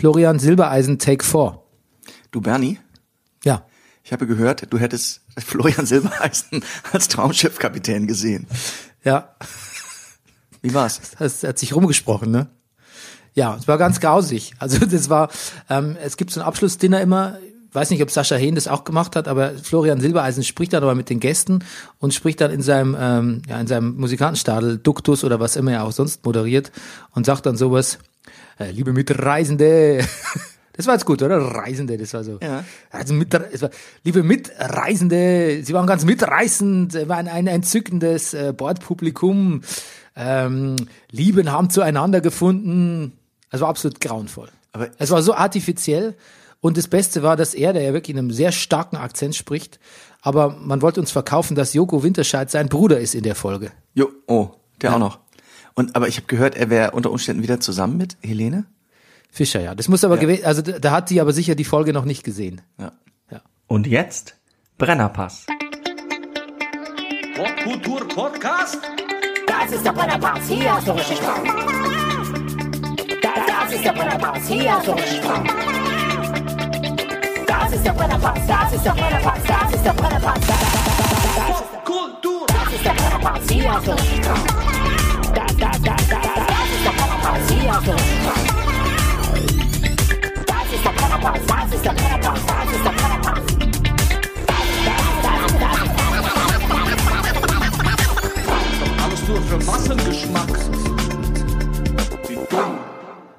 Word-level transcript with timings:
Florian 0.00 0.38
Silbereisen 0.38 0.98
Take 0.98 1.22
4. 1.22 1.60
Du 2.30 2.40
Bernie, 2.40 2.78
Ja. 3.44 3.66
ich 4.02 4.14
habe 4.14 4.26
gehört, 4.26 4.72
du 4.72 4.78
hättest 4.78 5.20
Florian 5.38 5.84
Silbereisen 5.84 6.64
als 6.90 7.08
Traumschiffkapitän 7.08 8.06
gesehen. 8.06 8.46
Ja. 9.04 9.34
Wie 10.62 10.72
war's? 10.72 11.02
Das 11.18 11.42
hat 11.42 11.58
sich 11.58 11.74
rumgesprochen, 11.76 12.30
ne? 12.30 12.48
Ja, 13.34 13.56
es 13.56 13.68
war 13.68 13.76
ganz 13.76 14.00
grausig. 14.00 14.54
Also 14.58 14.78
das 14.86 15.10
war, 15.10 15.28
ähm, 15.68 15.98
es 16.02 16.16
gibt 16.16 16.30
so 16.30 16.40
ein 16.40 16.46
Abschlussdinner 16.46 17.02
immer, 17.02 17.36
weiß 17.74 17.90
nicht, 17.90 18.02
ob 18.02 18.10
Sascha 18.10 18.36
Hehn 18.36 18.54
das 18.54 18.68
auch 18.68 18.84
gemacht 18.84 19.16
hat, 19.16 19.28
aber 19.28 19.50
Florian 19.58 20.00
Silbereisen 20.00 20.44
spricht 20.44 20.72
dann 20.72 20.82
aber 20.82 20.94
mit 20.94 21.10
den 21.10 21.20
Gästen 21.20 21.58
und 21.98 22.14
spricht 22.14 22.40
dann 22.40 22.50
in 22.50 22.62
seinem, 22.62 22.96
ähm, 22.98 23.42
ja, 23.46 23.60
in 23.60 23.66
seinem 23.66 23.96
Musikantenstadel, 23.96 24.78
Duktus 24.78 25.24
oder 25.24 25.40
was 25.40 25.56
immer 25.56 25.72
er 25.72 25.84
auch 25.84 25.92
sonst 25.92 26.24
moderiert 26.24 26.72
und 27.10 27.26
sagt 27.26 27.44
dann 27.44 27.58
sowas, 27.58 27.98
liebe 28.70 28.92
Mitreisende, 28.92 30.04
das 30.72 30.86
war 30.86 30.94
jetzt 30.94 31.04
gut, 31.06 31.22
oder? 31.22 31.38
Reisende, 31.38 31.96
das 31.96 32.12
war 32.14 32.24
so. 32.24 32.38
Ja. 32.42 32.64
Also 32.90 33.14
mit, 33.14 33.32
war, 33.32 33.70
liebe 34.04 34.22
Mitreisende, 34.22 35.62
Sie 35.64 35.72
waren 35.72 35.86
ganz 35.86 36.04
mitreißend, 36.04 36.94
es 36.94 37.08
war 37.08 37.18
ein, 37.18 37.46
entzückendes 37.46 38.34
äh, 38.34 38.52
Bordpublikum, 38.56 39.62
ähm, 40.16 40.76
Lieben 41.10 41.50
haben 41.52 41.70
zueinander 41.70 42.20
gefunden. 42.20 43.12
Es 43.50 43.60
war 43.60 43.68
absolut 43.68 44.00
grauenvoll. 44.00 44.48
Aber- 44.72 44.90
es 44.98 45.10
war 45.10 45.22
so 45.22 45.34
artifiziell. 45.34 46.14
Und 46.60 46.76
das 46.76 46.88
Beste 46.88 47.22
war, 47.22 47.36
dass 47.36 47.54
er, 47.54 47.72
der 47.72 47.82
ja 47.82 47.92
wirklich 47.94 48.14
in 48.14 48.18
einem 48.18 48.30
sehr 48.32 48.52
starken 48.52 48.96
Akzent 48.96 49.34
spricht, 49.34 49.80
aber 50.20 50.50
man 50.50 50.82
wollte 50.82 51.00
uns 51.00 51.10
verkaufen, 51.10 51.54
dass 51.54 51.72
Joko 51.72 52.02
Winterscheid 52.02 52.50
sein 52.50 52.68
Bruder 52.68 53.00
ist 53.00 53.14
in 53.14 53.22
der 53.22 53.34
Folge. 53.34 53.72
Jo, 53.94 54.10
oh, 54.26 54.50
der 54.82 54.94
auch 54.94 54.98
noch. 54.98 55.18
Und 55.80 55.96
aber 55.96 56.08
ich 56.08 56.18
habe 56.18 56.26
gehört, 56.26 56.56
er 56.56 56.68
wäre 56.68 56.90
unter 56.90 57.10
Umständen 57.10 57.42
wieder 57.42 57.58
zusammen 57.58 57.96
mit 57.96 58.18
Helene. 58.20 58.66
Fischer, 59.30 59.62
ja. 59.62 59.74
Das 59.74 59.88
muss 59.88 60.04
aber 60.04 60.18
gewesen, 60.18 60.44
also 60.44 60.60
da 60.60 60.90
hat 60.90 61.08
die 61.08 61.22
aber 61.22 61.32
sicher 61.32 61.54
die 61.54 61.64
Folge 61.64 61.94
noch 61.94 62.04
nicht 62.04 62.22
gesehen. 62.22 62.60
Ja. 62.78 62.92
Ja. 63.30 63.40
Und 63.66 63.86
jetzt 63.86 64.36
Brennerpass. 64.76 65.46
Popkultur 67.34 68.06
Podcast? 68.08 68.78
Das 69.46 69.72
ist 69.72 69.82
der 69.82 69.92
Brennerpass, 69.92 70.46
hier 70.48 70.70
hast 70.70 70.86
du 70.86 70.92
richtig 70.92 71.16
Spaß. 71.16 71.40
Das, 73.22 73.32
das 73.46 73.72
ist 73.72 73.84
der 73.86 73.92
Brennerpass, 73.92 74.48
hier 74.48 74.74
hast 74.74 74.86
du 74.86 74.92
richtig 74.92 75.16
Spaß. 75.16 75.42
Das 77.46 77.72
ist 77.72 77.86
der 77.86 77.92
Brennerpass, 77.92 78.46
das 78.46 78.72
ist 78.74 78.84
der 78.84 78.92
Brennerpass, 78.92 79.42
das 79.48 79.74
ist 79.74 79.84
der 79.86 79.92
Brennerpass. 79.94 80.40
Das, 80.40 80.58
das, 80.58 81.48
das, 81.48 81.84
Kultur! 81.86 82.46
das 82.48 82.74
ist 82.74 82.84
der 82.84 82.90
Brennerpass, 82.90 83.48
hier 83.48 83.72
hast 83.72 83.86
du 83.86 83.92
richtig 83.92 84.24
Spaß. 84.26 84.69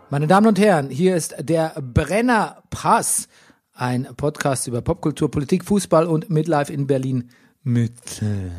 Meine 0.09 0.27
Damen 0.27 0.47
und 0.47 0.59
Herren, 0.59 0.89
hier 0.89 1.15
ist 1.15 1.35
der 1.39 1.73
Brennerpass, 1.81 3.27
ein 3.73 4.07
Podcast 4.17 4.67
über 4.67 4.81
Popkultur, 4.81 5.31
Politik, 5.31 5.63
Fußball 5.63 6.05
und 6.05 6.29
Midlife 6.29 6.71
in 6.71 6.85
Berlin 6.85 7.29
Mitte. 7.63 8.51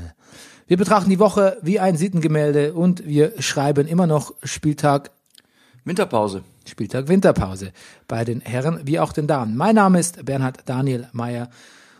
Wir 0.72 0.78
betrachten 0.78 1.10
die 1.10 1.18
Woche 1.18 1.58
wie 1.60 1.80
ein 1.80 1.98
Sittengemälde 1.98 2.72
und 2.72 3.06
wir 3.06 3.34
schreiben 3.42 3.86
immer 3.86 4.06
noch 4.06 4.32
Spieltag 4.42 5.10
Winterpause. 5.84 6.44
Spieltag 6.66 7.08
Winterpause 7.08 7.72
bei 8.08 8.24
den 8.24 8.40
Herren 8.40 8.80
wie 8.84 8.98
auch 8.98 9.12
den 9.12 9.26
Damen. 9.26 9.54
Mein 9.54 9.74
Name 9.74 10.00
ist 10.00 10.24
Bernhard 10.24 10.60
Daniel 10.64 11.08
Mayer 11.12 11.50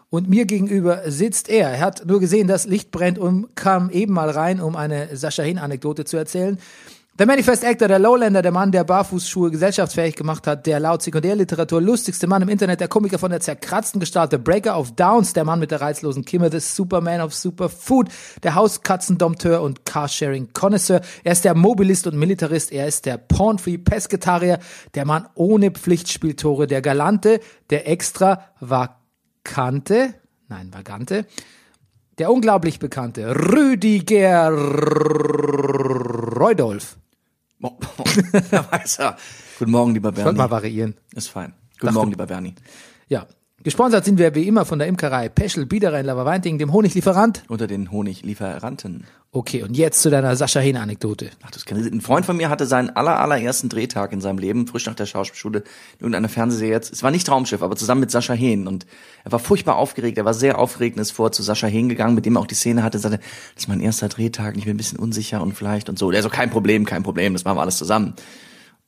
und 0.09 0.31
mir 0.31 0.47
gegenüber 0.47 1.03
sitzt 1.11 1.51
er. 1.51 1.69
Er 1.69 1.81
hat 1.81 2.06
nur 2.06 2.19
gesehen, 2.19 2.48
das 2.48 2.64
Licht 2.64 2.91
brennt 2.91 3.19
und 3.19 3.55
kam 3.57 3.91
eben 3.91 4.14
mal 4.14 4.30
rein, 4.30 4.58
um 4.58 4.75
eine 4.75 5.14
Sascha 5.19 5.42
Hin-Anekdote 5.42 6.07
zu 6.07 6.17
erzählen. 6.17 6.57
Der 7.22 7.28
Manifest 7.28 7.64
Actor, 7.64 7.86
der 7.86 8.00
Lowlander, 8.00 8.42
der 8.42 8.50
Mann, 8.50 8.72
der 8.72 8.83
Barfußschuhe 8.83 9.52
gesellschaftsfähig 9.52 10.16
gemacht 10.16 10.44
hat, 10.48 10.66
der 10.66 10.80
laut 10.80 11.02
Sekundärliteratur 11.02 11.80
lustigste 11.80 12.27
Mann 12.27 12.42
im 12.42 12.48
Internet, 12.48 12.80
der 12.80 12.88
Komiker 12.88 13.20
von 13.20 13.30
der 13.30 13.38
zerkratzten 13.38 14.00
Gestalt, 14.00 14.33
der 14.33 14.38
Breaker 14.38 14.77
of 14.77 14.96
Downs, 14.96 15.33
der 15.33 15.44
Mann 15.44 15.60
mit 15.60 15.70
der 15.70 15.80
reizlosen 15.80 16.24
Kimme, 16.24 16.50
der 16.50 16.60
Superman 16.60 17.20
of 17.20 17.33
Superfood, 17.33 18.08
der 18.42 18.56
Hauskatzendompteur 18.56 19.62
und 19.62 19.84
Carsharing-Connoisseur. 19.84 21.00
Er 21.22 21.30
ist 21.30 21.44
der 21.44 21.55
Mobilist 21.55 22.08
und 22.08 22.16
Militarist, 22.16 22.72
er 22.72 22.88
ist 22.88 23.06
der 23.06 23.18
Pornfree-Pesketarier, 23.18 24.58
der 24.96 25.04
Mann 25.04 25.28
ohne 25.36 25.70
Pflichtspieltore, 25.70 26.66
der 26.66 26.83
Galante, 26.83 27.39
der 27.70 27.89
extra 27.89 28.46
vakante, 28.58 30.14
nein, 30.48 30.74
vagante, 30.74 31.27
der 32.18 32.33
unglaublich 32.33 32.80
bekannte 32.80 33.33
Rüdiger 33.33 34.50
Reudolf. 36.36 36.96
Oh, 37.62 37.77
er. 38.98 39.17
Guten 39.58 39.70
Morgen, 39.70 39.95
lieber 39.95 40.08
Sollte 40.08 40.24
Bernie. 40.24 40.39
mal 40.39 40.50
variieren. 40.50 40.96
Ist 41.14 41.28
fein. 41.28 41.55
Guten 41.80 41.95
Morgen, 41.95 42.11
lieber 42.11 42.27
Bernie. 42.27 42.55
Ja. 43.08 43.27
Gesponsert 43.64 44.05
sind 44.05 44.18
wir 44.18 44.34
wie 44.34 44.48
immer 44.48 44.64
von 44.64 44.80
der 44.80 44.89
Imkerei 44.89 45.28
Peschel 45.28 45.67
Biederer 45.67 46.00
in 46.00 46.06
Laberweinting, 46.06 46.58
dem 46.58 46.73
Honiglieferant. 46.73 47.45
Unter 47.46 47.68
den 47.68 47.92
Honiglieferanten. 47.92 49.05
Okay, 49.30 49.62
und 49.62 49.77
jetzt 49.77 50.02
zu 50.02 50.11
deiner 50.11 50.34
Sascha 50.34 50.58
Hehn-Anekdote. 50.58 51.30
Ach, 51.42 51.50
das 51.52 51.64
kann 51.64 51.78
Ein 51.78 52.01
Freund 52.01 52.27
von 52.27 52.36
mir 52.36 52.51
hatte 52.51 52.67
seinen 52.67 52.90
aller, 52.90 53.20
allerersten 53.20 53.68
Drehtag 53.68 54.12
in 54.12 54.20
seinem 54.20 54.39
Leben, 54.39 54.67
frisch 54.67 54.86
nach 54.86 54.96
der 54.96 55.06
Schauspielschule, 55.06 55.61
in 55.61 56.01
irgendeiner 56.01 56.28
Fernsehserie 56.28 56.72
jetzt. 56.72 56.92
Es 56.92 57.05
war 57.05 57.12
nicht 57.12 57.24
Traumschiff, 57.27 57.62
aber 57.62 57.77
zusammen 57.77 58.01
mit 58.01 58.11
Sascha 58.11 58.34
Hehn. 58.34 58.67
Und 58.67 58.84
er 59.24 59.30
war 59.30 59.39
furchtbar 59.39 59.77
aufgeregt. 59.77 60.18
Er 60.18 60.24
war 60.24 60.34
sehr 60.34 60.58
aufgeregt 60.58 60.96
und 60.96 61.02
ist 61.02 61.12
vor 61.12 61.30
zu 61.30 61.45
Sascha 61.45 61.68
Hehn 61.68 61.89
gegangen, 61.89 62.17
mit 62.17 62.27
dem 62.27 62.36
er 62.36 62.40
auch 62.40 62.48
die 62.48 62.56
Szene 62.56 62.83
hatte, 62.83 62.98
sagte, 62.98 63.20
das 63.55 63.62
ist 63.64 63.68
mein 63.68 63.80
erster 63.80 64.08
Drehtag, 64.08 64.55
und 64.55 64.58
ich 64.58 64.64
bin 64.64 64.74
ein 64.74 64.77
bisschen 64.77 64.98
unsicher 64.98 65.40
und 65.40 65.55
vielleicht 65.55 65.89
und 65.89 66.01
so. 66.01 66.11
Der 66.11 66.22
so, 66.22 66.28
kein 66.28 66.51
Problem, 66.51 66.84
kein 66.84 67.05
Problem, 67.05 67.33
das 67.33 67.45
machen 67.45 67.58
wir 67.58 67.62
alles 67.62 67.78
zusammen. 67.78 68.14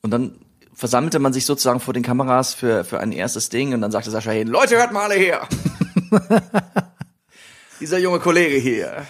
Und 0.01 0.11
dann 0.11 0.33
versammelte 0.75 1.19
man 1.19 1.33
sich 1.33 1.45
sozusagen 1.45 1.79
vor 1.79 1.93
den 1.93 2.03
Kameras 2.03 2.53
für, 2.53 2.83
für 2.83 2.99
ein 2.99 3.11
erstes 3.11 3.49
Ding 3.49 3.73
und 3.73 3.81
dann 3.81 3.91
sagte 3.91 4.11
Sascha 4.11 4.31
Hehn, 4.31 4.47
Leute, 4.47 4.75
hört 4.77 4.91
mal 4.91 5.03
alle 5.05 5.15
her. 5.15 5.47
Dieser 7.79 7.97
junge 7.97 8.19
Kollege 8.19 8.57
hier. 8.57 9.05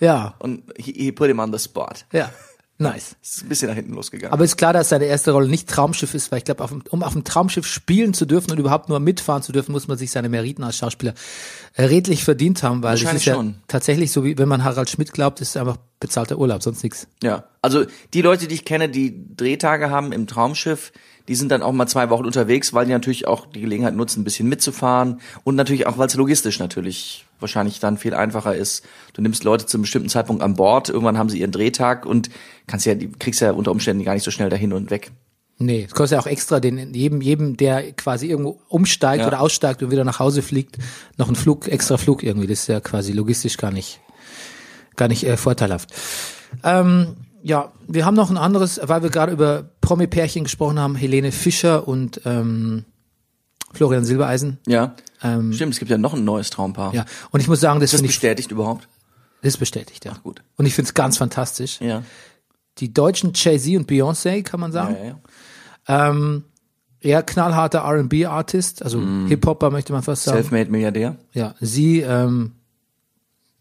Ja, 0.00 0.34
Und 0.38 0.62
he, 0.76 0.92
he 0.92 1.12
put 1.12 1.28
him 1.28 1.38
on 1.38 1.52
the 1.52 1.58
spot. 1.58 2.04
ja, 2.12 2.30
nice. 2.78 3.16
Ist 3.22 3.42
ein 3.42 3.48
bisschen 3.48 3.68
nach 3.68 3.74
hinten 3.76 3.94
losgegangen. 3.94 4.32
Aber 4.32 4.44
ist 4.44 4.56
klar, 4.56 4.72
dass 4.72 4.88
seine 4.88 5.04
erste 5.04 5.32
Rolle 5.32 5.48
nicht 5.48 5.68
Traumschiff 5.68 6.14
ist, 6.14 6.30
weil 6.30 6.38
ich 6.38 6.44
glaube, 6.44 6.66
um 6.90 7.02
auf 7.02 7.12
dem 7.12 7.24
Traumschiff 7.24 7.66
spielen 7.66 8.14
zu 8.14 8.26
dürfen 8.26 8.50
und 8.50 8.58
überhaupt 8.58 8.88
nur 8.88 9.00
mitfahren 9.00 9.42
zu 9.42 9.52
dürfen, 9.52 9.72
muss 9.72 9.88
man 9.88 9.98
sich 9.98 10.10
seine 10.10 10.28
Meriten 10.28 10.62
als 10.62 10.76
Schauspieler 10.76 11.14
redlich 11.78 12.24
verdient 12.24 12.62
haben, 12.62 12.82
weil 12.82 12.98
das 12.98 13.12
ist 13.12 13.24
ja 13.24 13.34
schon. 13.34 13.56
tatsächlich 13.68 14.12
so, 14.12 14.24
wie 14.24 14.38
wenn 14.38 14.48
man 14.48 14.64
Harald 14.64 14.90
Schmidt 14.90 15.12
glaubt, 15.12 15.40
ist 15.40 15.50
es 15.50 15.56
einfach 15.56 15.76
bezahlter 16.00 16.38
Urlaub, 16.38 16.62
sonst 16.62 16.82
nichts. 16.82 17.08
Ja, 17.22 17.44
also 17.62 17.84
die 18.14 18.22
Leute, 18.22 18.46
die 18.46 18.54
ich 18.54 18.64
kenne, 18.64 18.88
die 18.88 19.34
Drehtage 19.36 19.90
haben 19.90 20.12
im 20.12 20.26
Traumschiff, 20.26 20.92
die 21.28 21.34
sind 21.34 21.50
dann 21.50 21.62
auch 21.62 21.72
mal 21.72 21.86
zwei 21.86 22.10
Wochen 22.10 22.24
unterwegs, 22.24 22.72
weil 22.72 22.86
die 22.86 22.92
natürlich 22.92 23.26
auch 23.26 23.46
die 23.46 23.60
Gelegenheit 23.60 23.94
nutzen, 23.94 24.20
ein 24.20 24.24
bisschen 24.24 24.48
mitzufahren 24.48 25.20
und 25.44 25.56
natürlich 25.56 25.86
auch, 25.86 25.98
weil 25.98 26.06
es 26.06 26.14
logistisch 26.14 26.58
natürlich 26.58 27.25
wahrscheinlich 27.40 27.80
dann 27.80 27.98
viel 27.98 28.14
einfacher 28.14 28.54
ist. 28.54 28.84
Du 29.12 29.22
nimmst 29.22 29.44
Leute 29.44 29.66
zu 29.66 29.76
einem 29.76 29.82
bestimmten 29.82 30.08
Zeitpunkt 30.08 30.42
an 30.42 30.54
Bord, 30.54 30.88
irgendwann 30.88 31.18
haben 31.18 31.28
sie 31.28 31.40
ihren 31.40 31.52
Drehtag 31.52 32.06
und 32.06 32.30
kannst 32.66 32.86
ja, 32.86 32.94
kriegst 33.18 33.40
ja 33.40 33.52
unter 33.52 33.70
Umständen 33.70 34.04
gar 34.04 34.14
nicht 34.14 34.24
so 34.24 34.30
schnell 34.30 34.50
dahin 34.50 34.72
und 34.72 34.90
weg. 34.90 35.10
Nee, 35.58 35.84
es 35.88 35.94
kostet 35.94 36.16
ja 36.16 36.22
auch 36.22 36.26
extra 36.26 36.60
den 36.60 36.92
jedem, 36.92 37.22
jedem, 37.22 37.56
der 37.56 37.92
quasi 37.92 38.26
irgendwo 38.26 38.60
umsteigt 38.68 39.22
Ja. 39.22 39.26
oder 39.26 39.40
aussteigt 39.40 39.82
und 39.82 39.90
wieder 39.90 40.04
nach 40.04 40.18
Hause 40.18 40.42
fliegt, 40.42 40.76
noch 41.16 41.28
einen 41.28 41.36
Flug, 41.36 41.66
extra 41.68 41.96
Flug 41.96 42.22
irgendwie. 42.22 42.46
Das 42.46 42.60
ist 42.60 42.66
ja 42.66 42.80
quasi 42.80 43.12
logistisch 43.12 43.56
gar 43.56 43.70
nicht, 43.70 44.00
gar 44.96 45.08
nicht 45.08 45.24
äh, 45.24 45.38
vorteilhaft. 45.38 45.94
Ähm, 46.62 47.16
ja, 47.42 47.72
wir 47.88 48.04
haben 48.04 48.14
noch 48.16 48.28
ein 48.30 48.36
anderes, 48.36 48.80
weil 48.82 49.02
wir 49.02 49.08
gerade 49.10 49.32
über 49.32 49.70
Promi-Pärchen 49.80 50.44
gesprochen 50.44 50.78
haben, 50.78 50.94
Helene 50.94 51.32
Fischer 51.32 51.88
und 51.88 52.20
ähm, 52.26 52.84
Florian 53.72 54.04
Silbereisen. 54.04 54.58
Ja, 54.66 54.94
Ähm, 55.22 55.52
stimmt, 55.52 55.72
es 55.72 55.78
gibt 55.78 55.90
ja 55.90 55.98
noch 55.98 56.14
ein 56.14 56.24
neues 56.24 56.50
Traumpaar. 56.50 56.94
Ja, 56.94 57.04
und 57.30 57.40
ich 57.40 57.48
muss 57.48 57.60
sagen, 57.60 57.80
das 57.80 57.88
Ist 57.88 57.94
das 57.94 58.00
finde 58.00 58.10
ich, 58.10 58.16
bestätigt 58.16 58.50
überhaupt? 58.52 58.88
das 59.42 59.54
ist 59.54 59.58
bestätigt, 59.58 60.04
ja. 60.04 60.12
Ach, 60.14 60.22
gut. 60.22 60.42
Und 60.56 60.66
ich 60.66 60.74
finde 60.74 60.88
es 60.88 60.94
ganz 60.94 61.16
fantastisch. 61.18 61.80
Ja. 61.80 62.02
Die 62.78 62.92
deutschen 62.92 63.32
Jay-Z 63.34 63.76
und 63.76 63.90
Beyoncé, 63.90 64.42
kann 64.42 64.60
man 64.60 64.72
Ja, 64.72 64.82
sagen. 64.84 64.96
ja, 64.98 65.04
ja. 65.88 66.10
Ähm, 66.10 66.44
eher 67.00 67.22
knallharter 67.22 67.78
R&B-Artist, 67.80 68.82
also 68.82 69.00
Hip-Hopper 69.28 69.70
möchte 69.70 69.92
man 69.92 70.02
fast 70.02 70.24
sagen. 70.24 70.38
Selfmade 70.38 70.70
Milliardär. 70.70 71.16
Ja, 71.32 71.54
sie, 71.60 72.00
ähm, 72.00 72.52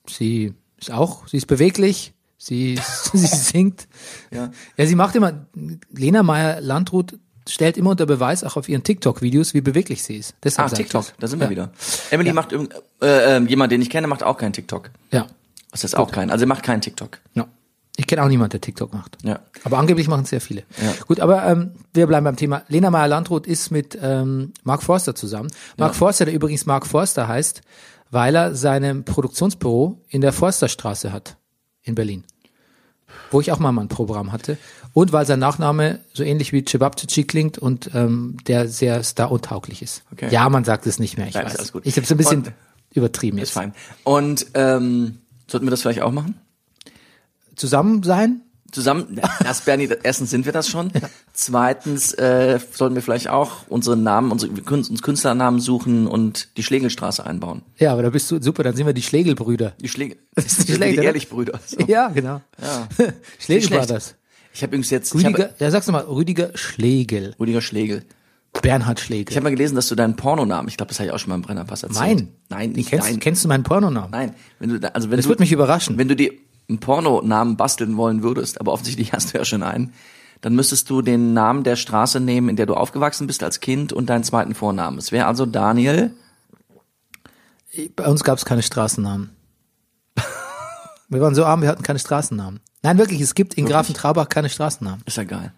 sie 0.08 0.54
ist 0.78 0.92
auch, 0.92 1.28
sie 1.28 1.38
ist 1.38 1.46
beweglich, 1.48 2.14
sie, 2.38 2.80
sie 3.14 3.28
singt. 3.28 3.88
Ja. 4.32 4.52
Ja, 4.78 4.86
sie 4.86 4.96
macht 4.96 5.16
immer, 5.16 5.46
Lena 5.92 6.24
Meyer-Landrut 6.24 7.18
stellt 7.48 7.78
immer 7.78 7.92
unter 7.92 8.06
Beweis, 8.06 8.44
auch 8.44 8.58
auf 8.58 8.68
ihren 8.70 8.84
TikTok-Videos, 8.84 9.54
wie 9.54 9.62
beweglich 9.62 10.04
sie 10.04 10.16
ist. 10.18 10.36
Deshalb 10.44 10.72
Ah, 10.72 10.76
TikTok, 10.76 11.06
das. 11.06 11.14
da 11.20 11.28
sind 11.28 11.40
wir 11.40 11.46
ja. 11.46 11.52
wieder. 11.52 11.72
Emily 12.12 12.34
macht 12.34 12.52
irgend, 12.52 12.74
äh, 13.02 13.38
äh, 13.38 13.42
jemand, 13.46 13.72
den 13.72 13.82
ich 13.82 13.90
kenne, 13.90 14.08
macht 14.08 14.24
auch 14.24 14.38
keinen 14.38 14.54
TikTok. 14.54 14.90
Ja, 15.12 15.28
Was 15.72 15.84
heißt 15.84 15.96
auch 15.98 16.12
keinen? 16.12 16.30
Also 16.32 16.46
er 16.46 16.48
macht 16.48 16.64
keinen 16.64 16.82
TikTok. 16.82 17.20
ja. 17.34 17.48
Ich 17.98 18.08
kenne 18.08 18.24
auch 18.24 18.28
niemanden, 18.28 18.52
der 18.52 18.60
TikTok 18.60 18.94
macht. 18.94 19.18
Ja. 19.24 19.40
Aber 19.64 19.78
angeblich 19.78 20.10
machen 20.10 20.24
es 20.24 20.30
sehr 20.30 20.42
viele. 20.42 20.64
Ja. 20.84 20.92
Gut, 21.08 21.22
aber 21.22 21.46
ähm, 21.46 21.72
wir 21.94 22.08
bleiben 22.08 22.26
beim 22.26 22.36
Thema. 22.36 22.64
Lena 22.68 22.90
Meyer-Landrut 22.92 23.48
ist 23.48 23.72
mit 23.72 23.98
ähm, 24.02 24.52
Mark 24.66 24.84
Forster 24.84 25.16
zusammen. 25.16 25.50
Mark 25.78 25.96
Forster, 25.96 26.26
der 26.26 26.34
übrigens 26.34 26.66
Mark 26.66 26.86
Forster 26.86 27.30
heißt, 27.30 27.62
weil 28.12 28.36
er 28.36 28.54
sein 28.54 29.06
Produktionsbüro 29.06 29.98
in 30.10 30.20
der 30.20 30.34
Forsterstraße 30.34 31.14
hat 31.14 31.38
in 31.84 31.96
Berlin. 31.96 32.26
Wo 33.32 33.40
ich 33.40 33.54
auch 33.54 33.60
mal 33.60 33.72
ein 33.72 33.88
Programm 33.88 34.34
hatte. 34.34 34.58
Und 34.96 35.12
weil 35.12 35.26
sein 35.26 35.40
Nachname 35.40 36.00
so 36.14 36.24
ähnlich 36.24 36.54
wie 36.54 36.64
Cebabcici 36.64 37.26
klingt 37.26 37.58
und 37.58 37.92
ähm, 37.94 38.38
der 38.48 38.70
sehr 38.70 39.04
star-untauglich 39.04 39.82
ist. 39.82 40.04
Okay. 40.14 40.30
Ja, 40.32 40.48
man 40.48 40.64
sagt 40.64 40.88
es 40.88 41.00
nicht 41.00 41.18
mehr, 41.18 41.28
ich 41.28 41.36
ist 41.36 41.44
weiß. 41.44 41.56
alles 41.58 41.74
gut. 41.74 41.86
Ich 41.86 41.98
habe 41.98 42.06
es 42.06 42.12
ein 42.12 42.18
bisschen 42.18 42.44
Und- 42.44 42.54
übertrieben 42.94 43.38
Ist 43.38 43.50
jetzt. 43.50 43.54
fein. 43.56 43.74
Und 44.06 44.46
ähm, 44.54 45.18
sollten 45.48 45.66
wir 45.66 45.72
das 45.72 45.82
vielleicht 45.82 46.02
auch 46.02 46.14
machen? 46.14 46.36
Zusammen 47.58 48.04
sein? 48.04 48.42
Zusammen, 48.72 49.20
erst 49.44 49.66
Bernie, 49.66 49.90
erstens 50.04 50.30
sind 50.32 50.46
wir 50.46 50.52
das 50.54 50.68
schon. 50.70 50.92
Zweitens 51.34 52.14
äh, 52.14 52.60
sollten 52.72 52.96
wir 52.96 53.02
vielleicht 53.02 53.30
auch 53.30 53.68
unsere 53.70 53.96
Namen, 53.96 54.32
unsere 54.32 54.56
wir 54.56 54.64
können 54.64 54.84
uns 54.86 55.02
Künstlernamen 55.02 55.60
suchen 55.60 56.08
und 56.08 56.50
die 56.58 56.64
Schlegelstraße 56.64 57.26
einbauen. 57.26 57.62
Ja, 57.78 57.92
aber 57.94 58.04
da 58.04 58.10
bist 58.10 58.30
du 58.32 58.42
super, 58.42 58.64
dann 58.64 58.76
sind 58.76 58.86
wir 58.86 58.94
die 58.94 59.02
Schlegelbrüder. 59.04 59.74
Die 59.82 59.88
Schlegel, 59.88 60.18
Das 60.36 60.46
ist 60.58 60.68
die 60.68 60.74
schlecht, 60.76 60.98
oder? 60.98 61.04
Ehrlich-Brüder. 61.08 61.60
So. 61.66 61.80
Ja, 61.88 62.08
genau. 62.10 62.42
Ja. 62.62 62.88
Schlegel 63.40 63.72
war 63.78 63.86
das. 63.86 64.16
Ich 64.56 64.62
habe 64.64 64.72
übrigens 64.72 64.90
jetzt, 64.90 65.14
Rüdiger, 65.14 65.44
habe, 65.46 65.56
ja, 65.60 65.70
sagst 65.70 65.88
du 65.90 65.92
mal, 65.92 66.04
Rüdiger 66.06 66.52
Schlegel. 66.56 67.36
Rüdiger 67.40 67.62
Schlegel. 67.62 68.04
Bernhard 68.62 69.02
Schlegel. 69.02 69.32
Ich 69.32 69.36
habe 69.36 69.44
mal 69.44 69.50
gelesen, 69.50 69.76
dass 69.76 69.90
du 69.90 69.96
deinen 69.96 70.16
Pornonamen, 70.16 70.70
ich 70.70 70.78
glaube, 70.78 70.88
das 70.90 71.00
habe 71.00 71.08
ich 71.08 71.14
auch 71.14 71.20
schon 71.20 71.30
mal 71.30 71.36
im 71.36 71.42
Brennerpass 71.42 71.84
erzählt. 71.84 72.28
Nein, 72.50 72.70
Den 72.70 72.72
nicht 72.72 72.90
kennst, 72.90 73.08
dein. 73.10 73.20
kennst 73.20 73.44
du 73.44 73.50
meinen 73.50 73.64
Pornonamen? 73.64 74.12
Nein, 74.12 74.34
wenn 74.60 74.70
du, 74.70 74.80
da- 74.80 74.88
also 74.90 75.10
wenn 75.12 75.18
Das 75.18 75.26
du, 75.26 75.30
würde 75.30 75.42
mich 75.44 75.52
überraschen. 75.52 75.98
wenn 75.98 76.08
du 76.08 76.16
dir 76.16 76.32
einen 76.70 76.80
Pornonamen 76.80 77.58
basteln 77.58 77.98
wollen 77.98 78.24
würdest, 78.24 78.62
aber 78.62 78.72
offensichtlich 78.72 79.12
hast 79.14 79.34
du 79.34 79.38
ja 79.38 79.44
schon 79.46 79.62
einen, 79.62 79.94
dann 80.40 80.56
müsstest 80.56 80.90
du 80.90 81.02
den 81.02 81.34
Namen 81.34 81.64
der 81.66 81.76
Straße 81.76 82.22
nehmen, 82.22 82.48
in 82.48 82.56
der 82.56 82.66
du 82.66 82.76
aufgewachsen 82.76 83.28
bist 83.28 83.44
als 83.44 83.60
Kind 83.60 83.92
und 83.92 84.10
deinen 84.10 84.24
zweiten 84.24 84.56
Vornamen. 84.56 84.98
Es 85.00 85.12
wäre 85.12 85.26
also 85.28 85.46
Daniel. 85.46 86.12
Bei 87.98 88.06
uns 88.08 88.24
gab 88.24 88.38
es 88.38 88.46
keine 88.46 88.62
Straßennamen. 88.64 89.32
wir 91.10 91.20
waren 91.22 91.36
so 91.36 91.44
arm, 91.44 91.62
wir 91.62 91.68
hatten 91.70 91.84
keine 91.84 92.00
Straßennamen. 92.00 92.62
Nein, 92.86 92.98
wirklich, 92.98 93.20
es 93.22 93.34
gibt 93.36 93.56
in 93.56 93.66
Grafen 93.66 93.96
Trabach 93.96 94.30
keine 94.30 94.50
Straßennamen. 94.50 95.02
Ist 95.06 95.18
ja 95.18 95.24
geil. 95.24 95.52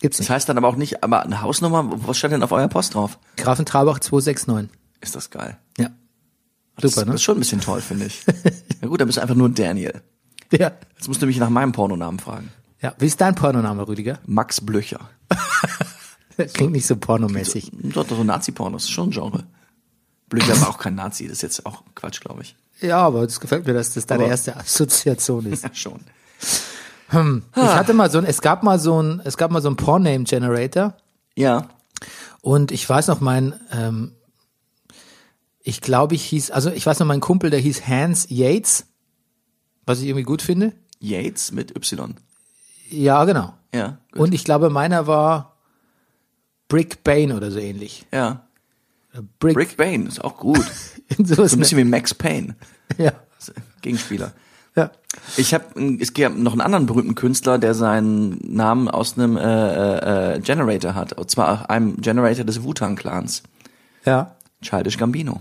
Gibt's 0.00 0.16
Das 0.18 0.24
nicht. 0.24 0.30
heißt 0.30 0.48
dann 0.48 0.58
aber 0.58 0.68
auch 0.68 0.76
nicht, 0.76 1.04
aber 1.04 1.22
eine 1.22 1.40
Hausnummer, 1.42 1.88
was 2.06 2.16
steht 2.18 2.32
denn 2.32 2.42
auf 2.42 2.52
eurer 2.52 2.68
Post 2.68 2.94
drauf? 2.94 3.18
Grafen 3.36 3.64
Trabach 3.66 3.98
269. 4.00 4.70
Ist 5.00 5.14
das 5.14 5.30
geil. 5.30 5.58
Ja. 5.78 5.90
Das, 6.76 6.92
Super, 6.94 7.02
das 7.04 7.08
ne? 7.10 7.14
ist 7.16 7.22
schon 7.22 7.36
ein 7.36 7.40
bisschen 7.40 7.60
toll, 7.60 7.80
finde 7.80 8.06
ich. 8.06 8.24
Na 8.80 8.88
gut, 8.88 9.00
dann 9.00 9.06
bist 9.06 9.18
du 9.18 9.22
einfach 9.22 9.34
nur 9.36 9.48
Daniel. 9.50 10.02
Ja. 10.52 10.72
Jetzt 10.96 11.06
musst 11.08 11.20
du 11.22 11.26
mich 11.26 11.36
nach 11.38 11.50
meinem 11.50 11.72
Pornonamen 11.72 12.18
fragen. 12.18 12.50
Ja. 12.80 12.94
Wie 12.98 13.06
ist 13.06 13.20
dein 13.20 13.34
Pornoname, 13.34 13.86
Rüdiger? 13.86 14.18
Max 14.26 14.60
Blöcher. 14.60 15.00
Klingt 16.54 16.72
nicht 16.72 16.86
so 16.86 16.96
pornomäßig. 16.96 17.70
Doch, 17.94 18.08
so 18.08 18.24
Nazi-Pornos, 18.24 18.84
ist 18.84 18.90
schon 18.90 19.08
ein 19.08 19.12
Genre. 19.12 19.44
Blöcher 20.28 20.60
war 20.60 20.70
auch 20.70 20.78
kein 20.78 20.94
Nazi, 20.96 21.24
das 21.28 21.34
ist 21.38 21.42
jetzt 21.42 21.66
auch 21.66 21.84
Quatsch, 21.94 22.20
glaube 22.20 22.42
ich. 22.42 22.56
Ja, 22.80 22.98
aber 22.98 23.24
das 23.24 23.38
gefällt 23.38 23.66
mir, 23.66 23.72
dass 23.74 23.94
das 23.94 24.06
deine 24.06 24.24
Aber- 24.24 24.30
erste 24.30 24.56
Assoziation 24.56 25.46
ist. 25.46 25.62
Ja, 25.64 25.70
schon. 25.74 26.00
Ich 27.10 27.62
hatte 27.62 27.94
mal 27.94 28.10
so 28.10 28.18
ein, 28.18 28.24
es 28.24 28.40
gab 28.40 28.62
mal 28.62 28.78
so 28.78 29.00
ein, 29.00 29.20
es 29.24 29.36
gab 29.36 29.50
mal 29.50 29.62
so 29.62 29.68
ein 29.68 29.76
Pornname-Generator. 29.76 30.96
Ja. 31.36 31.68
Und 32.40 32.72
ich 32.72 32.88
weiß 32.88 33.06
noch, 33.06 33.20
mein, 33.20 33.54
ähm, 33.72 34.12
ich 35.62 35.80
glaube, 35.80 36.14
ich 36.14 36.24
hieß, 36.24 36.50
also 36.50 36.70
ich 36.70 36.84
weiß 36.84 36.98
noch, 36.98 37.06
mein 37.06 37.20
Kumpel, 37.20 37.50
der 37.50 37.60
hieß 37.60 37.86
Hans 37.86 38.26
Yates, 38.28 38.86
was 39.86 40.00
ich 40.00 40.06
irgendwie 40.06 40.24
gut 40.24 40.42
finde. 40.42 40.72
Yates 40.98 41.52
mit 41.52 41.76
Y. 41.76 42.14
Ja, 42.90 43.24
genau. 43.24 43.54
Ja. 43.72 43.98
Gut. 44.12 44.20
Und 44.20 44.34
ich 44.34 44.44
glaube, 44.44 44.70
meiner 44.70 45.06
war 45.06 45.56
Brick 46.68 47.04
Bane 47.04 47.36
oder 47.36 47.50
so 47.50 47.58
ähnlich. 47.58 48.06
ja. 48.12 48.44
Brick, 49.38 49.56
Rick 49.56 49.76
Bain 49.76 50.06
ist 50.06 50.22
auch 50.24 50.36
gut. 50.36 50.58
sowas 51.18 51.52
So 51.52 51.56
ein 51.56 51.60
bisschen 51.60 51.78
wie 51.78 51.84
Max 51.84 52.14
Payne. 52.14 52.56
ja. 52.98 53.12
Gegenspieler. 53.82 54.32
Ja. 54.76 54.90
Ich 55.36 55.54
habe 55.54 55.64
es 56.00 56.12
gibt 56.12 56.38
noch 56.38 56.52
einen 56.52 56.60
anderen 56.60 56.86
berühmten 56.86 57.14
Künstler, 57.14 57.58
der 57.58 57.74
seinen 57.74 58.38
Namen 58.42 58.88
aus 58.88 59.16
einem 59.16 59.36
äh, 59.36 60.34
äh, 60.34 60.40
Generator 60.40 60.94
hat. 60.94 61.12
Und 61.12 61.30
zwar 61.30 61.70
einem 61.70 62.00
Generator 62.00 62.44
des 62.44 62.62
Wu-Tang 62.62 62.96
Clans. 62.96 63.42
Ja. 64.04 64.36
Childish 64.62 64.98
Gambino. 64.98 65.40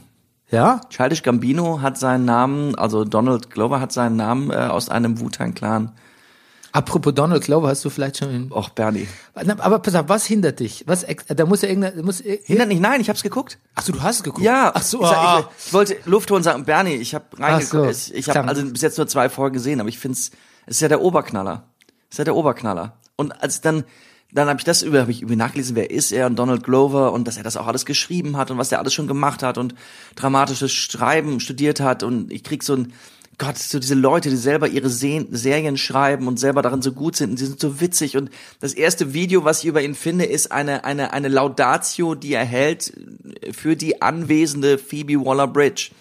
Ja. 0.51 0.81
Childish 0.89 1.23
Gambino 1.23 1.81
hat 1.81 1.97
seinen 1.97 2.25
Namen, 2.25 2.75
also 2.75 3.05
Donald 3.05 3.49
Glover 3.49 3.79
hat 3.79 3.91
seinen 3.91 4.15
Namen 4.15 4.51
äh, 4.51 4.55
aus 4.55 4.89
einem 4.89 5.19
Wu-Tang 5.19 5.55
Clan. 5.55 5.91
Apropos 6.73 7.13
Donald 7.13 7.43
Glover, 7.43 7.67
hast 7.67 7.85
du 7.85 7.89
vielleicht 7.91 8.17
schon 8.17 8.29
in, 8.31 8.51
Och, 8.51 8.69
Bernie. 8.69 9.07
aber 9.35 9.79
pass 9.79 9.93
auf, 9.93 10.09
was 10.09 10.25
hindert 10.25 10.59
dich? 10.59 10.83
Was, 10.87 11.05
da 11.27 11.45
muss 11.45 11.61
ja 11.61 11.69
irgendeine, 11.69 11.97
da 11.97 12.03
muss, 12.03 12.19
Hindert 12.19 12.67
nicht, 12.67 12.81
nein, 12.81 12.99
ich 12.99 13.09
hab's 13.09 13.21
geguckt. 13.21 13.59
ach 13.75 13.83
so, 13.83 13.93
du 13.93 14.01
hast 14.01 14.23
geguckt. 14.23 14.43
Ja, 14.43 14.71
Ach 14.73 14.81
so, 14.81 15.01
ich, 15.01 15.07
sag, 15.07 15.17
ah. 15.17 15.39
ich, 15.39 15.67
ich 15.67 15.73
wollte 15.73 15.97
Luft 16.05 16.31
holen 16.31 16.37
und 16.37 16.43
sagen, 16.43 16.65
Bernie, 16.65 16.95
ich 16.95 17.13
habe 17.13 17.25
reingeguckt. 17.37 17.95
So, 17.95 18.13
ich 18.13 18.27
ich 18.27 18.29
habe 18.29 18.47
also 18.47 18.65
bis 18.65 18.81
jetzt 18.81 18.97
nur 18.97 19.07
zwei 19.07 19.29
Folgen 19.29 19.53
gesehen, 19.53 19.79
aber 19.79 19.89
ich 19.89 19.99
find's, 19.99 20.31
es 20.65 20.77
ist 20.77 20.81
ja 20.81 20.87
der 20.87 21.01
Oberknaller. 21.01 21.67
Es 22.09 22.15
ist 22.15 22.17
ja 22.17 22.23
der 22.23 22.35
Oberknaller. 22.35 22.97
Und 23.15 23.39
als 23.43 23.61
dann 23.61 23.83
dann 24.33 24.49
habe 24.49 24.57
ich 24.57 24.63
das 24.63 24.81
über, 24.81 25.01
habe 25.01 25.11
ich 25.11 25.21
über 25.21 25.35
nachgelesen, 25.35 25.75
wer 25.75 25.91
ist 25.91 26.11
er 26.11 26.25
und 26.25 26.37
Donald 26.37 26.63
Glover 26.63 27.13
und 27.13 27.27
dass 27.27 27.37
er 27.37 27.43
das 27.43 27.55
auch 27.55 27.67
alles 27.67 27.85
geschrieben 27.85 28.35
hat 28.35 28.49
und 28.49 28.57
was 28.57 28.71
er 28.71 28.79
alles 28.79 28.93
schon 28.93 29.07
gemacht 29.07 29.43
hat 29.43 29.59
und 29.59 29.75
dramatisches 30.15 30.71
Schreiben 30.71 31.39
studiert 31.39 31.79
hat 31.79 32.01
und 32.01 32.31
ich 32.31 32.43
krieg 32.43 32.63
so 32.63 32.75
ein 32.75 32.93
Gott, 33.43 33.57
so 33.57 33.77
diese 33.77 33.95
Leute, 33.95 34.29
die 34.29 34.37
selber 34.37 34.67
ihre 34.67 34.89
Se 34.89 35.25
Serien 35.31 35.75
schreiben 35.75 36.27
und 36.27 36.39
selber 36.39 36.61
darin 36.61 36.81
so 36.81 36.93
gut 36.93 37.17
sind 37.17 37.31
und 37.31 37.39
die 37.39 37.45
sind 37.45 37.59
so 37.59 37.81
witzig 37.81 38.15
und 38.15 38.29
das 38.61 38.73
erste 38.73 39.13
Video, 39.13 39.43
was 39.43 39.59
ich 39.59 39.65
über 39.65 39.81
ihn 39.81 39.95
finde, 39.95 40.25
ist 40.25 40.51
eine 40.51 40.85
eine 40.85 41.11
eine 41.11 41.27
Laudatio, 41.27 42.15
die 42.15 42.33
er 42.33 42.45
hält 42.45 42.93
für 43.51 43.75
die 43.75 44.01
anwesende 44.01 44.77
Phoebe 44.77 45.23
Waller-Bridge. 45.25 45.91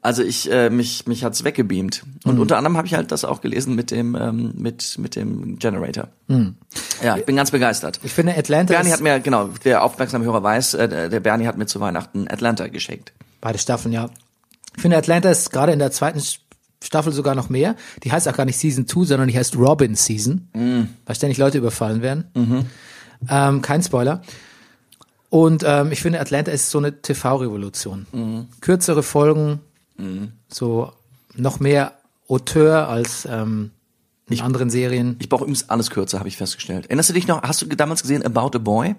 Also 0.00 0.24
ich 0.24 0.50
äh, 0.50 0.68
mich 0.70 1.06
mich 1.06 1.22
hat's 1.22 1.44
weggebeamt 1.44 2.02
und 2.24 2.40
unter 2.40 2.56
anderem 2.56 2.76
habe 2.76 2.88
ich 2.88 2.94
halt 2.94 3.12
das 3.12 3.24
auch 3.24 3.40
gelesen 3.40 3.76
mit 3.76 3.92
dem 3.92 4.16
ähm, 4.16 4.52
mit 4.56 4.98
mit 4.98 5.14
dem 5.14 5.60
Generator. 5.60 6.08
Ja, 7.04 7.16
ich 7.16 7.24
bin 7.24 7.36
ganz 7.36 7.52
begeistert. 7.52 8.00
Ich 8.02 8.12
finde 8.12 8.36
Atlanta 8.36 8.74
Bernie 8.74 8.90
hat 8.90 9.00
mir 9.00 9.20
genau 9.20 9.50
der 9.64 9.84
aufmerksame 9.84 10.24
Hörer 10.24 10.42
weiß, 10.42 10.74
äh, 10.74 11.08
der 11.08 11.20
Bernie 11.20 11.46
hat 11.46 11.56
mir 11.56 11.66
zu 11.66 11.78
Weihnachten 11.78 12.26
Atlanta 12.28 12.66
geschenkt. 12.66 13.12
beide 13.40 13.58
Staffeln, 13.58 13.92
ja. 13.92 14.10
Ich 14.74 14.82
finde 14.82 14.96
Atlanta 14.96 15.30
ist 15.30 15.50
gerade 15.50 15.72
in 15.72 15.78
der 15.78 15.92
zweiten 15.92 16.20
Staffel 16.82 17.12
sogar 17.12 17.34
noch 17.34 17.48
mehr. 17.48 17.76
Die 18.04 18.12
heißt 18.12 18.28
auch 18.28 18.36
gar 18.36 18.44
nicht 18.44 18.58
Season 18.58 18.86
2, 18.86 19.04
sondern 19.04 19.28
die 19.28 19.38
heißt 19.38 19.56
Robin 19.56 19.94
Season, 19.94 20.48
weil 21.06 21.14
ständig 21.14 21.38
Leute 21.38 21.58
überfallen 21.58 22.02
werden. 22.02 22.24
Ähm, 23.28 23.62
kein 23.62 23.82
Spoiler. 23.82 24.22
Und 25.30 25.64
ähm, 25.66 25.92
ich 25.92 26.02
finde, 26.02 26.20
Atlanta 26.20 26.50
ist 26.52 26.70
so 26.70 26.78
eine 26.78 27.00
TV-Revolution. 27.00 28.06
Kürzere 28.60 29.02
Folgen, 29.02 29.60
so 30.48 30.92
noch 31.36 31.60
mehr 31.60 31.92
Auteur 32.28 32.88
als 32.88 33.26
ähm, 33.30 33.70
in 34.28 34.40
anderen 34.40 34.70
Serien. 34.70 35.16
Ich 35.20 35.28
brauche 35.28 35.44
übrigens 35.44 35.68
alles 35.70 35.90
kürzer, 35.90 36.18
habe 36.18 36.28
ich 36.28 36.36
festgestellt. 36.36 36.86
Erinnerst 36.86 37.10
du 37.10 37.14
dich 37.14 37.26
noch? 37.28 37.42
Hast 37.42 37.62
du 37.62 37.66
damals 37.66 38.02
gesehen 38.02 38.24
About 38.24 38.56
a 38.56 38.58
Boy, 38.58 38.94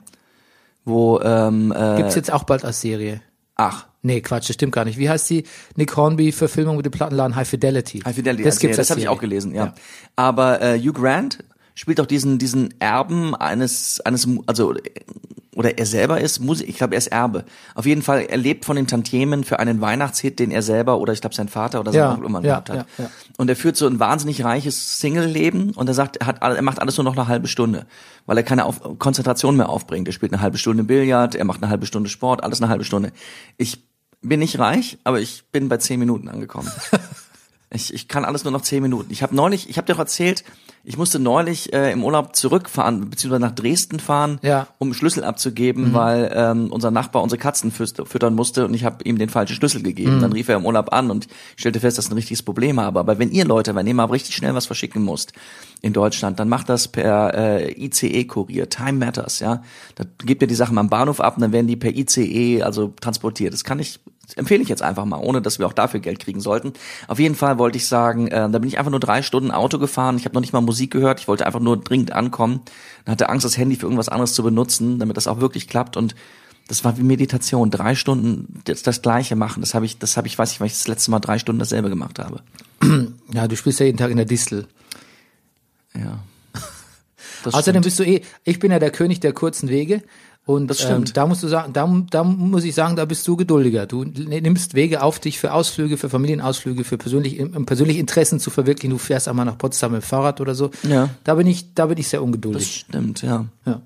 wo 0.85 1.19
ähm, 1.21 1.71
äh, 1.75 1.97
Gibt's 1.97 2.15
jetzt 2.15 2.31
auch 2.31 2.43
bald 2.43 2.63
als 2.65 2.81
Serie? 2.81 3.21
Ach 3.55 3.87
Nee, 4.05 4.19
Quatsch, 4.19 4.49
das 4.49 4.55
stimmt 4.55 4.73
gar 4.73 4.83
nicht. 4.83 4.97
Wie 4.97 5.09
heißt 5.09 5.29
die 5.29 5.45
Nick 5.77 5.95
Hornby-Verfilmung 5.95 6.75
mit 6.75 6.85
dem 6.85 6.91
Plattenladen 6.91 7.37
High 7.37 7.47
Fidelity? 7.47 8.01
High 8.01 8.13
Fidelity, 8.13 8.43
Das 8.43 8.55
das, 8.55 8.61
gibt's 8.61 8.75
das 8.75 8.87
als 8.87 8.91
habe 8.91 8.99
ich 8.99 9.07
auch 9.07 9.21
gelesen, 9.21 9.55
ja. 9.55 9.73
Aber 10.17 10.61
äh, 10.61 10.77
Hugh 10.77 10.91
Grant 10.91 11.39
spielt 11.73 12.01
auch 12.01 12.05
diesen 12.05 12.37
diesen 12.37 12.73
Erben 12.81 13.33
eines 13.33 14.01
eines 14.01 14.27
also 14.45 14.75
oder 15.55 15.77
er 15.77 15.85
selber 15.85 16.19
ist 16.21 16.39
Musik, 16.39 16.67
ich 16.69 16.77
glaube 16.77 16.95
er 16.95 16.97
ist 16.97 17.07
Erbe. 17.07 17.45
Auf 17.75 17.85
jeden 17.85 18.01
Fall 18.01 18.21
er 18.21 18.37
lebt 18.37 18.65
von 18.65 18.75
den 18.75 18.87
Tantiemen 18.87 19.43
für 19.43 19.59
einen 19.59 19.81
Weihnachtshit, 19.81 20.39
den 20.39 20.51
er 20.51 20.61
selber 20.61 20.97
oder 20.99 21.13
ich 21.13 21.21
glaube 21.21 21.35
sein 21.35 21.47
Vater 21.49 21.79
oder 21.79 21.91
sein 21.91 21.99
Ja, 21.99 22.11
Onkel 22.11 22.25
immer 22.25 22.39
ja, 22.39 22.59
gehabt 22.59 22.69
hat. 22.69 22.75
ja, 22.77 22.85
ja. 23.05 23.09
Und 23.37 23.49
er 23.49 23.55
führt 23.55 23.75
so 23.77 23.87
ein 23.87 23.99
wahnsinnig 23.99 24.43
reiches 24.43 24.99
Single-Leben 24.99 25.71
und 25.71 25.87
er 25.87 25.93
sagt, 25.93 26.17
er 26.17 26.27
hat 26.27 26.41
er 26.41 26.61
macht 26.61 26.79
alles 26.79 26.97
nur 26.97 27.03
noch 27.03 27.17
eine 27.17 27.27
halbe 27.27 27.47
Stunde, 27.47 27.85
weil 28.25 28.37
er 28.37 28.43
keine 28.43 28.65
Auf 28.65 28.81
Konzentration 28.99 29.57
mehr 29.57 29.69
aufbringt. 29.69 30.07
Er 30.07 30.13
spielt 30.13 30.33
eine 30.33 30.41
halbe 30.41 30.57
Stunde 30.57 30.83
Billard, 30.83 31.35
er 31.35 31.45
macht 31.45 31.61
eine 31.61 31.69
halbe 31.69 31.85
Stunde 31.85 32.09
Sport, 32.09 32.43
alles 32.43 32.61
eine 32.61 32.69
halbe 32.69 32.83
Stunde. 32.83 33.11
Ich 33.57 33.83
bin 34.21 34.39
nicht 34.39 34.57
reich, 34.59 34.97
aber 35.03 35.19
ich 35.19 35.43
bin 35.51 35.67
bei 35.69 35.77
zehn 35.77 35.99
Minuten 35.99 36.29
angekommen. 36.29 36.71
Ich, 37.73 37.93
ich 37.93 38.07
kann 38.07 38.23
alles 38.25 38.43
nur 38.43 38.51
noch 38.53 38.61
zehn 38.61 38.81
Minuten. 38.83 39.11
Ich 39.11 39.23
habe 39.23 39.35
neulich, 39.35 39.69
ich 39.69 39.77
habe 39.77 39.87
dir 39.87 39.95
auch 39.95 39.99
erzählt, 39.99 40.43
ich 40.85 40.97
musste 40.97 41.17
neulich 41.17 41.71
äh, 41.71 41.91
im 41.93 42.03
Urlaub 42.03 42.35
zurückfahren, 42.35 43.09
beziehungsweise 43.09 43.41
nach 43.41 43.55
Dresden 43.55 43.99
fahren, 44.01 44.37
Ja. 44.41 44.67
um 44.79 44.93
Schlüssel 44.93 45.23
abzugeben, 45.23 45.93
weil 45.93 46.29
ähm, 46.35 46.67
unser 46.71 46.91
Nachbar 46.91 47.23
unsere 47.23 47.39
Katzen 47.39 47.71
füttern 47.71 48.35
musste 48.35 48.65
und 48.65 48.73
ich 48.73 48.83
habe 48.83 49.01
ihm 49.05 49.17
den 49.17 49.29
falschen 49.29 49.55
Schlüssel 49.55 49.81
gegeben. 49.81 50.19
Dann 50.19 50.33
rief 50.33 50.49
er 50.49 50.57
im 50.57 50.65
Urlaub 50.65 50.91
an 50.91 51.09
und 51.09 51.25
ich 51.55 51.61
stellte 51.61 51.79
fest, 51.79 51.97
dass 51.97 52.05
ich 52.05 52.11
ein 52.11 52.15
richtiges 52.15 52.43
Problem 52.43 52.81
habe. 52.81 52.99
Aber 52.99 53.17
wenn 53.17 53.31
ihr 53.31 53.45
Leute, 53.45 53.73
wenn 53.75 53.87
ihr 53.87 53.93
mal 53.93 54.05
richtig 54.05 54.35
schnell 54.35 54.53
was 54.55 54.65
verschicken 54.65 55.01
musst 55.03 55.31
in 55.81 55.93
Deutschland, 55.93 56.39
dann 56.39 56.49
macht 56.49 56.67
das 56.67 56.89
per 56.89 57.33
äh, 57.33 57.71
ICE-Kurier. 57.85 58.69
Time 58.69 58.93
matters, 59.05 59.39
ja. 59.39 59.63
Da 59.95 60.03
gebt 60.25 60.41
ihr 60.41 60.47
die 60.49 60.55
Sachen 60.55 60.77
am 60.77 60.89
Bahnhof 60.89 61.21
ab 61.21 61.37
und 61.37 61.41
dann 61.41 61.53
werden 61.53 61.67
die 61.67 61.77
per 61.77 61.95
ICE 61.95 62.61
also 62.61 62.93
transportiert. 62.99 63.53
Das 63.53 63.63
kann 63.63 63.79
ich 63.79 63.99
Das 64.25 64.35
empfehle 64.35 64.63
ich 64.63 64.69
jetzt 64.69 64.81
einfach 64.81 65.03
mal, 65.05 65.17
ohne 65.17 65.41
dass 65.41 65.59
wir 65.59 65.67
auch 65.67 65.73
dafür 65.73 65.99
Geld 65.99 66.19
kriegen 66.19 66.39
sollten. 66.39 66.73
Auf 67.07 67.19
jeden 67.19 67.35
Fall 67.35 67.57
wollte 67.59 67.77
ich 67.77 67.87
sagen, 67.87 68.27
äh, 68.27 68.49
da 68.49 68.59
bin 68.59 68.67
ich 68.67 68.77
einfach 68.77 68.91
nur 68.91 69.01
drei 69.01 69.21
Stunden 69.21 69.51
Auto 69.51 69.79
gefahren. 69.79 70.17
Ich 70.17 70.25
habe 70.25 70.33
noch 70.33 70.41
nicht 70.41 70.53
mal 70.53 70.61
Musik 70.61 70.91
gehört. 70.91 71.19
Ich 71.19 71.27
wollte 71.27 71.45
einfach 71.45 71.59
nur 71.59 71.77
dringend 71.77 72.13
ankommen. 72.13 72.61
Dann 73.03 73.13
hatte 73.13 73.29
Angst, 73.29 73.43
das 73.43 73.57
Handy 73.57 73.75
für 73.75 73.83
irgendwas 73.83 74.09
anderes 74.09 74.33
zu 74.33 74.43
benutzen, 74.43 74.99
damit 74.99 75.17
das 75.17 75.27
auch 75.27 75.41
wirklich 75.41 75.67
klappt. 75.67 75.97
Und 75.97 76.15
das 76.67 76.85
war 76.85 76.97
wie 76.97 77.03
Meditation. 77.03 77.69
Drei 77.69 77.95
Stunden 77.95 78.61
das, 78.63 78.83
das 78.83 79.01
Gleiche 79.01 79.35
machen. 79.35 79.59
Das 79.59 79.73
habe 79.73 79.85
ich, 79.85 79.99
das 79.99 80.15
habe 80.15 80.27
ich, 80.27 80.39
weiß 80.39 80.53
ich, 80.53 80.61
weil 80.61 80.67
ich 80.67 80.73
das 80.73 80.87
letzte 80.87 81.11
Mal 81.11 81.19
drei 81.19 81.37
Stunden 81.37 81.59
dasselbe 81.59 81.89
gemacht 81.89 82.19
habe. 82.19 82.41
Ja, 83.33 83.47
du 83.47 83.55
spielst 83.57 83.79
ja 83.79 83.85
jeden 83.85 83.97
Tag 83.97 84.11
in 84.11 84.17
der 84.17 84.25
Distel. 84.25 84.67
Ja. 85.95 86.23
Außerdem 87.51 87.81
bist 87.81 87.99
du 87.99 88.03
eh, 88.03 88.21
ich 88.43 88.59
bin 88.59 88.71
ja 88.71 88.79
der 88.79 88.91
König 88.91 89.19
der 89.19 89.33
kurzen 89.33 89.69
Wege. 89.69 90.01
Und 90.45 90.67
Das 90.67 90.81
stimmt. 90.81 91.09
Ähm, 91.09 91.13
da 91.13 91.25
musst 91.25 91.41
du 91.41 91.47
sagen, 91.47 91.71
da, 91.71 91.87
da 92.09 92.23
muss 92.25 92.65
ich 92.65 92.75
sagen, 92.75 92.97
da 92.97 93.05
bist 93.05 93.25
du 93.27 93.37
geduldiger. 93.37 93.85
Du 93.85 94.03
nimmst 94.03 94.73
Wege 94.73 95.01
auf 95.01 95.19
dich 95.19 95.39
für 95.39 95.53
Ausflüge, 95.53 95.95
für 95.95 96.09
Familienausflüge, 96.09 96.83
für 96.83 96.97
persönlich, 96.97 97.39
um 97.39 97.65
persönliche 97.65 97.99
Interessen 98.01 98.41
zu 98.41 98.49
verwirklichen. 98.49 98.89
Du 98.91 98.97
fährst 98.97 99.29
einmal 99.29 99.45
nach 99.45 99.57
Potsdam 99.57 99.93
mit 99.93 100.01
dem 100.01 100.05
Fahrrad 100.05 100.41
oder 100.41 100.53
so. 100.53 100.69
Ja. 100.83 101.09
Da 101.23 101.35
bin 101.35 101.47
ich, 101.47 101.73
da 101.75 101.85
bin 101.85 101.97
ich 101.97 102.09
sehr 102.09 102.19
das 102.19 102.25
ungeduldig. 102.25 102.85
stimmt, 102.89 103.21
ja. 103.21 103.45
Ja. 103.65 103.81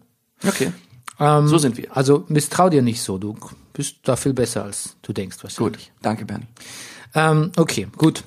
Okay. 0.47 0.71
Ähm, 1.19 1.47
So 1.47 1.59
sind 1.59 1.77
wir. 1.77 1.95
Also 1.95 2.25
misstrau 2.27 2.69
dir 2.69 2.81
nicht 2.81 3.01
so. 3.01 3.19
Du 3.19 3.35
bist 3.73 3.97
da 4.03 4.15
viel 4.15 4.33
besser, 4.33 4.63
als 4.63 4.95
du 5.03 5.13
denkst 5.13 5.37
wahrscheinlich. 5.43 5.91
Gut. 5.91 5.91
Danke, 6.01 6.25
Bernie. 6.25 6.47
Ähm, 7.13 7.51
okay, 7.55 7.87
gut. 7.97 8.23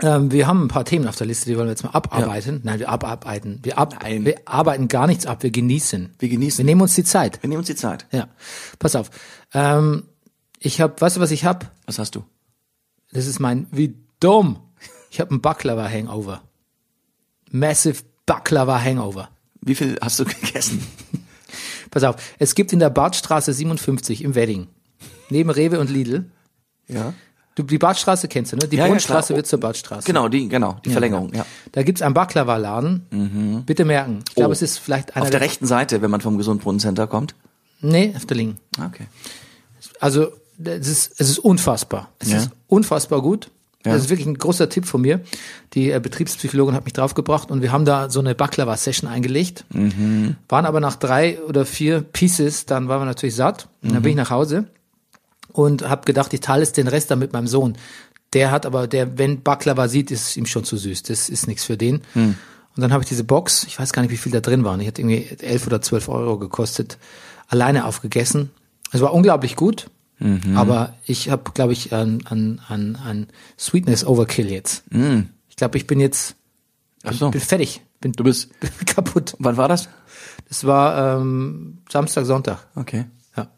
Ähm, 0.00 0.32
wir 0.32 0.46
haben 0.46 0.62
ein 0.64 0.68
paar 0.68 0.84
Themen 0.84 1.06
auf 1.06 1.16
der 1.16 1.26
Liste, 1.26 1.46
die 1.46 1.56
wollen 1.56 1.66
wir 1.66 1.72
jetzt 1.72 1.84
mal 1.84 1.90
abarbeiten. 1.90 2.60
Nein, 2.64 2.78
wir 2.80 2.88
abarbeiten. 2.88 3.60
Wir, 3.62 3.78
ab, 3.78 3.98
Nein. 4.02 4.24
wir 4.24 4.36
arbeiten 4.46 4.88
gar 4.88 5.06
nichts 5.06 5.26
ab, 5.26 5.42
wir 5.42 5.50
genießen. 5.50 6.14
Wir 6.18 6.28
genießen. 6.28 6.58
Wir 6.58 6.64
nehmen 6.64 6.80
uns 6.80 6.94
die 6.94 7.04
Zeit. 7.04 7.42
Wir 7.42 7.48
nehmen 7.48 7.58
uns 7.58 7.66
die 7.66 7.76
Zeit. 7.76 8.06
Ja, 8.10 8.28
pass 8.78 8.96
auf. 8.96 9.10
Ähm, 9.52 10.04
ich 10.58 10.80
habe, 10.80 10.98
weißt 10.98 11.16
du, 11.16 11.20
was 11.20 11.30
ich 11.30 11.44
habe? 11.44 11.66
Was 11.86 11.98
hast 11.98 12.14
du? 12.14 12.24
Das 13.12 13.26
ist 13.26 13.38
mein, 13.38 13.66
wie 13.70 13.94
dumm. 14.20 14.60
Ich 15.10 15.20
habe 15.20 15.34
ein 15.34 15.42
Baklava 15.42 15.86
Hangover. 15.88 16.40
Massive 17.50 18.02
Baklava 18.24 18.80
Hangover. 18.80 19.28
Wie 19.60 19.74
viel 19.74 19.98
hast 20.00 20.18
du 20.18 20.24
gegessen? 20.40 20.86
Pass 21.90 22.04
auf, 22.04 22.16
es 22.38 22.54
gibt 22.54 22.72
in 22.72 22.78
der 22.78 22.88
Badstraße 22.88 23.52
57 23.52 24.24
im 24.24 24.34
Wedding, 24.34 24.68
neben 25.28 25.50
Rewe 25.50 25.78
und 25.78 25.90
Lidl, 25.90 26.30
Ja. 26.88 27.12
Du, 27.54 27.62
die 27.62 27.78
Badstraße 27.78 28.28
kennst 28.28 28.52
du, 28.52 28.56
ne? 28.56 28.68
Die 28.68 28.76
Ja, 28.76 28.82
ja, 28.82 28.86
Brunnenstraße 28.86 29.28
klar. 29.28 29.36
wird 29.38 29.46
zur 29.46 29.60
Badstraße. 29.60 30.06
Genau, 30.06 30.28
die, 30.28 30.48
genau, 30.48 30.76
die 30.84 30.90
Verlängerung, 30.90 31.32
ja. 31.34 31.44
Da 31.72 31.82
gibt's 31.82 32.02
einen 32.02 32.14
Baklava-Laden. 32.14 33.62
Bitte 33.66 33.84
merken. 33.84 34.20
Ich 34.28 34.34
glaube, 34.36 34.50
Oh. 34.50 34.52
es 34.52 34.62
ist 34.62 34.78
vielleicht 34.78 35.14
einer 35.16 35.24
Auf 35.24 35.30
der 35.30 35.40
rechten 35.40 35.66
Seite, 35.66 36.02
wenn 36.02 36.10
man 36.10 36.20
vom 36.20 36.38
Gesundbrunnencenter 36.38 37.06
kommt. 37.06 37.34
Nee, 37.80 38.12
auf 38.16 38.26
der 38.26 38.36
linken. 38.36 38.58
Ah, 38.78 38.86
Okay. 38.86 39.06
Also, 40.00 40.28
es 40.64 40.88
ist, 40.88 41.12
es 41.18 41.28
ist 41.30 41.38
unfassbar. 41.38 42.08
Es 42.18 42.30
Ja. 42.30 42.38
ist 42.38 42.50
unfassbar 42.68 43.22
gut. 43.22 43.50
Ja. 43.84 43.92
Das 43.92 44.02
ist 44.02 44.10
wirklich 44.10 44.26
ein 44.28 44.38
großer 44.38 44.68
Tipp 44.68 44.84
von 44.86 45.00
mir. 45.00 45.20
Die 45.74 45.90
äh, 45.90 45.98
Betriebspsychologin 46.00 46.74
hat 46.74 46.84
mich 46.84 46.92
draufgebracht 46.92 47.50
und 47.50 47.62
wir 47.62 47.72
haben 47.72 47.84
da 47.84 48.10
so 48.10 48.20
eine 48.20 48.34
Baklava-Session 48.36 49.10
eingelegt. 49.10 49.64
Mhm. 49.70 50.36
Waren 50.48 50.66
aber 50.66 50.78
nach 50.78 50.94
drei 50.96 51.40
oder 51.42 51.66
vier 51.66 52.00
Pieces, 52.02 52.64
dann 52.66 52.86
waren 52.88 53.00
wir 53.00 53.06
natürlich 53.06 53.34
satt. 53.34 53.68
Und 53.82 53.90
dann 53.92 53.98
Mhm. 53.98 54.02
bin 54.02 54.10
ich 54.10 54.16
nach 54.16 54.30
Hause 54.30 54.66
und 55.52 55.88
habe 55.88 56.04
gedacht, 56.04 56.32
ich 56.34 56.40
teile 56.40 56.62
jetzt 56.62 56.76
den 56.76 56.88
Rest 56.88 57.10
dann 57.10 57.18
mit 57.18 57.32
meinem 57.32 57.46
Sohn. 57.46 57.76
Der 58.32 58.50
hat 58.50 58.64
aber, 58.66 58.86
der, 58.86 59.18
wenn 59.18 59.42
Baklava 59.42 59.88
sieht, 59.88 60.10
ist 60.10 60.28
es 60.28 60.36
ihm 60.36 60.46
schon 60.46 60.64
zu 60.64 60.76
süß. 60.76 61.02
Das 61.02 61.28
ist 61.28 61.46
nichts 61.46 61.64
für 61.64 61.76
den. 61.76 62.00
Hm. 62.14 62.36
Und 62.74 62.80
dann 62.80 62.92
habe 62.92 63.02
ich 63.02 63.08
diese 63.08 63.24
Box, 63.24 63.64
ich 63.64 63.78
weiß 63.78 63.92
gar 63.92 64.00
nicht, 64.02 64.10
wie 64.10 64.16
viel 64.16 64.32
da 64.32 64.40
drin 64.40 64.64
waren. 64.64 64.80
Die 64.80 64.86
hat 64.86 64.98
irgendwie 64.98 65.26
elf 65.40 65.66
oder 65.66 65.82
zwölf 65.82 66.08
Euro 66.08 66.38
gekostet, 66.38 66.96
alleine 67.48 67.84
aufgegessen. 67.84 68.50
Es 68.92 69.00
war 69.00 69.12
unglaublich 69.12 69.56
gut, 69.56 69.88
Mhm. 70.18 70.56
aber 70.56 70.94
ich 71.04 71.30
habe, 71.30 71.50
glaube 71.52 71.72
ich, 71.72 71.92
an, 71.92 72.22
an, 72.26 72.60
an, 72.68 72.96
an 72.96 73.26
Sweetness 73.58 74.04
Overkill 74.06 74.50
jetzt. 74.52 74.84
Ich 75.48 75.56
glaube, 75.56 75.76
ich 75.78 75.86
bin 75.88 75.98
jetzt. 75.98 76.36
Ach 77.02 77.12
so. 77.12 77.30
bin 77.30 77.40
fertig, 77.40 77.82
bin, 78.00 78.12
Du 78.12 78.22
bist, 78.22 78.48
bin 78.60 78.70
kaputt. 78.86 79.34
wann 79.40 79.56
war 79.56 79.66
das? 79.68 79.88
Das 80.48 80.64
war 80.64 81.18
ähm, 81.18 81.78
Samstag, 81.90 82.24
Sonntag. 82.24 82.66
Okay. 82.76 83.06
Ja. 83.36 83.48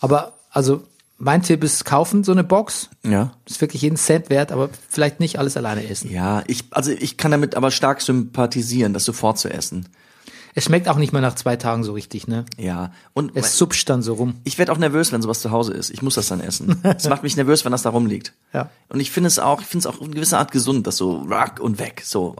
Aber 0.00 0.32
also 0.50 0.82
mein 1.18 1.42
Tipp 1.42 1.62
ist 1.64 1.84
kaufen 1.84 2.24
so 2.24 2.32
eine 2.32 2.44
Box. 2.44 2.90
Ja. 3.04 3.32
Ist 3.48 3.60
wirklich 3.60 3.82
jeden 3.82 3.96
Cent 3.96 4.30
wert, 4.30 4.52
aber 4.52 4.68
vielleicht 4.88 5.20
nicht 5.20 5.38
alles 5.38 5.56
alleine 5.56 5.88
essen. 5.88 6.10
Ja, 6.10 6.42
ich, 6.46 6.64
also 6.70 6.90
ich 6.90 7.16
kann 7.16 7.30
damit 7.30 7.54
aber 7.54 7.70
stark 7.70 8.00
sympathisieren, 8.00 8.92
das 8.92 9.04
sofort 9.04 9.38
zu 9.38 9.48
essen. 9.48 9.88
Es 10.56 10.64
schmeckt 10.64 10.88
auch 10.88 10.96
nicht 10.96 11.12
mehr 11.12 11.22
nach 11.22 11.34
zwei 11.34 11.56
Tagen 11.56 11.82
so 11.82 11.92
richtig, 11.94 12.28
ne? 12.28 12.44
Ja. 12.56 12.92
Und 13.12 13.32
Es 13.34 13.58
supscht 13.58 13.90
dann 13.90 14.02
so 14.02 14.14
rum. 14.14 14.34
ich 14.44 14.56
werde 14.56 14.70
auch 14.70 14.78
nervös, 14.78 15.10
wenn 15.10 15.20
sowas 15.20 15.40
zu 15.40 15.50
Hause 15.50 15.72
ist. 15.72 15.90
Ich 15.90 16.00
muss 16.00 16.14
das 16.14 16.28
dann 16.28 16.40
essen. 16.40 16.80
Es 16.96 17.08
macht 17.08 17.24
mich 17.24 17.36
nervös, 17.36 17.64
wenn 17.64 17.72
das 17.72 17.82
da 17.82 17.90
rumliegt. 17.90 18.32
Ja. 18.52 18.70
Und 18.88 19.00
ich 19.00 19.10
finde 19.10 19.26
es 19.26 19.40
auch, 19.40 19.60
ich 19.60 19.66
finde 19.66 19.88
es 19.88 19.92
auch 19.92 20.00
in 20.00 20.14
gewisser 20.14 20.38
Art 20.38 20.52
gesund, 20.52 20.86
das 20.86 20.96
so 20.96 21.22
rack 21.28 21.58
und 21.58 21.80
weg, 21.80 22.02
so. 22.04 22.36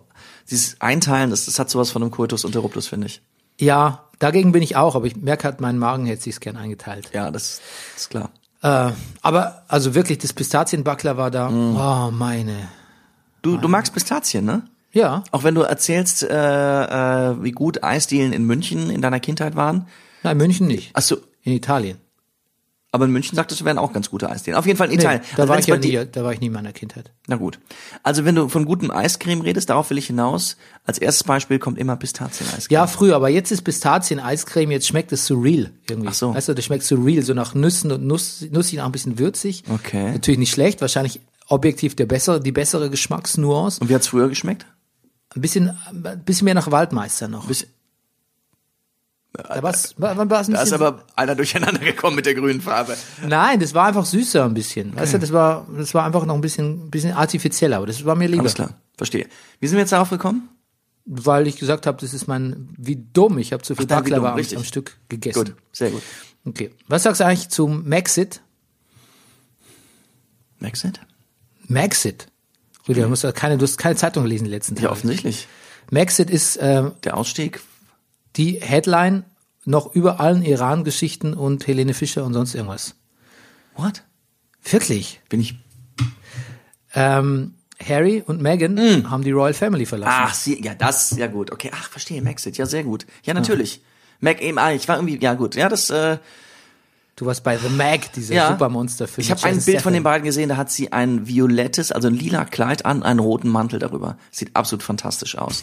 Dieses 0.48 0.80
Einteilen, 0.80 1.30
das, 1.30 1.46
das 1.46 1.58
hat 1.58 1.70
sowas 1.70 1.90
von 1.90 2.02
einem 2.02 2.12
Coitus 2.12 2.44
interruptus, 2.44 2.86
finde 2.86 3.08
ich. 3.08 3.20
Ja, 3.58 4.04
dagegen 4.20 4.52
bin 4.52 4.62
ich 4.62 4.76
auch, 4.76 4.94
aber 4.94 5.06
ich 5.06 5.16
merke 5.16 5.44
halt, 5.44 5.60
mein 5.60 5.78
Magen 5.78 6.06
hätte 6.06 6.22
sich's 6.22 6.38
gern 6.38 6.56
eingeteilt. 6.56 7.10
Ja, 7.12 7.32
das 7.32 7.60
ist 7.96 8.10
klar. 8.10 8.30
Äh, 8.64 8.92
aber 9.20 9.62
also 9.68 9.94
wirklich, 9.94 10.18
das 10.18 10.32
Pistazienbackler 10.32 11.16
war 11.18 11.30
da. 11.30 11.50
Mm. 11.50 11.76
Oh, 11.76 12.10
meine. 12.10 12.68
Du, 13.42 13.58
du 13.58 13.68
magst 13.68 13.92
Pistazien, 13.92 14.44
ne? 14.46 14.62
Ja, 14.92 15.22
Auch 15.32 15.42
wenn 15.44 15.54
du 15.54 15.62
erzählst, 15.62 16.22
äh, 16.22 16.28
äh, 16.34 17.42
wie 17.42 17.50
gut 17.50 17.82
Eisdielen 17.84 18.32
in 18.32 18.44
München 18.44 18.90
in 18.90 19.02
deiner 19.02 19.20
Kindheit 19.20 19.54
waren. 19.54 19.86
nein, 20.22 20.36
München 20.38 20.66
nicht. 20.66 20.92
Ach 20.94 21.02
so, 21.02 21.16
In 21.42 21.52
Italien. 21.52 21.98
Aber 22.94 23.06
in 23.06 23.10
München 23.10 23.34
sagtest 23.34 23.60
du, 23.60 23.64
wären 23.64 23.76
auch 23.76 23.92
ganz 23.92 24.08
gute 24.08 24.30
Eisdielen. 24.30 24.56
Auf 24.56 24.66
jeden 24.66 24.78
Fall 24.78 24.86
in 24.86 24.94
Nee, 24.98 25.02
Italien. 25.02 25.22
da 25.36 25.42
Also 25.42 25.48
war 25.52 25.58
ich 25.58 25.66
ja 25.66 25.76
nie, 25.76 26.06
da 26.12 26.22
war 26.22 26.32
ich 26.32 26.38
nie 26.40 26.46
in 26.46 26.52
meiner 26.52 26.72
Kindheit. 26.72 27.10
Na 27.26 27.34
gut. 27.34 27.58
Also 28.04 28.24
wenn 28.24 28.36
du 28.36 28.48
von 28.48 28.64
gutem 28.66 28.92
Eiscreme 28.92 29.40
redest, 29.40 29.68
darauf 29.68 29.90
will 29.90 29.98
ich 29.98 30.06
hinaus. 30.06 30.56
Als 30.84 30.98
erstes 30.98 31.24
Beispiel 31.24 31.58
kommt 31.58 31.76
immer 31.78 31.96
Pistazien-Eiscreme. 31.96 32.72
Ja, 32.72 32.86
früher, 32.86 33.16
aber 33.16 33.30
jetzt 33.30 33.50
ist 33.50 33.62
Pistazien-Eiscreme, 33.62 34.70
jetzt 34.70 34.86
schmeckt 34.86 35.10
es 35.12 35.26
surreal 35.26 35.72
irgendwie. 35.90 36.08
Ach 36.10 36.14
so. 36.14 36.34
Weißt 36.34 36.48
du, 36.48 36.54
das 36.54 36.64
schmeckt 36.64 36.84
surreal, 36.84 37.22
so 37.22 37.34
nach 37.34 37.54
Nüssen 37.54 37.90
und 37.90 38.04
Nuss, 38.06 38.46
nussig, 38.52 38.80
auch 38.80 38.86
ein 38.86 38.92
bisschen 38.92 39.18
würzig. 39.18 39.64
Okay. 39.68 40.12
Natürlich 40.12 40.38
nicht 40.38 40.52
schlecht, 40.52 40.80
wahrscheinlich 40.80 41.20
objektiv 41.48 41.96
der 41.96 42.06
bessere, 42.06 42.40
die 42.40 42.52
bessere 42.52 42.90
Geschmacksnuance. 42.90 43.80
Und 43.80 43.88
wie 43.88 43.94
hat's 43.96 44.06
früher 44.06 44.28
geschmeckt? 44.28 44.66
Ein 45.34 45.40
bisschen, 45.40 45.76
ein 45.90 46.22
bisschen 46.24 46.44
mehr 46.44 46.54
nach 46.54 46.70
Waldmeister 46.70 47.26
noch. 47.26 47.46
Bis, 47.48 47.66
Da 49.36 49.62
war's, 49.64 49.94
war, 49.98 50.16
war, 50.16 50.30
war's 50.30 50.46
ein 50.46 50.54
da 50.54 50.62
ist 50.62 50.72
aber 50.72 51.04
einer 51.16 51.34
durcheinander 51.34 51.80
gekommen 51.80 52.14
mit 52.14 52.24
der 52.24 52.34
grünen 52.34 52.60
Farbe. 52.60 52.96
nein, 53.26 53.58
das 53.58 53.74
war 53.74 53.86
einfach 53.86 54.06
süßer 54.06 54.44
ein 54.44 54.54
bisschen. 54.54 54.94
Weißt 54.94 55.14
du, 55.14 55.18
das 55.18 55.32
war, 55.32 55.66
das 55.76 55.92
war 55.92 56.04
einfach 56.04 56.24
noch 56.24 56.36
ein 56.36 56.40
bisschen, 56.40 56.88
bisschen 56.88 57.12
artifizieller, 57.12 57.78
aber 57.78 57.86
das 57.86 58.04
war 58.04 58.14
mir 58.14 58.28
lieber. 58.28 58.42
Alles 58.42 58.54
klar, 58.54 58.74
verstehe. 58.96 59.26
Wie 59.58 59.66
sind 59.66 59.76
wir 59.76 59.80
jetzt 59.80 59.90
darauf 59.90 60.10
gekommen? 60.10 60.48
Weil 61.04 61.48
ich 61.48 61.56
gesagt 61.56 61.86
habe, 61.86 62.00
das 62.00 62.14
ist 62.14 62.28
mein, 62.28 62.68
wie 62.78 62.96
dumm, 63.12 63.38
ich 63.38 63.52
habe 63.52 63.62
zu 63.64 63.74
viel 63.74 63.86
Baklava 63.86 64.34
am, 64.34 64.38
am 64.38 64.64
Stück 64.64 64.96
gegessen. 65.08 65.46
Gut, 65.46 65.54
sehr 65.72 65.90
gut. 65.90 66.02
Okay. 66.46 66.70
Was 66.86 67.02
sagst 67.02 67.20
du 67.20 67.26
eigentlich 67.26 67.48
zum 67.48 67.88
Maxit? 67.88 68.40
Maxit? 70.60 71.00
Maxit. 71.66 72.28
Gut, 72.86 72.96
du, 72.96 73.08
musst 73.08 73.26
keine, 73.34 73.58
du 73.58 73.64
hast 73.64 73.78
keine 73.78 73.96
Zeitung 73.96 74.22
gelesen 74.22 74.44
die 74.44 74.50
letzten 74.50 74.76
Tage. 74.76 74.86
Ja, 74.86 74.92
offensichtlich. 74.92 75.48
Maxit 75.90 76.30
ist 76.30 76.56
äh, 76.56 76.90
Der 77.02 77.16
Ausstieg. 77.16 77.60
Die 78.36 78.60
Headline 78.60 79.24
noch 79.64 79.94
über 79.94 80.20
allen 80.20 80.42
Iran-Geschichten 80.42 81.34
und 81.34 81.66
Helene 81.66 81.94
Fischer 81.94 82.24
und 82.24 82.34
sonst 82.34 82.54
irgendwas. 82.54 82.96
What? 83.76 84.02
Wirklich. 84.62 85.20
Bin 85.28 85.40
ich. 85.40 85.56
Ähm, 86.94 87.54
Harry 87.82 88.22
und 88.24 88.40
Meghan 88.40 89.10
haben 89.10 89.24
die 89.24 89.32
Royal 89.32 89.54
Family 89.54 89.86
verlassen. 89.86 90.14
Ach, 90.16 90.34
sie, 90.34 90.62
ja, 90.62 90.74
das, 90.74 91.16
ja 91.16 91.26
gut. 91.26 91.50
Okay, 91.50 91.70
ach, 91.74 91.90
verstehe, 91.90 92.22
Maxit, 92.22 92.56
ja, 92.56 92.66
sehr 92.66 92.84
gut. 92.84 93.06
Ja, 93.24 93.34
natürlich. 93.34 93.82
Mac 94.20 94.40
eben, 94.40 94.58
ah, 94.58 94.72
ich 94.72 94.86
war 94.86 94.96
irgendwie, 94.96 95.18
ja 95.20 95.34
gut, 95.34 95.56
ja, 95.56 95.68
das, 95.68 95.90
äh, 95.90 96.18
Du 97.16 97.26
warst 97.26 97.44
bei 97.44 97.56
The 97.56 97.68
Mag, 97.68 98.12
dieser 98.12 98.34
ja. 98.34 98.48
Supermonster-Film. 98.50 99.24
Ich 99.24 99.30
habe 99.30 99.44
ein 99.44 99.62
Bild 99.62 99.80
von 99.82 99.92
den 99.92 100.02
beiden 100.02 100.24
gesehen, 100.24 100.48
da 100.48 100.56
hat 100.56 100.72
sie 100.72 100.90
ein 100.92 101.28
violettes, 101.28 101.92
also 101.92 102.08
ein 102.08 102.14
lila 102.14 102.44
Kleid 102.44 102.84
an, 102.84 103.04
einen 103.04 103.20
roten 103.20 103.48
Mantel 103.48 103.78
darüber. 103.78 104.18
Sieht 104.32 104.56
absolut 104.56 104.82
fantastisch 104.82 105.38
aus. 105.38 105.62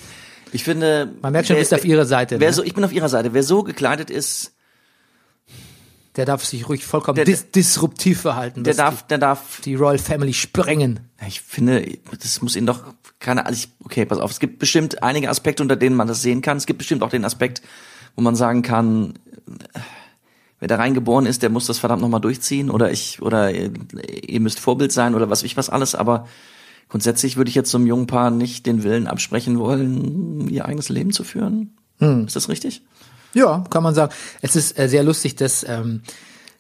Ich 0.53 0.63
finde. 0.63 1.12
Man 1.22 1.31
merkt 1.34 1.48
schon, 1.48 1.55
du 1.55 1.62
bist 1.62 1.74
auf 1.74 1.86
ihrer 1.86 2.05
Seite, 2.05 2.39
Wer 2.39 2.50
ne? 2.50 2.53
so, 2.53 2.63
ich 2.63 2.74
bin 2.74 2.84
auf 2.84 2.91
ihrer 2.93 3.10
Seite. 3.10 3.34
Wer 3.34 3.43
so 3.43 3.63
gekleidet 3.63 4.10
ist, 4.10 4.53
Der 6.17 6.25
darf 6.25 6.43
sich 6.43 6.67
ruhig 6.67 6.84
vollkommen 6.86 7.15
Der- 7.15 7.24
dis 7.25 7.51
disruptiv 7.51 8.22
verhalten. 8.22 8.63
der 8.65 8.74
darf, 8.74 9.08
der 9.08 9.17
darf 9.17 9.58
die, 9.62 9.70
die 9.72 9.75
Royal 9.75 9.98
Family 9.98 10.34
sprengen. 10.34 11.00
Ich 11.25 11.39
finde, 11.41 11.98
das 12.22 12.41
muss 12.41 12.55
ihn 12.58 12.65
doch 12.65 12.81
keine, 13.20 13.46
also 13.46 13.58
ich, 13.63 13.70
okay, 13.86 14.05
pass 14.05 14.17
auf, 14.20 14.31
es 14.31 14.39
gibt 14.41 14.60
bestimmt 14.60 15.03
einige 15.03 15.29
Aspekte, 15.29 15.63
unter 15.63 15.77
denen 15.77 15.96
man 15.96 16.08
das 16.10 16.22
sehen 16.22 16.41
kann. 16.41 16.58
Es 16.58 16.65
gibt 16.65 16.79
bestimmt 16.79 17.01
auch 17.03 17.10
den 17.12 17.24
Aspekt, 17.24 17.62
wo 18.17 18.22
man 18.22 18.36
sagen 18.36 18.62
kann, 18.62 19.13
wer 20.60 20.67
da 20.67 20.75
reingeboren 20.75 21.25
ist, 21.27 21.43
der 21.43 21.50
muss 21.50 21.67
das 21.67 21.79
verdammt 21.79 22.01
nochmal 22.01 22.20
durchziehen 22.20 22.70
oder 22.70 22.91
ich, 22.91 23.22
oder 23.22 23.51
ihr, 23.51 23.72
ihr 24.27 24.39
müsst 24.41 24.60
Vorbild 24.60 24.91
sein 24.91 25.15
oder 25.15 25.29
was 25.29 25.39
weiß 25.39 25.46
ich 25.46 25.55
was 25.55 25.70
alles, 25.70 25.96
aber 25.96 26.27
grundsätzlich 26.91 27.38
würde 27.38 27.50
ich 27.50 27.55
jetzt 27.55 27.71
so 27.71 27.77
einem 27.77 27.88
jungen 27.88 28.05
Paar 28.05 28.29
nicht 28.29 28.65
den 28.65 28.83
Willen 28.83 29.07
absprechen 29.07 29.57
wollen, 29.57 30.50
ihr 30.50 30.65
eigenes 30.65 30.89
Leben 30.89 31.12
zu 31.12 31.24
führen. 31.24 31.77
Ist 32.00 32.36
das 32.36 32.50
richtig? 32.50 32.83
Ja, 33.33 33.63
kann 33.69 33.83
man 33.83 33.95
sagen. 33.95 34.13
Es 34.41 34.55
ist 34.55 34.77
äh, 34.77 34.89
sehr 34.89 35.03
lustig, 35.03 35.36
dass 35.36 35.63
ähm, 35.67 36.01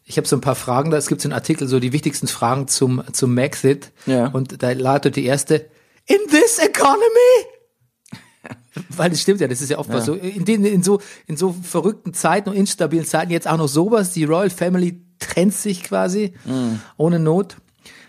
ich 0.05 0.17
habe 0.17 0.27
so 0.27 0.37
ein 0.37 0.41
paar 0.41 0.55
Fragen 0.55 0.91
da. 0.91 0.97
Es 0.97 1.07
gibt 1.07 1.21
so 1.21 1.27
einen 1.27 1.33
Artikel, 1.33 1.67
so 1.67 1.79
die 1.79 1.91
wichtigsten 1.91 2.27
Fragen 2.27 2.67
zum, 2.67 3.03
zum 3.11 3.33
Maxit. 3.33 3.91
Ja. 4.05 4.27
Und 4.27 4.63
da 4.63 4.71
lautet 4.71 5.15
die 5.15 5.25
erste, 5.25 5.65
in 6.05 6.19
this 6.29 6.59
economy? 6.59 7.01
Weil 8.89 9.09
das 9.09 9.21
stimmt 9.21 9.41
ja, 9.41 9.47
das 9.47 9.61
ist 9.61 9.69
ja 9.69 9.79
oft 9.79 9.91
was 9.91 10.05
so. 10.05 10.13
In, 10.13 10.45
den, 10.45 10.63
in, 10.63 10.83
so, 10.83 11.01
in 11.27 11.35
so 11.35 11.53
verrückten 11.61 12.13
Zeiten 12.13 12.49
und 12.49 12.55
instabilen 12.55 13.05
Zeiten 13.05 13.31
jetzt 13.31 13.47
auch 13.47 13.57
noch 13.57 13.67
sowas. 13.67 14.13
Die 14.13 14.23
Royal 14.23 14.49
Family 14.49 15.03
trennt 15.19 15.53
sich 15.53 15.83
quasi 15.83 16.33
ohne 16.97 17.19
Not. 17.19 17.57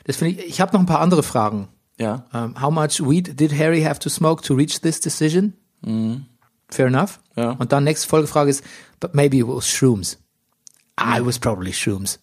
Das 0.04 0.16
finde 0.16 0.34
ich. 0.34 0.46
Ich 0.46 0.60
habe 0.60 0.72
noch 0.72 0.80
ein 0.80 0.86
paar 0.86 1.00
andere 1.00 1.22
Fragen. 1.22 1.68
Ja. 2.02 2.24
Um, 2.32 2.60
how 2.60 2.70
much 2.70 3.00
weed 3.00 3.38
did 3.38 3.52
Harry 3.52 3.82
have 3.82 3.98
to 4.00 4.08
smoke 4.08 4.42
to 4.44 4.54
reach 4.54 4.80
this 4.80 5.00
decision? 5.00 5.54
Fair 6.68 6.86
enough. 6.86 7.20
Ja. 7.36 7.50
Und 7.52 7.72
dann 7.72 7.84
nächste 7.84 8.08
Folgefrage 8.08 8.50
ist, 8.50 8.64
but 9.00 9.14
maybe 9.14 9.38
it 9.38 9.46
was 9.46 9.68
shrooms. 9.68 10.18
Ah, 10.96 11.18
it 11.18 11.26
was 11.26 11.38
probably 11.38 11.72
shrooms. 11.72 12.18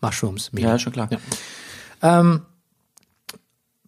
Mushrooms. 0.00 0.52
maybe. 0.52 0.66
Ja, 0.68 0.78
schon 0.78 0.92
klar. 0.92 1.08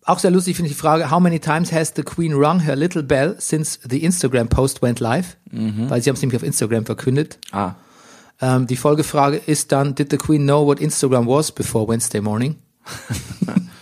Auch 0.05 0.19
sehr 0.21 0.31
lustig 0.31 0.57
finde 0.57 0.71
ich 0.71 0.76
die 0.76 0.81
Frage, 0.81 1.11
how 1.11 1.21
many 1.21 1.38
times 1.38 1.71
has 1.71 1.93
the 1.95 2.02
Queen 2.02 2.33
rung 2.33 2.61
her 2.61 2.75
little 2.76 3.02
bell 3.02 3.37
since 3.38 3.78
the 3.87 4.02
Instagram 4.02 4.49
post 4.49 4.81
went 4.81 5.00
live? 5.00 5.37
Weil 5.50 6.00
sie 6.02 6.09
haben 6.09 6.17
es 6.17 6.23
nämlich 6.23 6.37
auf 6.37 6.43
Instagram 6.43 6.87
verkündet. 6.87 7.38
Ah. 7.52 7.75
Ähm, 8.40 8.67
die 8.67 8.76
Folgefrage 8.76 9.37
ist 9.37 9.71
dann, 9.71 9.95
did 9.95 10.11
the 10.11 10.17
Queen 10.17 10.45
know 10.45 10.64
what 10.64 10.81
Instagram 10.81 11.26
was 11.26 11.52
before 11.52 11.87
Wednesday 11.88 12.21
morning? 12.23 12.57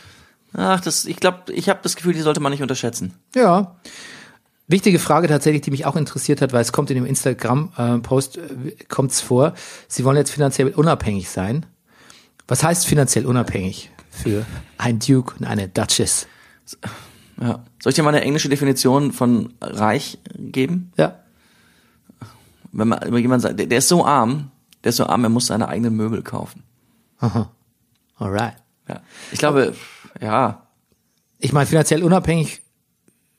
Ach, 0.57 0.81
das, 0.81 1.05
ich 1.05 1.17
glaube, 1.17 1.53
ich 1.53 1.69
habe 1.69 1.81
das 1.83 1.97
Gefühl, 1.97 2.15
die 2.15 2.21
sollte 2.21 2.41
man 2.41 2.51
nicht 2.51 2.63
unterschätzen. 2.63 3.15
Ja. 3.35 3.77
Wichtige 4.69 4.99
Frage 4.99 5.29
tatsächlich, 5.29 5.63
die 5.63 5.71
mich 5.71 5.85
auch 5.85 5.97
interessiert 5.97 6.41
hat, 6.41 6.53
weil 6.53 6.63
es 6.63 6.73
kommt 6.73 6.91
in 6.91 6.97
dem 6.97 7.05
Instagram-Post, 7.05 8.39
äh, 8.39 8.73
kommt 8.89 9.11
es 9.11 9.21
vor, 9.21 9.53
sie 9.87 10.05
wollen 10.05 10.17
jetzt 10.17 10.31
finanziell 10.31 10.71
unabhängig 10.71 11.29
sein. 11.29 11.67
Was 12.49 12.65
heißt 12.65 12.87
finanziell 12.87 13.27
unabhängig 13.27 13.91
für 14.11 14.47
ein 14.79 14.99
Duke 14.99 15.35
und 15.39 15.45
eine 15.45 15.69
Duchess? 15.69 16.27
Ja. 17.41 17.65
Soll 17.81 17.91
ich 17.91 17.95
dir 17.95 18.03
mal 18.03 18.15
eine 18.15 18.23
englische 18.23 18.49
Definition 18.49 19.13
von 19.13 19.53
reich 19.61 20.19
geben? 20.35 20.91
Ja. 20.97 21.21
Wenn 22.73 22.89
man 22.89 23.01
wenn 23.03 23.19
jemand 23.19 23.43
sagt, 23.43 23.59
der, 23.59 23.67
der 23.67 23.79
ist 23.79 23.89
so 23.89 24.07
arm, 24.07 24.51
der 24.85 24.91
ist 24.91 24.97
so 24.97 25.07
arm, 25.07 25.23
er 25.23 25.31
muss 25.31 25.49
seine 25.49 25.69
eigenen 25.69 25.95
Möbel 25.97 26.23
kaufen. 26.23 26.63
Alright. 28.17 28.57
Ja. 28.89 29.03
Ich 29.33 29.39
glaube, 29.39 29.75
ja, 30.21 30.67
Ich 31.39 31.53
meine, 31.53 31.67
finanziell 31.67 32.03
unabhängig, 32.03 32.63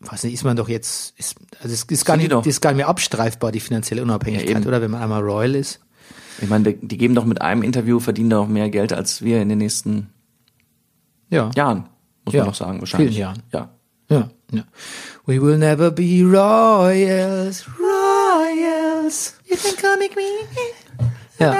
weiß 0.01 0.23
nicht, 0.25 0.33
ist 0.35 0.43
man 0.43 0.55
doch 0.57 0.69
jetzt, 0.69 1.17
ist, 1.17 1.35
also 1.61 1.73
es 1.73 1.83
ist 1.83 2.05
gar 2.05 2.17
nicht, 2.17 2.31
ist 2.31 2.61
gar 2.61 2.69
nicht 2.71 2.77
mehr 2.77 2.87
abstreifbar, 2.87 3.51
die 3.51 3.59
finanzielle 3.59 4.03
Unabhängigkeit, 4.03 4.61
Ja, 4.63 4.67
oder? 4.67 4.81
Wenn 4.81 4.91
man 4.91 5.01
einmal 5.01 5.21
Royal 5.23 5.55
ist. 5.55 5.79
ich 6.41 6.47
meine, 6.49 6.73
die, 6.73 6.87
die 6.87 6.97
geben 6.97 7.15
doch 7.15 7.25
mit 7.25 7.41
einem 7.41 7.63
Interview, 7.63 7.99
verdienen 7.99 8.29
doch 8.29 8.47
mehr 8.47 8.69
Geld 8.69 8.93
als 8.93 9.21
wir 9.23 9.41
in 9.41 9.49
den 9.49 9.57
nächsten 9.57 10.09
Ja. 11.29 11.49
Jahren, 11.55 11.89
muss 12.25 12.33
Ja, 12.35 12.41
man 12.41 12.49
doch 12.51 12.55
sagen, 12.55 12.79
wahrscheinlich. 12.79 13.09
vielen 13.15 13.19
Jahren. 13.21 13.43
Ja. 13.51 13.69
Ja, 14.09 14.29
ja. 14.53 14.63
We 15.25 15.41
will 15.41 15.57
never 15.57 15.91
be 15.91 16.21
royals, 16.23 17.65
royals. 17.77 19.33
You 19.49 19.57
think 19.57 19.79
I'll 19.83 19.97
make 19.99 20.15
me? 20.15 20.21
Ja. 21.39 21.53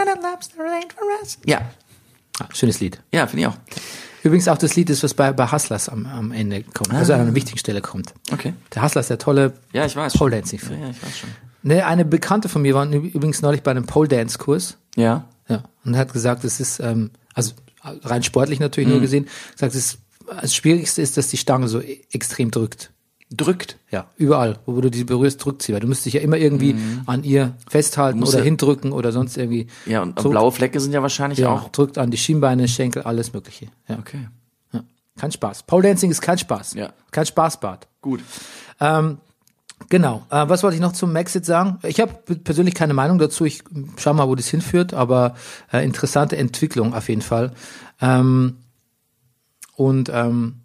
Ja, 1.45 1.71
Ah, 2.39 2.45
schönes 2.53 2.79
Lied. 2.79 3.01
ja 3.11 3.25
finde 3.27 3.41
ich 3.41 3.47
auch. 3.47 3.57
Übrigens 4.27 4.47
auch 4.47 4.57
das 4.57 4.75
Lied 4.75 4.89
ist, 4.89 5.03
was 5.03 5.13
bei, 5.13 5.31
bei 5.31 5.51
Hustlers 5.51 5.87
am, 5.89 6.05
am 6.05 6.31
Ende 6.31 6.63
kommt, 6.63 6.93
also 6.93 7.13
an 7.13 7.21
einer 7.21 7.33
wichtigen 7.35 7.57
Stelle 7.57 7.81
kommt. 7.81 8.13
Okay. 8.31 8.53
Der 8.75 8.83
Hustler 8.83 9.01
ist 9.01 9.09
der 9.09 9.17
tolle 9.19 9.53
Ja, 9.73 9.85
ich 9.85 9.95
weiß. 9.95 10.13
Pole. 10.13 10.31
Dancing 10.35 10.59
Ja, 10.59 10.65
Film. 10.67 10.81
ja, 10.81 10.89
ich 10.89 11.01
weiß 11.01 11.17
schon. 11.17 11.29
Ne, 11.63 11.85
eine 11.85 12.03
Bekannte 12.05 12.49
von 12.49 12.61
mir 12.61 12.73
war 12.75 12.85
übrigens 12.85 13.41
neulich 13.41 13.63
bei 13.63 13.71
einem 13.71 13.85
Pole 13.85 14.07
Dance 14.09 14.37
Kurs. 14.37 14.77
Ja. 14.95 15.25
Ja, 15.47 15.63
und 15.85 15.95
hat 15.95 16.11
gesagt, 16.11 16.43
es 16.43 16.59
ist, 16.59 16.79
ähm, 16.81 17.11
also 17.33 17.53
rein 17.81 18.21
sportlich 18.23 18.59
natürlich 18.59 18.89
nur 18.89 18.99
gesehen, 18.99 19.27
sagt, 19.55 19.75
es 19.75 19.97
das 20.41 20.53
Schwierigste 20.53 21.01
ist, 21.01 21.15
dass 21.15 21.29
die 21.29 21.37
Stange 21.37 21.69
so 21.69 21.79
e- 21.79 22.01
extrem 22.11 22.51
drückt. 22.51 22.91
Drückt. 23.29 23.77
Ja, 23.91 24.07
überall, 24.15 24.59
wo 24.65 24.79
du 24.79 24.89
die 24.89 25.03
berührst, 25.03 25.43
drückt 25.43 25.61
sie. 25.61 25.73
Weil 25.73 25.81
du 25.81 25.87
musst 25.87 26.05
dich 26.05 26.13
ja 26.13 26.21
immer 26.21 26.37
irgendwie 26.37 26.75
an 27.07 27.23
ihr 27.25 27.55
festhalten 27.69 28.23
oder 28.23 28.37
ja- 28.37 28.43
hindrücken 28.43 28.93
oder 28.93 29.11
sonst 29.11 29.37
irgendwie. 29.37 29.67
Ja, 29.85 30.01
und 30.01 30.17
so, 30.19 30.29
blaue 30.29 30.51
Flecke 30.53 30.79
sind 30.79 30.93
ja 30.93 31.01
wahrscheinlich 31.01 31.39
ja, 31.39 31.49
auch. 31.49 31.69
drückt 31.69 31.97
an 31.97 32.09
die 32.09 32.17
Schienbeine, 32.17 32.67
Schenkel, 32.69 33.01
alles 33.03 33.33
Mögliche. 33.33 33.67
Ja, 33.89 33.99
Okay. 33.99 34.29
ja. 34.71 34.83
Kein 35.17 35.31
Spaß. 35.33 35.63
Pole 35.63 35.83
Dancing 35.89 36.09
ist 36.11 36.21
kein 36.21 36.37
Spaß. 36.37 36.75
Ja. 36.75 36.93
Kein 37.11 37.25
Spaßbad. 37.25 37.87
Gut. 38.01 38.21
Genau. 39.89 40.25
Äh, 40.29 40.49
was 40.49 40.63
wollte 40.63 40.75
ich 40.75 40.81
noch 40.81 40.93
zum 40.93 41.13
Maxit 41.13 41.45
sagen? 41.45 41.79
Ich 41.83 41.99
habe 41.99 42.13
persönlich 42.43 42.73
keine 42.75 42.93
Meinung 42.93 43.19
dazu. 43.19 43.45
Ich 43.45 43.63
schau 43.97 44.13
mal, 44.13 44.27
wo 44.27 44.35
das 44.35 44.47
hinführt, 44.47 44.93
aber 44.93 45.35
äh, 45.71 45.83
interessante 45.85 46.35
Entwicklung 46.37 46.93
auf 46.93 47.09
jeden 47.09 47.21
Fall. 47.21 47.53
Ähm, 48.01 48.57
und 49.75 50.09
ähm, 50.13 50.55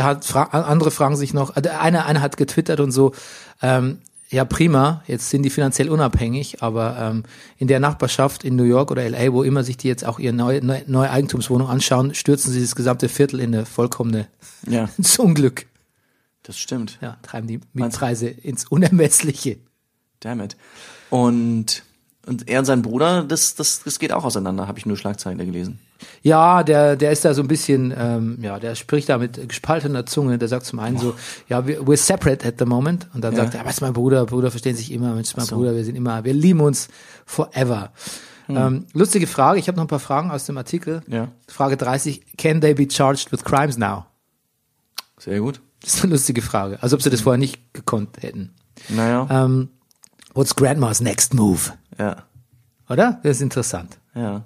da 0.00 0.06
hat 0.06 0.24
fra 0.24 0.44
andere 0.44 0.90
fragen 0.90 1.14
sich 1.14 1.34
noch, 1.34 1.56
äh, 1.56 1.68
einer 1.68 2.06
einer 2.06 2.22
hat 2.22 2.38
getwittert 2.38 2.80
und 2.80 2.90
so, 2.90 3.12
ähm, 3.60 3.98
ja 4.30 4.46
prima, 4.46 5.02
jetzt 5.06 5.28
sind 5.28 5.42
die 5.42 5.50
finanziell 5.50 5.90
unabhängig, 5.90 6.62
aber 6.62 6.96
ähm, 6.98 7.24
in 7.58 7.68
der 7.68 7.80
Nachbarschaft 7.80 8.42
in 8.42 8.56
New 8.56 8.64
York 8.64 8.90
oder 8.90 9.06
LA, 9.08 9.32
wo 9.32 9.42
immer 9.42 9.62
sich 9.62 9.76
die 9.76 9.88
jetzt 9.88 10.06
auch 10.06 10.18
ihre 10.18 10.32
neue, 10.32 10.64
neue, 10.64 11.10
Eigentumswohnung 11.10 11.68
anschauen, 11.68 12.14
stürzen 12.14 12.50
sie 12.50 12.62
das 12.62 12.74
gesamte 12.74 13.10
Viertel 13.10 13.40
in 13.40 13.54
eine 13.54 13.66
vollkommene 13.66 14.28
Ja, 14.66 14.88
ins 14.96 15.18
Unglück. 15.18 15.66
das 16.44 16.58
stimmt. 16.58 16.98
Ja, 17.02 17.18
treiben 17.22 17.46
die? 17.46 17.60
Mietpreise 17.74 18.28
ins 18.28 18.64
Unermessliche. 18.64 19.58
Damn 20.20 20.40
it. 20.40 20.56
Und, 21.10 21.82
und 22.24 22.48
er 22.48 22.60
und 22.60 22.64
sein 22.64 22.80
Bruder, 22.80 23.22
das, 23.24 23.54
das, 23.54 23.82
das 23.82 23.98
geht 23.98 24.12
auch 24.12 24.24
auseinander, 24.24 24.66
habe 24.66 24.78
ich 24.78 24.86
nur 24.86 24.96
Schlagzeilen 24.96 25.38
gelesen. 25.38 25.78
Ja, 26.22 26.62
der, 26.62 26.96
der 26.96 27.12
ist 27.12 27.24
da 27.24 27.34
so 27.34 27.42
ein 27.42 27.48
bisschen, 27.48 27.92
ähm, 27.96 28.38
ja, 28.42 28.58
der 28.58 28.74
spricht 28.74 29.08
da 29.08 29.18
mit 29.18 29.48
gespaltener 29.48 30.06
Zunge. 30.06 30.38
Der 30.38 30.48
sagt 30.48 30.66
zum 30.66 30.78
einen 30.78 30.98
so, 30.98 31.14
ja, 31.48 31.66
wir, 31.66 31.80
we're 31.82 31.96
separate 31.96 32.46
at 32.46 32.54
the 32.58 32.64
moment. 32.66 33.08
Und 33.14 33.22
dann 33.22 33.34
Ja. 33.34 33.42
sagt 33.42 33.54
er, 33.54 33.64
was 33.64 33.74
ist 33.74 33.80
mein 33.80 33.92
Bruder? 33.92 34.24
Bruder 34.26 34.50
verstehen 34.50 34.76
sich 34.76 34.92
immer, 34.92 35.14
Mensch, 35.14 35.36
mein 35.36 35.46
so. 35.46 35.56
Bruder, 35.56 35.74
wir 35.74 35.84
sind 35.84 35.96
immer, 35.96 36.24
wir 36.24 36.34
lieben 36.34 36.60
uns 36.60 36.88
forever. 37.26 37.92
Ähm, 38.48 38.86
lustige 38.94 39.28
Frage, 39.28 39.60
ich 39.60 39.68
habe 39.68 39.76
noch 39.76 39.84
ein 39.84 39.88
paar 39.88 40.00
Fragen 40.00 40.32
aus 40.32 40.44
dem 40.44 40.58
Artikel. 40.58 41.02
Ja. 41.06 41.28
Frage 41.46 41.76
30, 41.76 42.36
can 42.36 42.60
they 42.60 42.74
be 42.74 42.88
charged 42.90 43.30
with 43.30 43.44
crimes 43.44 43.78
now? 43.78 44.06
Sehr 45.18 45.38
gut. 45.38 45.60
Das 45.82 45.94
ist 45.94 46.02
eine 46.02 46.12
lustige 46.14 46.42
Frage. 46.42 46.82
Also 46.82 46.96
ob 46.96 47.02
sie 47.02 47.10
das 47.10 47.20
vorher 47.20 47.38
nicht 47.38 47.72
gekonnt 47.74 48.22
hätten. 48.22 48.54
Naja. 48.88 49.26
Ähm, 49.30 49.68
what's 50.34 50.56
Grandma's 50.56 51.00
next 51.00 51.32
move? 51.34 51.72
Ja. 51.98 52.24
Oder? 52.88 53.20
Das 53.22 53.36
ist 53.36 53.42
interessant. 53.42 53.98
Ja. 54.16 54.42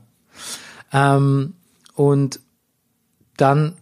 Ähm, 0.95 1.55
und 1.95 2.41
dann 3.37 3.77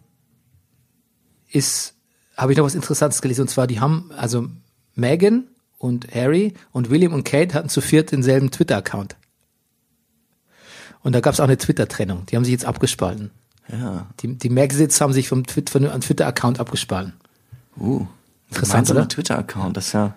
ist, 1.49 1.93
habe 2.35 2.51
ich 2.51 2.57
noch 2.57 2.65
was 2.65 2.75
Interessantes 2.75 3.21
gelesen, 3.21 3.41
und 3.41 3.47
zwar, 3.49 3.67
die 3.67 3.79
haben, 3.79 4.11
also 4.17 4.49
Meghan 4.95 5.47
und 5.77 6.13
Harry 6.13 6.53
und 6.71 6.89
William 6.89 7.13
und 7.13 7.23
Kate 7.23 7.53
hatten 7.53 7.69
zu 7.69 7.79
viert 7.79 8.11
denselben 8.11 8.51
Twitter-Account. 8.51 9.15
Und 11.01 11.13
da 11.13 11.19
gab 11.19 11.33
es 11.33 11.39
auch 11.39 11.45
eine 11.45 11.57
Twitter-Trennung. 11.57 12.25
Die 12.25 12.35
haben 12.35 12.45
sich 12.45 12.53
jetzt 12.53 12.65
abgespalten. 12.65 13.31
Ja. 13.69 14.07
Die, 14.21 14.35
die 14.37 14.49
Maxits 14.49 14.99
haben 14.99 15.13
sich 15.13 15.27
vom 15.27 15.45
Twitter, 15.45 15.71
von 15.71 15.85
einem 15.85 16.01
Twitter-Account 16.01 16.59
abgespalten. 16.59 17.13
Uh. 17.77 18.07
Interessant, 18.49 18.89
oder? 18.89 19.07
Twitter-Account, 19.07 19.77
das 19.77 19.87
ist 19.87 19.93
ja. 19.93 20.15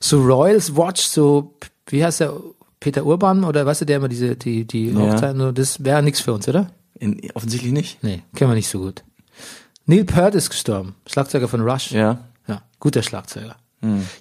So 0.00 0.22
Royals 0.22 0.76
Watch, 0.76 1.02
so, 1.02 1.54
wie 1.86 2.04
heißt 2.04 2.20
der, 2.20 2.32
Peter 2.80 3.04
Urban 3.04 3.44
oder 3.44 3.66
weißt 3.66 3.80
du, 3.82 3.84
der 3.84 3.96
immer 3.96 4.08
diese, 4.08 4.36
die, 4.36 4.64
die 4.64 4.90
Ja. 4.90 4.98
Hochzeiten, 5.00 5.54
das 5.54 5.84
wäre 5.84 6.02
nichts 6.02 6.20
für 6.20 6.32
uns, 6.32 6.48
oder? 6.48 6.70
In, 6.98 7.20
offensichtlich 7.34 7.72
nicht. 7.72 8.02
Nee, 8.02 8.22
kennen 8.34 8.50
wir 8.50 8.54
nicht 8.56 8.68
so 8.68 8.78
gut. 8.80 9.04
Neil 9.86 10.04
Peart 10.04 10.34
ist 10.34 10.50
gestorben, 10.50 10.94
Schlagzeuger 11.06 11.48
von 11.48 11.60
Rush. 11.60 11.90
Ja. 11.92 12.18
Ja, 12.46 12.62
guter 12.80 13.02
Schlagzeuger. 13.02 13.56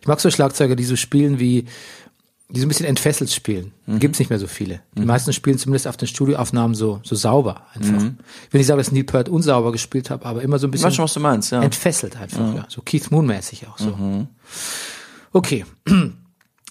Ich 0.02 0.08
mag 0.08 0.20
so 0.20 0.30
Schlagzeuger, 0.30 0.76
die 0.76 0.84
so 0.84 0.96
spielen 0.96 1.40
wie, 1.40 1.66
die 2.50 2.60
so 2.60 2.66
ein 2.66 2.70
bisschen 2.70 2.86
entfesselt 2.86 3.32
spielen. 3.32 3.74
Gibt's 3.88 4.20
nicht 4.20 4.30
mehr 4.30 4.38
so 4.38 4.46
viele. 4.48 4.82
Die 4.96 5.02
meisten 5.06 5.34
spielen 5.34 5.58
zumindest 5.58 5.88
auf 5.88 5.98
den 5.98 6.08
Studioaufnahmen 6.08 6.76
so, 6.76 7.00
so 7.04 7.16
sauber 7.16 7.64
einfach. 7.74 7.96
Ich 8.48 8.54
will 8.54 8.60
nicht 8.60 8.68
sagen, 8.68 8.78
dass 8.78 8.92
Neil 8.92 9.04
Peart 9.04 9.30
unsauber 9.30 9.72
gespielt 9.72 10.10
hat, 10.12 10.24
aber 10.26 10.44
immer 10.44 10.60
so 10.60 10.68
ein 10.68 10.72
bisschen 10.72 10.92
schon, 10.92 11.04
was 11.04 11.14
du 11.14 11.20
meinst, 11.20 11.52
ja. 11.52 11.62
entfesselt 11.64 12.16
einfach. 12.18 12.54
Ja. 12.56 12.66
So 12.70 12.82
Keith 12.82 13.10
Moon-mäßig 13.10 13.68
auch 13.68 13.78
so. 13.80 14.28
Okay. 15.34 15.66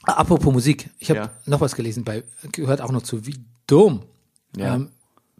Apropos 0.06 0.52
Musik. 0.52 0.90
Ich 0.98 1.10
habe 1.10 1.20
Ja. 1.20 1.30
noch 1.46 1.60
was 1.60 1.74
gelesen, 1.74 2.04
bei 2.04 2.22
gehört 2.52 2.80
auch 2.80 2.92
noch 2.92 3.02
zu 3.02 3.26
wie 3.26 3.36
dumm. 3.66 4.02
Ja. 4.56 4.76
Ähm, 4.76 4.88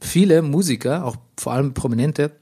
viele 0.01 0.43
Musiker, 0.43 1.05
auch 1.05 1.17
vor 1.39 1.53
allem 1.53 1.73
Prominente, 1.75 2.33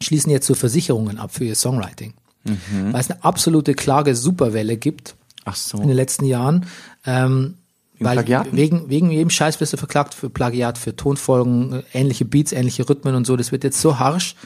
schließen 0.00 0.30
jetzt 0.30 0.46
so 0.46 0.54
Versicherungen 0.54 1.18
ab 1.18 1.32
für 1.32 1.44
ihr 1.44 1.54
Songwriting. 1.54 2.14
Mhm. 2.44 2.92
Weil 2.92 3.00
es 3.00 3.10
eine 3.10 3.22
absolute 3.24 3.74
Klage-Superwelle 3.74 4.76
gibt 4.76 5.14
Ach 5.44 5.56
so. 5.56 5.78
in 5.78 5.88
den 5.88 5.96
letzten 5.96 6.24
Jahren. 6.24 6.66
Ähm, 7.06 7.54
weil 7.98 8.14
Plagiaten? 8.16 8.56
wegen, 8.56 8.88
wegen 8.88 9.10
jedem 9.10 9.28
Scheiß 9.28 9.60
wirst 9.60 9.74
du 9.74 9.76
verklagt 9.76 10.14
für 10.14 10.30
Plagiat, 10.30 10.78
für 10.78 10.96
Tonfolgen, 10.96 11.72
äh, 11.74 11.82
ähnliche 11.92 12.24
Beats, 12.24 12.52
ähnliche 12.52 12.88
Rhythmen 12.88 13.14
und 13.14 13.26
so. 13.26 13.36
Das 13.36 13.52
wird 13.52 13.62
jetzt 13.62 13.80
so 13.80 13.98
harsch, 13.98 14.36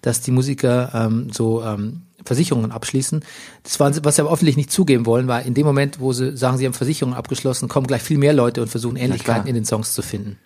dass 0.00 0.20
die 0.20 0.30
Musiker 0.30 0.92
ähm, 0.94 1.30
so 1.32 1.62
ähm, 1.64 2.02
Versicherungen 2.24 2.70
abschließen. 2.72 3.24
Das 3.62 3.78
waren, 3.80 3.92
sie- 3.92 4.04
was 4.04 4.16
sie 4.16 4.22
aber 4.22 4.30
offentlich 4.30 4.56
nicht 4.56 4.70
zugeben 4.70 5.06
wollen, 5.06 5.28
weil 5.28 5.46
in 5.46 5.54
dem 5.54 5.66
Moment, 5.66 6.00
wo 6.00 6.12
sie 6.12 6.36
sagen, 6.36 6.58
sie 6.58 6.66
haben 6.66 6.72
Versicherungen 6.74 7.16
abgeschlossen, 7.16 7.68
kommen 7.68 7.86
gleich 7.86 8.02
viel 8.02 8.18
mehr 8.18 8.32
Leute 8.32 8.62
und 8.62 8.68
versuchen 8.68 8.96
Ähnlichkeiten 8.96 9.46
in 9.48 9.54
den 9.54 9.64
Songs 9.64 9.94
zu 9.94 10.02
finden. 10.02 10.38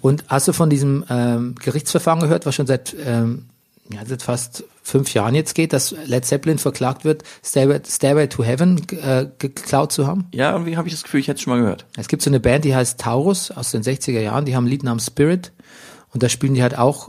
Und 0.00 0.24
hast 0.28 0.46
du 0.48 0.52
von 0.52 0.70
diesem 0.70 1.04
ähm, 1.10 1.54
Gerichtsverfahren 1.60 2.20
gehört, 2.20 2.46
was 2.46 2.54
schon 2.54 2.66
seit, 2.68 2.94
ähm, 3.04 3.46
ja, 3.92 4.00
seit 4.06 4.22
fast 4.22 4.64
fünf 4.82 5.12
Jahren 5.12 5.34
jetzt 5.34 5.54
geht, 5.54 5.72
dass 5.72 5.94
Led 6.06 6.24
Zeppelin 6.24 6.58
verklagt 6.58 7.04
wird, 7.04 7.24
Stairway, 7.44 7.80
Stairway 7.86 8.28
to 8.28 8.44
Heaven 8.44 8.80
äh, 9.02 9.26
geklaut 9.38 9.90
zu 9.92 10.06
haben? 10.06 10.26
Ja, 10.32 10.52
irgendwie 10.52 10.76
habe 10.76 10.86
ich 10.88 10.94
das 10.94 11.02
Gefühl, 11.02 11.20
ich 11.20 11.28
hätte 11.28 11.36
es 11.38 11.42
schon 11.42 11.52
mal 11.54 11.60
gehört. 11.60 11.84
Es 11.96 12.06
gibt 12.08 12.22
so 12.22 12.30
eine 12.30 12.38
Band, 12.40 12.64
die 12.64 12.74
heißt 12.76 13.00
Taurus 13.00 13.50
aus 13.50 13.70
den 13.72 13.82
60er 13.82 14.20
Jahren, 14.20 14.44
die 14.44 14.54
haben 14.54 14.64
ein 14.64 14.68
Lied 14.68 14.82
namens 14.84 15.06
Spirit 15.06 15.52
und 16.14 16.22
da 16.22 16.28
spielen 16.28 16.54
die 16.54 16.62
halt 16.62 16.78
auch 16.78 17.08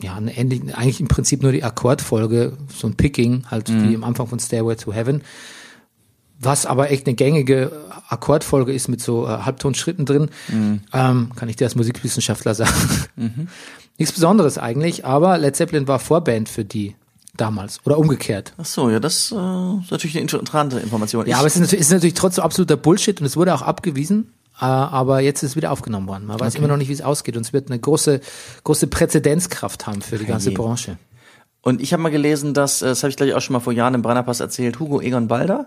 ja, 0.00 0.14
eigentlich 0.16 1.00
im 1.00 1.08
Prinzip 1.08 1.42
nur 1.42 1.52
die 1.52 1.64
Akkordfolge, 1.64 2.52
so 2.74 2.86
ein 2.86 2.94
Picking, 2.96 3.44
halt 3.50 3.68
wie 3.72 3.94
am 3.96 4.04
Anfang 4.04 4.26
von 4.28 4.38
Stairway 4.38 4.76
to 4.76 4.92
Heaven. 4.92 5.22
Was 6.40 6.66
aber 6.66 6.90
echt 6.92 7.06
eine 7.06 7.16
gängige 7.16 7.72
Akkordfolge 8.08 8.72
ist 8.72 8.86
mit 8.86 9.00
so 9.00 9.26
äh, 9.26 9.38
Halbtonschritten 9.44 10.04
drin, 10.06 10.30
ähm, 10.92 11.30
kann 11.34 11.48
ich 11.48 11.56
dir 11.56 11.64
als 11.64 11.74
Musikwissenschaftler 11.74 12.54
sagen. 12.54 12.72
Nichts 13.98 14.14
Besonderes 14.14 14.56
eigentlich, 14.56 15.04
aber 15.04 15.36
Led 15.38 15.56
Zeppelin 15.56 15.88
war 15.88 15.98
Vorband 15.98 16.48
für 16.48 16.64
die 16.64 16.94
damals 17.36 17.80
oder 17.84 17.98
umgekehrt. 17.98 18.52
Ach 18.56 18.64
so, 18.64 18.88
ja, 18.88 19.00
das 19.00 19.32
äh, 19.32 19.34
ist 19.82 19.90
natürlich 19.90 20.14
eine 20.16 20.22
interessante 20.22 20.78
Information. 20.78 21.26
Ja, 21.26 21.32
Ich- 21.32 21.36
aber 21.38 21.46
es 21.48 21.54
ist 21.56 21.60
natürlich, 21.62 21.80
ist 21.80 21.90
natürlich 21.90 22.14
trotzdem 22.14 22.44
absoluter 22.44 22.76
Bullshit 22.76 23.20
und 23.20 23.26
es 23.26 23.36
wurde 23.36 23.52
auch 23.54 23.62
abgewiesen. 23.62 24.32
Äh, 24.60 24.64
aber 24.64 25.20
jetzt 25.20 25.42
ist 25.42 25.50
es 25.50 25.56
wieder 25.56 25.70
aufgenommen 25.70 26.08
worden. 26.08 26.26
Man 26.26 26.38
weiß 26.40 26.56
immer 26.56 26.68
noch 26.68 26.76
nicht, 26.76 26.88
wie 26.88 26.92
es 26.92 27.02
ausgeht. 27.02 27.36
Und 27.36 27.42
es 27.42 27.52
wird 27.52 27.70
eine 27.70 27.78
große, 27.78 28.20
große 28.64 28.86
Präzedenzkraft 28.88 29.86
haben 29.86 30.02
für 30.02 30.18
die 30.18 30.26
ganze 30.26 30.50
je. 30.50 30.56
Branche. 30.56 30.98
Und 31.62 31.80
ich 31.80 31.92
habe 31.92 32.02
mal 32.02 32.10
gelesen, 32.10 32.54
dass, 32.54 32.82
äh, 32.82 32.86
das 32.86 33.02
habe 33.02 33.10
ich 33.10 33.16
gleich 33.16 33.34
auch 33.34 33.40
schon 33.40 33.54
mal 33.54 33.60
vor 33.60 33.72
Jahren 33.72 33.94
im 33.94 34.02
Brennerpass 34.02 34.40
erzählt, 34.40 34.80
Hugo 34.80 35.00
Egon 35.00 35.28
Balder 35.28 35.66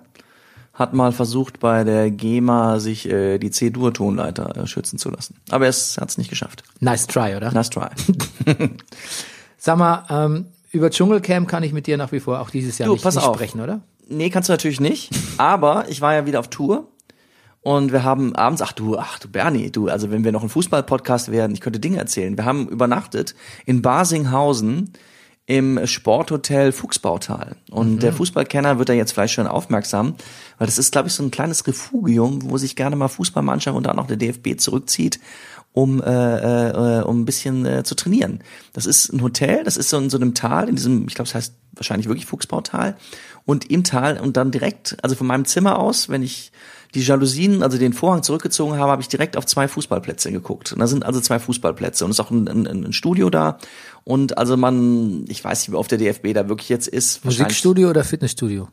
hat 0.74 0.94
mal 0.94 1.12
versucht, 1.12 1.60
bei 1.60 1.84
der 1.84 2.10
GEMA 2.12 2.80
sich 2.80 3.08
äh, 3.08 3.38
die 3.38 3.52
C-Dur-Tonleiter 3.52 4.56
äh, 4.56 4.68
schützen 4.68 4.98
zu 4.98 5.10
lassen. 5.10 5.36
Aber 5.50 5.66
er 5.66 5.72
hat 5.74 6.10
es 6.10 6.18
nicht 6.18 6.30
geschafft. 6.30 6.64
Nice 6.80 7.08
try, 7.08 7.36
oder? 7.36 7.52
Nice 7.52 7.70
try. 7.70 7.90
Sag 9.58 9.78
mal, 9.78 10.06
ähm, 10.10 10.46
über 10.72 10.90
Dschungelcamp 10.90 11.48
kann 11.48 11.64
ich 11.64 11.74
mit 11.74 11.88
dir 11.88 11.98
nach 11.98 12.12
wie 12.12 12.22
vor 12.22 12.40
auch 12.40 12.50
dieses 12.50 12.78
Jahr 12.78 12.88
Du, 12.88 12.94
nicht, 12.94 13.04
pass 13.04 13.16
nicht 13.16 13.26
auf. 13.26 13.36
sprechen, 13.36 13.60
oder? 13.60 13.82
Nee, 14.08 14.30
kannst 14.30 14.50
du 14.50 14.54
natürlich 14.54 14.80
nicht. 14.80 15.12
Aber 15.38 15.86
ich 15.90 16.02
war 16.02 16.14
ja 16.14 16.26
wieder 16.26 16.40
auf 16.40 16.48
Tour. 16.50 16.88
Und 17.62 17.92
wir 17.92 18.04
haben 18.04 18.36
abends, 18.36 18.62
ach 18.62 18.74
du, 18.74 18.98
ach 18.98 19.20
du 19.20 19.30
Bernie, 19.30 19.72
du, 19.72 19.88
also 19.88 20.10
wenn 20.10 20.24
wir 20.24 20.32
noch 20.32 20.42
ein 20.42 20.50
Fußball-Podcast 20.50 21.32
werden, 21.32 21.54
ich 21.54 21.62
könnte 21.62 21.80
Dinge 21.80 21.98
erzählen. 21.98 22.36
Wir 22.36 22.46
haben 22.46 22.68
übernachtet 22.68 23.36
in 23.66 23.84
Basinghausen 23.84 24.94
im 25.46 25.86
Sporthotel 25.86 26.72
Fuchsbautal. 26.72 27.56
Und 27.70 28.04
der 28.04 28.14
Fußballkenner 28.14 28.80
wird 28.80 28.90
da 28.90 28.94
jetzt 28.94 29.12
vielleicht 29.12 29.34
schon 29.34 29.48
aufmerksam, 29.48 30.16
weil 30.58 30.68
das 30.68 30.78
ist, 30.78 30.92
glaube 30.92 31.10
ich, 31.10 31.14
so 31.14 31.24
ein 31.24 31.32
kleines 31.32 31.68
Refugium, 31.68 32.50
wo 32.50 32.58
sich 32.58 32.76
gerne 32.76 32.96
mal 32.96 33.10
Fußballmannschaft 33.10 33.76
und 33.76 33.86
dann 33.86 34.00
auch 34.00 34.08
der 34.08 34.18
DFB 34.18 34.58
zurückzieht, 34.58 35.20
um, 35.74 36.02
äh, 36.02 37.00
äh, 37.00 37.04
um 37.04 37.22
ein 37.22 37.26
bisschen 37.26 37.66
äh, 37.66 37.84
zu 37.84 37.96
trainieren. 37.96 38.40
Das 38.74 38.86
ist 38.86 39.12
ein 39.12 39.22
Hotel, 39.22 39.64
das 39.64 39.78
ist 39.78 39.90
so 39.90 39.98
in 39.98 40.10
so 40.10 40.18
einem 40.18 40.34
Tal, 40.36 40.70
in 40.70 40.76
diesem, 40.76 41.08
ich 41.08 41.16
glaube, 41.16 41.28
es 41.28 41.36
heißt 41.36 41.54
wahrscheinlich 41.74 42.08
wirklich 42.08 42.26
Fuchsbautal. 42.26 42.96
Und 43.46 43.70
im 43.70 43.84
Tal 43.84 44.20
und 44.20 44.38
dann 44.38 44.52
direkt, 44.52 44.98
also 45.02 45.16
von 45.16 45.28
meinem 45.28 45.46
Zimmer 45.46 45.80
aus, 45.80 46.10
wenn 46.10 46.24
ich 46.24 46.52
die 46.94 47.02
Jalousien, 47.02 47.64
also 47.64 47.78
den 47.78 47.94
Vorhang 47.94 48.24
zurückgezogen 48.24 48.78
habe, 48.78 48.92
habe 48.92 49.02
ich 49.02 49.08
direkt 49.08 49.38
auf 49.38 49.46
zwei 49.46 49.68
Fußballplätze 49.68 50.32
geguckt. 50.32 50.74
Und 50.74 50.80
da 50.80 50.88
sind 50.88 51.06
also 51.06 51.22
zwei 51.22 51.40
Fußballplätze 51.40 52.04
und 52.04 52.12
es 52.12 52.20
ist 52.20 52.26
auch 52.26 52.32
ein, 52.32 52.48
ein, 52.48 52.68
ein 52.68 52.94
Studio 52.94 53.30
da. 53.30 53.58
Und 54.04 54.38
also 54.38 54.58
man, 54.58 55.26
ich 55.30 55.44
weiß 55.44 55.62
nicht, 55.62 55.72
wie 55.72 55.78
oft 55.78 55.92
der 55.92 55.98
DFB 55.98 56.34
da 56.34 56.50
wirklich 56.50 56.70
jetzt 56.70 56.88
ist. 56.88 57.24
Musikstudio 57.24 57.90
oder 57.90 58.04
Fitnessstudio? 58.04 58.68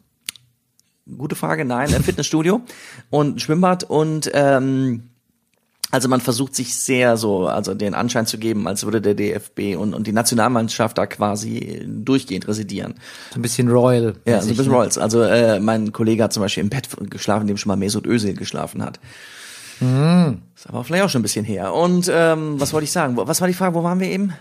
Gute 1.16 1.37
Frage, 1.37 1.64
nein, 1.64 1.94
ein 1.94 2.02
Fitnessstudio 2.02 2.61
und 3.09 3.37
ein 3.37 3.38
Schwimmbad 3.38 3.85
und 3.85 4.31
ähm, 4.35 5.08
also 5.90 6.09
man 6.09 6.20
versucht 6.20 6.55
sich 6.55 6.74
sehr 6.74 7.16
so, 7.16 7.46
also 7.46 7.74
den 7.74 7.94
Anschein 7.94 8.27
zu 8.27 8.38
geben, 8.38 8.66
als 8.68 8.85
würde 8.85 9.01
der 9.01 9.14
DFB 9.14 9.77
und, 9.77 9.94
und 9.94 10.07
die 10.07 10.12
Nationalmannschaft 10.12 10.98
da 10.98 11.07
quasi 11.07 11.83
durchgehend 11.87 12.46
residieren. 12.46 12.94
So 13.33 13.38
ein 13.38 13.42
bisschen 13.42 13.68
Royal. 13.68 14.14
Ja, 14.27 14.42
so 14.42 14.51
ein 14.51 14.57
bisschen 14.57 14.72
ne? 14.72 14.79
Rolls. 14.79 14.98
Also 14.98 15.22
äh, 15.22 15.61
mein 15.61 15.92
Kollege 15.92 16.24
hat 16.24 16.33
zum 16.33 16.42
Beispiel 16.42 16.62
im 16.62 16.70
Bett 16.70 16.88
geschlafen, 17.11 17.42
in 17.42 17.48
dem 17.48 17.57
schon 17.57 17.68
mal 17.68 17.77
Mesut 17.77 18.07
Özil 18.07 18.35
geschlafen 18.35 18.83
hat. 18.83 19.01
Ist 20.55 20.68
aber 20.68 20.85
vielleicht 20.85 21.05
auch 21.05 21.09
schon 21.09 21.20
ein 21.20 21.22
bisschen 21.22 21.44
her. 21.44 21.72
Und 21.72 22.11
ähm, 22.12 22.61
was 22.61 22.72
wollte 22.72 22.85
ich 22.85 22.92
sagen? 22.92 23.16
Was 23.16 23.40
war 23.40 23.48
die 23.48 23.55
Frage? 23.55 23.74
Wo 23.74 23.83
waren 23.83 24.01
wir 24.01 24.09
eben? 24.09 24.35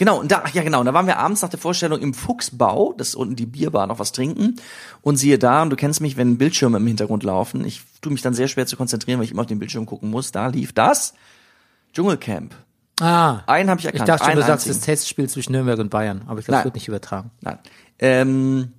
Genau, 0.00 0.18
und 0.18 0.32
da, 0.32 0.40
ach 0.46 0.54
ja 0.54 0.62
genau, 0.62 0.82
da 0.82 0.94
waren 0.94 1.06
wir 1.06 1.18
abends 1.18 1.42
nach 1.42 1.50
der 1.50 1.58
Vorstellung 1.58 2.00
im 2.00 2.14
Fuchsbau, 2.14 2.94
das 2.96 3.08
ist 3.08 3.14
unten 3.16 3.36
die 3.36 3.44
Bierbar, 3.44 3.86
noch 3.86 3.98
was 3.98 4.12
trinken. 4.12 4.56
Und 5.02 5.18
siehe 5.18 5.38
da, 5.38 5.60
und 5.60 5.68
du 5.68 5.76
kennst 5.76 6.00
mich, 6.00 6.16
wenn 6.16 6.38
Bildschirme 6.38 6.78
im 6.78 6.86
Hintergrund 6.86 7.22
laufen, 7.22 7.66
ich 7.66 7.82
tue 8.00 8.10
mich 8.10 8.22
dann 8.22 8.32
sehr 8.32 8.48
schwer 8.48 8.64
zu 8.64 8.78
konzentrieren, 8.78 9.18
weil 9.18 9.26
ich 9.26 9.32
immer 9.32 9.42
auf 9.42 9.46
den 9.48 9.58
Bildschirm 9.58 9.84
gucken 9.84 10.08
muss. 10.08 10.32
Da 10.32 10.46
lief 10.46 10.72
das 10.72 11.12
Dschungelcamp. 11.92 12.54
Ah, 12.98 13.40
Einen 13.46 13.68
habe 13.68 13.78
ich 13.78 13.84
ich 13.84 13.92
erkannt. 13.92 14.08
dachte 14.08 14.24
schon, 14.24 14.36
du 14.36 14.40
sagst 14.40 14.66
einzigen. 14.66 14.74
das 14.76 14.80
Testspiel 14.86 15.28
zwischen 15.28 15.52
Nürnberg 15.52 15.78
und 15.78 15.90
Bayern. 15.90 16.22
Aber 16.28 16.40
ich 16.40 16.46
glaube, 16.46 16.56
das 16.60 16.64
wird 16.64 16.74
nicht 16.76 16.88
übertragen. 16.88 17.30
Nein. 17.42 17.58
Ähm, 17.98 18.72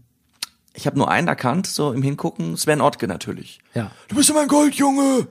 ich 0.74 0.88
habe 0.88 0.98
nur 0.98 1.12
einen 1.12 1.28
erkannt, 1.28 1.68
so 1.68 1.94
im 1.94 2.02
Hingucken. 2.02 2.58
Sven 2.58 2.82
Ottke 2.82 3.08
natürlich. 3.08 3.60
Ja. 3.76 3.92
Du 4.08 4.16
bist 4.16 4.28
doch 4.32 4.34
mein 4.34 4.48
Goldjunge. 4.48 5.28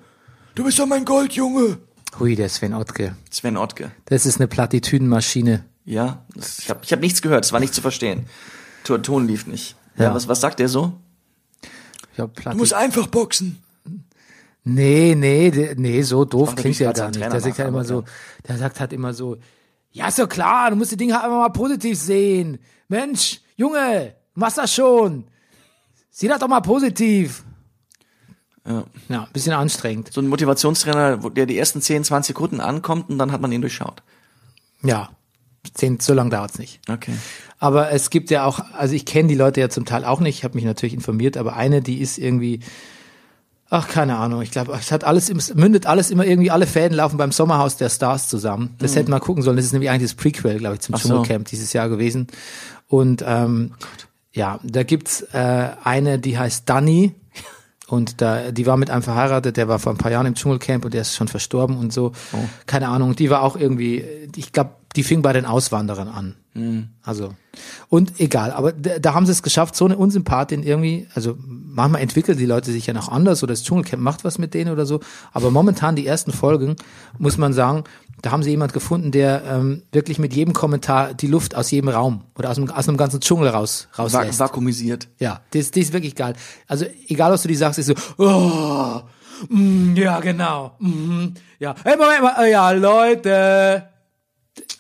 Du 0.55 0.63
bist 0.63 0.79
doch 0.79 0.87
mein 0.87 1.05
Goldjunge. 1.05 1.79
Hui, 2.21 2.37
der 2.37 2.49
Sven 2.49 2.75
Ottke. 2.75 3.17
Sven 3.29 3.57
Ottke. 3.57 3.91
Das 4.05 4.25
ist 4.25 4.37
eine 4.39 4.47
Plattitüdenmaschine. 4.47 5.65
Ja, 5.85 6.25
das, 6.35 6.59
ich 6.59 6.71
habe 6.71 6.81
ich 6.85 6.93
hab 6.93 7.01
nichts 7.01 7.23
gehört. 7.23 7.45
Es 7.45 7.53
war 7.53 7.61
nicht 7.61 7.75
zu 7.75 7.81
verstehen. 7.81 8.27
Ton, 8.85 9.03
Ton 9.03 9.27
lief 9.27 9.47
nicht. 9.47 9.77
Ja. 9.97 10.05
Ja. 10.05 10.15
was, 10.15 10.29
was 10.29 10.41
sagt 10.41 10.59
der 10.59 10.69
so? 10.69 10.93
Ich 11.63 12.15
glaub, 12.15 12.35
Platti 12.35 12.75
einfach 12.75 13.07
boxen. 13.07 13.63
nee, 14.65 15.15
nee, 15.17 15.75
nee, 15.77 16.03
so 16.03 16.25
doof 16.25 16.55
klingt 16.55 16.81
er 16.81 16.93
gar 16.93 17.13
seinen 17.13 17.21
nicht. 17.21 17.33
Der 17.33 17.41
sagt 17.41 17.59
halt 17.59 17.69
immer 17.69 17.85
so, 17.85 18.05
der 18.47 18.59
sagt 18.59 18.81
halt 18.81 18.93
immer 18.93 19.15
so, 19.15 19.37
ja, 19.93 20.09
ist 20.09 20.19
doch 20.19 20.29
klar, 20.29 20.71
du 20.71 20.77
musst 20.77 20.93
die 20.93 20.97
Dinge 20.97 21.15
halt 21.15 21.25
einfach 21.25 21.39
mal 21.39 21.49
positiv 21.49 21.99
sehen. 21.99 22.59
Mensch, 22.89 23.41
Junge, 23.57 24.15
du 24.35 24.41
machst 24.41 24.59
das 24.59 24.75
schon. 24.75 25.25
Sieh 26.11 26.29
das 26.29 26.39
doch 26.41 26.49
mal 26.49 26.61
positiv. 26.61 27.45
Ja. 28.67 28.85
Ja, 29.09 29.23
ein 29.23 29.33
bisschen 29.33 29.53
anstrengend. 29.53 30.13
So 30.13 30.21
ein 30.21 30.29
Motivationstrainer, 30.29 31.23
wo 31.23 31.31
der 31.31 31.47
die 31.47 31.59
ersten 31.59 31.81
10, 31.81 32.05
20 32.05 32.29
Sekunden 32.29 32.61
ankommt 32.61 33.09
und 33.09 33.19
dann 33.19 33.33
hat 33.33 33.41
man 33.41 33.51
ihn 33.53 33.63
durchschaut. 33.63 34.03
Ja, 34.83 35.11
zehn, 35.75 36.01
so 36.01 36.15
lange 36.15 36.31
dauert's 36.31 36.59
nicht. 36.59 36.81
Okay. 36.89 37.13
Aber 37.59 37.91
es 37.93 38.11
gibt 38.11 38.31
ja 38.31 38.45
auch, 38.45 38.61
also 38.73 38.95
ich 38.95 39.05
kenne 39.05 39.29
die 39.29 39.35
Leute 39.35 39.61
ja 39.61 39.69
zum 39.69 39.85
Teil 39.85 40.05
auch 40.05 40.21
nicht, 40.21 40.39
ich 40.39 40.45
habe 40.45 40.55
mich 40.55 40.65
natürlich 40.65 40.95
informiert, 40.95 41.37
aber 41.37 41.57
eine, 41.57 41.83
die 41.83 42.01
ist 42.01 42.19
irgendwie, 42.19 42.61
ach, 43.69 43.89
keine 43.89 44.17
Ahnung, 44.17 44.43
ich 44.43 44.51
glaube, 44.51 44.73
es 44.73 44.91
hat 44.91 45.05
alles, 45.05 45.31
es 45.31 45.55
mündet 45.55 45.87
alles 45.87 46.11
immer 46.11 46.25
irgendwie, 46.25 46.51
alle 46.51 46.67
Fäden 46.67 46.97
laufen 46.97 47.17
beim 47.19 47.33
Sommerhaus 47.33 47.77
der 47.77 47.89
Stars 47.89 48.29
zusammen. 48.29 48.75
Das 48.79 48.97
hätten 48.97 49.11
wir 49.11 49.21
gucken 49.21 49.43
sollen, 49.43 49.57
das 49.57 49.67
ist 49.67 49.73
nämlich 49.73 49.91
eigentlich 49.91 50.11
das 50.11 50.17
Prequel, 50.17 50.59
glaube 50.59 50.77
ich, 50.77 50.81
zum 50.81 50.95
Ach 50.95 51.01
so. 51.01 51.09
Dschungelcamp 51.09 51.49
dieses 51.49 51.73
Jahr 51.73 51.89
gewesen. 51.89 52.27
Und 52.89 53.23
ähm, 53.27 53.75
ja, 54.33 54.59
da 54.63 54.83
gibt's 54.83 55.23
äh, 55.33 55.69
eine, 55.85 56.19
die 56.19 56.39
heißt 56.39 56.69
Dani. 56.69 57.15
Und 57.87 58.21
da, 58.21 58.53
die 58.53 58.67
war 58.67 58.77
mit 58.77 58.89
einem 58.89 59.03
verheiratet, 59.03 59.57
der 59.57 59.67
war 59.67 59.81
vor 59.81 59.93
ein 59.93 59.99
paar 59.99 60.13
Jahren 60.13 60.27
im 60.27 60.35
Dschungelcamp 60.35 60.85
und 60.85 60.95
der 60.95 61.01
ist 61.01 61.17
schon 61.17 61.27
verstorben 61.27 61.77
und 61.77 61.93
so. 61.93 62.13
Keine 62.67 62.89
Ahnung. 62.89 63.17
Die 63.17 63.31
war 63.31 63.43
auch 63.43 63.57
irgendwie, 63.57 64.05
ich 64.37 64.53
glaube, 64.53 64.71
die 64.97 65.03
fing 65.03 65.23
bei 65.23 65.33
den 65.33 65.47
Auswanderern 65.47 66.09
an. 66.09 66.35
Also, 67.05 67.35
und 67.89 68.19
egal, 68.19 68.51
aber 68.51 68.73
da, 68.73 69.15
haben 69.15 69.25
sie 69.25 69.31
es 69.33 69.43
geschafft, 69.43 69.77
so 69.77 69.85
eine 69.85 69.97
Unsympathin 69.97 70.65
irgendwie, 70.65 71.07
also 71.15 71.39
manchmal 71.47 72.03
entwickeln 72.03 72.37
die 72.37 72.47
Leute 72.47 72.73
sich 72.73 72.87
ja 72.87 72.93
noch 72.93 73.09
anders 73.09 73.45
oder 73.45 73.53
das 73.53 73.63
Dschungelcamp 73.63 74.03
macht 74.03 74.25
was 74.25 74.39
mit 74.39 74.53
denen 74.53 74.73
oder 74.73 74.85
so, 74.85 74.99
aber 75.33 75.53
momentan 75.53 75.95
die 75.95 76.07
ersten 76.07 76.33
Folgen, 76.33 76.75
muss 77.19 77.39
man 77.39 77.53
sagen, 77.53 77.85
da 78.21 78.33
haben 78.33 78.43
sie 78.43 78.51
jemand 78.51 78.73
gefunden, 78.73 79.13
der 79.13 79.45
ähm, 79.49 79.83
wirklich 79.93 80.19
mit 80.19 80.35
jedem 80.35 80.53
Kommentar 80.53 81.15
die 81.15 81.29
Luft 81.29 81.55
aus 81.55 81.71
jedem 81.71 81.89
Raum 81.89 82.25
oder 82.37 82.51
aus, 82.51 82.57
dem, 82.57 82.69
aus 82.69 82.89
einem 82.89 82.97
ganzen 82.97 83.21
Dschungel 83.21 83.49
raus, 83.49 83.89
rauslässt. 83.97 84.41
vakuumisiert. 84.41 85.07
Ja, 85.21 85.41
das, 85.53 85.71
das 85.71 85.85
ist 85.85 85.93
wirklich 85.93 86.17
geil. 86.17 86.35
Also 86.67 86.85
egal, 87.07 87.31
was 87.31 87.43
du 87.43 87.49
die 87.49 87.55
sagst, 87.55 87.79
ist 87.79 87.87
so, 87.87 87.95
oh, 88.19 89.03
mm, 89.49 89.95
ja 89.95 90.19
genau, 90.19 90.75
mm, 90.81 91.29
ja, 91.61 91.77
hey, 91.85 91.97
Moment 91.97 92.23
mal, 92.23 92.45
äh, 92.45 92.51
ja 92.51 92.71
Leute. 92.73 93.87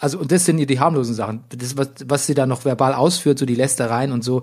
Also 0.00 0.18
und 0.18 0.32
das 0.32 0.44
sind 0.46 0.56
die, 0.56 0.66
die 0.66 0.80
harmlosen 0.80 1.14
Sachen. 1.14 1.44
Das 1.50 1.76
was, 1.76 1.88
was 2.06 2.26
sie 2.26 2.34
da 2.34 2.46
noch 2.46 2.64
verbal 2.64 2.94
ausführt, 2.94 3.38
so 3.38 3.46
die 3.46 3.54
Lästereien 3.54 4.12
und 4.12 4.24
so 4.24 4.42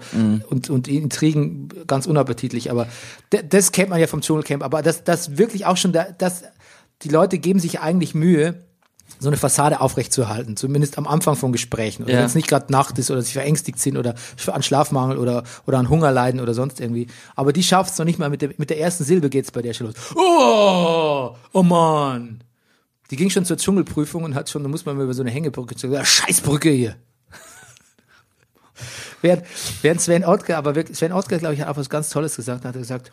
und 0.50 0.70
und 0.70 0.88
die 0.88 0.98
Intrigen 0.98 1.70
ganz 1.88 2.06
unappetitlich. 2.06 2.70
Aber 2.72 2.88
das 3.50 3.72
kennt 3.72 3.90
man 3.90 4.00
ja 4.00 4.08
vom 4.08 4.22
Dschungelcamp. 4.22 4.64
Aber 4.64 4.82
das 4.82 5.04
das 5.04 5.38
wirklich 5.38 5.66
auch 5.66 5.78
schon, 5.78 5.92
da, 5.94 6.06
das 6.18 6.44
die 7.02 7.10
Leute 7.10 7.38
geben 7.40 7.60
sich 7.60 7.80
eigentlich 7.80 8.14
Mühe 8.16 8.64
so 9.20 9.30
eine 9.30 9.38
Fassade 9.38 9.80
aufrechtzuerhalten, 9.82 10.58
zumindest 10.58 10.98
am 10.98 11.08
Anfang 11.08 11.36
von 11.36 11.52
Gesprächen. 11.52 12.04
Oder 12.04 12.14
Ja. 12.14 12.20
wenn 12.20 12.26
es 12.26 12.36
nicht 12.36 12.48
gerade 12.48 12.72
Nacht 12.72 13.00
ist 13.00 13.10
oder 13.10 13.22
sie 13.22 13.32
verängstigt 13.34 13.80
sind 13.80 13.98
oder 13.98 14.14
an 14.48 14.62
Schlafmangel 14.64 15.18
oder, 15.18 15.44
oder 15.66 15.78
an 15.80 15.90
Hunger 15.90 16.12
leiden 16.12 16.40
oder 16.40 16.54
sonst 16.54 16.80
irgendwie. 16.80 17.08
Aber 17.36 17.54
die 17.54 17.64
schafft 17.64 17.94
es 17.94 17.98
noch 17.98 18.06
nicht 18.06 18.20
mal, 18.20 18.30
mit 18.30 18.42
der, 18.42 18.50
mit 18.58 18.70
der 18.70 18.80
ersten 18.80 19.06
Silbe 19.06 19.30
geht's 19.30 19.50
bei 19.52 19.62
der 19.62 19.74
schon 19.74 19.88
los. 19.88 19.96
Oh, 20.16 21.36
oh 21.54 21.64
Mann. 21.64 22.44
Die 23.10 23.16
ging 23.16 23.30
schon 23.30 23.46
zur 23.46 23.58
Dschungelprüfung 23.58 24.24
und 24.24 24.36
hat 24.36 24.50
schon, 24.50 24.64
da 24.64 24.70
muss 24.70 24.86
man 24.86 24.98
mal 24.98 25.04
über 25.04 25.14
so 25.14 25.22
eine 25.22 25.32
Hängebrücke 25.32 25.76
zu, 25.76 25.90
Scheißbrücke 26.04 26.70
hier. 26.70 26.98
während, 29.22 29.44
während 29.82 30.02
Sven 30.02 30.26
Ottke, 30.26 30.58
aber 30.58 30.76
wirklich, 30.76 30.98
Sven 30.98 31.14
Ottke, 31.14 31.38
glaube 31.40 31.54
ich, 31.54 31.62
hat 31.62 31.70
auch 31.70 31.78
was 31.78 31.90
ganz 31.90 32.10
Tolles 32.10 32.36
gesagt, 32.36 32.66
hat 32.66 32.76
er 32.76 32.80
gesagt, 32.82 33.12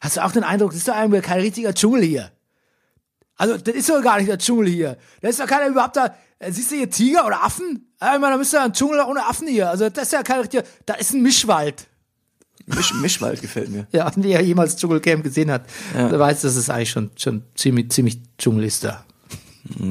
hast 0.00 0.16
du 0.16 0.24
auch 0.24 0.32
den 0.32 0.44
Eindruck, 0.44 0.70
das 0.70 0.78
ist 0.78 0.88
doch 0.88 0.96
irgendwie 0.96 1.20
kein 1.20 1.40
richtiger 1.40 1.72
Dschungel 1.72 2.02
hier. 2.02 2.32
Also, 3.36 3.56
das 3.56 3.74
ist 3.74 3.88
doch 3.88 4.02
gar 4.02 4.18
nicht 4.18 4.28
der 4.28 4.38
Dschungel 4.38 4.68
hier. 4.68 4.96
Da 5.20 5.28
ist 5.28 5.38
doch 5.38 5.46
keiner 5.46 5.68
überhaupt 5.68 5.96
da. 5.96 6.12
Äh, 6.40 6.50
Siehst 6.50 6.72
du 6.72 6.76
hier 6.76 6.90
Tiger 6.90 7.24
oder 7.24 7.44
Affen? 7.44 7.86
Ja, 8.00 8.14
Ich 8.14 8.20
meine, 8.20 8.32
da 8.32 8.38
müsste 8.38 8.56
ja 8.56 8.64
ein 8.64 8.72
Dschungel 8.72 9.00
ohne 9.00 9.24
Affen 9.24 9.46
hier. 9.46 9.70
Also, 9.70 9.88
das 9.88 10.04
ist 10.04 10.12
ja 10.12 10.24
kein 10.24 10.40
richtiger, 10.40 10.64
da 10.86 10.94
ist 10.94 11.14
ein 11.14 11.22
Mischwald. 11.22 11.86
Misch, 12.66 12.92
Mischwald 12.94 13.40
gefällt 13.40 13.70
mir. 13.70 13.86
Ja, 13.92 14.10
wer 14.16 14.42
jemals 14.42 14.76
Dschungelcamp 14.76 15.22
gesehen 15.22 15.50
hat, 15.50 15.62
der 15.94 16.18
weiß, 16.18 16.42
dass 16.42 16.56
es 16.56 16.68
eigentlich 16.68 16.90
schon, 16.90 17.10
schon 17.16 17.44
ziemlich, 17.54 17.90
ziemlich 17.92 18.20
Dschungel 18.36 18.64
ist 18.64 18.84
da. 18.84 19.04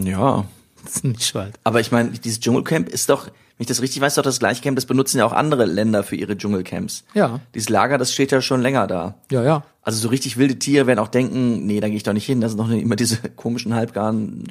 Ja. 0.04 0.46
Das 0.84 0.96
ist 0.98 1.04
ein 1.06 1.12
Mischwald. 1.12 1.56
Aber 1.64 1.80
ich 1.80 1.92
meine, 1.92 2.12
dieses 2.12 2.40
Dschungelcamp 2.40 2.88
ist 2.90 3.10
doch, 3.10 3.26
wenn 3.26 3.34
ich 3.64 3.68
das 3.68 3.82
richtig 3.82 4.02
weiß, 4.02 4.16
doch 4.16 4.24
das 4.24 4.40
gleiche 4.40 4.62
Camp, 4.62 4.76
das 4.78 4.86
benutzen 4.86 5.18
ja 5.18 5.26
auch 5.26 5.34
andere 5.34 5.66
Länder 5.66 6.04
für 6.04 6.16
ihre 6.16 6.38
Dschungelcamps. 6.38 7.04
Ja. 7.14 7.40
Dieses 7.56 7.70
Lager, 7.70 7.98
das 7.98 8.14
steht 8.14 8.32
ja 8.32 8.42
schon 8.42 8.62
länger 8.62 8.88
da. 8.88 9.16
Ja, 9.32 9.44
ja. 9.44 9.64
Also 9.82 10.00
so 10.00 10.08
richtig 10.10 10.38
wilde 10.38 10.58
Tiere 10.60 10.88
werden 10.88 11.00
auch 11.00 11.08
denken, 11.08 11.66
nee, 11.66 11.80
da 11.80 11.88
gehe 11.88 11.98
ich 11.98 12.04
doch 12.04 12.14
nicht 12.14 12.26
hin. 12.26 12.40
Das 12.42 12.52
sind 12.52 12.60
doch 12.60 12.70
immer 12.70 12.96
diese 12.96 13.18
komischen 13.36 13.74
halbgaren. 13.74 14.44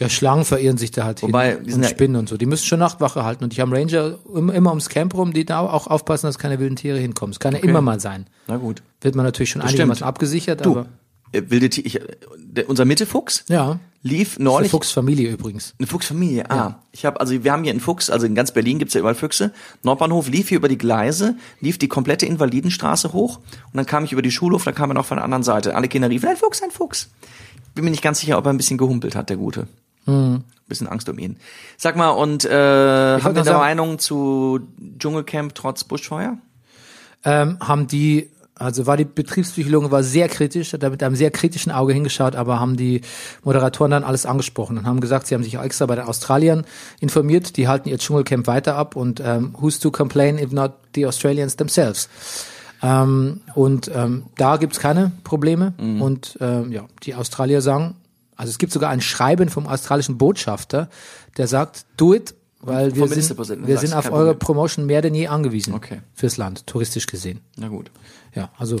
Ja, 0.00 0.08
Schlangen 0.08 0.44
verirren 0.44 0.76
sich 0.78 0.90
da 0.92 1.04
halt 1.04 1.22
Wobei, 1.22 1.52
hin 1.52 1.64
die 1.64 1.70
sind 1.70 1.80
und 1.80 1.84
ja- 1.84 1.88
Spinnen 1.90 2.16
und 2.16 2.28
so. 2.28 2.36
Die 2.36 2.46
müssen 2.46 2.66
schon 2.66 2.78
Nachtwache 2.78 3.24
halten. 3.24 3.44
Und 3.44 3.52
ich 3.52 3.60
habe 3.60 3.74
Ranger 3.74 4.18
immer, 4.34 4.70
ums 4.70 4.88
Camp 4.90 5.14
rum, 5.14 5.32
die 5.32 5.44
da 5.44 5.60
auch 5.60 5.86
aufpassen, 5.86 6.26
dass 6.26 6.38
keine 6.38 6.58
wilden 6.58 6.76
Tiere 6.76 6.98
hinkommen. 6.98 7.32
Es 7.32 7.40
kann 7.40 7.54
ja 7.54 7.60
immer 7.60 7.80
mal 7.80 7.98
sein. 7.98 8.26
Na 8.46 8.56
gut. 8.58 8.82
Wird 9.00 9.14
man 9.14 9.24
natürlich 9.24 9.50
schon 9.50 9.62
Das 9.62 9.70
einigermaßen 9.70 9.96
stimmt. 9.98 10.08
abgesichert, 10.08 10.64
Du, 10.66 10.72
aber 10.78 10.86
äh, 11.32 11.42
wilde 11.48 11.68
Tiere, 11.70 12.00
äh, 12.54 12.64
unser 12.64 12.84
Mittelfuchs 12.84 13.44
ja. 13.48 13.78
Lief 14.02 14.36
Eine 14.36 14.44
neulich. 14.44 14.70
Fuchsfamilie 14.70 15.30
übrigens. 15.30 15.74
Eine 15.78 15.86
Fuchsfamilie, 15.86 16.50
ah. 16.50 16.80
Ich 16.92 17.04
habe, 17.04 17.20
also 17.20 17.44
wir 17.44 17.52
haben 17.52 17.62
hier 17.64 17.72
einen 17.72 17.80
Fuchs, 17.80 18.10
also 18.10 18.26
in 18.26 18.34
ganz 18.34 18.52
Berlin 18.52 18.78
gibt's 18.78 18.94
ja 18.94 19.00
überall 19.00 19.14
Füchse. 19.14 19.52
Nordbahnhof 19.82 20.28
lief 20.28 20.48
hier 20.48 20.58
über 20.58 20.68
die 20.68 20.78
Gleise, 20.78 21.36
lief 21.60 21.78
die 21.78 21.88
komplette 21.88 22.26
Invalidenstraße 22.26 23.12
hoch 23.12 23.38
und 23.38 23.74
dann 23.74 23.86
kam 23.86 24.04
ich 24.04 24.12
über 24.12 24.22
die 24.22 24.30
Schulhof, 24.30 24.64
da 24.64 24.72
kam 24.72 24.90
er 24.90 24.94
noch 24.94 25.06
von 25.06 25.16
der 25.16 25.24
anderen 25.24 25.42
Seite. 25.42 25.74
Alle 25.74 25.88
Kinder 25.88 26.08
riefen, 26.10 26.28
ein 26.28 26.36
Fuchs, 26.36 26.62
ein 26.62 26.70
Fuchs. 26.70 27.08
Bin 27.74 27.84
mir 27.84 27.90
nicht 27.90 28.02
ganz 28.02 28.20
sicher, 28.20 28.38
ob 28.38 28.46
er 28.46 28.50
ein 28.52 28.56
bisschen 28.56 28.78
gehumpelt 28.78 29.14
hat, 29.16 29.30
der 29.30 29.36
Gute. 29.36 29.66
Bisschen 30.68 30.86
Angst 30.86 31.08
um 31.10 31.18
ihn. 31.18 31.36
Sag 31.76 31.96
mal, 31.96 32.08
und 32.10 32.44
äh, 32.46 32.48
haben 32.50 33.22
wir 33.22 33.28
eine 33.28 33.44
sagen- 33.44 33.58
Meinung 33.58 33.98
zu 33.98 34.60
Dschungelcamp 34.98 35.54
trotz 35.54 35.84
Buschfeuer? 35.84 36.38
ähm, 37.24 37.58
haben 37.60 37.86
die, 37.88 38.30
also 38.58 38.86
war 38.86 38.96
die 38.96 39.04
Betriebspsychologin 39.04 39.90
war 39.90 40.02
sehr 40.02 40.28
kritisch, 40.28 40.72
hat 40.72 40.82
da 40.82 40.90
mit 40.90 41.02
einem 41.02 41.16
sehr 41.16 41.30
kritischen 41.30 41.72
Auge 41.72 41.92
hingeschaut, 41.92 42.36
aber 42.36 42.60
haben 42.60 42.76
die 42.76 43.00
Moderatoren 43.44 43.90
dann 43.90 44.04
alles 44.04 44.26
angesprochen 44.26 44.78
und 44.78 44.86
haben 44.86 45.00
gesagt, 45.00 45.26
sie 45.26 45.34
haben 45.34 45.42
sich 45.42 45.56
auch 45.58 45.62
extra 45.62 45.86
bei 45.86 45.96
den 45.96 46.04
Australiern 46.04 46.64
informiert, 47.00 47.56
die 47.56 47.68
halten 47.68 47.88
ihr 47.88 47.98
Dschungelcamp 47.98 48.46
weiter 48.46 48.76
ab 48.76 48.96
und 48.96 49.20
ähm, 49.24 49.54
who's 49.58 49.78
to 49.78 49.90
complain 49.90 50.38
if 50.38 50.52
not 50.52 50.72
the 50.94 51.06
Australians 51.06 51.56
themselves. 51.56 52.08
Ähm, 52.82 53.40
und 53.54 53.90
ähm, 53.94 54.26
da 54.36 54.56
gibt's 54.56 54.78
keine 54.78 55.12
Probleme 55.24 55.74
und 55.78 56.38
ähm, 56.40 56.70
ja, 56.70 56.84
die 57.02 57.14
Australier 57.14 57.60
sagen, 57.60 57.96
also 58.36 58.50
es 58.50 58.58
gibt 58.58 58.72
sogar 58.72 58.90
ein 58.90 59.00
Schreiben 59.00 59.48
vom 59.48 59.66
australischen 59.66 60.16
Botschafter, 60.16 60.88
der 61.36 61.48
sagt, 61.48 61.86
do 61.96 62.14
it, 62.14 62.34
weil 62.60 62.94
wir 62.94 63.08
sind, 63.08 63.66
wir 63.66 63.78
sind 63.78 63.94
auf 63.94 64.10
eure. 64.12 64.34
Promotion 64.34 64.86
mehr 64.86 65.02
denn 65.02 65.14
je 65.14 65.28
angewiesen 65.28 65.74
Okay. 65.74 66.00
fürs 66.14 66.36
Land, 66.36 66.66
touristisch 66.66 67.06
gesehen. 67.06 67.40
Na 67.56 67.68
gut. 67.68 67.90
Ja, 68.34 68.50
also 68.58 68.76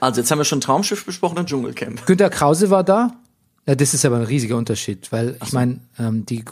Also 0.00 0.20
jetzt 0.20 0.30
haben 0.30 0.38
wir 0.38 0.44
schon 0.44 0.60
Traumschiff 0.60 1.04
besprochen 1.04 1.38
und 1.38 1.48
Dschungelcamp. 1.48 2.06
Günter 2.06 2.30
Krause 2.30 2.70
war 2.70 2.84
da. 2.84 3.12
Ja, 3.66 3.74
das 3.74 3.94
ist 3.94 4.04
aber 4.04 4.16
ein 4.16 4.22
riesiger 4.24 4.56
Unterschied, 4.56 5.10
weil 5.12 5.36
ich 5.44 5.52
meine, 5.52 5.80
ähm, 5.98 6.24
die 6.26 6.44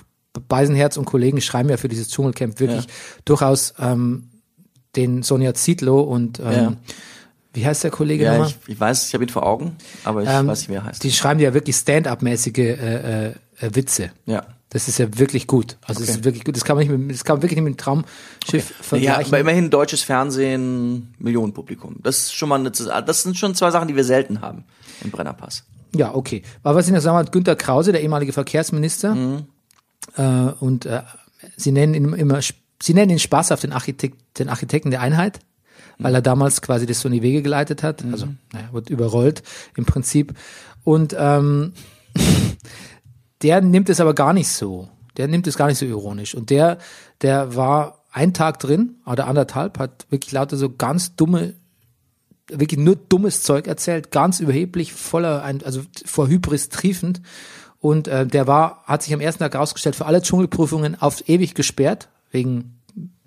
Beisenherz 0.49 0.97
und 0.97 1.05
Kollegen 1.05 1.41
schreiben 1.41 1.69
ja 1.69 1.77
für 1.77 1.89
dieses 1.89 2.09
Dschungelcamp 2.11 2.59
wirklich 2.61 2.85
Ja. 2.87 2.91
durchaus 3.25 3.75
ähm, 3.79 4.29
den 4.97 5.23
Sonja 5.23 5.55
Zietlow 5.55 6.01
und 6.01 6.41
ähm, 6.41 6.45
Ja. 6.53 6.73
wie 7.53 7.65
heißt 7.67 7.85
der 7.85 7.91
Kollege 7.93 8.25
Ja, 8.25 8.33
nochmal? 8.33 8.49
ich, 8.49 8.69
ich 8.75 8.81
weiß, 8.81 9.07
ich 9.09 9.15
habe 9.15 9.25
ihn 9.25 9.29
vor 9.31 9.47
Augen, 9.47 9.77
aber 10.03 10.23
ich 10.25 10.29
Ähm, 10.29 10.49
weiß 10.49 10.61
nicht, 10.61 10.69
wie 10.71 10.75
er 10.75 10.85
heißt. 10.85 11.03
Die 11.05 11.13
schreiben 11.13 11.39
ja 11.41 11.55
wirklich 11.55 11.77
Stand-up-mäßige 11.77 12.59
äh, 12.59 12.73
äh, 13.29 13.35
äh, 13.61 13.75
Witze. 13.75 14.11
ja. 14.27 14.45
Das 14.75 14.89
ist 14.89 14.99
ja 14.99 15.07
wirklich 15.19 15.47
gut. 15.47 15.79
Also 15.87 16.03
es 16.03 16.09
Okay. 16.11 16.19
ist 16.19 16.25
wirklich 16.25 16.45
gut. 16.45 16.57
Das 16.57 16.65
kann 16.65 16.77
man 16.77 16.87
nicht 16.87 16.99
mit, 16.99 17.11
das 17.17 17.25
kann 17.25 17.37
man 17.37 17.43
wirklich 17.43 17.57
nicht 17.57 17.65
mit 17.65 17.75
dem 17.75 17.79
Traumschiff 17.79 18.11
Ja, 18.53 18.61
vergleichen. 18.83 19.27
aber 19.33 19.39
immerhin 19.41 19.71
deutsches 19.71 20.03
Fernsehen, 20.03 21.15
Millionenpublikum. 21.19 21.97
Das 22.03 22.19
ist 22.19 22.35
schon 22.35 22.49
mal 22.49 22.59
eine, 22.61 22.71
das 22.71 23.23
sind 23.23 23.39
schon 23.39 23.55
zwei 23.55 23.71
Sachen, 23.71 23.89
die 23.89 23.97
wir 23.97 24.05
selten 24.05 24.41
haben 24.43 24.65
im 25.03 25.11
Brennerpass. 25.11 25.65
Ja, 25.95 26.13
okay. 26.15 26.43
Aber 26.65 26.75
was 26.77 26.89
ich 26.89 26.93
noch 26.93 27.01
sagen 27.01 27.17
wollte, 27.17 27.31
Günter 27.31 27.55
Krause, 27.57 27.93
der 27.93 28.03
ehemalige 28.03 28.33
Verkehrsminister, 28.33 29.17
äh, 30.17 30.23
und 30.23 30.87
äh, 30.87 31.03
sie 31.57 31.71
nennen 31.73 31.95
ihn 31.95 32.13
immer, 32.13 32.41
sie 32.83 32.95
nennen 32.95 33.11
ihn 33.13 33.19
Spaß 33.21 33.53
auf 33.53 33.61
den, 33.61 33.73
Architekt, 33.73 34.39
den 34.41 34.49
Architekten 34.49 34.91
der 34.91 35.01
Einheit, 35.01 35.39
weil 35.99 36.13
er 36.17 36.21
damals 36.23 36.63
quasi 36.63 36.85
das 36.87 37.01
so 37.01 37.09
in 37.09 37.15
die 37.15 37.23
Wege 37.23 37.43
geleitet 37.43 37.85
hat. 37.85 38.05
Also, 38.11 38.27
naja, 38.53 38.69
wird 38.73 38.91
überrollt 38.91 39.45
im 39.77 39.85
Prinzip. 39.87 40.35
Und 40.83 41.15
ähm, 41.17 41.75
der 43.45 43.61
nimmt 43.61 43.89
es 43.89 44.01
aber 44.01 44.15
gar 44.15 44.33
nicht 44.33 44.49
so. 44.49 44.89
Der 45.17 45.29
nimmt 45.29 45.47
es 45.47 45.57
gar 45.57 45.69
nicht 45.69 45.79
so 45.79 45.87
ironisch. 45.87 46.35
Und 46.35 46.51
der, 46.51 46.79
der 47.23 47.55
war 47.55 48.01
ein 48.11 48.35
Tag 48.35 48.59
drin 48.59 48.97
oder 49.07 49.29
anderthalb, 49.29 49.79
hat 49.79 50.07
wirklich 50.11 50.33
lauter 50.33 50.57
so 50.57 50.75
ganz 50.75 51.15
dumme 51.15 51.55
wirklich 52.49 52.79
nur 52.79 52.97
dummes 52.97 53.43
Zeug 53.43 53.67
erzählt, 53.67 54.11
ganz 54.11 54.41
überheblich, 54.41 54.93
voller, 54.93 55.43
also 55.65 55.81
vor 56.05 56.29
Hybris 56.29 56.69
triefend. 56.69 57.23
Und 57.81 58.09
äh, 58.09 58.27
der 58.27 58.47
war, 58.47 58.83
hat 58.85 59.03
sich 59.03 59.15
am 59.15 59.21
ersten 59.21 59.43
Tag 59.43 59.55
herausgestellt, 59.55 59.97
für 59.97 60.07
alle 60.07 60.23
Dschungelprüfungen 60.23 61.01
auf 61.01 61.27
ewig 61.29 61.55
gesperrt, 61.55 62.09
wegen 62.31 62.81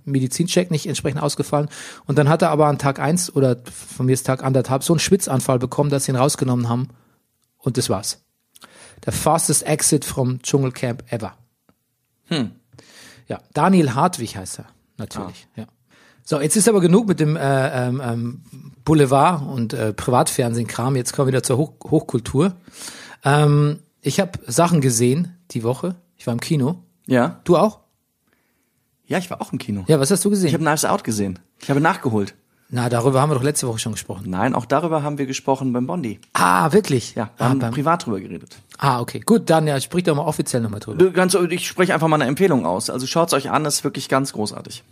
Medizincheck 0.05 0.71
nicht 0.71 0.87
entsprechend 0.87 1.21
ausgefallen. 1.21 1.67
Und 2.05 2.17
dann 2.17 2.29
hat 2.29 2.41
er 2.41 2.51
aber 2.51 2.67
an 2.67 2.77
Tag 2.77 2.99
eins 2.99 3.35
oder 3.35 3.57
von 3.71 4.05
mir 4.05 4.13
ist 4.13 4.25
Tag 4.25 4.43
anderthalb 4.43 4.83
so 4.83 4.93
einen 4.93 4.99
Schwitzanfall 4.99 5.59
bekommen, 5.59 5.89
dass 5.89 6.05
sie 6.05 6.11
ihn 6.11 6.15
rausgenommen 6.15 6.69
haben. 6.69 6.89
Und 7.57 7.77
das 7.77 7.89
war's. 7.89 8.26
Der 9.05 9.13
fastest 9.13 9.63
exit 9.63 10.05
from 10.05 10.41
Dschungelcamp 10.41 11.03
ever. 11.11 11.37
Hm. 12.25 12.51
Ja, 13.27 13.39
Daniel 13.53 13.93
Hartwig 13.93 14.35
heißt 14.35 14.59
er, 14.59 14.65
natürlich. 14.97 15.47
Ja. 15.55 15.65
So, 16.23 16.41
jetzt 16.41 16.57
ist 16.57 16.67
aber 16.67 16.81
genug 16.81 17.07
mit 17.07 17.19
dem 17.19 17.37
äh, 17.37 17.87
ähm, 17.87 18.01
ähm, 18.03 18.41
Boulevard 18.83 19.41
und 19.43 19.73
äh, 19.73 19.93
Privatfernsehen-Kram. 19.93 20.95
Jetzt 20.97 21.13
kommen 21.13 21.27
wir 21.27 21.33
wieder 21.33 21.43
zur 21.43 21.57
Hoch 21.57 21.73
Hochkultur. 21.89 22.57
Ähm, 23.23 23.79
ich 24.01 24.19
habe 24.19 24.39
Sachen 24.45 24.81
gesehen 24.81 25.37
die 25.51 25.63
Woche. 25.63 25.95
Ich 26.17 26.27
war 26.27 26.33
im 26.33 26.41
Kino. 26.41 26.83
Ja. 27.05 27.39
Du 27.45 27.55
auch? 27.55 27.79
Ja, 29.05 29.17
ich 29.17 29.29
war 29.29 29.41
auch 29.41 29.53
im 29.53 29.57
Kino. 29.57 29.85
Ja, 29.87 30.01
was 30.01 30.11
hast 30.11 30.25
du 30.25 30.29
gesehen? 30.29 30.47
Ich 30.47 30.53
habe 30.53 30.63
Knives 30.63 30.83
Out 30.83 31.05
gesehen. 31.05 31.39
Ich 31.61 31.69
habe 31.69 31.79
nachgeholt. 31.79 32.35
Na, 32.69 32.89
darüber 32.89 33.21
haben 33.21 33.29
wir 33.29 33.35
doch 33.35 33.43
letzte 33.43 33.67
Woche 33.67 33.79
schon 33.79 33.93
gesprochen. 33.93 34.29
Nein, 34.29 34.53
auch 34.53 34.65
darüber 34.65 35.01
haben 35.01 35.17
wir 35.17 35.25
gesprochen 35.25 35.71
beim 35.71 35.87
Bondi. 35.87 36.19
Ah, 36.33 36.73
wirklich? 36.73 37.15
Ja, 37.15 37.29
wir 37.37 37.45
ah, 37.45 37.49
haben 37.49 37.59
beim, 37.59 37.73
privat 37.73 38.05
drüber 38.05 38.19
geredet. 38.19 38.57
ah, 38.77 38.99
okay. 38.99 39.21
Gut, 39.21 39.49
dann 39.49 39.67
ja, 39.67 39.79
sprich 39.79 40.03
doch 40.03 40.15
mal 40.15 40.23
offiziell 40.23 40.61
nochmal 40.61 40.81
drüber. 40.81 40.97
Du, 40.97 41.11
Ganz, 41.11 41.33
ich 41.33 41.67
spreche 41.67 41.93
einfach 41.93 42.09
mal 42.09 42.17
eine 42.17 42.25
Empfehlung 42.25 42.65
aus. 42.65 42.89
Also 42.89 43.07
schaut's 43.07 43.33
euch 43.33 43.49
an, 43.49 43.63
ist 43.63 43.85
wirklich 43.85 44.09
ganz 44.09 44.33
großartig. 44.33 44.83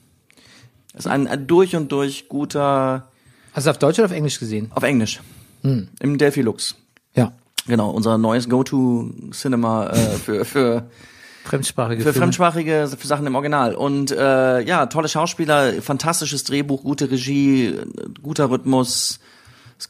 Ist 0.94 1.08
ein, 1.08 1.28
ein 1.28 1.48
durch 1.48 1.76
und 1.76 1.92
durch 1.92 2.30
guter 2.30 3.10
Hast 3.54 3.68
du 3.68 3.72
auf 3.72 3.78
Deutsch 3.78 4.00
oder 4.00 4.06
auf 4.06 4.12
Englisch 4.14 4.40
gesehen? 4.40 4.72
auf 4.74 4.84
Englisch 4.84 5.22
im 5.64 6.18
Delphi 6.18 6.42
Lux. 6.42 6.76
Ja. 7.16 7.32
Genau, 7.68 7.90
unser 7.90 8.18
neues 8.18 8.48
Go-to-Cinema 8.48 9.88
äh, 9.88 9.96
für 9.96 10.46
für 10.46 10.84
Fremdsprachige 11.46 12.02
für 12.04 12.12
Filme. 12.12 12.24
fremdsprachige 12.26 12.90
für 12.98 13.08
Sachen 13.08 13.26
im 13.28 13.36
Original 13.36 13.76
und 13.76 14.12
äh, 14.12 14.62
ja 14.62 14.88
tolle 14.88 15.08
Schauspieler, 15.08 15.82
fantastisches 15.82 16.44
Drehbuch, 16.44 16.84
gute 16.84 17.10
Regie, 17.10 17.76
guter 18.22 18.50
Rhythmus. 18.50 19.20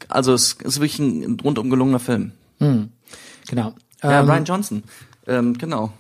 Also 0.10 0.34
es 0.34 0.54
ist 0.54 0.80
wirklich 0.80 1.00
ein 1.00 1.40
rundum 1.44 1.70
gelungener 1.70 2.00
Film. 2.00 2.32
Genau. 2.60 3.74
Ja, 4.04 4.20
Ähm, 4.22 4.30
Ryan 4.30 4.46
Johnson. 4.46 4.84
Ähm, 5.28 5.58
genau. 5.58 5.92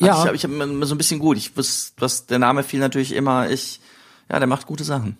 Ja. 0.00 0.12
Also 0.12 0.20
ich 0.22 0.26
habe 0.26 0.36
ich 0.36 0.44
hab 0.44 0.50
mir 0.50 0.86
so 0.86 0.94
ein 0.94 0.98
bisschen 0.98 1.20
gut. 1.20 1.36
Ich 1.36 1.56
wusste, 1.56 1.92
was 1.98 2.26
der 2.26 2.38
Name 2.38 2.62
fiel 2.62 2.80
natürlich 2.80 3.12
immer. 3.12 3.48
Ich, 3.50 3.80
ja, 4.30 4.38
der 4.38 4.48
macht 4.48 4.66
gute 4.66 4.84
Sachen. 4.84 5.16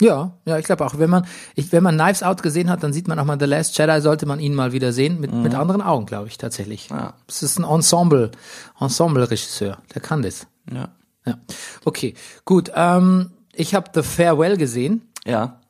Ja, 0.00 0.32
ja, 0.46 0.58
ich 0.58 0.64
glaube 0.64 0.84
auch, 0.84 0.98
wenn 0.98 1.10
man, 1.10 1.26
ich, 1.54 1.70
wenn 1.70 1.82
man 1.82 1.96
Knives 1.96 2.22
Out 2.22 2.42
gesehen 2.42 2.70
hat, 2.70 2.82
dann 2.82 2.92
sieht 2.92 3.06
man 3.08 3.18
auch 3.18 3.24
mal 3.24 3.38
The 3.38 3.44
Last 3.46 3.78
Jedi, 3.78 4.00
sollte 4.00 4.26
man 4.26 4.40
ihn 4.40 4.54
mal 4.54 4.72
wieder 4.72 4.92
sehen, 4.92 5.20
mit, 5.20 5.32
mit 5.32 5.54
anderen 5.54 5.80
Augen, 5.82 6.06
glaube 6.06 6.26
ich, 6.28 6.38
tatsächlich. 6.38 6.88
Ja. 6.90 7.14
Es 7.28 7.42
ist 7.42 7.58
ein 7.58 7.64
Ensemble, 7.64 8.32
Ensemble-Regisseur, 8.80 9.78
der 9.94 10.02
kann 10.02 10.22
das. 10.22 10.46
Ja. 10.72 10.88
Ja. 11.24 11.38
Okay, 11.84 12.14
gut. 12.44 12.72
Ähm, 12.74 13.30
ich 13.54 13.74
habe 13.74 13.90
The 13.94 14.02
Farewell 14.02 14.56
gesehen. 14.56 15.02
Ja. 15.24 15.60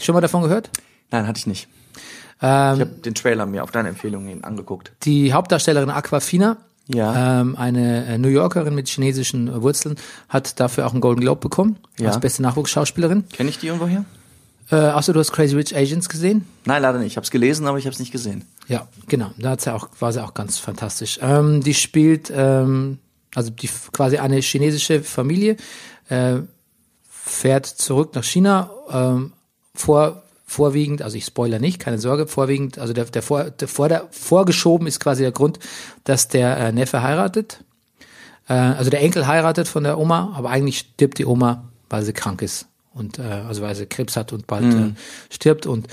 Schon 0.00 0.14
mal 0.14 0.20
davon 0.20 0.42
gehört? 0.42 0.70
Nein, 1.10 1.26
hatte 1.28 1.38
ich 1.38 1.46
nicht. 1.46 1.68
Ähm, 2.42 2.74
Ich 2.74 2.80
habe 2.80 2.86
den 3.04 3.14
Trailer 3.14 3.46
mir 3.46 3.62
auf 3.62 3.70
deine 3.70 3.90
Empfehlung 3.90 4.26
hin 4.26 4.42
angeguckt. 4.42 4.92
die 5.04 5.32
Hauptdarstellerin 5.32 5.90
Aquafina, 5.90 6.56
Ja. 6.86 7.40
ähm, 7.40 7.56
eine 7.56 8.06
äh, 8.06 8.18
New 8.18 8.28
Yorkerin 8.28 8.74
mit 8.74 8.88
chinesischen 8.88 9.62
Wurzeln, 9.62 9.96
hat 10.28 10.60
dafür 10.60 10.86
auch 10.86 10.92
einen 10.92 11.00
Golden 11.00 11.20
Globe 11.22 11.40
bekommen 11.40 11.76
Ja. 11.98 12.08
als 12.08 12.20
beste 12.20 12.42
Nachwuchsschauspielerin. 12.42 13.24
Kenne 13.32 13.48
ich 13.48 13.58
die 13.58 13.68
irgendwoher? 13.68 14.04
Äh, 14.70 14.76
außer 14.76 15.12
du 15.12 15.20
hast 15.20 15.32
Crazy 15.32 15.54
Rich 15.54 15.76
Asians 15.76 16.08
gesehen. 16.08 16.46
Nein, 16.64 16.82
leider 16.82 16.98
nicht. 16.98 17.08
Ich 17.08 17.16
habe 17.16 17.24
es 17.24 17.30
gelesen, 17.30 17.66
aber 17.66 17.78
ich 17.78 17.84
habe 17.86 17.92
es 17.94 18.00
nicht 18.00 18.12
gesehen. 18.12 18.44
Ja, 18.66 18.86
genau. 19.08 19.30
Da 19.38 19.50
hat 19.50 19.60
sie 19.60 19.72
auch, 19.72 19.88
war 20.00 20.12
sie 20.12 20.22
auch 20.24 20.34
ganz 20.34 20.58
fantastisch. 20.58 21.18
Ähm, 21.22 21.62
die 21.62 21.74
spielt, 21.74 22.32
ähm, 22.34 22.98
also 23.34 23.50
die 23.50 23.68
quasi 23.92 24.16
eine 24.18 24.36
chinesische 24.40 25.02
Familie 25.02 25.56
äh, 26.08 26.36
fährt 27.10 27.66
zurück 27.66 28.14
nach 28.14 28.24
China 28.24 28.70
ähm, 28.90 29.32
vor 29.74 30.22
vorwiegend, 30.44 31.02
also 31.02 31.16
ich 31.16 31.24
spoiler 31.24 31.58
nicht, 31.58 31.78
keine 31.78 31.98
Sorge, 31.98 32.26
vorwiegend, 32.26 32.78
also 32.78 32.92
der, 32.92 33.04
der, 33.06 33.22
vor, 33.22 33.44
der, 33.44 33.68
vor, 33.68 33.88
der 33.88 34.08
vorgeschoben 34.10 34.86
ist 34.86 35.00
quasi 35.00 35.22
der 35.22 35.32
Grund, 35.32 35.58
dass 36.04 36.28
der 36.28 36.56
äh, 36.58 36.72
Neffe 36.72 37.02
heiratet. 37.02 37.64
Äh, 38.48 38.54
also 38.54 38.90
der 38.90 39.00
Enkel 39.00 39.26
heiratet 39.26 39.68
von 39.68 39.84
der 39.84 39.98
Oma, 39.98 40.32
aber 40.36 40.50
eigentlich 40.50 40.78
stirbt 40.78 41.18
die 41.18 41.26
Oma, 41.26 41.70
weil 41.88 42.02
sie 42.02 42.12
krank 42.12 42.42
ist 42.42 42.66
und 42.92 43.18
äh, 43.18 43.22
also 43.22 43.62
weil 43.62 43.74
sie 43.74 43.86
Krebs 43.86 44.16
hat 44.16 44.32
und 44.32 44.46
bald 44.46 44.72
äh, 44.72 44.92
stirbt 45.30 45.66
und 45.66 45.88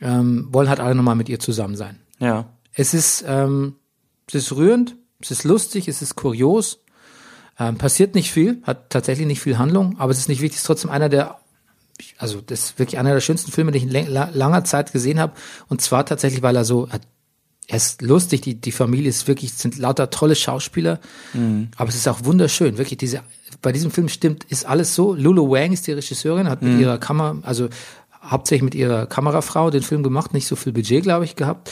ähm, 0.00 0.48
wollen 0.50 0.68
halt 0.68 0.80
alle 0.80 0.94
nochmal 0.94 1.14
mit 1.14 1.28
ihr 1.28 1.38
zusammen 1.38 1.76
sein. 1.76 1.98
Ja. 2.18 2.46
Es 2.72 2.94
ist, 2.94 3.24
ähm, 3.26 3.76
es 4.28 4.34
ist 4.34 4.52
rührend, 4.52 4.96
es 5.20 5.30
ist 5.30 5.44
lustig, 5.44 5.88
es 5.88 6.02
ist 6.02 6.16
kurios. 6.16 6.80
Ähm, 7.58 7.76
passiert 7.76 8.14
nicht 8.14 8.32
viel, 8.32 8.62
hat 8.62 8.90
tatsächlich 8.90 9.26
nicht 9.26 9.40
viel 9.40 9.58
Handlung, 9.58 9.98
aber 9.98 10.12
es 10.12 10.18
ist 10.18 10.28
nicht 10.28 10.40
wichtig, 10.40 10.56
es 10.56 10.62
ist 10.62 10.66
trotzdem 10.66 10.90
einer 10.90 11.10
der, 11.10 11.39
also 12.18 12.40
das 12.40 12.60
ist 12.60 12.78
wirklich 12.78 12.98
einer 12.98 13.12
der 13.12 13.20
schönsten 13.20 13.52
Filme, 13.52 13.72
die 13.72 13.78
ich 13.78 13.84
in 13.84 14.12
langer 14.12 14.64
Zeit 14.64 14.92
gesehen 14.92 15.20
habe. 15.20 15.32
Und 15.68 15.80
zwar 15.80 16.06
tatsächlich, 16.06 16.42
weil 16.42 16.56
er 16.56 16.64
so, 16.64 16.88
er 17.66 17.76
ist 17.76 18.02
lustig, 18.02 18.40
die, 18.40 18.54
die 18.60 18.72
Familie 18.72 19.08
ist 19.08 19.28
wirklich, 19.28 19.52
sind 19.52 19.78
lauter 19.78 20.10
tolle 20.10 20.34
Schauspieler, 20.34 20.98
aber 21.76 21.88
es 21.88 21.94
ist 21.94 22.08
auch 22.08 22.24
wunderschön, 22.24 22.78
wirklich 22.78 22.98
diese, 22.98 23.22
bei 23.62 23.72
diesem 23.72 23.90
Film 23.90 24.08
stimmt, 24.08 24.44
ist 24.44 24.66
alles 24.66 24.94
so. 24.94 25.14
Lulu 25.14 25.50
Wang 25.50 25.72
ist 25.72 25.86
die 25.86 25.92
Regisseurin, 25.92 26.48
hat 26.48 26.62
mit 26.62 26.80
ihrer 26.80 26.98
Kamera, 26.98 27.38
also 27.42 27.68
hauptsächlich 28.22 28.64
mit 28.64 28.74
ihrer 28.74 29.06
Kamerafrau 29.06 29.70
den 29.70 29.82
Film 29.82 30.02
gemacht, 30.02 30.34
nicht 30.34 30.46
so 30.46 30.56
viel 30.56 30.72
Budget, 30.72 31.02
glaube 31.02 31.24
ich, 31.24 31.36
gehabt. 31.36 31.70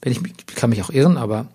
Wenn 0.00 0.12
ich 0.12 0.20
kann 0.54 0.70
mich 0.70 0.82
auch 0.82 0.90
irren, 0.90 1.16
aber 1.16 1.48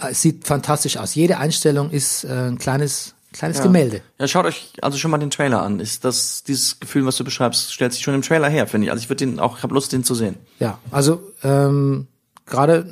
äh, 0.00 0.10
es 0.10 0.22
sieht 0.22 0.46
fantastisch 0.46 0.96
aus. 0.96 1.14
Jede 1.14 1.38
Einstellung 1.38 1.90
ist 1.90 2.24
äh, 2.24 2.48
ein 2.48 2.58
kleines, 2.58 3.13
kleines 3.34 3.60
Gemälde. 3.60 4.00
Ja, 4.18 4.26
schaut 4.28 4.46
euch 4.46 4.72
also 4.80 4.96
schon 4.96 5.10
mal 5.10 5.18
den 5.18 5.30
Trailer 5.30 5.62
an. 5.62 5.80
Ist 5.80 6.04
das 6.04 6.44
dieses 6.44 6.80
Gefühl, 6.80 7.04
was 7.04 7.16
du 7.16 7.24
beschreibst, 7.24 7.72
stellt 7.74 7.92
sich 7.92 8.02
schon 8.02 8.14
im 8.14 8.22
Trailer 8.22 8.48
her, 8.48 8.66
finde 8.66 8.86
ich. 8.86 8.90
Also 8.92 9.02
ich 9.02 9.10
würde 9.10 9.26
den 9.26 9.40
auch, 9.40 9.58
ich 9.58 9.62
habe 9.62 9.74
Lust, 9.74 9.92
den 9.92 10.04
zu 10.04 10.14
sehen. 10.14 10.36
Ja, 10.60 10.78
also 10.90 11.20
ähm, 11.42 12.06
gerade 12.46 12.86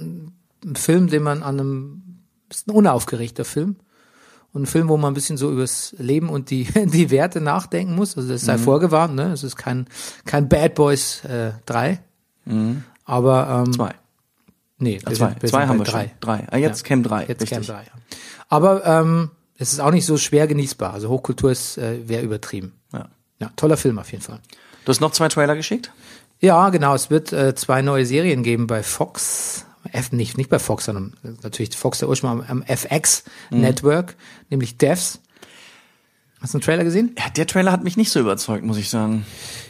ein 0.64 0.76
Film, 0.76 1.09
den 1.09 1.22
man 1.22 1.42
an 1.42 1.61
einem, 1.61 2.02
ist 2.50 2.66
ein 2.66 2.72
unaufgeregter 2.72 3.44
Film 3.44 3.76
und 4.52 4.62
ein 4.62 4.66
Film, 4.66 4.88
wo 4.88 4.96
man 4.96 5.12
ein 5.12 5.14
bisschen 5.14 5.37
so 5.37 5.50
übers 5.50 5.94
Leben 5.98 6.28
und 6.28 6.50
die 6.50 6.64
die 6.74 7.11
Werte 7.11 7.40
nachdenken 7.40 7.94
muss. 7.94 8.16
Also 8.16 8.28
das 8.28 8.42
sei 8.42 8.59
vorgewarnt, 8.59 9.14
ne? 9.14 9.33
Es 9.33 9.44
ist 9.44 9.57
kein 9.57 9.87
kein 10.24 10.48
Bad 10.48 10.74
Boys 10.74 11.24
äh, 11.24 11.52
3, 11.66 12.00
aber 13.05 13.64
ähm, 13.66 13.72
Zwei. 13.72 13.94
nee, 14.78 15.00
wir 15.05 15.14
zwei. 15.14 15.28
sind, 15.31 15.42
wir 15.42 15.48
zwei 15.48 15.66
haben 15.66 15.78
wir 15.78 15.85
drei. 15.85 16.09
schon. 16.09 16.11
Drei. 16.20 16.46
Ah, 16.50 16.57
jetzt 16.57 16.85
käme 16.85 17.02
drei. 17.02 17.20
Jetzt 17.26 17.42
Richtig. 17.42 17.50
käme 17.50 17.64
drei. 17.64 17.83
Ja. 17.85 17.92
Aber 18.48 18.85
ähm, 18.85 19.31
es 19.62 19.72
ist 19.72 19.81
auch 19.81 19.90
nicht 19.90 20.07
so 20.07 20.16
schwer 20.16 20.46
genießbar. 20.46 20.92
Also 20.92 21.09
Hochkultur 21.09 21.51
ist 21.51 21.79
äh, 21.79 22.09
wäre 22.09 22.22
übertrieben. 22.22 22.75
Ja. 22.92 23.09
Ja, 23.40 23.51
toller 23.57 23.77
Film 23.77 23.98
auf 23.98 24.12
jeden 24.12 24.22
Fall. 24.22 24.40
Du 24.85 24.90
hast 24.90 25.01
noch 25.01 25.12
zwei 25.12 25.29
Trailer 25.29 25.57
geschickt? 25.57 25.90
Ja, 26.40 26.70
genau. 26.70 26.94
Es 26.94 27.11
wird 27.11 27.33
äh, 27.33 27.55
zwei 27.55 27.83
neue 27.83 28.07
Serien 28.07 28.42
geben 28.42 28.66
bei 28.66 28.83
Fox. 28.83 29.66
F, 29.90 30.12
nicht, 30.12 30.37
nicht 30.38 30.48
bei 30.48 30.59
Fox, 30.59 30.85
sondern 30.85 31.14
äh, 31.25 31.31
natürlich 31.42 31.77
Fox 31.77 31.98
der 31.98 32.09
Ursprung 32.09 32.31
am, 32.31 32.40
am 32.42 32.62
FX 32.62 33.25
Network, 33.51 34.16
nämlich 34.48 34.79
Devs. 34.79 35.20
Hast 36.40 36.55
du 36.55 36.59
einen 36.59 36.62
Trailer 36.62 36.85
gesehen? 36.85 37.14
Ja, 37.18 37.31
der 37.31 37.46
Trailer 37.46 37.70
hat 37.70 37.85
mich 37.85 37.96
nicht 37.96 38.11
so 38.11 38.18
überzeugt, 38.18 38.64
muss 38.64 38.77
ich 38.77 38.90
sagen. 38.90 39.25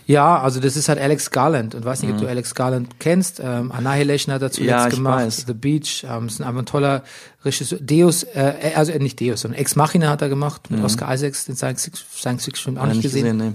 Ja, 0.07 0.41
also 0.41 0.59
das 0.61 0.77
ist 0.77 0.89
halt 0.89 0.99
Alex 0.99 1.31
Garland 1.31 1.75
und 1.75 1.85
weiß 1.85 2.03
nicht, 2.03 2.13
ob 2.13 2.19
du 2.19 2.27
Alex 2.27 2.55
Garland 2.55 2.99
kennst. 2.99 3.41
Ähm, 3.43 3.71
Annihilation 3.71 4.35
hat 4.35 4.43
er 4.43 4.51
zuletzt 4.51 4.69
Ja, 4.71 4.89
gemacht, 4.89 5.21
weiß. 5.27 5.45
The 5.47 5.55
Beach, 5.55 6.05
ähm, 6.09 6.27
ist 6.27 6.41
ein 6.41 6.45
einfach 6.47 6.61
ein 6.63 6.67
toller 6.67 7.05
Regisseur. 7.45 7.79
Deus, 7.81 8.25
äh, 8.25 8.73
also 8.75 8.91
äh, 8.93 8.99
nicht 8.99 9.21
Deus, 9.21 9.43
sondern 9.43 9.61
Ex 9.61 9.77
Machina 9.77 10.09
hat 10.11 10.21
er 10.23 10.29
gemacht 10.29 10.71
mit 10.71 10.83
Oscar 10.83 11.13
Isaacs, 11.15 11.45
den 11.45 11.55
Science 11.57 11.91
Science 12.17 12.45
Fiction 12.45 12.79
auch 12.79 12.83
Ja, 12.87 12.89
nicht 12.95 13.03
gesehen. 13.03 13.37
nee. 13.37 13.53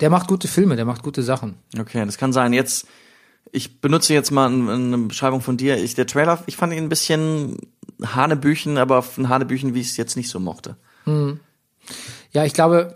Der 0.00 0.10
macht 0.10 0.28
gute 0.28 0.46
Filme, 0.46 0.76
der 0.76 0.84
macht 0.84 1.02
gute 1.02 1.24
Sachen. 1.24 1.56
Okay, 1.78 2.04
das 2.06 2.16
kann 2.18 2.32
sein. 2.32 2.52
Jetzt, 2.52 2.86
ich 3.50 3.80
benutze 3.80 4.14
jetzt 4.14 4.30
mal 4.30 4.48
ein- 4.48 4.68
eine 4.68 4.98
Beschreibung 4.98 5.40
von 5.40 5.56
dir. 5.56 5.76
Ich, 5.82 5.96
der 5.96 6.06
Trailer, 6.06 6.40
ich 6.46 6.56
fand 6.56 6.72
ihn 6.72 6.84
ein 6.84 6.88
bisschen 6.88 7.56
Hanebüchen, 8.04 8.78
aber 8.78 9.04
ein 9.16 9.28
Hanebüchen, 9.28 9.74
wie 9.74 9.80
ich 9.80 9.88
es 9.88 9.96
jetzt 9.96 10.16
nicht 10.16 10.30
so 10.30 10.38
mochte. 10.38 10.76
Ja, 12.32 12.44
ich 12.44 12.52
glaube, 12.54 12.94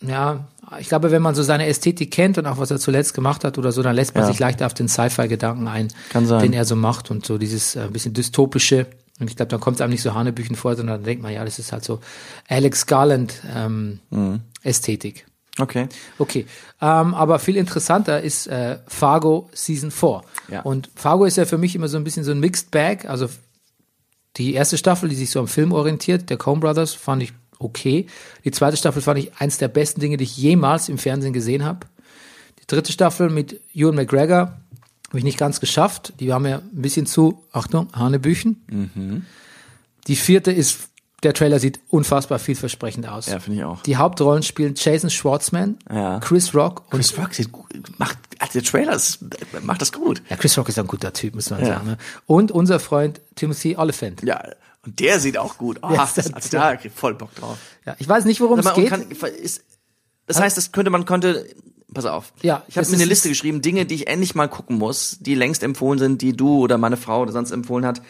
ja, 0.00 0.46
ich 0.80 0.88
glaube, 0.88 1.10
wenn 1.10 1.22
man 1.22 1.34
so 1.34 1.42
seine 1.42 1.66
Ästhetik 1.66 2.10
kennt 2.10 2.38
und 2.38 2.46
auch 2.46 2.58
was 2.58 2.70
er 2.70 2.78
zuletzt 2.78 3.14
gemacht 3.14 3.44
hat 3.44 3.58
oder 3.58 3.72
so, 3.72 3.82
dann 3.82 3.94
lässt 3.96 4.14
man 4.14 4.24
Ja. 4.24 4.28
sich 4.28 4.38
leichter 4.38 4.66
auf 4.66 4.74
den 4.74 4.88
Sci-Fi-Gedanken 4.88 5.68
ein, 5.68 5.88
den 6.14 6.52
er 6.52 6.64
so 6.64 6.76
macht 6.76 7.10
und 7.10 7.24
so 7.26 7.38
dieses 7.38 7.76
äh, 7.76 7.88
bisschen 7.90 8.12
dystopische. 8.14 8.86
Und 9.20 9.28
ich 9.30 9.36
glaube, 9.36 9.50
dann 9.50 9.60
kommt 9.60 9.76
es 9.76 9.80
einem 9.80 9.90
nicht 9.92 10.02
so 10.02 10.14
Hanebüchen 10.14 10.54
vor, 10.56 10.76
sondern 10.76 10.96
dann 10.98 11.04
denkt 11.04 11.22
man, 11.22 11.32
ja, 11.32 11.44
das 11.44 11.58
ist 11.58 11.72
halt 11.72 11.84
so 11.84 12.00
Alex 12.48 12.86
Garland 12.86 13.34
ähm, 13.54 14.00
Mhm. 14.10 14.40
Ästhetik. 14.62 15.26
Okay. 15.60 15.88
Okay, 16.18 16.46
ähm, 16.80 17.14
aber 17.14 17.40
viel 17.40 17.56
interessanter 17.56 18.20
ist 18.20 18.46
äh, 18.46 18.78
Fargo 18.86 19.50
Season 19.52 19.90
4. 19.90 20.22
Ja. 20.52 20.60
Und 20.62 20.88
Fargo 20.94 21.24
ist 21.24 21.36
ja 21.36 21.46
für 21.46 21.58
mich 21.58 21.74
immer 21.74 21.88
so 21.88 21.96
ein 21.96 22.04
bisschen 22.04 22.22
so 22.22 22.30
ein 22.30 22.38
Mixed 22.38 22.70
Bag. 22.70 23.06
Also 23.08 23.28
die 24.36 24.54
erste 24.54 24.78
Staffel, 24.78 25.08
die 25.08 25.16
sich 25.16 25.30
so 25.30 25.40
am 25.40 25.48
Film 25.48 25.72
orientiert, 25.72 26.30
der 26.30 26.36
Coen 26.36 26.60
Brothers, 26.60 26.92
fand 26.94 27.24
ich 27.24 27.32
okay. 27.58 28.06
Die 28.44 28.50
zweite 28.50 28.76
Staffel 28.76 29.02
fand 29.02 29.18
ich 29.18 29.32
eins 29.38 29.58
der 29.58 29.68
besten 29.68 30.00
Dinge, 30.00 30.16
die 30.16 30.24
ich 30.24 30.36
jemals 30.36 30.88
im 30.88 30.98
Fernsehen 30.98 31.32
gesehen 31.32 31.64
habe. 31.64 31.86
Die 32.60 32.66
dritte 32.66 32.92
Staffel 32.92 33.30
mit 33.30 33.60
Ewan 33.74 33.94
McGregor 33.94 34.56
habe 35.08 35.18
ich 35.18 35.24
nicht 35.24 35.38
ganz 35.38 35.60
geschafft. 35.60 36.12
Die 36.20 36.28
war 36.28 36.38
mir 36.40 36.58
ein 36.58 36.82
bisschen 36.82 37.06
zu, 37.06 37.44
Achtung, 37.52 37.88
Hanebüchen. 37.94 39.26
Die 40.06 40.16
vierte 40.16 40.52
ist, 40.52 40.88
der 41.22 41.34
Trailer 41.34 41.58
sieht 41.58 41.80
unfassbar 41.88 42.38
vielversprechend 42.38 43.08
aus. 43.08 43.26
Ja, 43.26 43.40
finde 43.40 43.58
ich 43.58 43.64
auch. 43.64 43.82
Die 43.82 43.96
Hauptrollen 43.96 44.42
spielen 44.42 44.74
Jason 44.76 45.10
Schwartzman, 45.10 45.76
Ja. 45.92 46.20
Chris 46.20 46.54
Rock 46.54 46.82
und 46.92 47.00
Chris 47.00 47.18
Rock 47.18 47.34
sieht 47.34 47.50
gut, 47.50 47.66
macht, 47.98 48.16
also 48.38 48.52
der 48.52 48.62
Trailer 48.62 48.94
ist, 48.94 49.18
macht 49.62 49.80
das 49.82 49.90
gut. 49.92 50.22
ja, 50.30 50.36
Chris 50.36 50.56
Rock 50.56 50.68
ist 50.68 50.78
ein 50.78 50.86
guter 50.86 51.12
Typ, 51.12 51.34
muss 51.34 51.50
man 51.50 51.60
Ja. 51.60 51.66
sagen. 51.66 51.86
Ne? 51.88 51.98
Und 52.26 52.52
unser 52.52 52.78
Freund 52.78 53.20
Timothy 53.34 53.76
Oliphant. 53.76 54.22
Ja, 54.22 54.40
und 54.84 55.00
der 55.00 55.20
sieht 55.20 55.38
auch 55.38 55.58
gut 55.58 55.82
aus. 55.82 55.94
Ja, 55.96 56.08
das, 56.14 56.32
also 56.32 56.48
da 56.50 56.76
krieg 56.76 56.90
ich 56.92 56.98
voll 56.98 57.14
Bock 57.14 57.34
drauf. 57.34 57.58
Ja, 57.84 57.96
ich 57.98 58.08
weiß 58.08 58.24
nicht, 58.24 58.40
worum 58.40 58.58
es 58.60 58.74
geht. 58.74 58.88
kann, 58.88 59.10
ist, 59.10 59.62
das 60.26 60.40
heißt, 60.40 60.56
das 60.56 60.72
könnte 60.72 60.90
man 60.90 61.04
konnte. 61.04 61.46
Pass 61.94 62.04
auf. 62.04 62.32
Ja, 62.42 62.64
ich 62.68 62.76
habe 62.76 62.86
mir 62.88 62.94
eine 62.94 63.04
ist- 63.04 63.08
Liste 63.08 63.28
geschrieben, 63.30 63.62
Dinge, 63.62 63.86
die 63.86 63.94
ich 63.94 64.08
endlich 64.08 64.34
mal 64.34 64.46
gucken 64.46 64.76
muss, 64.76 65.16
die 65.20 65.34
längst 65.34 65.62
empfohlen 65.62 65.98
sind, 65.98 66.20
die 66.20 66.36
du 66.36 66.58
oder 66.58 66.76
meine 66.76 66.98
Frau 66.98 67.22
oder 67.22 67.32
sonst 67.32 67.50
empfohlen 67.50 67.86
hat. 67.86 68.02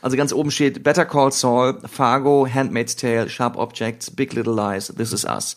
Also 0.00 0.16
ganz 0.16 0.32
oben 0.32 0.50
steht 0.50 0.82
Better 0.82 1.04
Call 1.04 1.32
Saul, 1.32 1.78
Fargo, 1.86 2.46
Handmaid's 2.52 2.96
Tale, 2.96 3.28
Sharp 3.28 3.56
Objects, 3.58 4.10
Big 4.10 4.32
Little 4.32 4.54
Lies, 4.54 4.92
This 4.96 5.12
Is 5.12 5.24
Us. 5.24 5.56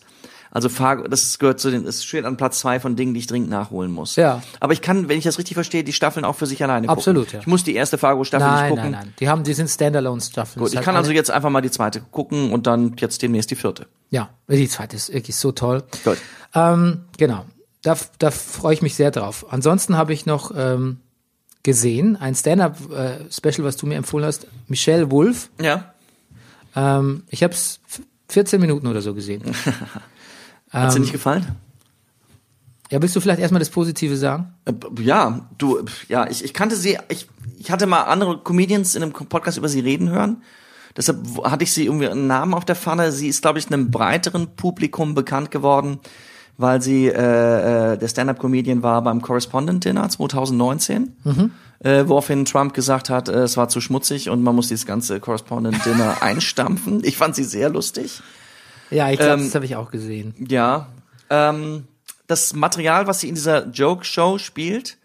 Also 0.52 0.68
Fargo, 0.68 1.06
das 1.06 1.38
gehört 1.38 1.60
zu 1.60 1.70
den, 1.70 1.86
es 1.86 2.04
steht 2.04 2.24
an 2.24 2.36
Platz 2.36 2.58
zwei 2.58 2.80
von 2.80 2.96
Dingen, 2.96 3.14
die 3.14 3.20
ich 3.20 3.28
dringend 3.28 3.50
nachholen 3.50 3.92
muss. 3.92 4.16
Ja. 4.16 4.42
Aber 4.58 4.72
ich 4.72 4.82
kann, 4.82 5.08
wenn 5.08 5.16
ich 5.16 5.24
das 5.24 5.38
richtig 5.38 5.54
verstehe, 5.54 5.84
die 5.84 5.92
Staffeln 5.92 6.24
auch 6.24 6.34
für 6.34 6.46
sich 6.46 6.62
alleine 6.62 6.88
gucken. 6.88 6.98
Absolut, 6.98 7.32
ja. 7.32 7.38
Ich 7.40 7.46
muss 7.46 7.62
die 7.62 7.74
erste 7.74 7.98
Fargo-Staffel 7.98 8.46
nicht 8.48 8.56
Nein, 8.56 8.70
gucken. 8.70 8.90
nein, 8.90 9.00
nein. 9.04 9.14
Die 9.20 9.28
haben, 9.28 9.44
die 9.44 9.54
sind 9.54 9.68
Standalone-Staffeln. 9.68 10.64
Gut, 10.64 10.74
ich 10.74 10.80
kann 10.80 10.96
also 10.96 11.12
jetzt 11.12 11.30
einfach 11.30 11.50
mal 11.50 11.60
die 11.60 11.70
zweite 11.70 12.00
gucken 12.00 12.52
und 12.52 12.66
dann 12.66 12.96
jetzt 12.98 13.22
demnächst 13.22 13.50
die 13.52 13.56
vierte. 13.56 13.86
Ja, 14.10 14.30
die 14.48 14.68
zweite 14.68 14.96
ist 14.96 15.12
wirklich 15.12 15.36
so 15.36 15.52
toll. 15.52 15.84
Gut. 16.04 16.18
Ähm, 16.54 17.04
genau. 17.16 17.44
Da, 17.82 17.96
da 18.18 18.30
freue 18.32 18.74
ich 18.74 18.82
mich 18.82 18.96
sehr 18.96 19.12
drauf. 19.12 19.46
Ansonsten 19.50 19.96
habe 19.96 20.12
ich 20.12 20.26
noch 20.26 20.52
ähm, 20.56 20.98
gesehen, 21.62 22.16
ein 22.16 22.34
Stand-Up-Special, 22.34 23.64
was 23.64 23.76
du 23.76 23.86
mir 23.86 23.94
empfohlen 23.94 24.26
hast, 24.26 24.48
Michelle 24.66 25.12
Wolf. 25.12 25.50
Ja. 25.60 25.94
Ähm, 26.74 27.22
ich 27.28 27.44
habe 27.44 27.54
es 27.54 27.80
14 28.28 28.60
Minuten 28.60 28.88
oder 28.88 29.00
so 29.00 29.14
gesehen. 29.14 29.42
Hat's 30.70 30.94
Ähm, 30.94 31.00
dir 31.00 31.04
nicht 31.06 31.12
gefallen? 31.12 31.46
Ja, 32.90 33.00
willst 33.00 33.14
du 33.14 33.20
vielleicht 33.20 33.40
erstmal 33.40 33.60
das 33.60 33.70
Positive 33.70 34.16
sagen? 34.16 34.52
Äh, 34.64 34.72
Ja, 35.00 35.46
du, 35.58 35.84
ja, 36.08 36.28
ich, 36.28 36.44
ich 36.44 36.52
kannte 36.54 36.74
sie, 36.76 36.98
ich, 37.08 37.28
ich 37.58 37.70
hatte 37.70 37.86
mal 37.86 38.02
andere 38.02 38.38
Comedians 38.38 38.94
in 38.94 39.02
einem 39.02 39.12
Podcast 39.12 39.58
über 39.58 39.68
sie 39.68 39.80
reden 39.80 40.08
hören. 40.10 40.42
Deshalb 40.96 41.18
hatte 41.44 41.62
ich 41.62 41.72
sie 41.72 41.84
irgendwie 41.86 42.08
einen 42.08 42.26
Namen 42.26 42.52
auf 42.52 42.64
der 42.64 42.74
Pfanne. 42.74 43.12
Sie 43.12 43.28
ist, 43.28 43.42
glaube 43.42 43.60
ich, 43.60 43.66
einem 43.68 43.92
breiteren 43.92 44.56
Publikum 44.56 45.14
bekannt 45.14 45.52
geworden, 45.52 46.00
weil 46.58 46.82
sie 46.82 47.06
äh, 47.06 47.92
äh, 47.92 47.96
der 47.96 48.08
Stand-Up-Comedian 48.08 48.82
war 48.82 49.00
beim 49.02 49.22
Correspondent 49.22 49.84
Dinner 49.84 50.08
2019. 50.08 51.14
Äh, 51.82 52.08
woraufhin 52.08 52.44
Trump 52.44 52.74
gesagt 52.74 53.08
hat, 53.08 53.28
äh, 53.28 53.44
es 53.44 53.56
war 53.56 53.68
zu 53.68 53.80
schmutzig 53.80 54.28
und 54.28 54.42
man 54.42 54.54
muss 54.56 54.68
dieses 54.68 54.84
ganze 54.84 55.20
Correspondent 55.20 55.82
Dinner 55.86 56.16
einstampfen. 56.22 57.02
Ich 57.04 57.16
fand 57.16 57.36
sie 57.36 57.44
sehr 57.44 57.70
lustig. 57.70 58.20
Ja, 58.90 59.10
ich 59.10 59.18
glaube, 59.18 59.34
Ähm, 59.34 59.44
das 59.44 59.54
habe 59.54 59.64
ich 59.64 59.76
auch 59.76 59.90
gesehen. 59.90 60.34
Ja. 60.48 60.88
Ähm, 61.28 61.84
das 62.26 62.54
Material, 62.54 63.06
was 63.06 63.20
sie 63.20 63.28
in 63.28 63.34
dieser 63.34 63.66
Joke-Show 63.66 64.38
spielt, 64.38 64.98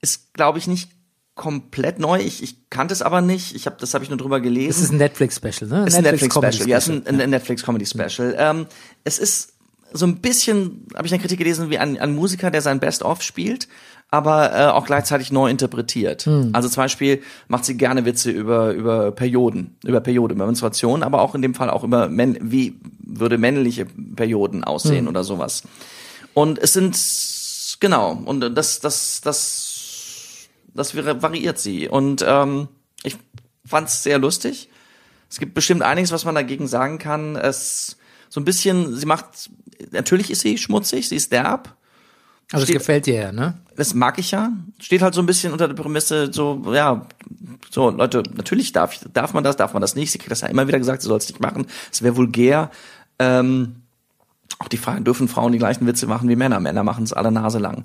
ist, 0.00 0.34
glaube 0.34 0.58
ich, 0.58 0.66
nicht 0.66 0.90
komplett 1.34 1.98
neu. 1.98 2.18
Ich, 2.20 2.42
ich 2.42 2.68
kannte 2.68 2.92
es 2.92 3.00
aber 3.00 3.20
nicht. 3.20 3.54
Ich 3.54 3.66
hab, 3.66 3.78
das 3.78 3.94
habe 3.94 4.04
ich 4.04 4.10
nur 4.10 4.18
drüber 4.18 4.40
gelesen. 4.40 4.70
Es 4.70 4.80
ist 4.80 4.92
ein 4.92 4.98
Netflix-Special, 4.98 5.70
ne? 5.70 5.84
Es 5.86 5.94
ist 5.94 5.98
ein 5.98 6.04
Comedy 6.04 6.26
Netflix-Special. 6.26 6.68
Ja, 6.68 6.78
es 6.78 6.88
ist 6.88 7.08
ein, 7.08 7.20
ein 7.20 7.30
Netflix-Comedy-Special. 7.30 8.34
Ähm, 8.38 8.66
es 9.04 9.18
ist 9.18 9.52
so 9.92 10.04
ein 10.06 10.16
bisschen, 10.16 10.86
habe 10.94 11.06
ich 11.06 11.12
eine 11.12 11.20
Kritik 11.20 11.38
gelesen, 11.38 11.70
wie 11.70 11.78
ein, 11.78 11.98
ein 11.98 12.14
Musiker, 12.14 12.50
der 12.50 12.60
sein 12.60 12.80
Best-of 12.80 13.22
spielt, 13.22 13.68
aber 14.10 14.52
äh, 14.54 14.66
auch 14.66 14.86
gleichzeitig 14.86 15.32
neu 15.32 15.50
interpretiert. 15.50 16.22
Hm. 16.22 16.50
Also 16.52 16.68
zum 16.68 16.82
Beispiel 16.82 17.22
macht 17.46 17.64
sie 17.64 17.76
gerne 17.76 18.04
Witze 18.04 18.30
über, 18.30 18.72
über 18.72 19.12
Perioden, 19.12 19.76
über 19.84 20.00
Periode, 20.00 20.34
über 20.34 20.46
Menstruation, 20.46 21.02
aber 21.02 21.20
auch 21.20 21.34
in 21.34 21.42
dem 21.42 21.54
Fall 21.54 21.68
auch 21.70 21.84
über, 21.84 22.08
männ 22.08 22.38
wie 22.40 22.78
würde 23.00 23.38
männliche 23.38 23.86
Perioden 23.86 24.64
aussehen 24.64 25.06
Hm. 25.06 25.08
oder 25.08 25.24
sowas. 25.24 25.62
Und 26.34 26.58
es 26.58 26.72
sind 26.72 26.96
genau. 27.80 28.12
Und 28.24 28.40
das, 28.56 28.80
das, 28.80 29.20
das, 29.22 30.48
das 30.74 30.94
variiert 30.96 31.58
sie. 31.58 31.88
Und 31.88 32.24
ähm, 32.26 32.68
ich 33.02 33.16
fand's 33.64 34.02
sehr 34.02 34.18
lustig. 34.18 34.68
Es 35.30 35.38
gibt 35.38 35.52
bestimmt 35.54 35.82
einiges, 35.82 36.12
was 36.12 36.24
man 36.24 36.34
dagegen 36.34 36.66
sagen 36.66 36.98
kann. 36.98 37.36
Es 37.36 37.98
so 38.28 38.40
ein 38.40 38.44
bisschen, 38.44 38.94
sie 38.94 39.06
macht, 39.06 39.50
natürlich 39.90 40.30
ist 40.30 40.40
sie 40.40 40.58
schmutzig, 40.58 41.08
sie 41.08 41.16
ist 41.16 41.32
derb. 41.32 41.76
Also 42.50 42.62
es 42.62 42.68
Steht- 42.68 42.78
gefällt 42.78 43.06
dir 43.06 43.14
ja, 43.14 43.32
ne? 43.32 43.54
Das 43.76 43.94
mag 43.94 44.18
ich 44.18 44.30
ja. 44.30 44.50
Steht 44.80 45.02
halt 45.02 45.14
so 45.14 45.20
ein 45.20 45.26
bisschen 45.26 45.52
unter 45.52 45.68
der 45.68 45.74
Prämisse, 45.74 46.32
so, 46.32 46.62
ja, 46.72 47.06
so, 47.70 47.90
Leute, 47.90 48.22
natürlich 48.34 48.72
darf, 48.72 48.94
ich, 48.94 49.00
darf 49.12 49.34
man 49.34 49.44
das, 49.44 49.56
darf 49.56 49.72
man 49.74 49.82
das 49.82 49.94
nicht. 49.94 50.10
Sie 50.10 50.18
kriegt 50.18 50.30
das 50.32 50.40
ja 50.40 50.48
immer 50.48 50.66
wieder 50.66 50.78
gesagt, 50.78 51.02
sie 51.02 51.08
soll 51.08 51.18
es 51.18 51.28
nicht 51.28 51.40
machen. 51.40 51.66
Es 51.92 52.02
wäre 52.02 52.16
vulgär. 52.16 52.70
Ähm, 53.18 53.82
auch 54.58 54.68
die 54.68 54.78
Frage, 54.78 55.02
dürfen 55.02 55.28
Frauen 55.28 55.52
die 55.52 55.58
gleichen 55.58 55.86
Witze 55.86 56.06
machen 56.06 56.28
wie 56.28 56.36
Männer? 56.36 56.58
Männer 56.58 56.82
machen 56.82 57.04
es 57.04 57.12
alle 57.12 57.30
Nase 57.30 57.58
lang. 57.58 57.84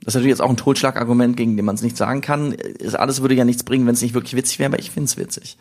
Das 0.00 0.08
ist 0.12 0.14
natürlich 0.14 0.30
jetzt 0.30 0.42
auch 0.42 0.50
ein 0.50 0.56
Totschlagargument, 0.56 1.36
gegen 1.36 1.56
den 1.56 1.64
man 1.66 1.74
es 1.74 1.82
nicht 1.82 1.96
sagen 1.96 2.20
kann. 2.20 2.52
Ist- 2.52 2.94
Alles 2.94 3.20
würde 3.22 3.34
ja 3.34 3.44
nichts 3.44 3.64
bringen, 3.64 3.86
wenn 3.86 3.94
es 3.94 4.02
nicht 4.02 4.14
wirklich 4.14 4.36
witzig 4.36 4.58
wäre, 4.60 4.68
aber 4.70 4.78
ich 4.78 4.90
find's 4.90 5.16
witzig. 5.16 5.58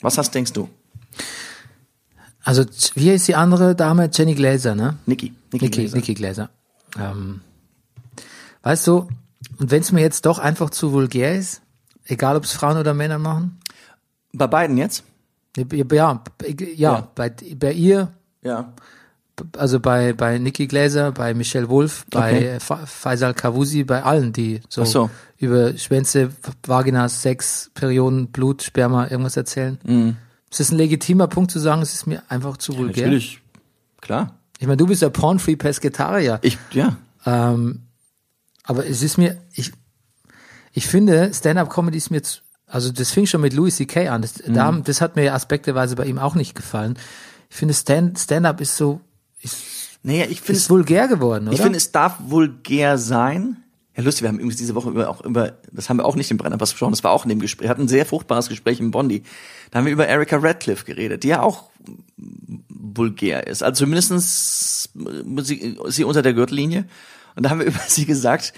Was 0.00 0.16
hast, 0.18 0.34
denkst 0.34 0.52
du? 0.52 0.68
Also 2.44 2.64
wie 2.94 3.10
ist 3.10 3.26
die 3.28 3.34
andere 3.34 3.74
Dame? 3.74 4.08
Jenny 4.12 4.34
Glazer, 4.34 4.74
ne? 4.74 4.96
Niki. 5.06 5.32
Niki, 5.52 5.64
Niki, 5.66 5.80
Glaser. 5.80 5.96
Niki 5.96 6.14
Glaser. 6.14 6.50
Ähm, 6.98 7.40
weißt 8.62 8.86
du, 8.86 9.08
und 9.58 9.70
wenn 9.70 9.80
es 9.82 9.92
mir 9.92 10.00
jetzt 10.00 10.26
doch 10.26 10.38
einfach 10.38 10.70
zu 10.70 10.92
vulgär 10.92 11.34
ist, 11.36 11.62
egal 12.04 12.36
ob 12.36 12.44
es 12.44 12.52
Frauen 12.52 12.76
oder 12.78 12.94
Männer 12.94 13.18
machen, 13.18 13.58
Bei 14.32 14.46
beiden 14.46 14.76
jetzt? 14.76 15.04
ja, 15.56 15.64
ja, 15.92 16.22
ja, 16.74 17.08
Bei, 17.14 17.30
bei 17.30 17.72
ihr, 17.72 18.12
Ja. 18.42 18.72
also 19.56 19.80
bei, 19.80 20.12
bei 20.12 20.38
Nikki 20.38 20.66
Glaser, 20.66 21.12
bei 21.12 21.32
Michelle 21.34 21.68
Wolf, 21.68 22.04
bei 22.10 22.36
Okay. 22.36 22.60
Fa 22.60 22.86
Faisal 22.86 23.34
Kavusi, 23.34 23.84
bei 23.84 24.02
allen, 24.02 24.32
die 24.32 24.60
so, 24.68 24.84
so. 24.84 25.10
über 25.38 25.76
Schwänze, 25.76 26.30
Vaginas, 26.66 27.22
Sex, 27.22 27.70
Perioden, 27.74 28.28
Blut, 28.28 28.62
Sperma, 28.62 29.08
irgendwas 29.08 29.36
erzählen. 29.36 29.78
Mhm. 29.84 30.16
Es 30.50 30.60
ist 30.60 30.72
ein 30.72 30.78
legitimer 30.78 31.26
Punkt 31.26 31.50
zu 31.50 31.58
sagen, 31.58 31.82
es 31.82 31.92
ist 31.92 32.06
mir 32.06 32.22
einfach 32.28 32.56
zu 32.56 32.76
vulgär. 32.78 33.04
Natürlich. 33.06 33.40
Klar. 34.00 34.34
Ich 34.58 34.66
meine, 34.66 34.76
du 34.76 34.86
bist 34.86 35.02
der 35.02 35.10
Porn-Free 35.10 35.56
Pesketarier. 35.56 36.38
Ich, 36.42 36.58
ja. 36.72 36.96
Ähm, 37.24 37.82
aber 38.64 38.86
es 38.86 39.02
ist 39.02 39.18
mir, 39.18 39.36
ich, 39.52 39.72
ich 40.72 40.86
finde, 40.86 41.32
Stand-up-Comedy 41.34 41.98
ist 41.98 42.10
mir, 42.10 42.22
zu, 42.22 42.40
also 42.66 42.90
das 42.92 43.10
fing 43.10 43.26
schon 43.26 43.40
mit 43.42 43.52
Louis 43.52 43.76
C.K. 43.76 44.08
an. 44.08 44.22
Das, 44.22 44.34
da, 44.34 44.72
Mhm. 44.72 44.84
das 44.84 45.00
hat 45.00 45.16
mir 45.16 45.34
aspekteweise 45.34 45.94
bei 45.96 46.06
ihm 46.06 46.18
auch 46.18 46.34
nicht 46.34 46.54
gefallen. 46.54 46.98
Ich 47.50 47.56
finde, 47.56 47.74
Stand- 47.74 48.18
Stand-up 48.18 48.60
ist 48.60 48.76
so, 48.76 49.00
ist, 49.42 49.56
Naja, 50.02 50.24
ich 50.28 50.40
finde 50.40 50.58
ist 50.58 50.70
vulgär 50.70 51.06
geworden, 51.08 51.48
oder? 51.48 51.54
Ich 51.54 51.60
finde, 51.62 51.76
es 51.78 51.92
darf 51.92 52.16
vulgär 52.20 52.96
sein. 52.98 53.56
Ja, 53.96 54.02
lustig, 54.02 54.22
wir 54.22 54.28
haben 54.28 54.36
übrigens 54.36 54.56
diese 54.56 54.74
Woche 54.74 54.90
über, 54.90 55.08
auch 55.08 55.24
über, 55.24 55.54
das 55.72 55.88
haben 55.88 55.96
wir 55.96 56.04
auch 56.04 56.16
nicht 56.16 56.30
im 56.30 56.36
Brennerpass 56.36 56.72
besprochen, 56.72 56.92
das 56.92 57.02
war 57.02 57.12
auch 57.12 57.24
in 57.24 57.30
dem 57.30 57.40
Gespräch, 57.40 57.68
hatten 57.68 57.82
ein 57.82 57.88
sehr 57.88 58.04
fruchtbares 58.04 58.48
Gespräch 58.48 58.78
im 58.78 58.90
Bondi. 58.90 59.22
Da 59.70 59.78
haben 59.78 59.86
wir 59.86 59.92
über 59.92 60.06
Erika 60.06 60.36
Radcliffe 60.36 60.84
geredet, 60.84 61.22
die 61.22 61.28
ja 61.28 61.40
auch 61.40 61.70
vulgär 62.68 63.46
ist. 63.46 63.62
Also 63.62 63.84
zumindestens 63.84 64.90
äh, 64.96 65.42
sie, 65.42 65.78
sie 65.86 66.04
unter 66.04 66.20
der 66.20 66.34
Gürtellinie. 66.34 66.84
Und 67.36 67.44
da 67.44 67.50
haben 67.50 67.60
wir 67.60 67.66
über 67.68 67.80
sie 67.86 68.04
gesagt, 68.04 68.52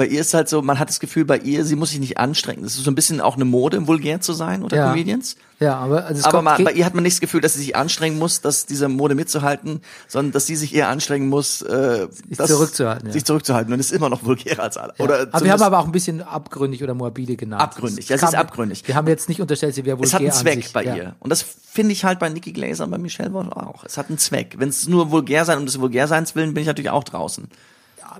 bei 0.00 0.06
ihr 0.06 0.22
ist 0.22 0.32
halt 0.32 0.48
so, 0.48 0.62
man 0.62 0.78
hat 0.78 0.88
das 0.88 0.98
Gefühl, 0.98 1.26
bei 1.26 1.36
ihr, 1.36 1.62
sie 1.66 1.76
muss 1.76 1.90
sich 1.90 2.00
nicht 2.00 2.16
anstrengen. 2.16 2.62
Das 2.62 2.74
ist 2.74 2.84
so 2.84 2.90
ein 2.90 2.94
bisschen 2.94 3.20
auch 3.20 3.34
eine 3.36 3.44
Mode, 3.44 3.86
vulgär 3.86 4.22
zu 4.22 4.32
sein 4.32 4.62
unter 4.62 4.74
Ja. 4.74 4.88
Comedians. 4.88 5.36
ja, 5.58 5.76
aber 5.76 6.06
also 6.06 6.26
Aber 6.26 6.40
man, 6.40 6.64
bei 6.64 6.72
ihr 6.72 6.86
hat 6.86 6.94
man 6.94 7.02
nicht 7.02 7.16
das 7.16 7.20
Gefühl, 7.20 7.42
dass 7.42 7.52
sie 7.52 7.58
sich 7.60 7.76
anstrengen 7.76 8.18
muss, 8.18 8.40
dass 8.40 8.64
dieser 8.64 8.88
Mode 8.88 9.14
mitzuhalten, 9.14 9.82
sondern 10.08 10.32
dass 10.32 10.46
sie 10.46 10.56
sich 10.56 10.74
eher 10.74 10.88
anstrengen 10.88 11.28
muss, 11.28 11.60
äh, 11.60 12.08
das- 12.30 12.48
zurückzuhalten, 12.48 13.08
ja. 13.08 13.12
Sich 13.12 13.26
zurückzuhalten. 13.26 13.70
Und 13.74 13.78
ist 13.78 13.92
immer 13.92 14.08
noch 14.08 14.24
vulgärer 14.24 14.62
als 14.62 14.78
alle. 14.78 14.94
Oder 14.98 15.28
aber 15.32 15.44
wir 15.44 15.52
haben 15.52 15.60
aber 15.62 15.80
auch 15.80 15.84
ein 15.84 15.92
bisschen 15.92 16.22
abgründig 16.22 16.82
oder 16.82 16.94
morbide 16.94 17.36
genannt. 17.36 17.60
Abgründig, 17.60 18.08
ja, 18.08 18.14
Es 18.14 18.22
sie 18.22 18.26
ist 18.28 18.34
abgründig. 18.36 18.88
Wir 18.88 18.94
haben 18.94 19.06
jetzt 19.06 19.28
nicht 19.28 19.42
unterstellt, 19.42 19.74
sie 19.74 19.84
wäre 19.84 19.98
vulgär 19.98 20.08
es 20.08 20.14
hat 20.14 20.22
einen 20.22 20.32
Zweck 20.32 20.64
sich. 20.64 20.72
bei 20.72 20.82
ja. 20.84 20.96
ihr. 20.96 21.16
Und 21.20 21.28
das 21.28 21.42
finde 21.42 21.92
ich 21.92 22.06
halt 22.06 22.18
bei 22.20 22.30
Nikki 22.30 22.52
Glaser 22.52 22.84
und 22.84 22.90
bei 22.90 22.96
Michelle 22.96 23.34
Wolf 23.34 23.48
auch. 23.52 23.84
Es 23.84 23.98
hat 23.98 24.08
einen 24.08 24.16
Zweck. 24.16 24.54
Wenn 24.56 24.70
es 24.70 24.88
nur 24.88 25.10
vulgär 25.10 25.44
sein 25.44 25.58
um 25.58 25.66
des 25.66 25.78
Vulgärseins 25.78 26.34
willen, 26.34 26.54
bin 26.54 26.62
ich 26.62 26.68
natürlich 26.68 26.88
auch 26.90 27.04
draußen. 27.04 27.48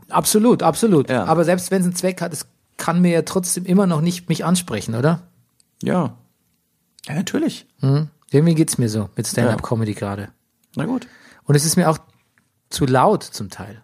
Absolut, 0.09 0.63
absolut. 0.63 1.11
Ja. 1.11 1.25
Aber 1.25 1.45
selbst 1.45 1.71
wenn 1.71 1.81
es 1.81 1.87
einen 1.87 1.97
Zweck 1.97 2.21
hat, 2.21 2.33
es 2.33 2.47
kann 2.77 3.01
mir 3.01 3.11
ja 3.13 3.23
trotzdem 3.23 3.65
immer 3.67 3.87
noch 3.87 4.01
nicht 4.01 4.29
mich 4.29 4.45
ansprechen, 4.45 4.95
oder? 4.95 5.23
Ja. 5.83 6.17
Ja, 7.07 7.15
natürlich. 7.15 7.67
Hm? 7.81 8.09
Irgendwie 8.31 8.55
geht's 8.55 8.79
mir 8.79 8.89
so 8.89 9.09
mit 9.17 9.27
Stand-up-Comedy 9.27 9.95
gerade. 9.95 10.29
Na 10.77 10.85
gut. 10.87 11.07
Und 11.45 11.55
es 11.57 11.65
ist 11.65 11.77
mir 11.77 11.91
auch 11.91 11.99
zu 12.69 12.87
laut 12.87 13.25
zum 13.25 13.51
Teil. 13.51 13.83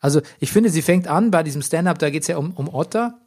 Also 0.00 0.20
ich 0.40 0.50
finde, 0.52 0.68
sie 0.70 0.82
fängt 0.82 1.06
an 1.08 1.30
bei 1.30 1.42
diesem 1.42 1.62
Stand-up, 1.62 1.98
da 1.98 2.10
geht's 2.10 2.26
ja 2.26 2.36
um, 2.36 2.50
um 2.52 2.68
Otter. 2.72 3.18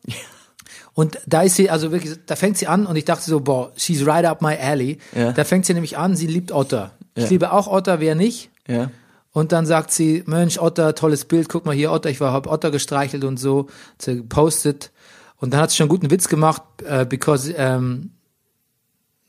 Und 0.94 1.20
da 1.26 1.42
ist 1.42 1.56
sie, 1.56 1.70
also 1.70 1.92
wirklich, 1.92 2.18
da 2.26 2.36
fängt 2.36 2.58
sie 2.58 2.68
an 2.68 2.86
und 2.86 2.96
ich 2.96 3.06
dachte 3.06 3.24
so, 3.30 3.40
boah, 3.40 3.72
she's 3.76 4.06
right 4.06 4.26
up 4.26 4.42
my 4.42 4.56
alley. 4.58 4.98
Ja. 5.16 5.32
Da 5.32 5.44
fängt 5.44 5.66
sie 5.66 5.74
nämlich 5.74 5.98
an, 5.98 6.16
sie 6.16 6.28
liebt 6.28 6.52
Otter. 6.52 6.92
Ich 7.16 7.24
Ja. 7.24 7.30
liebe 7.30 7.52
auch 7.52 7.68
Otter, 7.68 8.00
wer 8.00 8.16
nicht? 8.16 8.50
Ja. 8.68 8.90
Und 9.36 9.52
dann 9.52 9.66
sagt 9.66 9.92
sie, 9.92 10.24
Mensch, 10.28 10.58
Otter, 10.58 10.96
tolles 10.96 11.26
Bild, 11.26 11.50
guck 11.50 11.66
mal 11.66 11.76
hier, 11.76 11.92
Otter, 11.92 12.10
ich 12.10 12.22
war, 12.22 12.32
hab 12.32 12.48
Otter 12.48 12.72
gestreichelt 12.72 13.26
und 13.26 13.36
so, 13.36 13.68
sie 13.98 14.16
gepostet. 14.16 14.94
Und 15.36 15.54
dann 15.54 15.60
hat 15.60 15.72
sie 15.72 15.76
schon 15.76 15.90
einen 15.90 15.90
guten 15.90 16.10
Witz 16.10 16.30
gemacht, 16.30 16.64
äh, 16.88 17.06
because, 17.06 17.54
ähm, 17.58 18.12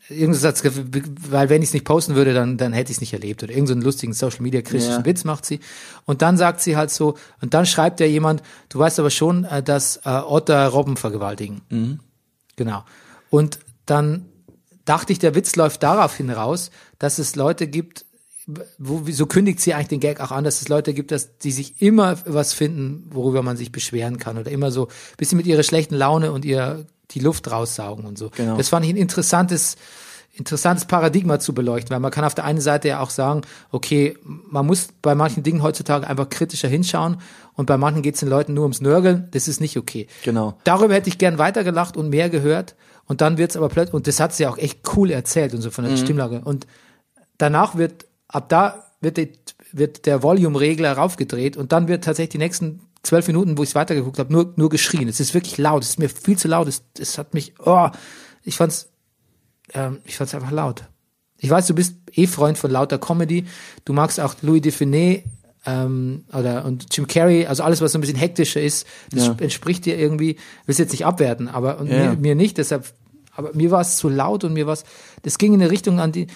irgendein 0.09 0.39
Satz, 0.39 0.63
weil 0.63 1.49
wenn 1.49 1.61
ich 1.61 1.71
es 1.71 1.73
nicht 1.73 1.85
posten 1.85 2.15
würde, 2.15 2.35
dann, 2.35 2.57
dann 2.57 2.73
hätte 2.73 2.93
ich 2.93 2.99
es 2.99 3.01
nicht 3.01 3.15
erlebt. 3.15 3.43
Oder 3.43 3.51
irgendeinen 3.51 3.83
lustigen 3.83 4.13
Social 4.13 4.43
Media 4.43 4.63
kritischen 4.63 4.93
Ja. 4.93 5.05
Witz 5.05 5.25
macht 5.25 5.45
sie. 5.45 5.59
Und 6.05 6.23
dann 6.23 6.37
sagt 6.37 6.61
sie 6.61 6.77
halt 6.77 6.93
so, 6.93 7.17
und 7.41 7.53
dann 7.53 7.67
schreibt 7.67 7.99
ja 7.99 8.07
jemand, 8.07 8.45
du 8.69 8.79
weißt 8.79 9.01
aber 9.01 9.11
schon, 9.11 9.43
äh, 9.43 9.61
dass 9.61 9.97
äh, 10.05 10.11
Otter 10.11 10.69
Robben 10.69 10.97
vergewaltigen. 10.97 11.63
Genau. 12.55 12.85
Und 13.29 13.59
dann 13.87 14.27
dachte 14.85 15.13
ich, 15.13 15.19
der 15.19 15.35
Witz 15.35 15.57
läuft 15.57 15.83
darauf 15.83 16.15
hinaus, 16.15 16.71
dass 17.01 17.19
es 17.19 17.35
Leute 17.35 17.67
gibt, 17.67 18.06
wo, 18.79 19.03
so 19.11 19.27
kündigt 19.27 19.61
sie 19.61 19.75
eigentlich 19.75 19.89
den 19.89 20.01
Gag 20.01 20.21
auch 20.21 20.31
an, 20.31 20.45
dass 20.45 20.61
es 20.61 20.69
Leute 20.69 20.95
gibt, 20.95 21.11
dass 21.11 21.39
die 21.39 21.51
sich 21.53 21.83
immer 21.83 22.17
was 22.27 22.53
finden, 22.53 23.09
worüber 23.13 23.43
man 23.43 23.57
sich 23.57 23.73
beschweren 23.73 24.19
kann 24.19 24.39
oder 24.39 24.51
immer 24.51 24.71
so 24.71 24.87
ein 24.87 25.17
bisschen 25.17 25.37
mit 25.37 25.47
ihrer 25.47 25.65
schlechten 25.65 25.97
Laune 25.97 26.33
und 26.33 26.45
ihr 26.45 26.87
die 27.11 27.21
Luft 27.21 27.51
raussaugen 27.51 28.05
und 28.05 28.19
so. 28.19 28.31
Genau. 28.31 28.57
Das 28.57 28.69
fand 28.69 28.87
ich 28.87 28.93
ein 28.93 28.97
interessantes, 28.97 29.77
interessantes 30.33 30.85
Paradigma 30.85 31.41
zu 31.41 31.55
beleuchten, 31.55 31.91
weil 31.91 32.01
man 32.01 32.11
kann 32.11 32.25
auf 32.25 32.35
der 32.35 32.45
einen 32.45 32.61
Seite 32.61 32.89
ja 32.89 33.01
auch 33.01 33.11
sagen, 33.11 33.43
okay, 33.71 34.17
man 34.25 34.67
muss 34.67 34.89
bei 35.03 35.15
manchen 35.15 35.43
Dingen 35.43 35.63
heutzutage 35.63 36.07
einfach 36.07 36.29
kritischer 36.29 36.69
hinschauen 36.69 37.19
und 37.55 37.67
bei 37.67 37.77
manchen 37.79 38.03
geht 38.03 38.15
es 38.15 38.21
den 38.21 38.29
Leuten 38.29 38.55
nur 38.55 38.65
ums 38.65 38.81
Nörgeln, 38.81 39.29
das 39.33 39.49
ist 39.49 39.61
nicht 39.61 39.77
okay. 39.77 40.07
Genau. 40.25 40.59
Darüber 40.65 40.95
hätte 40.95 41.09
ich 41.09 41.19
gern 41.19 41.39
weitergelacht 41.39 41.97
und 41.97 42.11
mehr 42.11 42.29
gehört. 42.31 42.77
Und 43.09 43.21
dann 43.21 43.39
wird's 43.39 43.57
aber 43.57 43.69
plötzlich, 43.69 43.95
und 43.95 44.09
das 44.09 44.19
hat 44.19 44.35
sie 44.35 44.49
auch 44.49 44.59
echt 44.59 44.81
cool 44.97 45.13
erzählt 45.13 45.55
und 45.55 45.61
so 45.61 45.71
von 45.71 45.85
der 45.85 45.93
Mhm. 45.93 45.99
Stimmlage. 45.99 46.41
Und 46.45 46.67
danach 47.39 47.77
wird, 47.77 48.07
ab 48.29 48.49
da 48.49 48.85
wird, 49.01 49.17
die, 49.17 49.33
wird 49.73 50.07
der 50.07 50.23
Volume-Regler 50.23 50.93
raufgedreht 50.93 51.57
und 51.57 51.73
dann 51.73 51.89
wird 51.89 52.05
tatsächlich 52.05 52.31
die 52.33 52.39
nächsten 52.39 52.81
zwölf 53.03 53.27
Minuten, 53.29 53.57
wo 53.57 53.63
ich 53.63 53.75
weitergeguckt 53.75 54.19
habe, 54.19 54.33
nur, 54.33 54.53
nur 54.57 54.69
geschrien. 54.69 55.09
Es 55.09 55.21
ist 55.21 55.33
wirklich 55.35 55.59
laut, 55.59 55.83
es 55.85 55.91
ist 55.91 55.99
mir 55.99 56.09
viel 56.09 56.37
zu 56.37 56.49
laut. 56.49 56.67
Es, 56.67 56.83
es 56.99 57.19
hat 57.19 57.35
mich, 57.35 57.55
oh, 57.65 57.89
ich 58.43 58.57
fand's, 58.57 58.89
ähm, 59.75 60.01
ich 60.05 60.17
fand's 60.17 60.35
einfach 60.35 60.51
laut. 60.51 60.85
Ich 61.39 61.51
weiß, 61.51 61.67
du 61.67 61.75
bist 61.75 61.95
eh 62.15 62.27
Freund 62.27 62.59
von 62.59 62.71
lauter 62.71 62.99
Comedy. 62.99 63.45
Du 63.85 63.93
magst 63.93 64.19
auch 64.19 64.35
Louis 64.43 64.63
Define 64.63 65.23
ähm, 65.67 66.25
oder 66.33 66.65
und 66.65 66.87
Jim 66.97 67.07
Carrey, 67.07 67.47
also 67.47 67.63
alles, 67.63 67.81
was 67.81 67.93
so 67.93 67.99
ein 67.99 68.01
bisschen 68.01 68.17
hektischer 68.17 68.61
ist, 68.63 68.87
das 69.11 69.27
Ja. 69.27 69.37
entspricht 69.39 69.85
dir 69.85 69.99
irgendwie. 69.99 70.37
Willst 70.65 70.79
jetzt 70.81 70.93
nicht 70.93 71.05
abwerten, 71.05 71.49
aber 71.49 71.79
und 71.79 71.89
Ja. 71.89 72.11
mir, 72.13 72.17
mir 72.17 72.35
nicht. 72.35 72.59
Deshalb, 72.59 72.93
aber 73.35 73.53
mir 73.55 73.71
war 73.71 73.83
es 73.83 73.97
zu 73.99 74.09
laut 74.09 74.45
und 74.45 74.55
mir 74.55 74.67
war 74.67 74.73
es, 74.73 74.85
das 75.23 75.39
ging 75.39 75.53
in 75.53 75.61
eine 75.61 75.71
Richtung 75.71 76.01
an 76.01 76.11
die, 76.13 76.27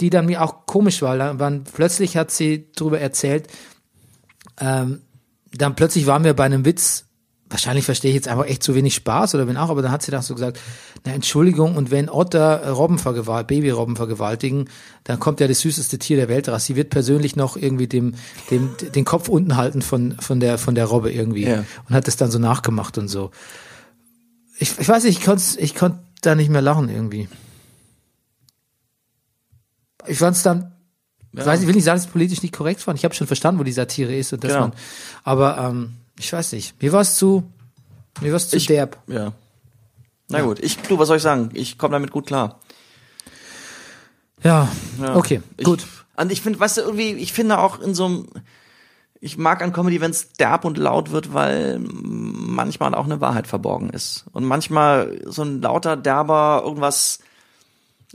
die 0.00 0.10
dann 0.10 0.26
mir 0.26 0.42
auch 0.42 0.66
komisch 0.66 1.02
war. 1.02 1.16
Da 1.16 1.38
waren, 1.38 1.64
plötzlich 1.64 2.16
hat 2.16 2.30
sie 2.30 2.70
darüber 2.74 3.00
erzählt. 3.00 3.48
Ähm, 4.58 5.00
dann 5.52 5.74
plötzlich 5.74 6.06
waren 6.06 6.24
wir 6.24 6.34
bei 6.34 6.44
einem 6.44 6.64
Witz. 6.64 7.06
Wahrscheinlich 7.48 7.84
verstehe 7.84 8.10
ich 8.10 8.14
jetzt 8.14 8.28
einfach 8.28 8.46
echt 8.46 8.62
zu 8.62 8.76
wenig 8.76 8.94
Spaß 8.94 9.34
oder 9.34 9.48
wenn 9.48 9.56
auch, 9.56 9.70
aber 9.70 9.82
dann 9.82 9.90
hat 9.90 10.02
sie 10.02 10.12
dann 10.12 10.22
so 10.22 10.34
gesagt, 10.34 10.60
na 11.04 11.12
Entschuldigung, 11.12 11.76
und 11.76 11.90
wenn 11.90 12.08
Otter 12.08 12.70
Robben 12.70 12.98
vergewalt, 12.98 13.48
Babyrobben 13.48 13.96
vergewaltigen, 13.96 14.68
dann 15.02 15.18
kommt 15.18 15.40
ja 15.40 15.48
das 15.48 15.60
süßeste 15.60 15.98
Tier 15.98 16.16
der 16.16 16.28
Welt 16.28 16.48
raus. 16.48 16.66
Sie 16.66 16.76
wird 16.76 16.90
persönlich 16.90 17.34
noch 17.34 17.56
irgendwie 17.56 17.88
dem, 17.88 18.14
dem, 18.52 18.70
den 18.94 19.04
Kopf 19.04 19.28
unten 19.28 19.56
halten 19.56 19.82
von, 19.82 20.12
von 20.20 20.38
der, 20.38 20.58
von 20.58 20.76
der 20.76 20.84
Robbe 20.84 21.10
irgendwie. 21.10 21.44
Ja. 21.44 21.64
Und 21.88 21.94
hat 21.94 22.06
das 22.06 22.16
dann 22.16 22.30
so 22.30 22.38
nachgemacht 22.38 22.98
und 22.98 23.08
so. 23.08 23.32
Ich, 24.58 24.78
ich 24.78 24.88
weiß 24.88 25.02
nicht, 25.02 25.18
ich 25.18 25.24
konnte, 25.24 25.42
ich 25.58 25.74
konnte 25.74 25.98
da 26.20 26.36
nicht 26.36 26.50
mehr 26.50 26.62
lachen 26.62 26.88
irgendwie. 26.88 27.28
Ich 30.06 30.18
fand 30.18 30.36
es 30.36 30.42
dann, 30.42 30.72
weiß 31.32 31.60
ich 31.60 31.66
will 31.66 31.74
nicht 31.74 31.84
sagen, 31.84 31.96
dass 31.98 32.06
es 32.06 32.12
politisch 32.12 32.42
nicht 32.42 32.54
korrekt 32.54 32.80
fand. 32.80 32.98
Ich 32.98 33.04
habe 33.04 33.14
schon 33.14 33.26
verstanden, 33.26 33.60
wo 33.60 33.64
die 33.64 33.72
Satire 33.72 34.14
ist 34.14 34.32
und 34.32 34.42
dass 34.44 34.52
Genau. 34.52 34.68
man, 34.68 34.72
aber 35.24 35.58
ähm, 35.58 35.94
ich 36.18 36.32
weiß 36.32 36.52
nicht. 36.52 36.80
Mir 36.82 36.92
war 36.92 37.00
es 37.02 37.16
zu, 37.16 37.44
mir 38.20 38.30
war 38.32 38.36
es 38.36 38.48
zu 38.48 38.56
Ich- 38.56 38.66
derb. 38.66 38.98
Ja. 39.06 39.32
Na 40.28 40.42
gut, 40.42 40.60
ich, 40.60 40.76
du, 40.78 40.98
was 40.98 41.08
soll 41.08 41.16
ich 41.16 41.22
sagen? 41.24 41.50
Ich 41.54 41.76
komme 41.76 41.92
damit 41.92 42.12
gut 42.12 42.26
klar. 42.26 42.60
Ja, 44.42 44.68
Ja. 45.00 45.16
okay, 45.16 45.42
ich, 45.56 45.64
gut. 45.64 45.86
Und 46.16 46.32
ich 46.32 46.40
finde, 46.40 46.60
weißt 46.60 46.78
du, 46.78 46.80
irgendwie, 46.82 47.12
ich 47.14 47.32
finde 47.32 47.58
auch 47.58 47.80
in 47.80 47.94
so 47.94 48.06
einem, 48.06 48.26
ich 49.20 49.36
mag 49.36 49.62
an 49.62 49.72
Comedy, 49.72 50.00
wenn 50.00 50.12
es 50.12 50.32
derb 50.32 50.64
und 50.64 50.78
laut 50.78 51.10
wird, 51.10 51.34
weil 51.34 51.78
manchmal 51.80 52.94
auch 52.94 53.04
eine 53.04 53.20
Wahrheit 53.20 53.46
verborgen 53.46 53.90
ist. 53.90 54.24
Und 54.32 54.44
manchmal 54.44 55.20
so 55.26 55.42
ein 55.42 55.60
lauter, 55.60 55.96
derber, 55.96 56.62
irgendwas, 56.64 57.18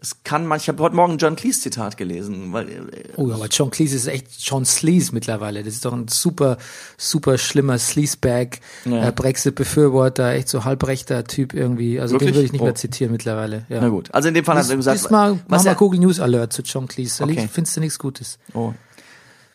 es 0.01 0.17
kann 0.23 0.41
manchmal, 0.45 0.57
ich 0.57 0.67
habe 0.69 0.83
heute 0.83 0.95
Morgen 0.95 1.13
ein 1.13 1.17
John 1.17 1.35
Cleese 1.35 1.61
Zitat 1.61 1.95
gelesen, 1.97 2.51
weil, 2.51 2.69
äh, 2.69 2.81
Oh, 3.15 3.31
aber 3.31 3.47
John 3.47 3.71
Cleese 3.71 3.95
ist 3.95 4.07
echt 4.07 4.27
John 4.39 4.65
Sleaze 4.65 5.13
mittlerweile. 5.13 5.63
Das 5.63 5.73
ist 5.73 5.85
doch 5.85 5.93
ein 5.93 6.07
super, 6.09 6.57
super 6.97 7.37
schlimmer 7.37 7.77
Sleazebag, 7.77 8.59
Ja. 8.83 9.07
äh, 9.07 9.11
Brexit-Befürworter, 9.11 10.33
echt 10.33 10.49
so 10.49 10.65
halbrechter 10.65 11.23
Typ 11.23 11.53
irgendwie. 11.53 11.99
Also 11.99 12.15
Wirklich? 12.15 12.31
den 12.31 12.35
würde 12.35 12.45
ich 12.47 12.51
nicht 12.51 12.61
Oh. 12.61 12.65
mehr 12.65 12.75
zitieren 12.75 13.11
mittlerweile. 13.13 13.65
Ja. 13.69 13.79
na 13.81 13.89
gut. 13.89 14.13
Also 14.13 14.27
in 14.27 14.33
dem 14.33 14.43
Fall 14.45 14.57
hat 14.57 14.69
er 14.69 14.75
gesagt, 14.75 15.09
mal, 15.11 15.33
mach 15.33 15.39
was 15.47 15.63
mal 15.63 15.71
er, 15.71 15.75
Google 15.75 15.99
News 16.01 16.19
Alert 16.19 16.51
zu 16.53 16.61
John 16.61 16.87
Cleese. 16.87 17.19
Da 17.19 17.25
Okay. 17.25 17.47
findest 17.51 17.77
du 17.77 17.79
nichts 17.81 17.97
Gutes. 17.99 18.37
oh. 18.53 18.73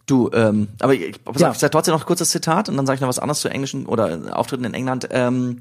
Du, 0.06 0.28
ähm, 0.32 0.66
aber 0.80 0.92
ich, 0.94 1.22
pass 1.22 1.40
Ja. 1.40 1.50
auf, 1.50 1.54
ich 1.54 1.60
sag 1.60 1.70
trotzdem 1.70 1.94
noch 1.94 2.04
kurz 2.04 2.18
das 2.18 2.30
Zitat 2.30 2.68
und 2.68 2.76
dann 2.76 2.84
sage 2.84 2.96
ich 2.96 3.00
noch 3.00 3.06
was 3.08 3.20
anderes 3.20 3.40
zu 3.42 3.48
englischen 3.48 3.86
oder 3.86 4.36
Auftritten 4.36 4.64
in 4.64 4.74
England. 4.74 5.06
Ähm, 5.12 5.60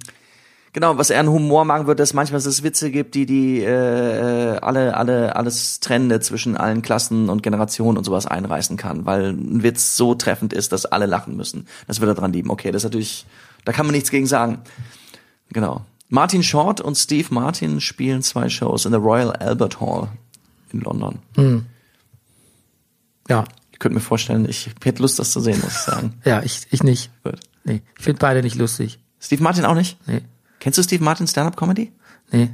genau, 0.74 0.98
was 0.98 1.10
er 1.10 1.20
an 1.20 1.30
Humor 1.30 1.66
machen 1.66 1.88
würde, 1.88 2.02
dass 2.02 2.14
manchmal 2.14 2.40
es 2.40 2.64
Witze 2.64 2.92
gibt, 2.92 3.16
die 3.16 3.26
die 3.26 3.62
äh, 3.62 4.58
alle 4.62 4.96
alle 4.96 5.36
alles 5.36 5.80
Trennende 5.80 6.20
zwischen 6.20 6.58
allen 6.58 6.82
Klassen 6.82 7.30
und 7.30 7.44
Generationen 7.44 7.98
und 7.98 8.04
sowas 8.04 8.26
einreißen 8.26 8.78
kann, 8.78 9.06
weil 9.06 9.32
ein 9.34 9.64
Witz 9.64 9.96
so 9.96 10.16
treffend 10.16 10.54
ist, 10.54 10.72
dass 10.72 10.86
alle 10.86 11.06
lachen 11.06 11.36
müssen. 11.36 11.68
Das 11.88 12.02
wird 12.02 12.10
er 12.10 12.16
dran 12.16 12.34
lieben. 12.34 12.50
Okay, 12.50 12.72
das 12.72 12.82
ist 12.82 12.92
natürlich, 12.92 13.26
da 13.66 13.72
kann 13.72 13.86
man 13.86 13.94
nichts 13.94 14.12
gegen 14.12 14.28
sagen. 14.28 14.60
Genau. 15.52 15.86
Martin 16.10 16.42
Short 16.42 16.82
und 16.82 16.96
Steve 16.96 17.28
Martin 17.32 17.82
spielen 17.82 18.24
zwei 18.24 18.50
Shows 18.50 18.86
in 18.86 18.92
der 18.92 19.00
Royal 19.02 19.32
Albert 19.32 19.80
Hall 19.80 20.08
in 20.72 20.82
London. 20.82 21.20
Ja, 23.30 23.44
Ich 23.72 23.80
könnte 23.80 23.96
mir 23.96 24.02
vorstellen, 24.02 24.48
ich 24.50 24.72
hätte 24.84 25.02
Lust, 25.02 25.20
das 25.20 25.32
zu 25.32 25.40
sehen, 25.40 25.60
muss 25.62 25.72
ich 25.74 25.80
sagen. 25.80 26.14
ja, 26.26 26.42
ich, 26.42 26.68
ich 26.72 26.82
nicht. 26.82 27.12
Gut. 27.24 27.40
Nee, 27.64 27.82
ich 27.98 28.04
finde 28.04 28.20
beide 28.20 28.42
nicht 28.42 28.56
lustig. 28.56 29.00
Steve 29.20 29.44
Martin 29.44 29.66
auch 29.66 29.76
nicht? 29.76 29.98
Nee, 30.08 30.22
Kennst 30.60 30.78
du 30.78 30.84
Steve 30.84 31.04
Martin 31.04 31.28
Stand-Up 31.28 31.56
Comedy? 31.58 31.92
nee. 32.32 32.50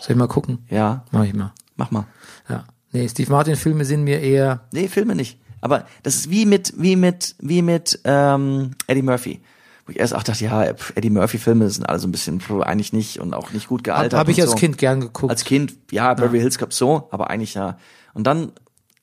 Soll 0.00 0.12
ich 0.12 0.16
mal 0.16 0.26
gucken? 0.28 0.58
Ja, 0.68 1.04
Mach 1.12 1.24
ich 1.24 1.32
mal. 1.34 1.52
mach 1.76 1.90
mal. 1.90 2.06
Ja. 2.48 2.64
Nee, 2.92 3.08
Steve 3.08 3.30
Martin 3.30 3.56
Filme 3.56 3.84
sind 3.84 4.04
mir 4.04 4.20
eher, 4.20 4.60
Nee, 4.72 4.88
Filme 4.88 5.14
nicht. 5.14 5.38
Aber 5.60 5.86
das 6.02 6.14
ist 6.16 6.30
wie 6.30 6.44
mit, 6.44 6.74
wie 6.76 6.94
mit, 6.96 7.34
wie 7.40 7.62
mit 7.62 8.00
ähm, 8.04 8.72
Eddie 8.86 9.02
Murphy. 9.02 9.40
Wo 9.86 9.92
ich 9.92 9.98
erst 9.98 10.14
auch 10.14 10.22
dachte, 10.22 10.44
ja, 10.44 10.64
Eddie 10.94 11.10
Murphy 11.10 11.38
Filme 11.38 11.68
sind 11.70 11.88
alle 11.88 11.98
so 11.98 12.06
ein 12.06 12.12
bisschen 12.12 12.42
eigentlich 12.62 12.92
nicht 12.92 13.18
und 13.20 13.32
auch 13.34 13.50
nicht 13.52 13.68
gut 13.68 13.80
habe 13.80 13.96
gealtert. 13.98 14.18
hab 14.20 14.28
ich 14.28 14.40
als 14.40 14.50
so. 14.50 14.56
Kind 14.56 14.76
gern 14.78 15.00
geguckt. 15.00 15.30
Als 15.30 15.44
Kind, 15.44 15.74
ja, 15.90 16.12
Beverly 16.14 16.40
Hills 16.40 16.58
Cop 16.58 16.72
so, 16.72 17.08
aber 17.10 17.30
eigentlich 17.30 17.54
ja. 17.54 17.78
Und 18.12 18.26
dann 18.26 18.52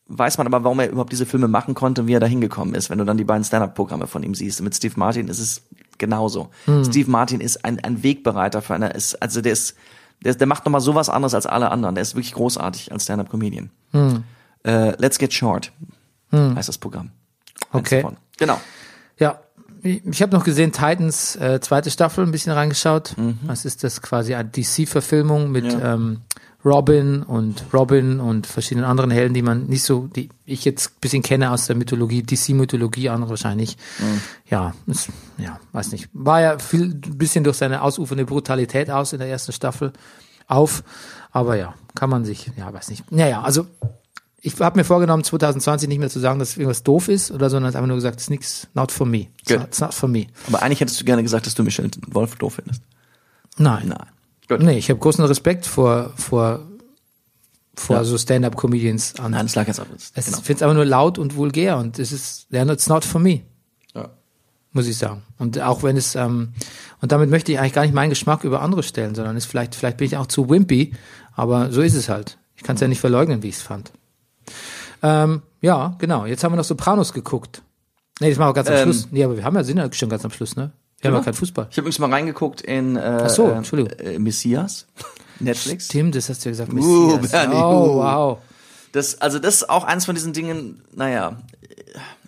weiß 0.08 0.38
man 0.38 0.48
aber, 0.48 0.64
warum 0.64 0.80
er 0.80 0.90
überhaupt 0.90 1.12
diese 1.12 1.26
Filme 1.26 1.48
machen 1.48 1.74
konnte 1.74 2.02
und 2.02 2.08
wie 2.08 2.14
er 2.14 2.20
da 2.20 2.28
hingekommen 2.28 2.76
ist. 2.76 2.90
Wenn 2.90 2.98
du 3.00 3.06
dann 3.06 3.18
die 3.18 3.24
beiden 3.24 3.44
Stand-Up-Programme 3.44 4.08
von 4.08 4.24
ihm 4.24 4.36
siehst. 4.36 4.62
Mit 4.62 4.76
Steve 4.76 4.94
Martin 4.98 5.28
ist 5.30 5.40
es 5.40 5.64
genauso. 6.02 6.50
Hm. 6.66 6.84
Steve 6.84 7.10
Martin 7.10 7.40
ist 7.40 7.64
ein, 7.64 7.82
ein 7.82 8.04
Wegbereiter 8.04 8.62
für 8.62 8.76
eine, 8.76 8.90
ist, 8.90 9.22
also 9.22 9.40
der 9.40 9.54
ist, 9.54 9.76
der, 10.22 10.36
der 10.36 10.48
macht 10.48 10.66
nochmal 10.66 10.82
sowas 10.82 11.08
anderes 11.08 11.34
als 11.34 11.46
alle 11.46 11.72
anderen. 11.72 11.96
Der 11.96 12.02
ist 12.02 12.16
wirklich 12.16 12.34
großartig 12.34 12.92
als 12.92 13.06
Stand-Up-Comedian. 13.06 13.70
Hm. 13.92 14.24
Äh, 14.64 14.96
Let's 14.98 15.18
Get 15.18 15.34
Short 15.34 15.72
heißt 16.34 16.70
das 16.70 16.78
Programm. 16.78 17.12
Okay. 17.72 18.06
Genau. 18.38 18.60
Ja, 19.18 19.40
ich, 19.84 20.22
habe 20.22 20.36
noch 20.36 20.44
gesehen, 20.44 20.72
Titans 20.72 21.36
äh, 21.36 21.60
zweite 21.60 21.90
Staffel, 21.90 22.26
ein 22.26 22.32
bisschen 22.32 22.52
reingeschaut. 22.52 23.18
Mhm. 23.18 23.40
Was 23.44 23.66
ist 23.66 23.84
das 23.84 24.02
quasi 24.02 24.36
eine 24.36 24.48
DC-Verfilmung 24.50 25.52
mit 25.52 25.66
ähm, 25.66 26.22
Robin 26.64 27.24
und 27.24 27.64
Robin 27.74 28.20
und 28.20 28.46
verschiedenen 28.46 28.86
anderen 28.86 29.10
Helden, 29.12 29.34
die 29.34 29.42
man 29.42 29.66
nicht 29.66 29.84
so, 29.84 30.08
die 30.08 30.30
ich 30.46 30.64
jetzt 30.64 30.92
ein 30.92 31.00
bisschen 31.02 31.24
kenne 31.24 31.52
aus 31.52 31.66
der 31.68 31.76
Mythologie, 31.76 32.22
DC-Mythologie, 32.24 33.10
andere 33.10 33.32
wahrscheinlich. 33.32 33.78
Mhm. 34.00 34.22
Ja, 34.50 34.74
ist, 34.86 35.10
ja, 35.38 35.60
weiß 35.72 35.92
nicht. 35.92 36.10
War 36.14 36.42
ja 36.42 36.60
viel, 36.60 36.84
ein 36.84 37.18
bisschen 37.18 37.44
durch 37.44 37.58
seine 37.58 37.82
ausufernde 37.82 38.26
Brutalität 38.26 38.92
aus 38.92 39.14
in 39.14 39.20
der 39.20 39.28
ersten 39.28 39.54
Staffel 39.54 39.92
auf. 40.48 40.84
Aber 41.32 41.56
ja, 41.56 41.74
kann 41.96 42.10
man 42.10 42.26
sich, 42.26 42.52
ja, 42.58 42.72
weiß 42.72 42.90
nicht. 42.90 43.12
Naja, 43.12 43.42
also 43.42 43.66
ich 44.42 44.60
habe 44.60 44.80
mir 44.80 44.84
vorgenommen, 44.84 45.24
2020 45.24 45.88
nicht 45.88 46.00
mehr 46.00 46.10
zu 46.10 46.20
sagen, 46.20 46.40
dass 46.40 46.58
irgendwas 46.58 46.84
doof 46.84 47.08
ist 47.08 47.32
oder 47.32 47.50
so, 47.50 47.56
sondern 47.56 47.74
einfach 47.74 47.88
nur 47.88 47.98
gesagt, 47.98 48.16
it's 48.16 48.30
nix, 48.30 48.68
not 48.74 48.92
for 48.92 49.06
me. 49.06 49.28
It's 49.40 49.48
Good. 49.48 49.60
not, 49.60 49.68
it's 49.68 49.80
not 49.80 49.94
for 49.94 50.10
me. 50.10 50.28
Aber 50.48 50.62
eigentlich 50.62 50.82
hättest 50.82 51.00
du 51.00 51.06
gerne 51.06 51.24
gesagt, 51.24 51.46
dass 51.46 51.56
du 51.56 51.64
Michelle 51.64 51.90
Wolf 52.08 52.36
doof 52.36 52.56
findest. 52.56 52.82
Nein. 53.58 53.90
Nein. 53.90 54.08
Gut. 54.48 54.62
Nee, 54.62 54.78
ich 54.78 54.90
habe 54.90 55.00
großen 55.00 55.24
Respekt 55.26 55.66
vor, 55.66 56.12
vor, 56.16 56.60
vor 57.76 57.96
Ja. 57.98 58.04
so 58.04 58.18
Stand-up-Comedians 58.18 59.20
an. 59.20 59.32
Nein, 59.32 59.46
das 59.46 59.56
lag 59.56 59.68
jetzt 59.68 59.80
ab. 59.80 59.88
ich 59.96 60.14
Genau. 60.26 60.38
finde 60.38 60.54
es 60.54 60.62
einfach 60.62 60.76
nur 60.76 60.86
laut 60.86 61.18
und 61.18 61.36
vulgär 61.36 61.78
und 61.78 62.00
es 62.00 62.12
ist, 62.12 62.48
ja, 62.50 62.64
it's 62.70 62.88
not 62.90 63.06
for 63.06 63.22
me, 63.22 63.42
Ja. 63.94 64.10
muss 64.74 64.88
ich 64.88 64.98
sagen. 64.98 65.24
Und 65.38 65.60
auch 65.62 65.84
wenn 65.84 65.96
es, 65.98 66.16
ähm, 66.16 66.54
und 67.02 67.12
damit 67.12 67.30
möchte 67.30 67.52
ich 67.52 67.60
eigentlich 67.60 67.74
gar 67.74 67.84
nicht 67.84 67.94
meinen 67.94 68.10
Geschmack 68.10 68.44
über 68.44 68.62
andere 68.62 68.84
stellen, 68.84 69.16
sondern 69.16 69.38
ist 69.38 69.46
vielleicht, 69.46 69.76
vielleicht 69.76 69.98
bin 69.98 70.06
ich 70.08 70.18
auch 70.18 70.28
zu 70.28 70.50
wimpy, 70.50 70.94
aber 71.34 71.72
so 71.72 71.82
ist 71.82 71.96
es 71.96 72.10
halt. 72.10 72.38
Ich 72.56 72.64
kann 72.64 72.76
es 72.76 72.82
ja 72.82 72.88
nicht 72.88 73.00
verleugnen, 73.00 73.42
wie 73.44 73.48
ich 73.50 73.56
es 73.56 73.62
fand. 73.62 73.92
Ähm, 75.02 75.42
ja, 75.62 75.96
genau. 75.98 76.26
Jetzt 76.26 76.44
haben 76.44 76.52
wir 76.52 76.58
noch 76.58 76.64
Sopranos 76.64 77.14
geguckt. 77.14 77.64
Nee, 78.20 78.30
das 78.30 78.38
machen 78.38 78.50
wir 78.50 78.54
ganz 78.54 78.68
am 78.68 78.76
Ähm, 78.76 78.84
Schluss. 78.84 79.08
Nee, 79.12 79.24
aber 79.24 79.36
wir 79.38 79.44
haben 79.44 79.56
ja, 79.56 79.64
sind 79.64 79.78
ja 79.78 79.92
schon 79.94 80.10
ganz 80.10 80.24
am 80.26 80.32
Schluss, 80.32 80.56
ne? 80.56 80.72
Wir 81.02 81.10
haben 81.12 81.18
ja 81.18 81.24
keinen 81.24 81.34
Fußball. 81.34 81.68
Ich 81.70 81.78
habe 81.78 81.82
übrigens 81.82 82.00
mal 82.00 82.10
reingeguckt 82.12 82.62
in 82.62 82.96
äh, 82.96 83.22
Ach 83.26 83.30
so, 83.30 83.48
äh, 83.50 83.54
Entschuldigung. 83.54 83.92
äh, 84.00 84.20
Messias, 84.20 84.86
Netflix. 85.40 85.88
Tim, 85.88 86.12
das 86.12 86.30
hast 86.30 86.46
du 86.46 86.50
ja 86.50 86.52
gesagt. 86.52 86.72
Uh, 86.74 87.18
Messias. 87.18 87.32
Bernie, 87.32 87.56
oh, 87.56 87.60
uh. 87.60 87.96
wow. 87.98 88.38
Das, 88.92 89.20
also 89.22 89.40
das 89.40 89.56
ist 89.56 89.70
auch 89.70 89.84
eins 89.86 90.06
von 90.06 90.16
diesen 90.16 90.34
Dingen, 90.34 90.82
naja, 90.94 91.38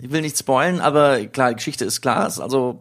ich 0.02 0.12
will 0.12 0.22
nicht 0.22 0.38
spoilen, 0.38 0.80
aber 0.80 1.26
klar, 1.28 1.50
die 1.50 1.56
Geschichte 1.56 1.86
ist 1.86 2.02
klar. 2.02 2.26
Es- 2.28 2.40
Also 2.40 2.80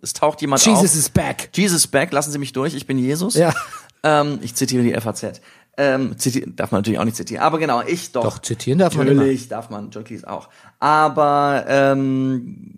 es 0.00 0.12
taucht 0.12 0.40
jemand 0.40 0.64
Jesus 0.64 0.78
auf. 0.90 0.94
is 0.96 1.08
back. 1.08 1.48
Jesus 1.54 1.86
back, 1.86 2.12
lassen 2.12 2.30
Sie 2.32 2.38
mich 2.38 2.52
durch, 2.52 2.74
ich 2.74 2.86
bin 2.86 2.98
Jesus. 2.98 3.34
Ja. 3.34 3.54
Ähm, 4.02 4.38
ich 4.42 4.54
zitiere 4.54 4.82
die 4.82 4.92
FAZ. 5.00 5.40
Ähm, 5.78 6.18
ziti 6.18 6.44
darf 6.54 6.70
man 6.70 6.80
natürlich 6.80 6.98
auch 6.98 7.04
nicht 7.04 7.16
zitieren. 7.16 7.42
Aber 7.42 7.58
genau, 7.58 7.82
ich 7.86 8.12
doch. 8.12 8.24
Doch, 8.24 8.38
zitieren 8.40 8.78
darf 8.78 8.94
man 8.94 9.06
Natürlich 9.06 9.48
darf 9.48 9.70
man, 9.70 9.90
John 9.90 10.04
Cleese 10.04 10.28
auch. 10.28 10.48
Aber 10.80 11.64
ähm, 11.68 12.74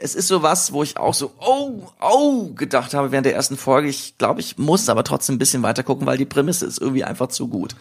es 0.00 0.14
ist 0.14 0.28
so 0.28 0.42
was, 0.42 0.72
wo 0.72 0.82
ich 0.82 0.96
auch 0.96 1.12
so, 1.14 1.32
oh, 1.40 1.88
oh, 2.00 2.52
gedacht 2.54 2.94
habe 2.94 3.10
während 3.10 3.26
der 3.26 3.34
ersten 3.34 3.56
Folge. 3.56 3.88
Ich 3.88 4.16
glaube, 4.16 4.40
ich 4.40 4.56
muss 4.56 4.88
aber 4.88 5.02
trotzdem 5.04 5.34
ein 5.34 5.38
bisschen 5.38 5.62
weiter 5.62 5.82
gucken, 5.82 6.06
weil 6.06 6.16
die 6.18 6.24
Prämisse 6.24 6.66
ist 6.66 6.80
irgendwie 6.80 7.02
einfach 7.04 7.28
zu 7.28 7.48
gut. 7.48 7.74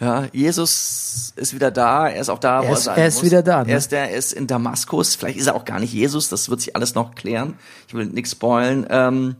Ja, 0.00 0.24
Jesus 0.32 1.32
ist 1.36 1.54
wieder 1.54 1.70
da, 1.70 2.08
er 2.08 2.20
ist 2.20 2.28
auch 2.28 2.38
da, 2.38 2.60
wo 2.60 2.64
Er 2.64 2.68
er 2.70 2.72
ist- 2.76 2.84
sein 2.84 2.98
er 2.98 3.06
ist 3.08 3.14
muss. 3.16 3.24
wieder 3.24 3.42
da, 3.42 3.64
ne? 3.64 3.70
Er 3.72 3.78
ist 3.78 3.92
der, 3.92 4.10
er 4.10 4.16
ist 4.16 4.32
in 4.32 4.46
Damaskus. 4.46 5.14
Vielleicht 5.16 5.38
ist 5.38 5.46
er 5.46 5.54
auch 5.54 5.64
gar 5.64 5.78
nicht 5.80 5.92
Jesus, 5.92 6.28
das 6.28 6.48
wird 6.50 6.60
sich 6.60 6.74
alles 6.76 6.94
noch 6.94 7.14
klären. 7.14 7.58
Ich 7.88 7.94
will 7.94 8.06
nichts 8.06 8.32
spoilen. 8.32 8.86
Ähm, 8.90 9.36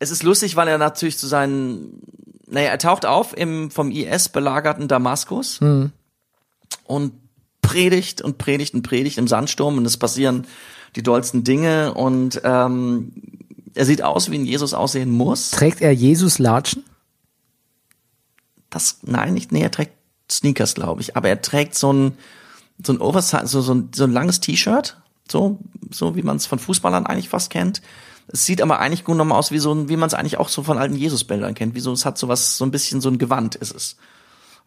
es 0.00 0.10
ist 0.10 0.22
lustig, 0.24 0.56
weil 0.56 0.68
er 0.68 0.78
natürlich 0.78 1.18
zu 1.18 1.26
seinen, 1.28 2.00
naja, 2.46 2.68
er 2.70 2.78
taucht 2.78 3.06
auf 3.06 3.36
im 3.36 3.70
vom 3.70 3.90
IS 3.90 4.28
belagerten 4.28 4.88
Damaskus 4.88 5.60
und 6.84 7.12
predigt 7.64 8.22
und 8.22 8.38
predigt 8.38 8.74
und 8.74 8.82
predigt 8.82 9.18
im 9.18 9.28
Sandsturm 9.28 9.78
und 9.78 9.84
es 9.84 9.96
passieren 9.96 10.46
die 10.96 11.02
dollsten 11.02 11.44
Dinge 11.44 11.94
und 11.94 12.40
ähm, 12.44 13.12
er 13.74 13.84
sieht 13.84 14.02
aus, 14.02 14.30
wie 14.30 14.38
ein 14.38 14.44
Jesus 14.44 14.74
aussehen 14.74 15.10
muss. 15.10 15.50
Trägt 15.50 15.80
er 15.80 15.92
Jesus 15.92 16.38
Latschen? 16.38 16.84
Das, 18.70 18.98
nein, 19.02 19.34
nicht, 19.34 19.50
nee, 19.52 19.62
er 19.62 19.70
trägt 19.70 19.92
Sneakers, 20.30 20.74
glaube 20.74 21.00
ich, 21.00 21.16
aber 21.16 21.28
er 21.28 21.42
trägt 21.42 21.74
so 21.74 21.92
ein, 21.92 22.18
so 22.82 22.92
ein 22.92 23.00
Oversize, 23.00 23.46
so, 23.46 23.60
so, 23.60 23.74
ein, 23.74 23.90
so 23.94 24.04
ein 24.04 24.12
langes 24.12 24.40
T-Shirt, 24.40 24.96
so, 25.30 25.58
so 25.90 26.16
wie 26.16 26.22
man 26.22 26.36
es 26.36 26.46
von 26.46 26.58
Fußballern 26.58 27.06
eigentlich 27.06 27.28
fast 27.28 27.50
kennt. 27.50 27.82
Es 28.28 28.46
sieht 28.46 28.62
aber 28.62 28.78
eigentlich 28.78 29.04
gut 29.04 29.16
nochmal 29.16 29.38
aus, 29.38 29.50
wie 29.50 29.58
so 29.58 29.72
ein, 29.72 29.88
wie 29.88 29.96
man 29.96 30.06
es 30.06 30.14
eigentlich 30.14 30.38
auch 30.38 30.48
so 30.48 30.62
von 30.62 30.78
alten 30.78 30.96
Jesusbildern 30.96 31.54
kennt, 31.54 31.74
wie 31.74 31.80
so, 31.80 31.92
es 31.92 32.04
hat 32.04 32.18
so 32.18 32.28
was, 32.28 32.56
so 32.56 32.64
ein 32.64 32.70
bisschen 32.70 33.00
so 33.00 33.10
ein 33.10 33.18
Gewand 33.18 33.54
ist 33.56 33.74
es. 33.74 33.96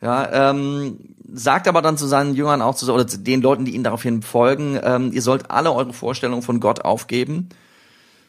Ja, 0.02 0.52
ähm, 0.52 1.00
sagt 1.34 1.68
aber 1.68 1.82
dann 1.82 1.98
zu 1.98 2.08
seinen 2.08 2.36
Jüngern 2.36 2.62
auch 2.62 2.76
zu, 2.76 2.92
oder 2.92 3.08
zu 3.08 3.18
den 3.20 3.42
Leuten, 3.42 3.66
die 3.66 3.74
ihnen 3.74 3.84
daraufhin 3.84 4.22
folgen, 4.22 4.80
ähm, 4.82 5.12
ihr 5.12 5.22
sollt 5.22 5.50
alle 5.50 5.72
eure 5.72 5.94
Vorstellungen 5.94 6.44
von 6.44 6.60
Gott 6.60 6.82
aufgeben. 6.82 7.50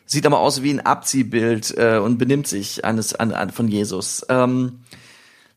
Sieht 0.07 0.27
aber 0.27 0.41
aus 0.41 0.62
wie 0.62 0.71
ein 0.71 0.81
Abziehbild 0.81 1.77
äh, 1.77 1.99
und 1.99 2.16
benimmt 2.16 2.47
sich 2.47 2.85
eines 2.85 3.14
an, 3.14 3.33
an, 3.33 3.51
von 3.51 3.69
Jesus. 3.69 4.25
Ähm, 4.31 4.81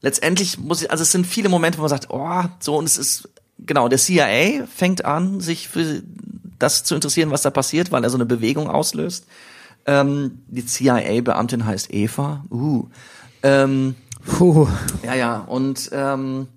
letztendlich 0.02 0.60
muss 0.60 0.82
ich, 0.82 0.92
also 0.92 1.04
es 1.04 1.12
sind 1.12 1.26
viele 1.26 1.48
Momente, 1.48 1.78
wo 1.78 1.84
man 1.84 1.90
sagt, 1.90 2.08
oh, 2.10 2.44
so 2.60 2.76
und 2.76 2.86
es 2.86 2.98
ist 2.98 3.30
genau 3.60 3.88
der 3.88 4.00
CIA 4.00 4.66
fängt 4.66 5.06
an, 5.06 5.40
sich 5.40 5.70
für 5.70 6.04
das 6.60 6.84
zu 6.84 6.96
interessieren, 6.96 7.32
was 7.32 7.42
da 7.42 7.50
passiert, 7.50 7.92
weil 7.92 8.04
er 8.04 8.10
so 8.10 8.18
eine 8.18 8.26
Bewegung 8.26 8.70
auslöst. 8.70 9.26
Ähm, 9.86 10.44
die 10.48 10.66
CIA-Beamtin 10.66 11.66
heißt 11.66 11.94
Eva. 11.94 12.46
Uh. 12.52 12.88
Ähm, 13.42 13.96
Puh. 14.26 14.68
ja, 15.04 15.16
ja, 15.16 15.40
und 15.40 15.90
ähm, 15.94 16.48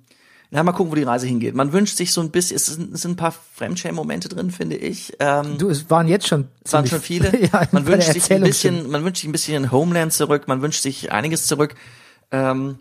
na, 0.54 0.62
mal 0.62 0.70
gucken, 0.70 0.92
wo 0.92 0.94
die 0.94 1.02
Reise 1.02 1.26
hingeht. 1.26 1.56
Man 1.56 1.72
wünscht 1.72 1.96
sich 1.96 2.12
so 2.12 2.20
ein 2.20 2.30
bisschen, 2.30 2.54
es 2.54 2.66
sind, 2.66 2.94
es 2.94 3.02
sind 3.02 3.12
ein 3.12 3.16
paar 3.16 3.34
Fremdschämen-Momente 3.54 4.28
drin, 4.28 4.52
finde 4.52 4.76
ich. 4.76 5.12
Ähm, 5.18 5.58
Du, 5.58 5.68
es 5.68 5.90
waren 5.90 6.06
jetzt 6.06 6.28
schon. 6.28 6.46
es 6.62 6.72
waren 6.72 6.86
schon 6.86 7.00
viele. 7.00 7.36
ja, 7.52 7.66
man 7.72 7.86
wünscht 7.86 8.12
sich 8.12 8.32
ein 8.32 8.42
bisschen, 8.42 8.88
man 8.88 9.04
wünscht 9.04 9.22
sich 9.22 9.28
ein 9.28 9.32
bisschen 9.32 9.72
Homeland 9.72 10.12
zurück, 10.12 10.46
man 10.46 10.62
wünscht 10.62 10.80
sich 10.80 11.10
einiges 11.10 11.46
zurück. 11.48 11.74
Ähm, 12.30 12.78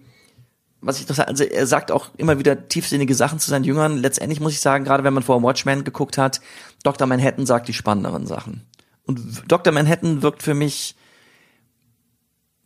was 0.81 0.99
ich 0.99 1.07
das, 1.07 1.19
also 1.19 1.45
er 1.45 1.65
sagt 1.65 1.91
auch 1.91 2.09
immer 2.17 2.37
wieder 2.37 2.67
tiefsinnige 2.67 3.15
Sachen 3.15 3.39
zu 3.39 3.49
seinen 3.49 3.63
Jüngern. 3.63 3.97
Letztendlich 3.97 4.39
muss 4.39 4.51
ich 4.51 4.59
sagen, 4.59 4.83
gerade 4.83 5.03
wenn 5.03 5.13
man 5.15 5.23
vor 5.23 5.41
Watchmen 5.41 5.83
geguckt 5.83 6.19
hat, 6.19 6.41
Dr. 6.83 7.07
Manhattan 7.07 7.47
sagt 7.47 7.67
die 7.67 7.73
spannenderen 7.73 8.27
Sachen. 8.27 8.61
Und 9.07 9.19
Dr. 9.47 9.73
Manhattan 9.73 10.21
wirkt 10.21 10.43
für 10.43 10.53
mich 10.53 10.95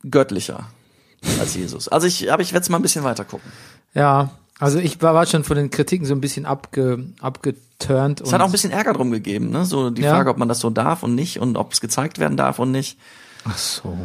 göttlicher 0.08 0.68
als 1.40 1.54
Jesus. 1.54 1.88
Also 1.88 2.06
ich, 2.06 2.32
aber 2.32 2.42
ich 2.42 2.52
werde 2.52 2.62
jetzt 2.62 2.68
mal 2.70 2.78
ein 2.78 2.82
bisschen 2.82 3.04
weiter 3.04 3.24
gucken. 3.24 3.50
Ja, 3.94 4.30
also 4.58 4.78
ich 4.78 5.00
war, 5.02 5.14
war 5.14 5.26
schon 5.26 5.44
von 5.44 5.56
den 5.56 5.70
Kritiken 5.70 6.06
so 6.06 6.14
ein 6.14 6.20
bisschen 6.20 6.44
abge, 6.46 7.04
abgeturnt. 7.20 8.20
Es 8.20 8.32
hat 8.32 8.40
auch 8.40 8.46
ein 8.46 8.52
bisschen 8.52 8.72
Ärger 8.72 8.92
drum 8.92 9.10
gegeben, 9.10 9.50
ne? 9.50 9.64
So 9.64 9.90
die 9.90 10.02
Ja. 10.02 10.10
Frage, 10.14 10.30
ob 10.30 10.38
man 10.38 10.48
das 10.48 10.60
so 10.60 10.70
darf 10.70 11.02
und 11.02 11.14
nicht 11.14 11.38
und 11.40 11.56
ob 11.56 11.72
es 11.72 11.80
gezeigt 11.80 12.18
werden 12.18 12.36
darf 12.36 12.58
und 12.58 12.70
nicht. 12.72 12.98
Ach 13.44 13.56
so. 13.56 13.96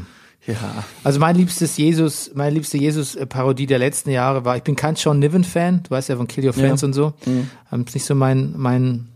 Ja. 0.46 0.84
Also 1.04 1.20
mein 1.20 1.36
liebstes 1.38 1.78
Jesus, 1.78 2.32
meine 2.36 2.52
liebste 2.56 2.78
Jesus-Parodie 2.78 3.66
der 3.66 3.80
letzten 3.80 4.10
Jahre 4.12 4.44
war, 4.46 4.58
ich 4.58 4.64
bin 4.64 4.76
kein 4.76 4.96
Sean 4.96 5.20
Niven-Fan, 5.20 5.84
du 5.84 5.90
weißt 5.92 6.10
ja 6.10 6.18
von 6.18 6.28
Kill 6.28 6.46
Your 6.46 6.54
Friends 6.54 6.84
und 6.84 6.94
so. 6.94 7.14
Ähm, 7.26 7.86
ist 7.88 7.94
nicht 7.96 8.06
so 8.06 8.14
mein, 8.14 8.54
mein, 8.58 9.08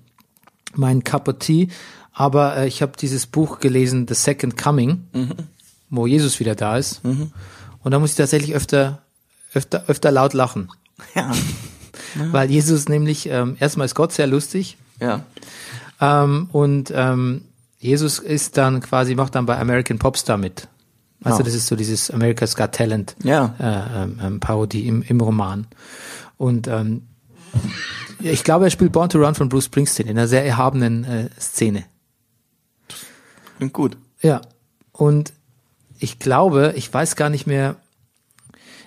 mein 0.73 1.03
Cup 1.03 1.27
of 1.27 1.35
Tea. 1.39 1.67
Aber 2.13 2.57
äh, 2.57 2.67
ich 2.67 2.81
habe 2.81 2.93
dieses 2.99 3.27
Buch 3.27 3.59
gelesen, 3.59 4.07
The 4.07 4.15
Second 4.15 4.57
Coming, 4.57 5.03
wo 5.89 6.07
Jesus 6.07 6.39
wieder 6.39 6.55
da 6.55 6.77
ist. 6.77 7.01
Und 7.87 7.91
da 7.91 7.99
muss 7.99 8.11
ich 8.11 8.17
tatsächlich 8.17 8.53
öfter, 8.53 9.01
öfter, 9.53 9.85
öfter 9.87 10.11
laut 10.11 10.33
lachen. 10.33 10.69
Ja. 11.15 11.31
Weil 12.33 12.51
Jesus 12.51 12.89
nämlich, 12.89 13.29
ähm, 13.29 13.55
erstmal 13.61 13.85
ist 13.85 13.95
Gott 13.95 14.11
sehr 14.11 14.27
lustig. 14.27 14.75
Ja. 14.99 15.23
Ähm, 16.01 16.49
und 16.51 16.91
ähm, 16.93 17.45
Jesus 17.79 18.19
ist 18.19 18.57
dann 18.57 18.81
quasi, 18.81 19.15
macht 19.15 19.35
dann 19.35 19.45
bei 19.45 19.57
American 19.57 19.99
Popstar 19.99 20.35
mit. 20.37 20.67
Also 21.23 21.39
Ja. 21.39 21.45
das 21.45 21.53
ist 21.53 21.67
so 21.67 21.77
dieses 21.77 22.11
America's 22.11 22.57
Got 22.57 22.73
Talent 22.73 23.15
Ja. 23.23 23.55
äh, 23.57 24.03
ähm, 24.03 24.19
ähm, 24.21 24.39
Parodie 24.41 24.85
im, 24.85 25.01
im 25.03 25.21
Roman. 25.21 25.65
Und 26.35 26.67
ähm, 26.67 27.03
ja, 28.19 28.31
ich 28.33 28.43
glaube, 28.43 28.65
er 28.65 28.69
spielt 28.69 28.91
Born 28.91 29.07
to 29.07 29.17
Run 29.17 29.33
von 29.33 29.47
Bruce 29.47 29.63
Springsteen 29.67 30.07
in 30.09 30.17
einer 30.17 30.27
sehr 30.27 30.45
erhabenen 30.45 31.05
äh, 31.05 31.29
Szene. 31.39 31.85
Klingt 33.55 33.71
gut. 33.71 33.95
Ja. 34.21 34.41
Und 34.91 35.31
ich 35.99 36.19
glaube, 36.19 36.73
ich 36.75 36.93
weiß 36.93 37.15
gar 37.15 37.29
nicht 37.29 37.47
mehr, 37.47 37.77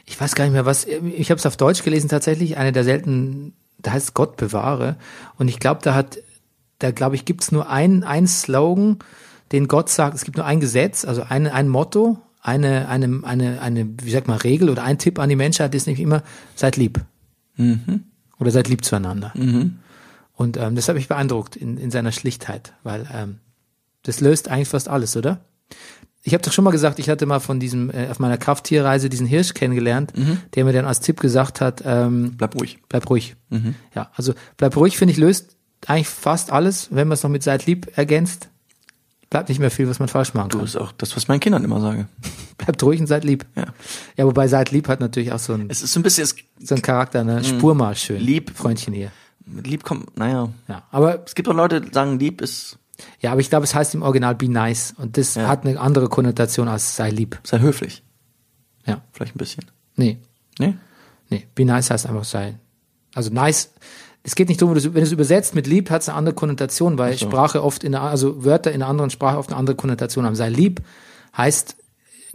ich 0.06 0.20
weiß 0.20 0.34
gar 0.34 0.44
nicht 0.44 0.52
mehr, 0.52 0.66
was, 0.66 0.86
ich 0.86 1.30
habe 1.30 1.38
es 1.38 1.46
auf 1.46 1.56
Deutsch 1.56 1.82
gelesen 1.82 2.08
tatsächlich, 2.08 2.56
eine 2.56 2.72
der 2.72 2.84
seltenen, 2.84 3.54
da 3.78 3.92
heißt 3.92 4.14
Gott 4.14 4.36
bewahre. 4.36 4.96
Und 5.38 5.48
ich 5.48 5.58
glaube, 5.58 5.80
da 5.82 5.94
hat, 5.94 6.18
da 6.78 6.90
glaube 6.90 7.14
ich, 7.14 7.24
gibt 7.24 7.42
es 7.42 7.52
nur 7.52 7.68
ein, 7.68 8.02
ein 8.04 8.26
Slogan, 8.26 8.98
den 9.52 9.68
Gott 9.68 9.88
sagt, 9.88 10.14
es 10.14 10.24
gibt 10.24 10.36
nur 10.36 10.46
ein 10.46 10.61
Gesetz, 10.61 11.04
also 11.04 11.22
ein, 11.22 11.46
ein 11.46 11.68
Motto, 11.68 12.18
eine, 12.42 12.88
eine, 12.88 13.20
eine, 13.24 13.61
eine, 13.61 13.88
wie 14.02 14.11
sagt 14.11 14.28
man, 14.28 14.38
Regel 14.38 14.70
oder 14.70 14.82
ein 14.82 14.98
Tipp 14.98 15.18
an 15.18 15.28
die 15.28 15.36
Menschheit 15.36 15.74
ist 15.74 15.86
nämlich 15.86 16.02
immer, 16.02 16.22
seid 16.54 16.76
lieb. 16.76 17.00
Oder 18.38 18.50
seid 18.50 18.68
lieb 18.68 18.84
zueinander. 18.84 19.32
Und 20.34 20.56
ähm, 20.56 20.74
das 20.74 20.88
hat 20.88 20.94
mich 20.94 21.08
beeindruckt 21.08 21.56
in, 21.56 21.76
in 21.76 21.90
seiner 21.90 22.12
Schlichtheit, 22.12 22.72
weil 22.82 23.06
ähm, 23.12 23.40
das 24.04 24.20
löst 24.20 24.48
eigentlich 24.48 24.68
fast 24.68 24.88
alles, 24.88 25.16
oder? 25.16 25.40
Ich 26.22 26.34
habe 26.34 26.42
doch 26.42 26.52
schon 26.52 26.64
mal 26.64 26.70
gesagt, 26.70 26.98
ich 26.98 27.08
hatte 27.08 27.24
mal 27.26 27.40
von 27.40 27.60
diesem, 27.60 27.90
äh, 27.90 28.08
auf 28.10 28.18
meiner 28.18 28.36
Krafttierreise 28.36 29.08
diesen 29.08 29.26
Hirsch 29.26 29.54
kennengelernt, 29.54 30.12
der 30.54 30.64
mir 30.64 30.72
dann 30.72 30.84
als 30.84 31.00
Tipp 31.00 31.20
gesagt 31.20 31.60
hat, 31.62 31.82
ähm, 31.86 32.34
Bleib 32.36 32.54
ruhig. 32.56 32.78
bleib 32.88 33.08
ruhig. 33.08 33.36
Ja, 33.94 34.10
also 34.14 34.34
bleib 34.58 34.76
ruhig, 34.76 34.98
finde 34.98 35.12
ich, 35.12 35.18
löst 35.18 35.56
eigentlich 35.86 36.08
fast 36.08 36.52
alles, 36.52 36.88
wenn 36.90 37.08
man 37.08 37.14
es 37.14 37.22
noch 37.22 37.30
mit 37.30 37.42
seid 37.42 37.64
lieb 37.66 37.90
ergänzt. 37.96 38.48
Bleibt 39.30 39.48
nicht 39.48 39.60
mehr 39.60 39.70
viel, 39.70 39.88
was 39.88 39.98
man 40.00 40.08
falsch 40.08 40.34
machen 40.34 40.48
Du 40.50 40.58
kann. 40.58 40.66
ist 40.66 40.76
auch 40.76 40.90
das, 40.92 41.14
was 41.16 41.28
meinen 41.28 41.38
Kindern 41.40 41.62
immer 41.64 41.80
sage. 41.80 42.06
Bleibt 42.58 42.82
ruhig 42.82 43.00
und 43.00 43.06
seid 43.06 43.24
lieb. 43.24 43.46
Ja. 43.56 43.66
Ja, 44.16 44.26
wobei 44.26 44.48
seid 44.48 44.72
lieb 44.72 44.88
hat 44.88 44.98
natürlich 45.00 45.32
auch 45.32 45.38
so 45.38 45.52
ein, 45.54 45.70
Es 45.70 45.82
ist 45.82 45.92
so 45.92 46.00
ein 46.00 46.02
bisschen, 46.02 46.28
so 46.58 46.74
ein 46.74 46.82
Charakter, 46.82 47.22
ne? 47.24 47.42
Spur 47.44 47.74
mal 47.76 47.94
schön. 47.94 48.20
Lieb. 48.20 48.50
Freundchen 48.56 48.92
hier. 48.92 49.10
mit 49.46 49.66
lieb 49.68 49.84
kommt, 49.84 50.18
naja. 50.18 50.48
Ja, 50.68 50.82
aber 50.90 51.22
Es 51.24 51.34
gibt 51.36 51.48
auch 51.48 51.54
Leute, 51.54 51.80
die 51.80 51.92
sagen, 51.94 52.18
lieb 52.18 52.40
ist, 52.40 52.76
Ja, 53.20 53.32
aber 53.32 53.40
ich 53.40 53.51
glaube, 53.51 53.64
es 53.64 53.74
heißt 53.74 53.94
im 53.94 54.03
Original 54.03 54.34
be 54.34 54.48
nice 54.48 54.94
und 54.96 55.16
das 55.16 55.34
Ja. 55.34 55.48
hat 55.48 55.64
eine 55.66 55.78
andere 55.80 56.09
Konnotation 56.09 56.68
als 56.68 56.96
sei 56.96 57.11
lieb. 57.11 57.38
sei 57.44 57.59
höflich. 57.61 58.03
Ja. 58.86 59.03
Vielleicht 59.12 59.34
ein 59.34 59.38
bisschen. 59.38 59.64
Nee, 59.96 60.18
Nee? 60.59 60.74
nee, 61.28 61.46
be 61.55 61.64
nice 61.64 61.90
heißt 61.90 62.07
einfach 62.07 62.24
sei. 62.24 62.59
Also 63.14 63.30
nice. 63.30 63.70
Es 64.22 64.34
geht 64.34 64.48
nicht 64.48 64.61
darum, 64.61 64.74
wenn 64.74 64.92
du 64.92 65.01
es 65.01 65.12
übersetzt 65.12 65.55
mit 65.55 65.66
lieb, 65.66 65.88
hat 65.90 66.03
es 66.03 66.09
eine 66.11 66.18
andere 66.18 66.34
Konnotation, 66.34 66.98
weil 66.98 67.16
so. 67.16 67.26
Sprache 67.26 67.62
oft 67.64 67.84
in 67.84 67.94
einer, 67.94 68.05
also 68.11 68.44
Wörter 68.44 68.70
in 68.72 68.82
einer 68.82 68.90
anderen 68.90 69.11
Sprache 69.11 69.38
oft 69.38 69.48
eine 69.51 69.57
andere 69.59 69.76
Konnotation 69.76 70.26
haben. 70.26 70.34
Sei 70.36 70.51
lieb 70.51 70.82
heißt, 71.36 71.76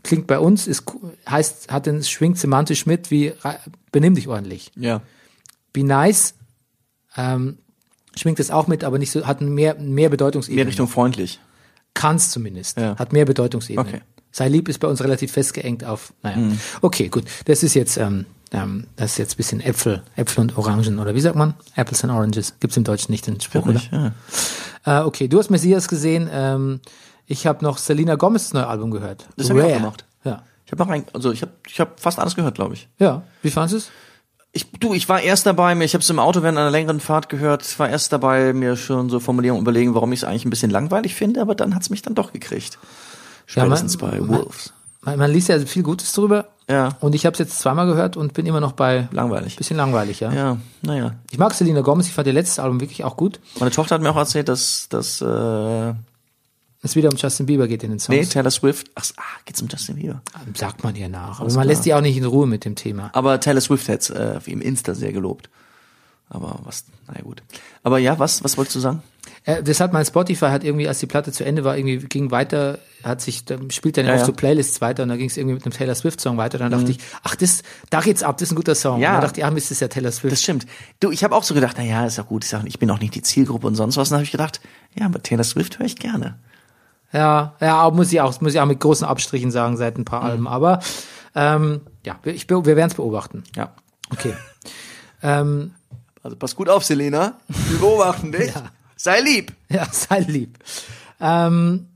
klingt 0.03 0.25
bei 0.27 0.39
uns, 0.39 0.65
ist, 0.67 0.83
heißt, 1.29 1.71
hat 1.71 1.85
den, 1.85 2.03
schwingt 2.03 2.39
semantisch 2.39 2.85
mit 2.87 3.11
wie 3.11 3.33
benimm 3.91 4.15
dich 4.15 4.27
ordentlich. 4.27 4.71
Ja. 4.75 5.01
Be 5.73 5.83
nice, 5.83 6.33
ähm, 7.17 7.57
schwingt 8.15 8.39
es 8.39 8.51
auch 8.51 8.67
mit, 8.67 8.83
aber 8.83 8.97
nicht 8.97 9.11
so, 9.11 9.25
hat 9.25 9.41
mehr, 9.41 9.75
mehr 9.75 10.09
Bedeutungsebene. 10.09 10.63
Mehr 10.63 10.67
Richtung 10.67 10.87
freundlich. 10.87 11.39
Kann's 11.93 12.29
zumindest. 12.31 12.77
Ja. 12.77 12.97
Hat 12.97 13.13
mehr 13.13 13.25
Bedeutungsebene. 13.25 13.87
Okay. 13.87 14.01
Sei 14.31 14.49
lieb 14.49 14.67
ist 14.67 14.79
bei 14.79 14.87
uns 14.87 15.01
relativ 15.01 15.31
festgeengt 15.31 15.85
auf, 15.85 16.13
naja. 16.21 16.51
Okay, 16.81 17.07
gut. 17.07 17.23
Das 17.45 17.63
ist 17.63 17.73
jetzt, 17.73 17.95
ähm, 17.95 18.25
ähm, 18.51 18.87
das 18.97 19.11
ist 19.11 19.17
jetzt 19.17 19.33
ein 19.35 19.37
bisschen 19.37 19.61
Äpfel, 19.61 20.03
Äpfel 20.17 20.41
und 20.41 20.57
Orangen, 20.57 20.99
oder 20.99 21.15
wie 21.15 21.21
sagt 21.21 21.37
man? 21.37 21.53
Apples 21.75 22.03
and 22.03 22.11
Oranges. 22.11 22.53
Gibt's 22.59 22.75
im 22.75 22.83
Deutschen 22.83 23.13
nicht 23.13 23.27
den 23.27 23.39
Spruch, 23.39 23.65
Wirklich, 23.65 23.89
ja. 23.91 24.11
oder? 24.85 25.01
Äh, 25.01 25.05
okay, 25.05 25.29
du 25.29 25.39
hast 25.39 25.49
Messias 25.49 25.87
gesehen. 25.87 26.29
Ähm, 26.31 26.81
ich 27.27 27.47
habe 27.47 27.63
noch 27.63 27.77
Selena 27.77 28.15
Gomez 28.15 28.53
neue 28.53 28.67
Album 28.67 28.91
gehört. 28.91 29.25
Das 29.37 29.49
hab 29.49 29.57
ich 29.57 29.63
auch 29.63 29.73
gemacht. 29.73 30.05
Ja. 30.25 30.43
Ich 30.65 30.71
habe 30.71 30.83
noch 30.83 30.89
ein, 30.89 31.05
also 31.13 31.31
ich 31.31 31.41
habe 31.41 31.51
ich 31.67 31.79
hab 31.79 31.99
fast 31.99 32.19
alles 32.19 32.35
gehört, 32.35 32.55
glaube 32.55 32.73
ich. 32.73 32.87
Ja. 32.99 33.23
Wie 33.41 33.51
fandest 33.51 33.73
du 33.73 33.77
es? 33.77 33.91
Ich, 34.57 34.71
du, 34.79 34.93
ich 34.93 35.09
war 35.09 35.21
erst 35.21 35.45
dabei, 35.45 35.75
mir, 35.75 35.83
ich 35.83 35.93
habe 35.95 36.01
es 36.01 36.09
im 36.09 36.17
Auto 36.17 36.41
während 36.41 36.57
einer 36.57 36.71
längeren 36.71 37.01
Fahrt 37.01 37.27
gehört, 37.27 37.63
ich 37.67 37.77
war 37.77 37.89
erst 37.89 38.13
dabei, 38.13 38.53
mir 38.53 38.77
schon 38.77 39.09
so 39.09 39.19
Formulierungen 39.19 39.61
überlegen, 39.61 39.93
warum 39.95 40.13
ich 40.13 40.21
es 40.21 40.23
eigentlich 40.23 40.45
ein 40.45 40.49
bisschen 40.49 40.71
langweilig 40.71 41.13
finde, 41.13 41.41
aber 41.41 41.55
dann 41.55 41.75
hat's 41.75 41.89
mich 41.89 42.01
dann 42.03 42.15
doch 42.15 42.31
gekriegt. 42.31 42.79
Spätestens 43.47 43.99
man- 43.99 44.11
bei 44.11 44.27
Wolves. 44.27 44.71
Man, 45.01 45.19
man 45.19 45.29
liest 45.31 45.49
ja 45.49 45.59
viel 45.59 45.83
Gutes 45.83 46.13
drüber. 46.13 46.45
Ja, 46.69 46.97
Und 47.01 47.13
ich 47.13 47.25
habe 47.27 47.33
es 47.33 47.39
jetzt 47.39 47.59
zweimal 47.59 47.85
gehört 47.85 48.17
und 48.17 48.33
bin 48.33 48.45
immer 48.47 48.59
noch 48.61 48.71
bei 48.71 49.07
langweilig. 49.11 49.55
bisschen 49.57 49.77
langweilig, 49.77 50.21
ja. 50.21 50.31
Ja, 50.33 50.57
naja. 50.81 51.13
Ich 51.29 51.37
mag 51.37 51.53
Selena 51.53 51.81
Gomez, 51.81 52.07
ich 52.07 52.13
fand 52.13 52.25
ihr 52.25 52.33
letztes 52.33 52.57
Album 52.57 52.79
wirklich 52.79 53.03
auch 53.03 53.15
gut. 53.17 53.39
Meine 53.59 53.69
Tochter 53.71 53.95
hat 53.95 54.01
mir 54.01 54.09
auch 54.09 54.15
erzählt, 54.15 54.47
dass, 54.49 54.87
dass 54.89 55.21
äh, 55.21 55.93
Es 56.85 56.95
wieder 56.95 57.09
um 57.09 57.17
Justin 57.17 57.47
Bieber 57.47 57.67
geht 57.67 57.83
in 57.83 57.89
den 57.89 57.99
Songs. 57.99 58.15
nee, 58.15 58.25
Taylor 58.25 58.51
Swift, 58.51 58.91
ach, 58.93 59.05
ah, 59.17 59.23
geht's 59.45 59.59
um 59.59 59.67
Justin 59.67 59.95
Bieber. 59.95 60.21
Sagt 60.53 60.83
man 60.83 60.95
ihr 60.95 61.09
nach. 61.09 61.39
Aber 61.39 61.45
man 61.45 61.53
klar. 61.53 61.65
lässt 61.65 61.85
die 61.85 61.95
auch 61.95 62.01
nicht 62.01 62.15
in 62.15 62.25
Ruhe 62.25 62.45
mit 62.45 62.63
dem 62.63 62.75
Thema. 62.75 63.09
Aber 63.13 63.39
Taylor 63.39 63.59
Swift 63.61 63.89
hat's 63.89 64.11
äh, 64.11 64.39
im 64.45 64.61
Insta 64.61 64.93
sehr 64.93 65.11
gelobt. 65.11 65.49
Aber 66.29 66.59
was, 66.63 66.85
naja 67.07 67.21
gut. 67.23 67.41
Aber 67.81 67.97
ja, 67.97 68.19
was, 68.19 68.43
was 68.43 68.57
wolltest 68.57 68.75
du 68.75 68.79
sagen? 68.81 69.01
Äh, 69.45 69.63
das 69.63 69.79
hat 69.79 69.93
mein 69.93 70.05
Spotify 70.05 70.45
hat 70.45 70.63
irgendwie, 70.63 70.87
als 70.87 70.99
die 70.99 71.07
Platte 71.07 71.31
zu 71.31 71.43
Ende 71.43 71.63
war, 71.63 71.75
irgendwie 71.75 71.97
ging 72.07 72.29
weiter, 72.29 72.77
hat 73.03 73.21
sich, 73.21 73.45
da 73.45 73.57
spielt 73.69 73.97
dann 73.97 74.05
Ja, 74.05 74.13
auf 74.13 74.19
ja. 74.19 74.25
so 74.25 74.33
Playlists 74.33 74.79
weiter 74.81 75.03
und 75.03 75.09
da 75.09 75.17
ging 75.17 75.27
es 75.27 75.37
irgendwie 75.37 75.55
mit 75.55 75.65
einem 75.65 75.73
Taylor 75.73 75.95
Swift 75.95 76.21
Song 76.21 76.37
weiter. 76.37 76.59
Dann 76.59 76.71
dachte 76.71 76.91
ich, 76.91 76.99
ach, 77.23 77.35
das, 77.35 77.63
da 77.89 78.01
geht's 78.01 78.21
ab, 78.21 78.37
das 78.37 78.49
ist 78.49 78.53
ein 78.53 78.57
guter 78.57 78.75
Song. 78.75 79.01
Ja. 79.01 79.09
Und 79.09 79.13
dann 79.15 79.21
dachte 79.21 79.39
ich, 79.39 79.45
ach, 79.45 79.51
Mist, 79.51 79.67
das 79.67 79.77
ist 79.77 79.81
ja 79.81 79.87
Taylor 79.87 80.11
Swift. 80.11 80.33
Das 80.33 80.41
stimmt. 80.43 80.65
Du, 80.99 81.11
ich 81.11 81.23
habe 81.23 81.35
auch 81.35 81.43
so 81.43 81.55
gedacht, 81.55 81.77
na 81.77 81.83
ja, 81.83 82.05
ist 82.05 82.17
ja 82.17 82.23
gut, 82.23 82.43
ist 82.43 82.51
ja, 82.51 82.61
ich 82.65 82.77
bin 82.77 82.91
auch 82.91 82.99
nicht 82.99 83.15
die 83.15 83.23
Zielgruppe 83.23 83.65
und 83.65 83.75
sonst 83.75 83.97
was. 83.97 84.09
Und 84.09 84.11
dann 84.11 84.17
habe 84.19 84.25
ich 84.25 84.31
gedacht, 84.31 84.61
ja, 84.95 85.05
aber 85.05 85.23
Taylor 85.23 85.43
Swift 85.43 85.79
höre 85.79 85.87
ich 85.87 85.95
gerne. 85.95 86.37
Ja, 87.11 87.53
ja, 87.61 87.89
muss 87.91 88.11
ich 88.11 88.19
auch, 88.21 88.39
muss 88.41 88.53
ich 88.53 88.59
auch 88.59 88.65
mit 88.65 88.79
großen 88.79 89.07
Abstrichen 89.07 89.51
sagen 89.51 89.77
seit 89.77 89.97
ein 89.97 90.05
paar 90.05 90.21
Mhm. 90.23 90.29
Alben. 90.29 90.47
Aber 90.47 90.79
ähm, 91.35 91.81
ja, 92.05 92.17
wir- 92.23 92.33
ich, 92.33 92.49
wir 92.49 92.65
werden 92.65 92.89
es 92.89 92.95
beobachten. 92.95 93.43
Ja. 93.55 93.71
Okay. 94.11 94.33
ähm, 95.23 95.73
Also 96.23 96.35
pass 96.37 96.55
gut 96.55 96.69
auf, 96.69 96.83
Selena. 96.83 97.33
Wir 97.47 97.79
beobachten 97.79 98.31
dich. 98.31 98.51
Sei 98.97 99.19
lieb. 99.21 99.53
Ja, 99.69 99.85
sei 99.91 100.19
lieb. 100.21 100.57
Ähm, 101.19 101.87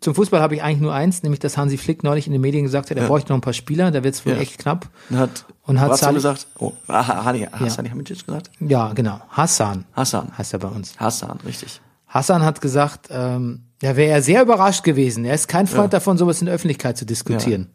zum 0.00 0.14
Fußball 0.14 0.40
habe 0.40 0.54
ich 0.54 0.62
eigentlich 0.62 0.80
nur 0.80 0.94
eins, 0.94 1.22
nämlich 1.22 1.38
dass 1.40 1.56
Hansi 1.58 1.76
Flick 1.76 2.02
neulich 2.02 2.26
in 2.26 2.32
den 2.32 2.40
Medien 2.40 2.64
gesagt 2.64 2.90
hat, 2.90 2.96
er 2.96 3.02
Ja. 3.02 3.08
bräuchte 3.08 3.30
noch 3.30 3.38
ein 3.38 3.42
paar 3.42 3.52
Spieler, 3.52 3.90
da 3.90 4.02
wird 4.02 4.14
es 4.14 4.24
wohl 4.24 4.32
Ja. 4.32 4.38
echt 4.38 4.58
knapp. 4.58 4.88
Und 5.10 5.18
hat, 5.18 5.44
Und 5.66 5.80
hat 5.80 5.96
Salih- 5.98 6.14
gesagt, 6.14 6.46
oh, 6.58 6.72
ah, 6.88 7.24
Hani, 7.24 7.46
Hassan 7.52 7.90
Hamicic 7.90 8.24
gesagt? 8.26 8.50
Ja, 8.60 8.92
genau. 8.94 9.20
Hassan 9.30 9.84
Hassan. 9.92 10.36
heißt 10.38 10.52
er 10.54 10.58
bei 10.60 10.68
uns. 10.68 10.94
Hassan, 10.98 11.38
richtig. 11.44 11.80
Hassan 12.08 12.42
hat 12.42 12.60
gesagt, 12.60 13.08
ähm, 13.10 13.64
ja, 13.82 13.96
wäre 13.96 14.10
er 14.12 14.22
sehr 14.22 14.42
überrascht 14.42 14.84
gewesen. 14.84 15.24
Er 15.24 15.34
ist 15.34 15.48
kein 15.48 15.66
Freund 15.66 15.92
davon, 15.92 16.18
sowas 16.18 16.40
in 16.40 16.46
der 16.46 16.54
Öffentlichkeit 16.54 16.96
zu 16.98 17.06
diskutieren. 17.06 17.70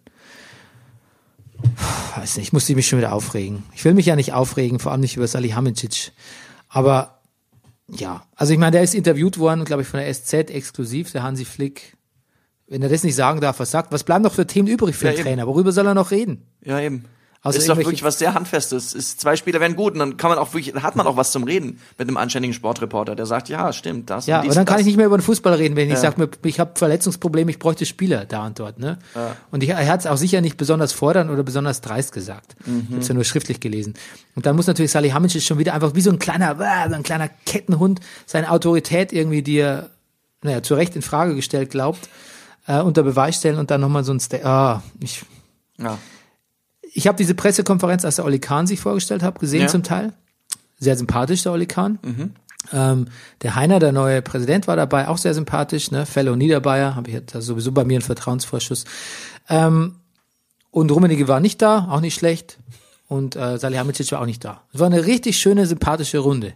Puh, 1.62 2.20
Weiß 2.22 2.38
nicht, 2.38 2.48
ich 2.48 2.54
musste 2.54 2.76
mich 2.76 2.88
schon 2.88 3.00
wieder 3.00 3.14
aufregen. 3.14 3.64
Ich 3.74 3.84
will 3.86 3.94
mich 3.94 4.06
ja 4.06 4.16
nicht 4.16 4.34
aufregen, 4.34 4.80
vor 4.80 4.92
allem 4.92 5.02
nicht 5.02 5.18
über 5.18 5.28
Salihamidzic. 5.28 6.12
Aber 6.70 7.20
ja, 7.90 8.26
also 8.36 8.54
ich 8.54 8.60
meine, 8.60 8.72
der 8.72 8.84
ist 8.84 8.96
interviewt 8.96 9.38
worden, 9.38 9.66
glaube 9.66 9.84
ich, 9.84 9.88
von 9.88 10.00
der 10.00 10.14
SZ 10.14 10.34
exklusiv, 10.34 11.12
der 11.12 11.24
Hansi 11.24 11.46
Flick. 11.46 11.98
Wenn 12.68 12.82
er 12.82 12.90
das 12.90 13.04
nicht 13.04 13.16
sagen 13.16 13.42
darf, 13.42 13.60
was 13.60 13.70
sagt, 13.72 13.92
was 13.92 14.04
bleiben 14.04 14.24
noch 14.24 14.34
für 14.34 14.48
Themen 14.48 14.68
übrig 14.68 14.96
für 14.96 15.06
Ja, 15.06 15.12
den 15.12 15.20
eben. 15.20 15.28
Trainer? 15.28 15.48
Worüber 15.48 15.72
soll 15.72 15.86
er 15.86 15.94
noch 15.94 16.12
reden? 16.12 16.48
Ja, 16.64 16.80
eben. 16.80 17.06
Also 17.46 17.60
ist 17.60 17.70
doch 17.70 17.78
wirklich 17.78 18.04
was 18.04 18.18
sehr 18.18 18.34
handfestes. 18.34 18.94
Ist, 18.94 19.22
zwei 19.22 19.36
Spieler 19.36 19.60
werden 19.60 19.76
gut 19.76 19.94
und 19.94 20.00
dann 20.00 20.18
kann 20.18 20.30
man 20.30 20.40
auch 20.40 20.54
wirklich, 20.54 20.74
hat 20.76 20.96
man 20.96 21.06
auch 21.06 21.16
was 21.16 21.32
zum 21.32 21.44
Reden 21.44 21.80
mit 21.98 22.08
einem 22.08 22.18
anständigen 22.18 22.54
Sportreporter, 22.54 23.16
der 23.16 23.26
sagt, 23.26 23.50
ja, 23.50 23.72
stimmt, 23.72 24.10
das 24.10 24.26
Ja, 24.26 24.38
und 24.38 24.46
dies 24.46 24.50
aber 24.50 24.56
dann 24.56 24.62
und 24.62 24.66
kann 24.66 24.76
das. 24.76 24.82
ich 24.82 24.88
nicht 24.88 24.98
mehr 24.98 25.06
über 25.06 25.18
den 25.18 25.24
Fußball 25.24 25.54
reden, 25.54 25.76
wenn 25.76 25.92
ich 25.92 26.00
sage, 26.00 26.30
ich 26.44 26.60
habe 26.60 26.72
Verletzungsprobleme, 26.76 27.52
ich 27.52 27.60
bräuchte 27.60 27.86
Spieler 27.86 28.26
da 28.26 28.48
und 28.48 28.60
dort. 28.60 28.80
Ne? 28.80 28.98
Und 29.52 29.64
ich, 29.64 29.70
er 29.70 29.88
hat 29.88 30.00
es 30.00 30.08
auch 30.08 30.18
sicher 30.18 30.42
nicht 30.42 30.58
besonders 30.58 30.92
fordernd 30.92 31.30
oder 31.30 31.44
besonders 31.44 31.82
dreist 31.82 32.12
gesagt. 32.12 32.56
Ich 32.66 32.92
habe 32.92 33.02
es 33.02 33.08
ja 33.08 33.14
nur 33.14 33.24
schriftlich 33.24 33.60
gelesen. 33.60 33.94
Und 34.36 34.46
dann 34.46 34.56
muss 34.56 34.68
natürlich 34.68 34.92
Salihamidzic 34.92 35.44
schon 35.44 35.60
wieder 35.60 35.74
einfach 35.76 35.94
wie 35.94 36.02
so 36.02 36.10
ein 36.10 36.20
kleiner, 36.20 36.56
so 36.90 36.96
ein 36.96 37.04
kleiner 37.04 37.30
Kettenhund 37.46 38.00
seine 38.26 38.50
Autorität 38.50 39.14
irgendwie, 39.14 39.44
die 39.44 39.58
er 39.58 39.92
naja, 40.46 40.64
zu 40.64 40.76
Recht 40.76 40.96
in 40.96 41.02
Frage 41.02 41.36
gestellt 41.36 41.72
glaubt, 41.72 42.08
äh, 42.68 42.80
unter 42.80 43.04
Beweis 43.04 43.38
stellen 43.38 43.60
und 43.60 43.72
dann 43.72 43.82
nochmal 43.82 44.04
so 44.04 44.14
ein 44.14 44.20
Sta 44.20 44.38
ah, 44.44 44.84
ich, 45.00 45.24
Ja. 45.78 45.98
Ich 46.98 47.08
habe 47.08 47.18
diese 47.18 47.36
Pressekonferenz, 47.36 48.06
als 48.06 48.16
der 48.16 48.26
Oli 48.26 48.40
Kahn 48.40 48.68
sich 48.68 48.80
vorgestellt 48.80 49.22
hat, 49.22 49.40
gesehen 49.40 49.64
Ja. 49.64 49.68
zum 49.68 49.84
Teil. 49.84 50.14
Sehr 50.80 50.96
sympathisch, 50.96 51.44
der 51.44 51.52
Oli 51.52 51.66
Kahn. 51.66 52.00
Ähm, 52.72 53.08
der 53.44 53.56
Heiner, 53.56 53.80
der 53.80 53.92
neue 53.92 54.22
Präsident, 54.22 54.68
war 54.68 54.76
dabei, 54.76 55.08
auch 55.10 55.18
sehr 55.18 55.34
sympathisch, 55.34 55.92
ne? 55.92 56.06
Fellow 56.06 56.36
Niederbayer, 56.36 56.96
habe 56.96 57.10
ich 57.10 57.14
jetzt 57.14 57.36
also 57.36 57.54
sowieso 57.54 57.72
bei 57.74 57.84
mir 57.84 57.96
einen 57.96 58.02
Vertrauensvorschuss. 58.02 58.86
Ähm, 59.50 59.96
und 60.72 60.90
Rummenigge 60.92 61.28
war 61.28 61.40
nicht 61.42 61.62
da, 61.62 61.88
auch 61.92 62.02
nicht 62.02 62.16
schlecht. 62.16 62.58
Und 63.08 63.36
äh, 63.36 63.58
Salihamidzic 63.60 64.12
war 64.14 64.22
auch 64.22 64.26
nicht 64.26 64.44
da. 64.44 64.64
Es 64.74 64.80
war 64.80 64.88
eine 64.88 65.06
richtig 65.06 65.38
schöne, 65.38 65.68
sympathische 65.68 66.20
Runde. 66.20 66.54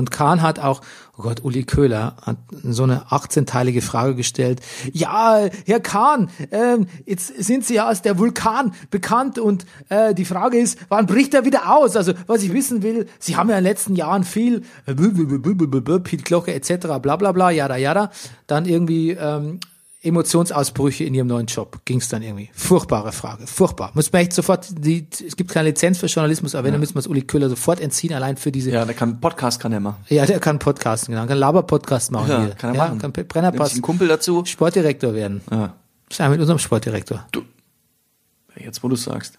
Und 0.00 0.10
Kahn 0.10 0.40
hat 0.42 0.58
auch, 0.58 0.80
oh 1.18 1.22
Gott, 1.22 1.44
Uli 1.44 1.64
Köhler 1.64 2.16
hat 2.22 2.38
so 2.64 2.84
eine 2.84 3.02
18-teilige 3.10 3.82
Frage 3.82 4.14
gestellt. 4.14 4.60
Ja, 4.92 5.46
Herr 5.66 5.80
Kahn, 5.80 6.30
ähm, 6.50 6.86
jetzt 7.04 7.28
sind 7.44 7.66
Sie 7.66 7.74
ja 7.74 7.86
als 7.86 8.00
der 8.00 8.18
Vulkan 8.18 8.72
bekannt 8.90 9.38
und 9.38 9.66
äh, 9.90 10.14
die 10.14 10.24
Frage 10.24 10.58
ist, 10.58 10.78
wann 10.88 11.04
bricht 11.04 11.34
er 11.34 11.44
wieder 11.44 11.76
aus? 11.76 11.96
Also, 11.96 12.14
was 12.26 12.42
ich 12.42 12.52
wissen 12.54 12.82
will, 12.82 13.06
Sie 13.18 13.36
haben 13.36 13.50
ja 13.50 13.58
in 13.58 13.64
den 13.64 13.70
letzten 13.70 13.94
Jahren 13.94 14.24
viel 14.24 14.62
äh, 14.86 14.94
Piet 14.94 16.24
Glocke 16.24 16.54
etc. 16.54 16.86
bla 17.00 17.16
bla 17.16 17.32
bla, 17.32 17.50
jada 17.50 17.76
jada. 17.76 18.10
Dann 18.46 18.64
irgendwie 18.64 19.10
ähm, 19.10 19.60
Emotionsausbrüche 20.02 21.04
in 21.04 21.12
ihrem 21.14 21.26
neuen 21.26 21.46
Job. 21.46 21.80
Ging 21.84 21.98
es 21.98 22.08
dann 22.08 22.22
irgendwie. 22.22 22.50
Furchtbare 22.54 23.12
Frage. 23.12 23.46
Furchtbar. 23.46 23.90
Muss 23.94 24.10
man 24.12 24.22
echt 24.22 24.32
sofort, 24.32 24.66
die, 24.70 25.06
es 25.26 25.36
gibt 25.36 25.50
keine 25.50 25.68
Lizenz 25.68 25.98
für 25.98 26.06
Journalismus, 26.06 26.54
aber 26.54 26.64
wenn, 26.64 26.72
dann 26.72 26.80
müssen 26.80 26.94
wir 26.94 27.00
es 27.00 27.06
Uli 27.06 27.22
Köhler 27.22 27.48
sofort 27.50 27.80
entziehen, 27.80 28.14
allein 28.14 28.36
für 28.38 28.50
diese 28.50 28.70
Ja, 28.70 28.84
der 28.86 28.94
kann 28.94 29.20
Podcast 29.20 29.60
kann 29.60 29.72
er 29.72 29.80
machen. 29.80 30.02
ja, 30.08 30.24
der 30.24 30.40
kann 30.40 30.58
Podcasten, 30.58 31.12
genau. 31.14 31.26
Kann 31.26 31.36
Laber-Podcast 31.38 32.12
machen 32.12 32.30
Ja, 32.30 32.44
hier. 32.44 32.54
kann 32.54 32.70
er 32.74 32.76
ja, 32.76 32.84
machen. 32.86 32.98
Kann 32.98 33.12
Brennerpass 33.12 33.72
einen 33.72 33.82
Kumpel 33.82 34.08
dazu. 34.08 34.44
Sportdirektor 34.46 35.14
werden. 35.14 35.42
Ja. 35.50 35.74
Sein 36.10 36.30
mit 36.30 36.40
unserem 36.40 36.58
Sportdirektor. 36.58 37.26
Jetzt, 38.56 38.82
wo 38.82 38.88
du 38.88 38.96
sagst. 38.96 39.38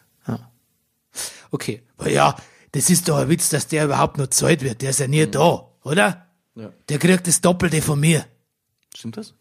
Okay. 1.51 1.81
Ja, 2.07 2.35
das 2.71 2.89
ist 2.89 3.09
doch 3.09 3.17
ein 3.17 3.29
Witz, 3.29 3.49
dass 3.49 3.67
der 3.67 3.85
überhaupt 3.85 4.17
noch 4.17 4.27
Zeit 4.27 4.61
wird. 4.63 4.81
Der 4.81 4.91
ist 4.91 4.99
ja 4.99 5.07
nie 5.07 5.27
da, 5.27 5.67
oder? 5.83 6.27
Ja. 6.55 6.71
Der 6.87 6.97
kriegt 6.99 7.27
das 7.27 7.41
Doppelte 7.41 7.81
von 7.81 7.99
mir. 7.99 8.25
Stimmt 8.95 9.17
das? 9.17 9.33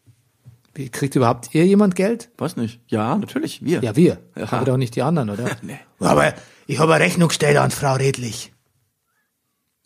Wie, 0.74 0.88
Kriegt 0.88 1.16
überhaupt 1.16 1.54
ihr 1.54 1.66
jemand 1.66 1.96
Geld? 1.96 2.30
Weiß 2.38 2.56
nicht. 2.56 2.80
Ja, 2.86 3.16
natürlich. 3.16 3.64
Wir. 3.64 3.82
Ja, 3.82 3.96
wir. 3.96 4.18
Ja. 4.36 4.52
Aber 4.52 4.64
doch 4.64 4.76
nicht 4.76 4.94
die 4.96 5.02
anderen, 5.02 5.30
oder? 5.30 5.50
Nee. 5.62 5.78
Aber 5.98 6.32
ich 6.66 6.78
habe 6.78 6.94
eine 6.94 7.04
Rechnung 7.04 7.28
gestellt 7.28 7.56
an 7.56 7.70
Frau 7.70 7.94
Redlich. 7.94 8.52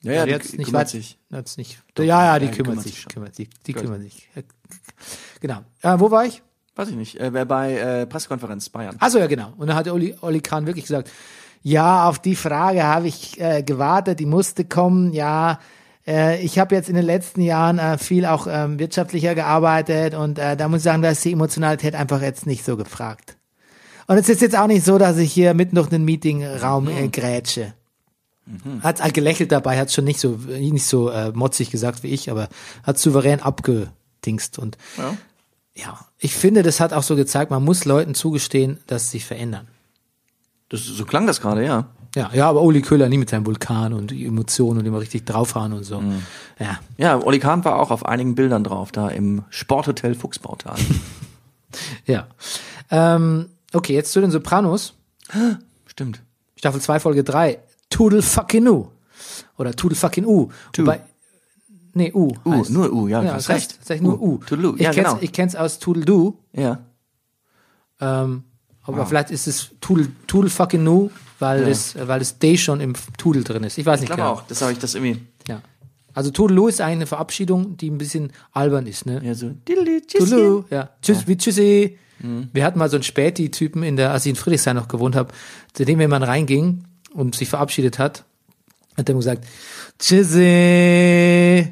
Ja, 0.02 0.12
ja, 0.12 0.26
die 0.26 0.32
die 0.32 0.56
nicht 0.58 0.66
kümmert 0.66 0.72
weit- 0.82 0.88
sich. 0.90 1.18
hat's 1.32 1.56
nicht. 1.56 1.78
Ja, 1.98 2.04
ja, 2.04 2.38
die 2.38 2.46
Ja, 2.46 2.50
die 2.50 2.56
kümmert 2.56 2.66
kümmert 2.76 2.82
sich. 2.84 3.06
Kümmert 3.08 3.34
sich. 3.34 3.48
Die 3.66 3.72
Gut. 3.72 3.82
kümmert 3.82 4.02
sich. 4.02 4.28
Genau. 5.40 5.58
Äh, 5.82 5.98
wo 5.98 6.10
war 6.10 6.24
ich? 6.24 6.42
Weiß 6.74 6.88
ich 6.88 6.96
nicht. 6.96 7.20
Äh, 7.20 7.32
wer 7.32 7.44
bei 7.44 7.74
äh, 7.76 8.06
Pressekonferenz 8.06 8.68
Bayern. 8.70 8.96
Also 8.98 9.18
ja, 9.18 9.26
genau. 9.26 9.52
Und 9.58 9.66
dann 9.66 9.76
hat 9.76 9.88
Oli, 9.88 10.14
Oli 10.22 10.40
Kahn 10.40 10.66
wirklich 10.66 10.84
gesagt, 10.86 11.10
ja, 11.62 12.08
auf 12.08 12.18
die 12.18 12.34
Frage 12.36 12.82
habe 12.84 13.08
ich 13.08 13.38
äh, 13.40 13.62
gewartet, 13.62 14.20
die 14.20 14.26
musste 14.26 14.64
kommen. 14.64 15.12
Ja, 15.12 15.60
äh, 16.06 16.40
ich 16.42 16.58
habe 16.58 16.74
jetzt 16.74 16.88
in 16.88 16.94
den 16.94 17.04
letzten 17.04 17.40
Jahren 17.40 17.78
äh, 17.78 17.98
viel 17.98 18.26
auch 18.26 18.46
ähm, 18.48 18.78
wirtschaftlicher 18.78 19.34
gearbeitet 19.34 20.14
und 20.14 20.38
äh, 20.38 20.56
da 20.56 20.68
muss 20.68 20.78
ich 20.78 20.84
sagen, 20.84 21.02
da 21.02 21.10
ist 21.10 21.24
die 21.24 21.32
Emotionalität 21.32 21.94
einfach 21.94 22.22
jetzt 22.22 22.46
nicht 22.46 22.64
so 22.64 22.76
gefragt. 22.76 23.36
Und 24.06 24.18
es 24.18 24.28
ist 24.28 24.42
jetzt 24.42 24.56
auch 24.56 24.66
nicht 24.66 24.84
so, 24.84 24.98
dass 24.98 25.16
ich 25.16 25.32
hier 25.32 25.54
mitten 25.54 25.76
durch 25.76 25.88
den 25.88 26.04
Meetingraum 26.04 26.88
äh, 26.88 27.08
grätsche. 27.08 27.74
Hat 28.82 29.02
halt 29.02 29.14
gelächelt 29.14 29.52
dabei, 29.52 29.78
hat 29.78 29.90
schon 29.90 30.04
nicht 30.04 30.20
so 30.20 30.38
nicht 30.46 30.84
so 30.84 31.08
äh, 31.08 31.32
motzig 31.32 31.70
gesagt 31.70 32.02
wie 32.02 32.08
ich, 32.08 32.30
aber 32.30 32.48
hat 32.82 32.98
souverän 32.98 33.40
abgedingst 33.40 34.58
und 34.58 34.76
Ja. 34.98 35.16
ja, 35.74 36.06
ich 36.18 36.34
finde, 36.34 36.62
das 36.62 36.78
hat 36.78 36.92
auch 36.92 37.02
so 37.02 37.16
gezeigt, 37.16 37.50
man 37.50 37.64
muss 37.64 37.86
Leuten 37.86 38.14
zugestehen, 38.14 38.80
dass 38.86 39.04
sie 39.04 39.18
sich 39.18 39.24
verändern. 39.24 39.66
Das, 40.68 40.82
so 40.82 41.06
klang 41.06 41.26
das 41.26 41.40
gerade, 41.40 41.64
ja. 41.64 41.88
Ja, 42.14 42.30
ja, 42.32 42.48
aber 42.48 42.62
Uli 42.62 42.80
Köhler 42.80 43.08
nie 43.08 43.18
mit 43.18 43.28
seinem 43.28 43.44
Vulkan 43.44 43.92
und 43.92 44.12
die 44.12 44.24
Emotionen 44.24 44.80
und 44.80 44.86
immer 44.86 45.00
richtig 45.00 45.24
draufhauen 45.24 45.72
und 45.72 45.84
so. 45.84 46.00
Mhm. 46.00 46.22
Ja, 46.60 46.78
Ja, 46.96 47.20
Oli 47.20 47.40
Kahn 47.40 47.64
war 47.64 47.80
auch 47.80 47.90
auf 47.90 48.06
einigen 48.06 48.36
Bildern 48.36 48.62
drauf, 48.62 48.92
da 48.92 49.08
im 49.08 49.42
Sporthotel 49.50 50.14
Fuchsbautal. 50.14 50.76
ja. 52.06 52.28
Ähm, 52.90 53.46
okay, 53.72 53.94
jetzt 53.94 54.12
zu 54.12 54.20
den 54.20 54.30
Sopranos. 54.30 54.94
Stimmt. 55.86 56.22
Staffel 56.56 56.80
2, 56.80 57.00
Folge 57.00 57.24
3. 57.24 57.58
Toodle 57.90 58.22
fucking 58.22 58.68
U. 58.68 58.88
Oder 59.58 59.72
Toodle 59.72 59.96
fucking 59.96 60.24
U. 60.24 60.50
Wobei, 60.76 61.02
nee, 61.94 62.12
U. 62.12 62.32
U, 62.44 62.52
heißt. 62.52 62.70
nur 62.70 62.92
U, 62.92 63.08
ja, 63.08 63.20
du 63.20 63.26
ja 63.26 63.34
hast 63.34 63.48
das 63.48 63.56
recht. 63.56 63.76
tatsächlich 63.78 64.06
nur 64.06 64.20
U, 64.20 64.34
U. 64.34 64.38
Toodaloo, 64.38 64.74
ich 64.76 64.82
ja, 64.82 64.92
kenn's, 64.92 65.08
genau. 65.08 65.20
ich 65.20 65.32
kenn's 65.32 65.56
aus 65.56 65.80
Toodle 65.80 66.04
Do. 66.04 66.38
Ja. 66.52 66.78
Ähm, 68.00 68.44
aber 68.82 69.06
vielleicht 69.06 69.30
ist 69.30 69.46
es 69.46 69.70
Toodle, 69.80 70.08
Toodle 70.26 70.50
fucking 70.50 70.82
Nu, 70.82 71.10
weil 71.44 71.60
Ja. 71.62 71.68
das, 71.68 71.94
weil 72.08 72.18
das 72.18 72.38
D 72.38 72.56
schon 72.56 72.80
im 72.80 72.94
Toodle 73.18 73.42
drin 73.44 73.62
ist. 73.64 73.78
Ich 73.78 73.86
weiß 73.86 74.00
Ich 74.00 74.08
nicht 74.08 74.16
glaube 74.16 74.22
genau. 74.22 74.32
auch. 74.42 74.46
Das 74.48 74.60
habe 74.62 74.72
ich 74.72 74.78
das 74.78 74.94
irgendwie. 74.94 75.20
Ja. 75.46 75.60
Also 76.14 76.30
Toodaloo 76.30 76.68
ist 76.68 76.80
eigentlich 76.80 76.96
eine 76.96 77.06
Verabschiedung, 77.06 77.76
die 77.76 77.90
ein 77.90 77.98
bisschen 77.98 78.32
albern 78.52 78.86
ist, 78.86 79.04
ne? 79.04 79.20
Ja, 79.24 79.34
so. 79.34 79.50
Toodaloo, 79.66 80.64
ja. 80.70 80.90
Tschüss, 81.02 81.26
wie 81.26 81.36
Tschüssi. 81.36 81.98
Wir 82.52 82.64
hatten 82.64 82.78
mal 82.78 82.88
so 82.88 82.96
einen 82.96 83.02
Späti-Typen 83.02 83.82
in 83.82 83.96
der, 83.96 84.12
als 84.12 84.24
ich 84.24 84.30
in 84.30 84.36
Friedrichshain 84.36 84.76
noch 84.76 84.88
gewohnt 84.88 85.14
habe, 85.16 85.32
zu 85.74 85.84
dem, 85.84 85.98
wenn 85.98 86.08
man 86.08 86.22
reinging 86.22 86.84
und 87.12 87.34
sich 87.34 87.48
verabschiedet 87.48 87.98
hat, 87.98 88.24
hat 88.96 89.08
er 89.08 89.14
gesagt, 89.16 89.44
Tschüssi. 89.98 91.68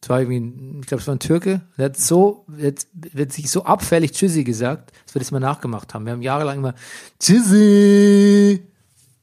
Das 0.00 0.08
war 0.10 0.20
irgendwie, 0.20 0.78
ich 0.80 0.86
glaube, 0.86 1.00
es 1.02 1.06
war 1.06 1.14
ein 1.14 1.18
Türke. 1.20 1.60
Der 1.78 1.86
hat 1.86 1.96
so, 1.96 2.44
wird, 2.48 2.86
wird 2.92 3.32
sich 3.32 3.50
so 3.50 3.64
abfällig 3.64 4.12
Tschüssi 4.12 4.44
gesagt, 4.44 4.92
dass 5.06 5.14
wir 5.14 5.20
das 5.20 5.30
mal 5.30 5.40
nachgemacht 5.40 5.94
haben. 5.94 6.04
Wir 6.06 6.12
haben 6.12 6.22
jahrelang 6.22 6.58
immer 6.58 6.74
Tschüssi. 7.20 8.62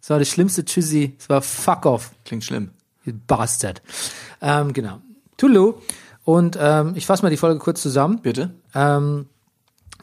Das 0.08 0.12
war 0.12 0.20
das 0.20 0.30
schlimmste 0.30 0.64
Tschüssi. 0.64 1.16
Das 1.18 1.28
war 1.28 1.42
Fuck 1.42 1.86
off. 1.86 2.12
Klingt 2.24 2.46
schlimm. 2.46 2.70
Bastard. 3.28 3.82
Ähm, 4.42 4.72
genau. 4.72 5.02
Tulu. 5.36 5.74
Und 6.24 6.58
ähm, 6.58 6.94
ich 6.96 7.06
fasse 7.06 7.24
mal 7.24 7.30
die 7.30 7.36
Folge 7.36 7.60
kurz 7.60 7.82
zusammen. 7.82 8.22
Bitte? 8.22 8.52
Ähm, 8.74 9.26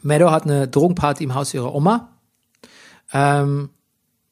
Meadow 0.03 0.29
hat 0.29 0.43
eine 0.43 0.67
Drogenparty 0.67 1.23
im 1.23 1.33
Haus 1.33 1.55
ihrer 1.55 1.73
Oma. 1.73 2.19
Ähm, 3.13 3.71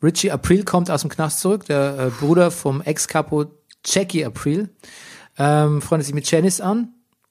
Richie 0.04 0.30
April 0.30 0.64
kommt 0.64 0.92
aus 0.92 1.02
dem 1.02 1.10
Knast 1.10 1.40
zurück, 1.40 1.66
der 1.66 1.98
äh, 1.98 2.10
Bruder 2.24 2.52
vom 2.52 2.84
Ex-Capo 2.84 3.46
Jackie 3.84 4.26
April. 4.26 4.70
Ähm, 5.40 5.82
freundet 5.82 6.06
sich 6.06 6.14
mit 6.14 6.30
Janice 6.30 6.62
an 6.62 6.90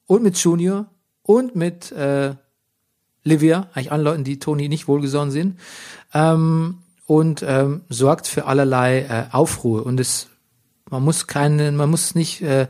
und 0.08 0.24
mit 0.24 0.36
Junior 0.36 0.86
und 1.22 1.54
mit 1.54 1.92
äh, 1.92 2.34
Livia, 3.22 3.68
eigentlich 3.72 3.92
allen 3.92 4.02
Leuten, 4.02 4.24
die 4.24 4.40
Tony 4.40 4.68
nicht 4.68 4.88
wohlgesonnen 4.88 5.30
sind. 5.30 5.60
Ähm, 6.12 6.81
und 7.06 7.44
ähm, 7.46 7.82
sorgt 7.88 8.26
für 8.26 8.46
allerlei 8.46 9.00
äh, 9.00 9.24
Aufruhr. 9.34 9.84
Und 9.84 10.00
es, 10.00 10.28
man 10.90 11.02
muss 11.02 11.26
keine, 11.26 11.72
man 11.72 11.90
muss 11.90 12.14
nicht 12.14 12.42
äh, 12.42 12.68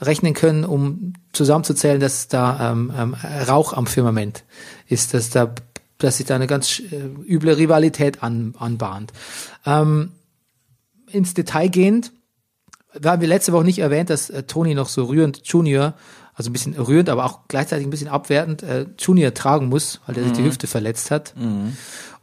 rechnen 0.00 0.34
können, 0.34 0.64
um 0.64 1.14
zusammenzuzählen, 1.32 2.00
dass 2.00 2.28
da 2.28 2.72
ähm, 2.72 2.92
ähm, 2.96 3.14
Rauch 3.48 3.72
am 3.72 3.86
Firmament 3.86 4.44
ist, 4.86 5.14
dass 5.14 5.30
da, 5.30 5.54
dass 5.98 6.18
sich 6.18 6.26
da 6.26 6.34
eine 6.34 6.46
ganz 6.46 6.80
äh, 6.80 7.08
üble 7.26 7.56
Rivalität 7.56 8.22
an, 8.22 8.54
anbahnt. 8.58 9.12
Ähm, 9.64 10.12
ins 11.10 11.34
Detail 11.34 11.68
gehend, 11.68 12.12
wir 12.98 13.10
haben 13.10 13.20
wir 13.20 13.28
letzte 13.28 13.52
Woche 13.52 13.64
nicht 13.64 13.78
erwähnt, 13.78 14.10
dass 14.10 14.30
äh, 14.30 14.42
Tony 14.42 14.74
noch 14.74 14.88
so 14.88 15.04
rührend 15.04 15.40
Junior, 15.44 15.94
also 16.34 16.50
ein 16.50 16.52
bisschen 16.52 16.74
rührend, 16.74 17.08
aber 17.08 17.24
auch 17.24 17.40
gleichzeitig 17.48 17.86
ein 17.86 17.90
bisschen 17.90 18.08
abwertend, 18.08 18.62
äh, 18.62 18.86
Junior 18.98 19.32
tragen 19.34 19.68
muss, 19.68 20.00
weil 20.06 20.16
er 20.16 20.24
sich 20.24 20.32
die 20.32 20.44
Hüfte 20.44 20.66
verletzt 20.66 21.10
hat. 21.10 21.34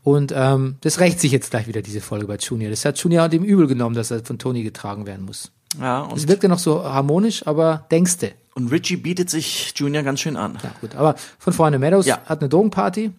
Und 0.09 0.33
ähm, 0.35 0.75
das 0.81 0.99
rächt 0.99 1.19
sich 1.19 1.31
jetzt 1.31 1.51
gleich 1.51 1.67
wieder, 1.67 1.81
diese 1.81 2.01
Folge 2.01 2.25
bei 2.27 2.37
Junior. 2.37 2.69
Das 2.69 2.83
hat 2.85 2.97
Junior 2.97 3.29
dem 3.29 3.43
übel 3.43 3.67
genommen, 3.67 3.95
dass 3.95 4.11
er 4.11 4.23
von 4.23 4.39
Tony 4.39 4.63
getragen 4.63 5.05
werden 5.05 5.25
muss. 5.25 5.51
Ja, 5.79 6.07
Es 6.15 6.23
und, 6.23 6.27
wirkt 6.29 6.43
ja 6.43 6.49
noch 6.49 6.59
so 6.59 6.83
harmonisch, 6.83 7.45
aber 7.45 7.85
denkste. 7.91 8.31
und 8.55 8.71
Richie 8.71 8.97
bietet 8.97 9.29
sich 9.29 9.73
Junior 9.75 10.03
ganz 10.03 10.19
schön 10.19 10.35
an. 10.35 10.57
Ja, 10.63 10.71
gut. 10.81 10.95
Aber 10.95 11.15
von 11.37 11.53
vorne, 11.53 11.77
Meadows 11.79 12.05
Ja. 12.07 12.19
hat 12.25 12.39
eine 12.41 12.49
Drogenparty. 12.49 13.11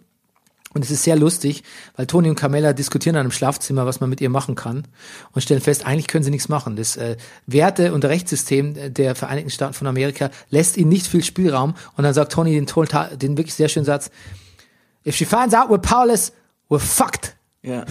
Und 0.73 0.85
es 0.85 0.91
ist 0.91 1.03
sehr 1.03 1.17
lustig, 1.17 1.63
weil 1.97 2.07
Tony 2.07 2.29
und 2.29 2.35
Carmella 2.35 2.71
diskutieren 2.71 3.15
dann 3.15 3.25
im 3.25 3.31
Schlafzimmer, 3.33 3.85
was 3.85 3.99
man 3.99 4.09
mit 4.09 4.21
ihr 4.21 4.29
machen 4.29 4.55
kann 4.55 4.87
und 5.33 5.41
stellen 5.41 5.59
fest, 5.59 5.85
eigentlich 5.85 6.07
können 6.07 6.23
sie 6.23 6.31
nichts 6.31 6.47
machen. 6.47 6.77
Das 6.77 6.95
äh, 6.95 7.17
Werte- 7.45 7.93
und 7.93 8.05
Rechtssystem 8.05 8.93
der 8.93 9.15
Vereinigten 9.15 9.49
Staaten 9.49 9.73
von 9.73 9.87
Amerika 9.87 10.29
lässt 10.49 10.77
ihnen 10.77 10.87
nicht 10.87 11.07
viel 11.07 11.25
Spielraum. 11.25 11.73
Und 11.97 12.05
dann 12.05 12.13
sagt 12.13 12.31
Tony 12.31 12.51
den, 12.51 12.67
den 13.17 13.37
wirklich 13.37 13.53
sehr 13.53 13.67
schönen 13.67 13.85
Satz, 13.85 14.11
If 15.05 15.15
she 15.17 15.25
finds 15.25 15.53
out 15.53 15.69
we're 15.69 15.77
powerless, 15.79 16.31
we're 16.71 16.79
fucked. 16.79 17.35
Ja. 17.61 17.85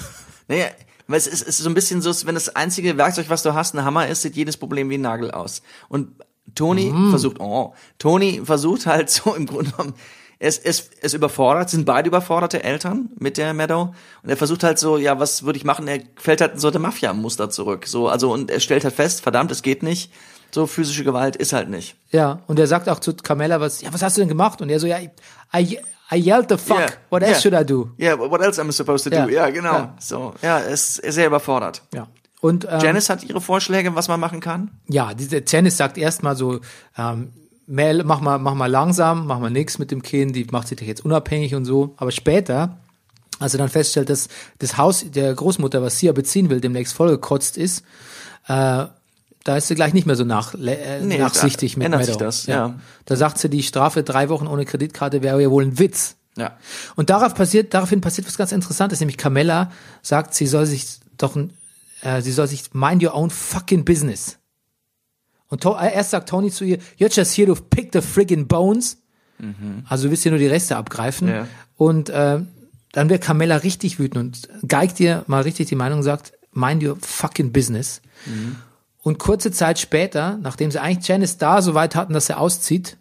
Naja, 0.49 0.66
Weil 1.07 1.18
es 1.18 1.26
ist, 1.28 1.43
es 1.43 1.49
ist 1.59 1.59
so 1.59 1.68
ein 1.70 1.74
bisschen 1.74 2.03
so, 2.03 2.11
wenn 2.26 2.35
das 2.35 2.55
einzige 2.57 2.97
Werkzeug, 2.97 3.26
was 3.31 3.43
du 3.45 3.55
hast, 3.55 3.74
ein 3.74 3.85
Hammer 3.85 4.09
ist, 4.09 4.22
sieht 4.22 4.35
jedes 4.37 4.57
Problem 4.57 4.91
wie 4.91 4.99
ein 4.99 5.01
Nagel 5.03 5.31
aus. 5.31 5.62
Und 5.89 6.09
Tony 6.57 6.87
Mhm. 6.93 7.11
versucht, 7.11 7.39
oh, 7.41 7.74
Tony 7.99 8.41
versucht 8.45 8.87
halt 8.87 9.11
so 9.11 9.35
im 9.35 9.47
Grunde 9.47 9.70
genommen, 9.70 9.95
es, 10.43 10.57
es, 10.59 10.89
es 11.03 11.12
überfordert, 11.14 11.68
sind 11.68 11.85
beide 11.85 12.09
überforderte 12.09 12.64
Eltern 12.64 13.11
mit 13.18 13.37
der 13.37 13.53
Meadow. 13.55 13.95
Und 14.22 14.31
er 14.31 14.37
versucht 14.39 14.62
halt 14.64 14.78
so, 14.78 14.97
ja, 14.99 15.20
was 15.20 15.43
würde 15.43 15.59
ich 15.59 15.64
machen? 15.64 15.87
Er 15.87 16.01
fällt 16.16 16.41
halt 16.41 16.55
in 16.55 16.59
so 16.59 16.68
eine 16.68 16.78
Mafia-Muster 16.78 17.51
zurück. 17.51 17.87
So, 17.87 18.09
also, 18.09 18.33
und 18.33 18.51
er 18.51 18.59
stellt 18.61 18.85
halt 18.85 18.95
fest, 18.95 19.20
verdammt, 19.20 19.51
es 19.51 19.62
geht 19.62 19.83
nicht. 19.83 20.11
So, 20.53 20.66
physische 20.66 21.05
Gewalt 21.05 21.37
ist 21.37 21.53
halt 21.53 21.68
nicht. 21.68 21.95
Ja, 22.11 22.41
und 22.47 22.59
er 22.59 22.66
sagt 22.66 22.89
auch 22.89 22.99
zu 23.01 23.14
Carmella, 23.14 23.61
was, 23.61 23.83
ja, 23.83 23.93
was 23.93 24.03
hast 24.03 24.16
du 24.16 24.22
denn 24.22 24.28
gemacht? 24.28 24.61
Und 24.62 24.70
er 24.70 24.81
so, 24.81 24.87
ja, 24.87 24.99
I, 25.55 25.78
I 26.13 26.17
yelled 26.17 26.49
the 26.49 26.57
fuck. 26.59 26.79
Yeah, 26.79 26.91
What 27.11 27.23
else 27.23 27.33
yeah. 27.33 27.41
should 27.41 27.55
I 27.55 27.65
do? 27.65 27.91
Yeah, 27.99 28.19
what 28.19 28.41
else 28.43 28.61
am 28.61 28.69
I 28.69 28.73
supposed 28.73 29.05
to 29.05 29.11
do? 29.11 29.17
Ja, 29.17 29.47
Ja, 29.47 29.51
genau. 29.51 29.73
ja. 29.73 29.97
So, 30.01 30.35
ja, 30.43 30.59
er 30.59 30.71
ist 30.71 30.97
sehr 30.97 31.27
überfordert. 31.27 31.83
Ja. 31.95 32.09
Und 32.41 32.67
ähm, 32.71 32.81
Janice 32.81 33.11
hat 33.11 33.23
ihre 33.23 33.41
Vorschläge, 33.41 33.95
was 33.95 34.09
man 34.09 34.19
machen 34.19 34.41
kann. 34.41 34.71
ja, 34.89 35.13
diese 35.15 35.43
Janice 35.47 35.77
sagt 35.77 35.99
erstmal 35.99 36.37
so, 36.37 36.61
ähm, 36.97 37.33
Mel, 37.67 38.03
mach 38.03 38.21
mal, 38.21 38.39
mach 38.39 38.55
mal 38.55 38.67
langsam, 38.67 39.27
mach 39.27 39.39
mal 39.39 39.51
nix 39.51 39.79
mit 39.79 39.91
dem 39.93 40.03
Kind, 40.03 40.35
die 40.35 40.45
macht 40.51 40.67
sich 40.69 40.81
jetzt 40.81 41.05
unabhängig 41.05 41.55
und 41.55 41.65
so. 41.67 41.95
Aber 41.99 42.11
später, 42.11 42.79
als 43.39 43.55
er 43.55 43.59
dann 43.59 43.69
feststellt, 43.69 44.09
dass 44.11 44.27
das 44.59 44.77
Haus 44.77 45.05
der 45.09 45.33
Großmutter, 45.35 45.81
was 45.83 45.99
sie 45.99 46.07
ja 46.07 46.13
beziehen 46.13 46.51
will, 46.51 46.61
demnächst 46.61 46.95
vollgekotzt 46.95 47.57
ist, 47.57 47.85
äh, 48.49 48.87
da 49.45 49.57
ist 49.57 49.68
sie 49.68 49.74
gleich 49.74 49.95
nicht 49.95 50.07
mehr 50.07 50.16
so 50.16 50.24
nach, 50.24 50.55
äh, 50.55 51.01
Nee, 51.03 51.18
nachsichtig 51.18 51.74
da 51.74 51.78
mit 51.78 51.86
ändert 51.86 52.05
sich 52.05 52.14
Meadow. 52.14 52.24
das, 52.26 52.47
ja. 52.47 52.78
Da 53.07 53.16
sagt 53.16 53.38
sie, 53.38 53.49
die 53.49 53.62
Strafe 53.62 54.03
drei 54.03 54.28
Wochen 54.28 54.47
ohne 54.47 54.64
Kreditkarte 54.64 55.22
wäre 55.22 55.41
ja 55.41 55.51
wohl 55.51 55.64
ein 55.64 55.78
Witz. 55.78 56.16
Ja. 56.36 56.57
Und 56.97 57.11
darauf 57.11 57.34
passiert, 57.34 57.74
daraufhin 57.74 58.01
passiert 58.01 58.26
was 58.26 58.36
ganz 58.36 58.53
Interessantes, 58.53 59.01
nämlich 59.01 59.16
Carmella 59.16 59.72
sagt, 60.03 60.34
sie 60.34 60.47
soll 60.47 60.66
sich 60.66 60.86
doch, 61.18 61.36
äh, 62.03 62.20
sie 62.22 62.32
soll 62.32 62.47
sich 62.47 62.72
mind 62.72 63.03
your 63.03 63.14
own 63.14 63.30
fucking 63.30 63.84
business. 63.84 64.38
Und 65.49 65.62
to 65.62 65.76
äh, 65.76 65.93
erst 65.93 66.11
sagt 66.11 66.28
Tony 66.28 66.51
zu 66.51 66.64
ihr, 66.64 66.78
you're 66.99 67.12
just 67.12 67.36
here 67.36 67.53
to 67.53 67.61
pick 67.61 67.91
the 67.93 68.01
friggin' 68.01 68.47
bones. 68.47 68.99
Also 69.88 70.05
du 70.05 70.11
willst 70.11 70.24
dir 70.26 70.30
nur 70.30 70.38
die 70.38 70.47
Reste 70.47 70.76
abgreifen. 70.76 71.26
Ja. 71.28 71.49
Und 71.76 72.11
äh, 72.11 72.41
dann 72.93 73.09
wird 73.09 73.22
Carmella 73.22 73.57
richtig 73.57 73.99
wütend 73.99 74.18
und 74.18 74.68
geigt 74.68 74.99
dir 74.99 75.24
mal 75.28 75.43
richtig 75.43 75.68
die 75.68 75.76
Meinung 75.76 76.01
und 76.01 76.05
sagt, 76.05 76.34
mind 76.53 76.84
your 76.84 76.97
fucking 77.01 77.51
business. 77.51 78.03
Und 79.03 79.18
kurze 79.18 79.51
Zeit 79.51 79.78
später, 79.78 80.38
nachdem 80.42 80.70
sie 80.70 80.80
eigentlich 80.80 81.07
Janice 81.09 81.38
da 81.38 81.62
so 81.62 81.74
weit 81.74 81.96
hatten, 81.96 82.12
dass 82.12 82.28
er 82.28 82.40
auszieht, 82.40 82.98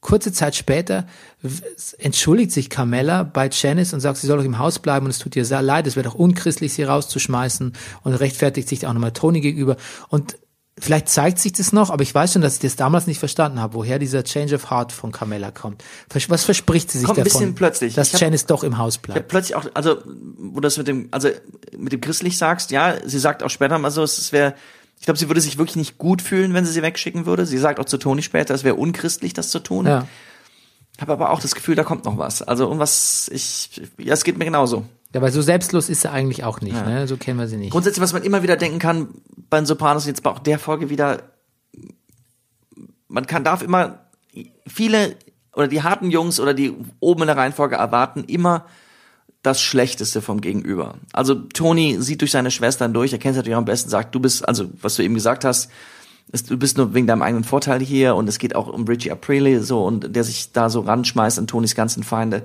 kurze 0.00 0.32
Zeit 0.32 0.54
später 0.54 1.06
entschuldigt 1.98 2.52
sich 2.52 2.70
Carmella 2.70 3.24
bei 3.24 3.50
Janice 3.50 3.92
und 3.92 4.00
sagt, 4.00 4.18
sie 4.18 4.26
soll 4.26 4.38
doch 4.38 4.44
im 4.44 4.58
Haus 4.58 4.78
bleiben 4.78 5.06
und 5.06 5.10
es 5.10 5.18
tut 5.18 5.34
ihr 5.34 5.44
sehr 5.44 5.62
leid, 5.62 5.86
es 5.86 5.96
wäre 5.96 6.04
doch 6.04 6.14
unchristlich, 6.14 6.72
sie 6.72 6.84
rauszuschmeißen 6.84 7.72
und 8.04 8.14
rechtfertigt 8.14 8.68
sich 8.68 8.86
auch 8.86 8.92
nochmal 8.92 9.12
Tony 9.12 9.40
gegenüber. 9.40 9.76
Und 10.08 10.38
vielleicht 10.80 11.08
zeigt 11.08 11.38
sich 11.38 11.52
das 11.52 11.72
noch, 11.72 11.90
aber 11.90 12.02
ich 12.02 12.14
weiß 12.14 12.32
schon, 12.32 12.42
dass 12.42 12.54
ich 12.54 12.60
das 12.60 12.76
damals 12.76 13.06
nicht 13.06 13.18
verstanden 13.18 13.60
habe, 13.60 13.74
woher 13.74 13.98
dieser 13.98 14.24
Change 14.24 14.54
of 14.54 14.70
Heart 14.70 14.92
von 14.92 15.12
Carmella 15.12 15.50
kommt. 15.50 15.82
Was 16.28 16.44
verspricht 16.44 16.90
sie 16.90 16.98
sich 16.98 17.06
Kommt 17.06 17.18
ein 17.18 17.24
davon? 17.24 17.40
bisschen 17.40 17.54
plötzlich. 17.54 17.94
Dass 17.94 18.12
hab- 18.14 18.20
Janice 18.20 18.46
doch 18.46 18.62
im 18.64 18.78
Haus 18.78 18.98
bleibt. 18.98 19.28
plötzlich 19.28 19.54
auch, 19.56 19.66
also, 19.74 19.98
wo 20.04 20.54
du 20.54 20.60
das 20.60 20.76
mit 20.76 20.88
dem, 20.88 21.08
also 21.10 21.28
mit 21.76 21.92
dem 21.92 22.00
christlich 22.00 22.38
sagst, 22.38 22.70
ja, 22.70 22.94
sie 23.04 23.18
sagt 23.18 23.42
auch 23.42 23.50
später 23.50 23.78
mal 23.78 23.90
so, 23.90 24.02
es 24.02 24.32
wäre, 24.32 24.54
ich 24.98 25.04
glaube, 25.04 25.18
sie 25.18 25.28
würde 25.28 25.40
sich 25.40 25.58
wirklich 25.58 25.76
nicht 25.76 25.98
gut 25.98 26.22
fühlen, 26.22 26.54
wenn 26.54 26.64
sie 26.64 26.72
sie 26.72 26.82
wegschicken 26.82 27.26
würde. 27.26 27.46
Sie 27.46 27.58
sagt 27.58 27.78
auch 27.80 27.84
zu 27.84 27.98
Toni 27.98 28.22
später, 28.22 28.54
es 28.54 28.64
wäre 28.64 28.74
unchristlich, 28.74 29.32
das 29.32 29.50
zu 29.50 29.60
tun. 29.60 29.86
Ja. 29.86 30.06
Habe 31.00 31.12
aber 31.12 31.30
auch 31.30 31.40
das 31.40 31.54
Gefühl, 31.54 31.76
da 31.76 31.84
kommt 31.84 32.04
noch 32.04 32.18
was. 32.18 32.42
Also 32.42 32.64
irgendwas, 32.64 33.30
ich, 33.32 33.80
ja, 33.98 34.14
es 34.14 34.24
geht 34.24 34.36
mir 34.36 34.44
genauso. 34.44 34.84
Ja, 35.14 35.22
weil 35.22 35.32
so 35.32 35.40
selbstlos 35.40 35.88
ist 35.88 36.02
sie 36.02 36.10
eigentlich 36.10 36.44
auch 36.44 36.60
nicht, 36.60 36.74
ne? 36.74 37.08
So 37.08 37.16
kennen 37.16 37.38
wir 37.38 37.48
sie 37.48 37.56
nicht. 37.56 37.70
Grundsätzlich, 37.70 38.02
was 38.02 38.12
man 38.12 38.22
immer 38.22 38.42
wieder 38.42 38.56
denken 38.56 38.78
kann 38.78 39.08
bei 39.48 39.58
den 39.58 39.66
Sopranos, 39.66 40.06
jetzt 40.06 40.22
bei 40.22 40.30
auch 40.30 40.38
der 40.38 40.58
Folge 40.58 40.90
wieder, 40.90 41.22
man 43.08 43.26
kann, 43.26 43.42
darf 43.42 43.62
immer 43.62 44.00
viele 44.66 45.16
oder 45.54 45.66
die 45.66 45.82
harten 45.82 46.10
Jungs 46.10 46.38
oder 46.40 46.52
die 46.52 46.74
oben 47.00 47.22
in 47.22 47.26
der 47.26 47.36
Reihenfolge 47.36 47.76
erwarten 47.76 48.24
immer 48.24 48.66
das 49.42 49.60
Schlechteste 49.60 50.20
vom 50.20 50.40
Gegenüber. 50.40 50.96
Also 51.12 51.34
Tony 51.34 51.96
sieht 52.00 52.20
durch 52.20 52.32
seine 52.32 52.50
Schwestern 52.50 52.92
durch, 52.92 53.12
er 53.12 53.18
kennt 53.18 53.32
es 53.32 53.38
natürlich 53.38 53.56
am 53.56 53.64
besten, 53.64 53.88
sagt, 53.88 54.14
du 54.14 54.20
bist, 54.20 54.46
also 54.46 54.68
was 54.82 54.96
du 54.96 55.02
eben 55.02 55.14
gesagt 55.14 55.44
hast, 55.44 55.70
ist, 56.32 56.50
du 56.50 56.58
bist 56.58 56.76
nur 56.76 56.92
wegen 56.92 57.06
deinem 57.06 57.22
eigenen 57.22 57.44
Vorteil 57.44 57.80
hier 57.80 58.14
und 58.14 58.28
es 58.28 58.38
geht 58.38 58.54
auch 58.54 58.68
um 58.68 58.84
Richie 58.84 59.10
Aprile 59.10 59.62
so 59.62 59.84
und 59.84 60.14
der 60.14 60.24
sich 60.24 60.52
da 60.52 60.68
so 60.68 60.80
ranschmeißt 60.80 61.38
an 61.38 61.46
Tonys 61.46 61.74
ganzen 61.74 62.02
Feinde. 62.02 62.42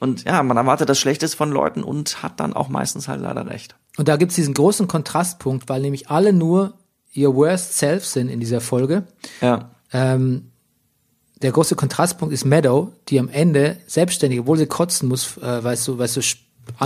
Und 0.00 0.24
ja, 0.24 0.42
man 0.42 0.56
erwartet 0.56 0.88
das 0.88 0.98
Schlechteste 0.98 1.36
von 1.36 1.52
Leuten 1.52 1.84
und 1.84 2.22
hat 2.22 2.40
dann 2.40 2.54
auch 2.54 2.68
meistens 2.68 3.06
halt 3.06 3.20
leider 3.20 3.46
recht. 3.46 3.76
Und 3.96 4.08
da 4.08 4.16
gibt's 4.16 4.34
diesen 4.34 4.54
großen 4.54 4.88
Kontrastpunkt, 4.88 5.68
weil 5.68 5.82
nämlich 5.82 6.10
alle 6.10 6.32
nur 6.32 6.74
ihr 7.12 7.34
worst 7.34 7.76
self 7.76 8.04
sind 8.04 8.28
in 8.28 8.40
dieser 8.40 8.60
Folge. 8.60 9.04
Ja. 9.40 9.70
Ähm, 9.92 10.50
der 11.42 11.52
große 11.52 11.76
Kontrastpunkt 11.76 12.32
ist 12.32 12.44
Meadow, 12.44 12.92
die 13.08 13.18
am 13.18 13.28
Ende 13.28 13.78
selbstständig, 13.86 14.40
obwohl 14.40 14.58
sie 14.58 14.66
kotzen 14.66 15.08
muss, 15.08 15.36
äh, 15.38 15.64
weil 15.64 15.74
es 15.74 15.84
so, 15.84 15.98
weil 15.98 16.06
es 16.06 16.14
so 16.14 16.22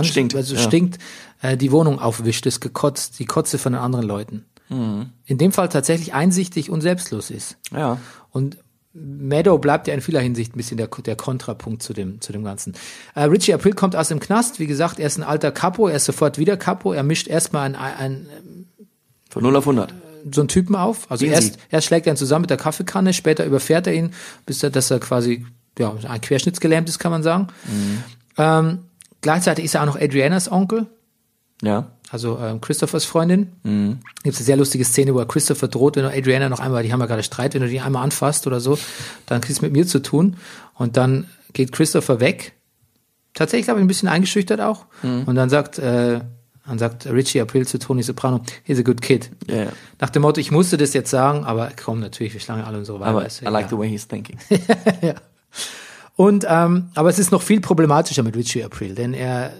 Stinkt, 0.01 0.33
weil 0.33 0.41
es 0.41 0.49
so 0.49 0.55
ja. 0.55 0.61
stinkt, 0.61 0.97
äh, 1.41 1.57
die 1.57 1.71
Wohnung 1.71 1.99
aufwischt, 1.99 2.45
ist 2.45 2.59
gekotzt, 2.59 3.19
die 3.19 3.25
Kotze 3.25 3.57
von 3.57 3.73
den 3.73 3.81
anderen 3.81 4.05
Leuten. 4.05 4.45
Mhm. 4.69 5.11
In 5.25 5.37
dem 5.37 5.51
Fall 5.51 5.69
tatsächlich 5.69 6.13
einsichtig 6.13 6.69
und 6.69 6.81
selbstlos 6.81 7.29
ist. 7.29 7.57
Ja. 7.71 7.99
Und 8.31 8.57
Meadow 8.97 9.57
bleibt 9.57 9.87
ja 9.87 9.93
in 9.93 9.99
vieler 10.01 10.21
Hinsicht 10.21 10.55
ein 10.55 10.57
bisschen 10.57 10.77
der, 10.77 10.87
der 10.87 11.17
Kontrapunkt 11.17 11.83
zu 11.83 11.91
dem, 11.93 12.21
zu 12.21 12.31
dem 12.31 12.45
Ganzen. 12.45 12.73
Äh, 13.13 13.23
Richie 13.23 13.53
April 13.53 13.73
kommt 13.73 13.95
aus 13.95 14.07
dem 14.07 14.21
Knast. 14.21 14.59
Wie 14.59 14.67
gesagt, 14.67 14.99
er 14.99 15.07
ist 15.07 15.17
ein 15.17 15.23
alter 15.23 15.51
Capo. 15.51 15.87
Er 15.89 15.97
ist 15.97 16.05
sofort 16.05 16.37
wieder 16.37 16.55
Capo. 16.55 16.93
Er 16.93 17.03
mischt 17.03 17.27
erstmal 17.27 17.65
ein, 17.65 17.75
ein, 17.75 18.27
Von 19.29 19.43
0 19.43 19.55
auf 19.57 19.67
100. 19.67 19.93
so 20.31 20.41
einen 20.41 20.47
Typen 20.47 20.75
auf. 20.75 21.11
Also 21.11 21.25
erst, 21.25 21.57
erst 21.69 21.87
schlägt 21.87 22.07
er 22.07 22.13
ihn 22.13 22.17
zusammen 22.17 22.43
mit 22.43 22.49
der 22.49 22.57
Kaffeekanne, 22.57 23.11
später 23.11 23.45
überfährt 23.45 23.85
er 23.87 23.93
ihn, 23.93 24.11
bis 24.45 24.63
er, 24.63 24.69
dass 24.69 24.89
er 24.89 24.99
quasi 24.99 25.45
ja, 25.77 25.93
ein 26.07 26.21
querschnittsgelähmt 26.21 26.87
ist, 26.87 26.99
kann 26.99 27.11
man 27.11 27.21
sagen. 27.21 27.47
Ähm, 28.37 28.79
gleichzeitig 29.19 29.65
ist 29.65 29.75
er 29.75 29.81
auch 29.81 29.87
noch 29.87 29.99
Adrianas 29.99 30.49
Onkel, 30.49 30.87
Ja. 31.61 31.91
Also 32.11 32.37
ähm, 32.39 32.61
Christophers 32.61 33.05
Freundin. 33.05 33.53
Mhm. 33.63 33.99
Gibt 34.23 34.37
eine 34.37 34.45
sehr 34.45 34.57
lustige 34.57 34.85
Szene, 34.85 35.13
wo 35.13 35.19
er 35.19 35.25
Christopher 35.25 35.67
droht, 35.67 35.95
wenn 35.95 36.03
du 36.03 36.09
Adriana 36.09 36.49
noch 36.49 36.59
einmal, 36.59 36.83
die 36.83 36.93
haben 36.93 36.99
ja 36.99 37.05
gerade 37.07 37.23
Streit, 37.23 37.53
wenn 37.53 37.61
du 37.61 37.67
die 37.67 37.81
einmal 37.81 38.03
anfasst 38.03 38.47
oder 38.47 38.59
so, 38.59 38.77
dann 39.25 39.41
kriegst 39.41 39.61
du 39.61 39.65
mit 39.65 39.73
mir 39.73 39.87
zu 39.87 39.99
tun. 39.99 40.37
Und 40.75 40.97
dann 40.97 41.27
geht 41.53 41.71
Christopher 41.71 42.19
weg. 42.19 42.53
Tatsächlich, 43.33 43.65
glaube 43.65 43.79
ich, 43.79 43.83
ein 43.83 43.87
bisschen 43.87 44.07
eingeschüchtert 44.07 44.61
auch. 44.61 44.85
Und 45.25 45.35
dann 45.35 45.49
sagt, 45.49 45.77
äh, 45.77 46.21
dann 46.67 46.79
sagt 46.79 47.05
Richie 47.05 47.41
April 47.41 47.67
zu 47.67 47.77
Tony 47.79 48.01
Soprano, 48.01 48.41
he's 48.63 48.79
a 48.79 48.81
good 48.81 49.01
kid. 49.01 49.29
Ja, 49.47 49.55
ja. 49.55 49.67
Nach 49.99 50.09
dem 50.09 50.23
Motto, 50.23 50.39
ich 50.39 50.51
musste 50.51 50.77
das 50.77 50.93
jetzt 50.93 51.11
sagen, 51.11 51.43
aber 51.43 51.71
komm, 51.81 51.99
natürlich, 51.99 52.33
wir 52.33 52.41
schlagen 52.41 52.63
alle 52.63 52.77
unsere 52.79 52.99
Weiber. 52.99 53.25
I 53.25 53.45
like 53.45 53.69
the 53.69 53.77
way 53.77 53.89
he's 53.89 54.07
thinking. 54.07 54.37
Und, 56.15 56.45
ähm, 56.47 56.89
aber 56.95 57.09
es 57.09 57.19
ist 57.19 57.31
noch 57.31 57.41
viel 57.41 57.59
problematischer 57.59 58.23
mit 58.23 58.35
Richie 58.35 58.63
April, 58.63 58.95
denn 58.95 59.13
er 59.13 59.51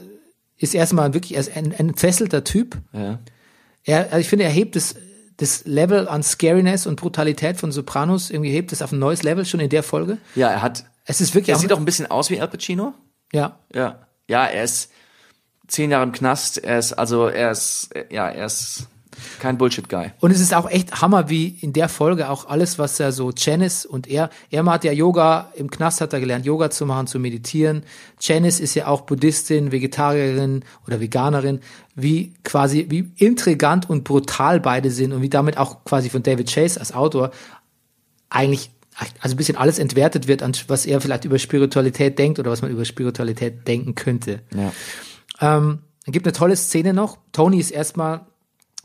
ist 0.58 0.74
erstmal 0.76 1.14
wirklich 1.14 1.36
er 1.36 1.42
ist 1.42 1.56
ein, 1.56 1.66
ein 1.66 1.90
entfesselter 1.90 2.44
Typ. 2.44 2.78
ja. 2.94 3.20
Er, 3.88 4.06
also 4.06 4.18
ich 4.18 4.30
finde, 4.30 4.46
er 4.46 4.50
hebt 4.52 4.76
das, 4.76 4.96
das 5.38 5.64
Level 5.66 6.08
an 6.08 6.24
Scariness 6.24 6.88
und 6.88 7.00
Brutalität 7.00 7.58
von 7.58 7.72
Sopranos, 7.72 8.32
irgendwie 8.32 8.50
hebt 8.50 8.72
es 8.72 8.82
auf 8.82 8.92
ein 8.92 8.98
neues 8.98 9.22
Level 9.22 9.46
schon 9.46 9.60
in 9.60 9.70
der 9.70 9.84
Folge. 9.84 10.18
Ja, 10.34 10.50
er 10.50 10.64
hat, 10.64 10.86
Es 11.06 11.22
ist 11.22 11.36
wirklich 11.36 11.50
er 11.50 11.58
auch, 11.58 11.62
sieht 11.62 11.72
auch 11.72 11.78
ein 11.78 11.86
bisschen 11.86 12.10
aus 12.10 12.32
wie 12.32 12.42
Al 12.42 12.48
Pacino. 12.48 12.96
ja, 13.32 13.60
Ja. 13.74 14.08
Ja, 14.28 14.46
er 14.48 14.64
ist 14.64 14.92
zehn 15.68 15.92
Jahre 15.92 16.04
im 16.06 16.14
Knast. 16.14 16.58
Er 16.58 16.80
ist, 16.80 16.94
also, 16.94 17.28
er 17.28 17.52
ist, 17.52 17.90
ja, 18.10 18.28
er 18.28 18.48
ist 18.48 18.88
kein 19.40 19.58
Bullshit-Guy. 19.58 20.12
Und 20.20 20.32
es 20.32 20.40
ist 20.40 20.54
auch 20.54 20.70
echt 20.70 21.02
Hammer, 21.02 21.30
wie 21.30 21.48
in 21.62 21.74
der 21.74 21.90
Folge 21.90 22.30
auch 22.30 22.48
alles, 22.48 22.80
was 22.80 23.00
er 23.00 23.12
so 23.12 23.32
Janice 23.36 23.86
und 23.86 24.08
er, 24.08 24.30
er 24.50 24.66
hat 24.66 24.84
ja 24.84 24.92
Yoga, 24.92 25.52
im 25.56 25.70
Knast 25.70 26.02
hat 26.02 26.14
er 26.14 26.20
gelernt, 26.20 26.46
Yoga 26.46 26.70
zu 26.70 26.86
machen, 26.86 27.08
zu 27.08 27.20
meditieren. 27.20 27.84
Janice 28.20 28.60
ist 28.60 28.76
ja 28.76 28.88
auch 28.88 29.02
Buddhistin, 29.02 29.72
Vegetarierin 29.72 30.64
oder 30.88 31.00
Veganerin, 31.00 31.60
wie 31.96 32.34
quasi, 32.44 32.88
wie 32.90 33.12
intrigant 33.18 33.90
und 33.90 34.04
brutal 34.04 34.60
beide 34.60 34.92
sind 34.92 35.14
und 35.14 35.22
wie 35.22 35.30
damit 35.30 35.58
auch 35.58 35.84
quasi 35.86 36.10
von 36.10 36.24
David 36.24 36.52
Chase 36.54 36.80
als 36.80 36.94
Autor 36.94 37.32
eigentlich 38.30 38.72
also 39.20 39.36
ein 39.36 39.38
bisschen 39.38 39.58
alles 39.58 39.80
entwertet 39.80 40.28
wird, 40.28 40.42
an 40.42 40.54
was 40.68 40.86
er 40.86 41.02
vielleicht 41.02 41.26
über 41.26 41.38
Spiritualität 41.38 42.18
denkt 42.18 42.40
oder 42.40 42.50
was 42.50 42.62
man 42.62 42.72
über 42.72 42.86
Spiritualität 42.86 43.68
denken 43.68 43.96
könnte. 43.96 44.42
Ja. 44.56 45.58
Ähm, 45.58 45.80
es 46.06 46.14
gibt 46.14 46.26
eine 46.26 46.34
tolle 46.34 46.56
Szene 46.56 46.94
noch. 46.94 47.18
Tony 47.32 47.60
ist 47.60 47.72
erstmal, 47.72 48.26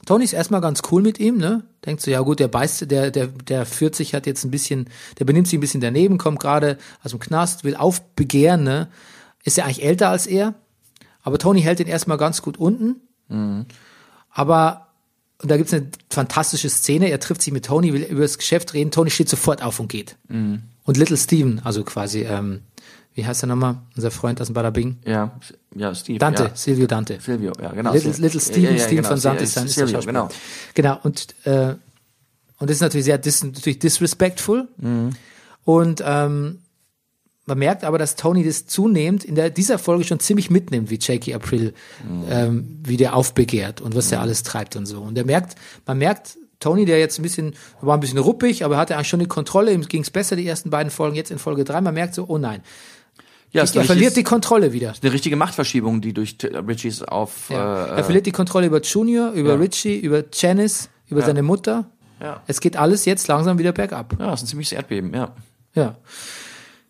Tony 0.07 0.25
ist 0.25 0.33
erstmal 0.33 0.61
ganz 0.61 0.83
cool 0.91 1.03
mit 1.03 1.21
ihm, 1.21 1.37
ne? 1.37 1.63
Denkt 1.85 2.03
so, 2.03 2.11
ja 2.11 2.21
gut, 2.21 2.41
der 2.41 2.49
beißt, 2.49 2.91
der, 2.91 3.11
der, 3.11 3.27
der 3.27 3.67
führt 3.67 3.95
sich 3.95 4.15
hat 4.15 4.27
jetzt 4.27 4.45
ein 4.45 4.51
bisschen, 4.51 4.89
der 5.19 5.25
benimmt 5.25 5.47
sich 5.47 5.59
ein 5.59 5.61
bisschen 5.61 5.81
daneben, 5.81 6.19
kommt 6.19 6.41
gerade 6.41 6.79
aus 7.03 7.11
dem 7.11 7.21
Knast, 7.21 7.65
will 7.65 7.77
aufbegehren, 7.77 8.65
ne? 8.65 8.89
Ist 9.45 9.57
ja 9.57 9.65
eigentlich 9.65 9.85
älter 9.85 10.09
als 10.09 10.27
er. 10.27 10.55
Aber 11.23 11.39
Tony 11.39 11.63
hält 11.63 11.81
ihn 11.81 11.87
erstmal 11.87 12.19
ganz 12.19 12.43
gut 12.43 12.57
unten. 12.59 12.97
Aber, 14.31 14.89
und 15.43 15.51
da 15.51 15.57
gibt's 15.57 15.73
eine 15.73 15.89
fantastische 16.09 16.69
Szene, 16.71 17.11
er 17.11 17.21
trifft 17.21 17.43
sich 17.43 17.53
mit 17.53 17.67
Tony, 17.67 17.93
will 17.93 18.03
über 18.03 18.23
das 18.23 18.39
Geschäft 18.39 18.75
reden, 18.75 18.91
Tony 18.91 19.11
steht 19.11 19.29
sofort 19.29 19.63
auf 19.63 19.81
und 19.81 19.89
geht. 19.89 20.17
Und 20.85 20.97
Little 20.97 21.17
Steven, 21.17 21.61
also 21.63 21.85
quasi 21.85 22.23
ähm, 22.23 22.63
wie 23.15 23.27
heißt 23.27 23.43
er 23.43 23.47
nochmal? 23.49 23.77
Unser 23.97 24.11
Freund 24.11 24.41
aus 24.41 24.47
dem 24.49 24.55
Badabing. 24.55 24.99
Ja, 25.05 25.39
ja, 25.75 25.95
Steve. 25.95 26.19
Dante, 26.19 26.45
ja. 26.45 26.51
Silvio 26.55 26.87
Dante. 26.87 27.19
Silvio, 27.21 27.53
ja, 27.61 27.73
genau. 27.73 27.93
Little, 27.93 28.13
Little 28.19 28.41
Steven, 28.41 28.63
ja, 28.63 28.71
ja, 28.71 28.77
ja, 28.77 28.83
Steven 28.83 28.97
genau. 28.99 29.09
von 29.09 29.17
Sante 29.19 29.43
Sil- 29.43 29.45
ist 29.45 29.55
sein 29.55 29.67
ist 29.67 29.75
Silvio, 29.75 29.95
Schauspieler. 29.97 30.29
genau. 30.75 30.95
Genau, 30.95 30.99
und, 31.03 31.35
äh, 31.45 31.75
und 32.59 32.71
das 32.71 32.77
ist 32.77 32.81
natürlich 32.83 33.05
sehr 33.07 33.19
dis 33.19 33.43
natürlich 33.43 33.79
disrespectful. 33.79 34.69
Mhm. 34.79 35.11
Und 35.65 36.03
ähm, 36.07 36.59
man 37.47 37.59
merkt 37.59 37.85
aber, 37.85 37.99
dass 37.99 38.15
Tony 38.17 38.45
das 38.45 38.67
zunehmend 38.67 39.25
in 39.25 39.35
der, 39.35 39.51
dieser 39.51 39.79
Folge 39.79 40.05
schon 40.05 40.21
ziemlich 40.21 40.51
mitnimmt, 40.51 40.89
wie 40.91 40.99
Jakey 41.01 41.35
April, 41.35 41.75
Mhm. 42.09 42.25
ähm, 42.31 42.79
wie 42.85 42.97
der 42.97 43.17
aufbegehrt 43.17 43.81
und 43.81 43.95
was 43.97 44.09
der 44.11 44.21
alles 44.21 44.43
treibt 44.45 44.77
und 44.77 44.87
so. 44.87 45.01
Und 45.01 45.19
er 45.19 45.25
merkt, 45.25 45.57
man 45.87 45.99
merkt, 45.99 46.37
Tony, 46.61 46.85
der 46.85 46.99
jetzt 46.99 47.19
ein 47.19 47.23
bisschen, 47.23 47.55
war 47.81 47.97
ein 47.97 48.01
bisschen 48.01 48.19
ruppig, 48.19 48.65
aber 48.65 48.77
hatte 48.77 48.95
eigentlich 48.95 49.09
schon 49.09 49.21
die 49.21 49.27
Kontrolle, 49.27 49.73
ihm 49.73 49.81
ging 49.83 50.03
es 50.03 50.11
besser, 50.11 50.37
die 50.37 50.47
ersten 50.47 50.69
beiden 50.71 50.91
Folgen, 50.91 51.17
jetzt 51.17 51.31
in 51.31 51.39
Folge 51.39 51.65
drei, 51.65 51.81
man 51.81 51.95
merkt 51.95 52.15
so, 52.15 52.27
oh 52.29 52.37
nein, 52.39 52.61
Ja, 53.53 53.63
er 53.65 53.85
verliert 53.85 54.17
die 54.17 54.23
Kontrolle 54.23 54.73
wieder. 54.73 54.95
eine 55.03 55.13
richtige 55.13 55.35
Machtverschiebung, 55.37 56.01
die 56.01 56.13
durch 56.13 56.37
Richies 56.43 57.03
auf. 57.03 57.51
Ja. 57.51 57.87
Äh, 57.87 57.97
er 57.99 58.05
verliert 58.05 58.27
die 58.27 58.33
Kontrolle 58.33 58.67
über 58.67 58.81
Junior, 58.81 59.33
über 59.33 59.51
Ja. 59.51 59.57
Richie, 59.57 59.99
über 59.99 60.23
Janice, 60.33 60.89
über 61.09 61.23
seine 61.23 61.43
Mutter. 61.43 61.91
ja. 62.21 62.43
Es 62.47 62.61
geht 62.61 62.77
alles 62.77 63.05
jetzt 63.07 63.27
langsam 63.29 63.59
wieder 63.59 63.73
bergab. 63.73 64.15
ja, 64.21 64.33
ist 64.35 64.43
ein 64.43 64.47
ziemliches 64.47 64.73
Erdbeben, 64.73 65.13
ja. 65.15 65.35
Ja. 65.75 65.97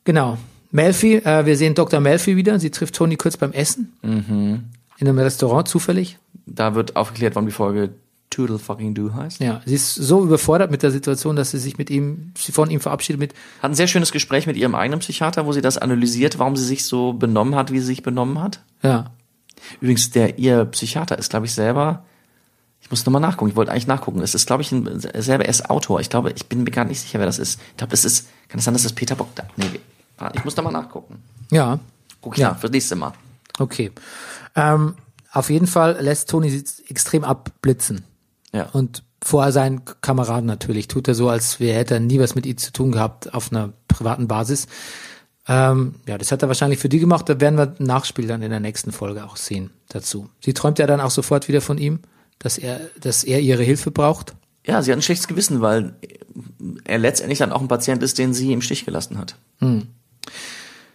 Genau. 0.05 0.37
Melfi, 0.71 1.17
äh, 1.17 1.45
wir 1.47 1.57
sehen 1.57 1.75
Dr. 1.75 2.01
Melfi 2.01 2.37
wieder. 2.37 2.59
Sie 2.61 2.71
trifft 2.71 2.95
Tony 2.95 3.17
kurz 3.17 3.37
beim 3.37 3.53
Essen. 3.53 3.93
Mhm. 4.03 4.65
In 4.99 5.09
einem 5.09 5.19
Restaurant, 5.19 5.67
zufällig. 5.67 6.19
Da 6.47 6.75
wird 6.75 6.95
aufgeklärt, 6.97 7.35
warum 7.35 7.47
die 7.47 7.53
Folge 7.53 7.91
Toodle 8.31 8.59
fucking 8.59 8.95
Do 8.95 9.13
heißt. 9.13 9.41
Ja. 9.41 9.61
Sie 9.67 9.75
ist 9.75 9.95
so 9.95 10.23
überfordert 10.25 10.71
mit 10.71 10.83
der 10.83 10.91
Situation, 10.93 11.35
dass 11.37 11.51
sie 11.51 11.59
sich 11.59 11.79
mit 11.79 11.91
ihm, 11.91 12.33
sie 12.39 12.53
von 12.53 12.71
ihm 12.71 12.81
verabschiedet 12.81 13.19
mit, 13.19 13.35
Hat 13.61 13.73
ein 13.73 13.75
sehr 13.75 13.89
schönes 13.89 14.13
Gespräch 14.13 14.47
mit 14.47 14.57
ihrem 14.57 14.75
eigenen 14.75 15.01
Psychiater, 15.01 15.47
wo 15.47 15.53
sie 15.53 15.61
das 15.61 15.79
analysiert, 15.79 16.39
warum 16.39 16.57
sie 16.57 16.65
sich 16.65 16.85
so 16.85 17.13
benommen 17.13 17.55
hat, 17.57 17.73
wie 17.73 17.81
sie 17.81 17.87
sich 17.87 18.03
benommen 18.03 18.41
hat. 18.41 18.61
ja. 18.83 19.11
Übrigens, 19.83 20.11
der 20.11 20.39
ihr 20.39 20.65
Psychiater 20.65 21.19
ist, 21.19 21.29
glaube 21.29 21.45
ich, 21.45 21.53
selber. 21.53 22.03
Ich 22.81 22.91
muss 22.91 23.05
nochmal 23.05 23.21
nachgucken. 23.21 23.51
Ich 23.51 23.57
wollte 23.57 23.71
eigentlich 23.71 23.87
nachgucken. 23.87 24.23
Es 24.23 24.35
ist, 24.35 24.47
glaube 24.47 24.63
ich, 24.63 24.73
ein, 24.73 24.89
selber 24.99 25.45
er 25.45 25.51
ist 25.51 25.69
Autor. 25.69 26.01
Ich 26.01 26.09
glaube, 26.09 26.33
ich 26.35 26.47
bin 26.47 26.63
mir 26.63 26.71
gar 26.71 26.87
nicht 26.87 26.99
sicher, 26.99 27.19
wer 27.19 27.27
das 27.27 27.39
ist. 27.39 27.61
Ich 27.73 27.77
glaube, 27.77 27.91
das 27.91 28.07
ist. 28.07 28.27
Kann 28.49 28.59
es 28.59 28.65
sein, 28.65 28.73
dass 28.73 28.85
das 28.85 28.95
Peter 28.95 29.15
Bock 29.17 29.29
da? 29.35 29.43
Nee, 29.57 29.67
ich 30.35 30.45
muss 30.47 30.57
nochmal 30.57 30.73
nachgucken. 30.73 31.23
Ja. 31.51 31.79
Guck 32.23 32.35
ich 32.37 32.41
Ja. 32.41 32.53
nach 32.53 32.59
fürs 32.59 32.73
nächste 32.73 32.97
Mal. 32.97 33.13
Okay. 33.59 33.93
Ähm, 34.57 34.95
auf 35.31 35.51
jeden 35.51 35.67
Fall 35.67 35.99
lässt 36.01 36.31
Tony 36.31 36.49
sie 36.49 36.65
extrem 36.89 37.23
abblitzen. 37.23 38.03
Ja. 38.53 38.69
Und 38.73 39.05
vor 39.23 39.53
seinen 39.53 39.85
Kameraden 40.01 40.47
natürlich. 40.47 40.89
Tut 40.89 41.09
er 41.09 41.15
so, 41.15 41.29
als 41.29 41.61
wäre 41.61 41.79
hätte 41.79 41.95
er 41.95 42.01
nie 42.01 42.19
was 42.19 42.35
mit 42.35 42.47
ihm 42.47 42.57
zu 42.57 42.73
tun 42.73 42.93
gehabt 42.93 43.35
auf 43.35 43.53
einer 43.53 43.73
privaten 43.87 44.29
Basis. 44.29 44.67
Ähm, 45.47 45.97
ja, 46.07 46.17
das 46.17 46.33
hat 46.33 46.43
er 46.43 46.49
wahrscheinlich 46.49 46.79
für 46.79 46.89
die 46.89 47.01
gemacht. 47.01 47.29
Da 47.29 47.41
werden 47.41 47.57
wir 47.57 47.75
ein 47.79 47.85
Nachspiel 47.85 48.27
dann 48.27 48.43
in 48.43 48.51
der 48.51 48.61
nächsten 48.61 48.93
Folge 48.93 49.25
auch 49.25 49.37
sehen 49.37 49.71
dazu. 49.89 50.29
Sie 50.45 50.55
träumt 50.55 50.79
ja 50.79 50.87
dann 50.87 51.01
auch 51.01 51.11
sofort 51.11 51.49
wieder 51.49 51.61
von 51.61 51.77
ihm, 51.79 52.01
dass 52.39 52.57
er, 52.57 52.81
dass 53.01 53.25
er 53.25 53.41
ihre 53.41 53.63
Hilfe 53.63 53.91
braucht. 53.91 54.35
ja, 54.67 54.83
sie 54.83 54.91
hat 54.91 54.99
ein 54.99 55.03
schlechtes 55.03 55.29
Gewissen, 55.29 55.61
weil 55.61 55.95
er 56.85 56.99
letztendlich 56.99 57.39
dann 57.39 57.53
auch 57.53 57.61
ein 57.61 57.69
Patient 57.69 58.03
ist, 58.03 58.19
den 58.19 58.33
sie 58.33 58.53
im 58.53 58.63
Stich 58.63 58.85
gelassen 58.85 59.19
hat. 59.19 59.37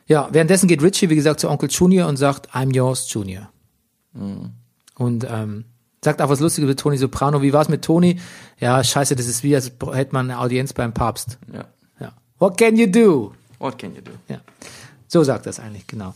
Ja, 0.08 0.30
währenddessen 0.32 0.68
geht 0.68 0.82
Richie, 0.82 1.10
wie 1.10 1.16
gesagt, 1.16 1.40
zu 1.40 1.50
Onkel 1.50 1.70
Junior 1.70 2.08
und 2.08 2.18
sagt, 2.18 2.52
I'm 2.52 2.74
yours, 2.74 3.12
Junior. 3.12 3.50
Und 4.14 5.28
ähm, 5.30 5.66
sagt 6.06 6.22
auch 6.22 6.30
was 6.30 6.40
Lustiges 6.40 6.68
mit 6.68 6.80
Tony 6.80 6.98
Soprano. 6.98 7.42
Wie 7.42 7.52
war's 7.52 7.68
mit 7.68 7.84
Tony? 7.84 8.20
Ja, 8.60 8.82
scheiße, 8.82 9.16
das 9.16 9.28
ist 9.28 9.44
wie, 9.44 9.54
als 9.54 9.72
hätte 9.92 10.14
man 10.14 10.32
eine 10.32 10.40
Audienz 10.40 10.72
beim 10.72 10.94
Papst. 10.94 11.38
Ja. 11.54 11.66
Ja. 12.00 12.14
What 12.40 12.58
can 12.58 12.78
you 12.78 12.88
do? 12.88 13.34
What 13.60 13.78
can 13.78 13.94
you 13.94 14.02
do? 14.02 14.12
Ja. 14.30 14.40
So 15.08 15.24
sagt 15.24 15.46
das 15.46 15.60
eigentlich, 15.60 15.86
genau. 15.88 16.14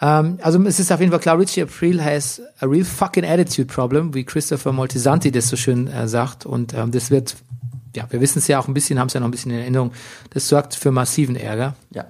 Ähm, 0.00 0.38
also 0.42 0.62
es 0.64 0.80
ist 0.80 0.90
auf 0.90 1.00
jeden 1.00 1.12
Fall 1.12 1.20
klar, 1.20 1.38
Richie 1.38 1.62
April 1.62 2.02
has 2.02 2.40
a 2.60 2.66
real 2.66 2.84
fucking 2.84 3.24
attitude 3.24 3.66
problem, 3.66 4.14
wie 4.14 4.24
Christopher 4.24 4.72
Moltisanti 4.72 5.30
das 5.30 5.48
so 5.48 5.56
schön 5.56 5.86
äh, 5.88 6.08
sagt. 6.08 6.46
Und 6.46 6.74
ähm, 6.74 6.90
das 6.90 7.10
wird, 7.10 7.36
ja, 7.94 8.06
wir 8.10 8.20
wissen 8.20 8.38
es 8.38 8.48
ja 8.48 8.58
auch 8.58 8.68
ein 8.68 8.74
bisschen, 8.74 8.98
haben 8.98 9.08
es 9.08 9.14
ja 9.14 9.20
noch 9.20 9.28
ein 9.28 9.32
bisschen 9.32 9.52
in 9.52 9.58
Erinnerung, 9.58 9.92
das 10.30 10.48
sorgt 10.48 10.74
für 10.74 10.90
massiven 10.90 11.36
Ärger. 11.36 11.74
Ja. 11.90 12.06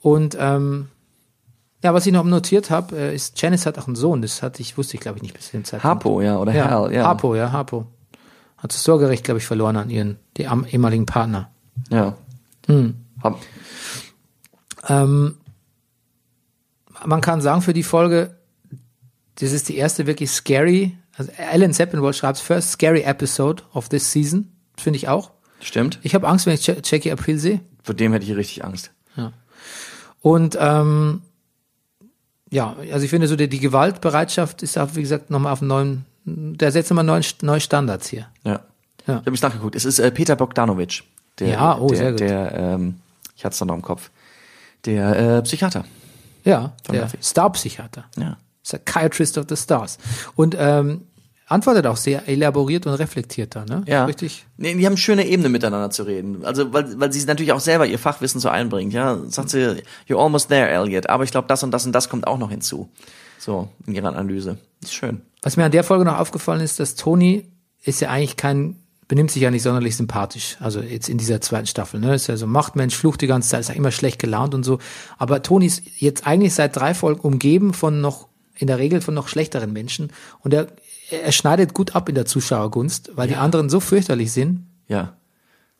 Und 0.00 0.36
ähm, 0.38 0.88
ja, 1.82 1.94
was 1.94 2.06
ich 2.06 2.12
noch 2.12 2.24
notiert 2.24 2.70
habe, 2.70 2.96
äh, 2.96 3.14
ist, 3.14 3.40
Janice 3.40 3.66
hat 3.66 3.78
auch 3.78 3.86
einen 3.86 3.96
Sohn, 3.96 4.20
das 4.22 4.42
hatte 4.42 4.60
ich, 4.62 4.76
wusste 4.76 4.94
ich, 4.96 5.00
glaube 5.00 5.18
ich, 5.18 5.22
nicht 5.22 5.34
bis 5.34 5.46
zu 5.46 5.52
dem 5.52 5.64
Zeitpunkt. 5.64 5.84
Harpo, 5.84 6.20
ja, 6.22 6.38
oder 6.38 6.52
ja, 6.52 6.68
Hal, 6.70 6.92
ja. 6.92 7.04
Harpo, 7.04 7.34
ja, 7.34 7.52
Harpo. 7.52 7.86
Hat 8.56 8.72
das 8.72 8.82
Sorgerecht, 8.82 9.22
glaube 9.24 9.38
ich, 9.38 9.46
verloren 9.46 9.76
an 9.76 9.88
ihren, 9.90 10.18
die 10.36 10.42
ehemaligen 10.42 11.06
Partner. 11.06 11.50
Ja. 11.90 12.16
Hm. 12.66 12.94
Hab, 13.22 13.38
Ähm, 14.88 15.36
man 17.06 17.20
kann 17.20 17.40
sagen 17.40 17.62
für 17.62 17.72
die 17.72 17.82
Folge, 17.84 18.36
das 19.36 19.52
ist 19.52 19.68
die 19.68 19.76
erste 19.76 20.06
wirklich 20.06 20.30
scary, 20.30 20.96
also 21.16 21.30
Alan 21.52 21.72
Seppenwald 21.72 22.16
schreibt 22.16 22.38
first 22.38 22.72
scary 22.72 23.02
episode 23.02 23.62
of 23.72 23.88
this 23.88 24.10
season, 24.10 24.52
finde 24.76 24.96
ich 24.96 25.08
auch. 25.08 25.30
stimmt. 25.60 25.98
Ich 26.02 26.14
habe 26.14 26.26
Angst, 26.26 26.46
wenn 26.46 26.54
ich 26.54 26.66
Ja- 26.66 26.76
Jackie 26.82 27.12
April 27.12 27.38
sehe. 27.38 27.60
Vor 27.84 27.94
dem 27.94 28.12
hätte 28.12 28.24
ich 28.24 28.34
richtig 28.36 28.64
Angst. 28.64 28.90
Und 30.20 30.58
ähm, 30.60 31.22
ja, 32.50 32.76
also 32.92 33.04
ich 33.04 33.10
finde 33.10 33.28
so 33.28 33.36
die, 33.36 33.48
die 33.48 33.60
Gewaltbereitschaft 33.60 34.62
ist 34.62 34.78
auch, 34.78 34.94
wie 34.94 35.02
gesagt, 35.02 35.30
nochmal 35.30 35.52
auf 35.52 35.60
einen 35.60 35.68
neuen, 35.68 36.04
der 36.24 36.72
setzt 36.72 36.90
nochmal 36.90 37.04
neuen, 37.04 37.24
neue 37.42 37.60
Standards 37.60 38.08
hier. 38.08 38.26
Ja. 38.44 38.60
Ja. 39.06 39.14
Ich 39.14 39.20
habe 39.20 39.30
mich 39.30 39.42
nachgeguckt. 39.42 39.74
Es 39.74 39.84
ist 39.84 39.98
äh, 39.98 40.10
Peter 40.10 40.36
Bogdanovich. 40.36 41.02
Der, 41.38 41.48
Ja, 41.48 41.78
oh, 41.78 41.88
der, 41.88 41.96
sehr 41.96 42.10
gut. 42.10 42.20
Der, 42.20 42.54
ähm, 42.54 42.96
ich 43.36 43.44
hatte 43.44 43.54
es 43.54 43.60
noch 43.60 43.74
im 43.74 43.82
Kopf. 43.82 44.10
Der 44.84 45.38
äh, 45.38 45.42
Psychiater. 45.42 45.84
Ja, 46.44 46.72
Von 46.84 46.94
der. 46.94 47.10
Star-Psychiater. 47.22 48.04
Ja. 48.16 48.36
Psychiatrist 48.62 49.38
of 49.38 49.46
the 49.48 49.56
Stars. 49.56 49.98
Und 50.34 50.54
ähm, 50.58 51.02
antwortet 51.48 51.86
auch 51.86 51.96
sehr 51.96 52.28
elaboriert 52.28 52.86
und 52.86 52.94
reflektiert 52.94 53.56
da, 53.56 53.64
ne? 53.64 53.82
Ja. 53.86 54.04
Richtig. 54.04 54.46
Nee, 54.56 54.74
die 54.74 54.86
haben 54.86 54.96
schöne 54.96 55.26
Ebene 55.26 55.48
miteinander 55.48 55.90
zu 55.90 56.02
reden. 56.02 56.44
Also, 56.44 56.72
weil, 56.72 57.00
weil 57.00 57.12
sie 57.12 57.24
natürlich 57.24 57.52
auch 57.52 57.60
selber 57.60 57.86
ihr 57.86 57.98
Fachwissen 57.98 58.40
so 58.40 58.48
einbringt, 58.48 58.92
ja. 58.92 59.18
Sagt 59.28 59.50
sie, 59.50 59.82
you're 60.08 60.22
almost 60.22 60.48
there, 60.48 60.68
Elliot. 60.68 61.08
Aber 61.08 61.24
ich 61.24 61.30
glaube, 61.30 61.48
das 61.48 61.62
und 61.62 61.70
das 61.70 61.86
und 61.86 61.92
das 61.92 62.08
kommt 62.08 62.26
auch 62.26 62.38
noch 62.38 62.50
hinzu. 62.50 62.88
So, 63.38 63.68
in 63.86 63.94
ihrer 63.94 64.08
Analyse. 64.08 64.58
Ist 64.82 64.94
schön. 64.94 65.22
Was 65.42 65.56
mir 65.56 65.64
an 65.64 65.72
der 65.72 65.84
Folge 65.84 66.04
noch 66.04 66.18
aufgefallen 66.18 66.60
ist, 66.60 66.80
dass 66.80 66.96
Tony 66.96 67.46
ist 67.82 68.00
ja 68.00 68.10
eigentlich 68.10 68.36
kein, 68.36 68.76
benimmt 69.06 69.30
sich 69.30 69.42
ja 69.42 69.50
nicht 69.50 69.62
sonderlich 69.62 69.96
sympathisch. 69.96 70.56
Also 70.60 70.80
jetzt 70.80 71.08
in 71.08 71.18
dieser 71.18 71.40
zweiten 71.40 71.66
Staffel, 71.66 72.00
ne? 72.00 72.14
Ist 72.14 72.26
ja 72.26 72.36
so 72.36 72.46
Machtmensch, 72.46 72.96
flucht 72.96 73.20
die 73.20 73.26
ganze 73.26 73.48
Zeit, 73.48 73.60
ist 73.60 73.68
ja 73.68 73.74
immer 73.74 73.92
schlecht 73.92 74.18
gelaunt 74.18 74.54
und 74.54 74.64
so. 74.64 74.80
Aber 75.16 75.42
Tony 75.42 75.66
ist 75.66 75.82
jetzt 75.98 76.26
eigentlich 76.26 76.54
seit 76.54 76.76
drei 76.76 76.94
Folgen 76.94 77.20
umgeben 77.20 77.72
von 77.72 78.00
noch, 78.00 78.28
in 78.56 78.66
der 78.66 78.78
Regel 78.78 79.00
von 79.00 79.14
noch 79.14 79.28
schlechteren 79.28 79.72
Menschen. 79.72 80.12
Und 80.40 80.52
er, 80.52 80.66
er 81.10 81.32
schneidet 81.32 81.74
gut 81.74 81.94
ab 81.94 82.08
in 82.08 82.14
der 82.14 82.26
Zuschauergunst, 82.26 83.12
weil 83.14 83.28
die 83.28 83.36
anderen 83.36 83.68
so 83.70 83.80
fürchterlich 83.80 84.32
sind. 84.32 84.66
Ja. 84.88 85.14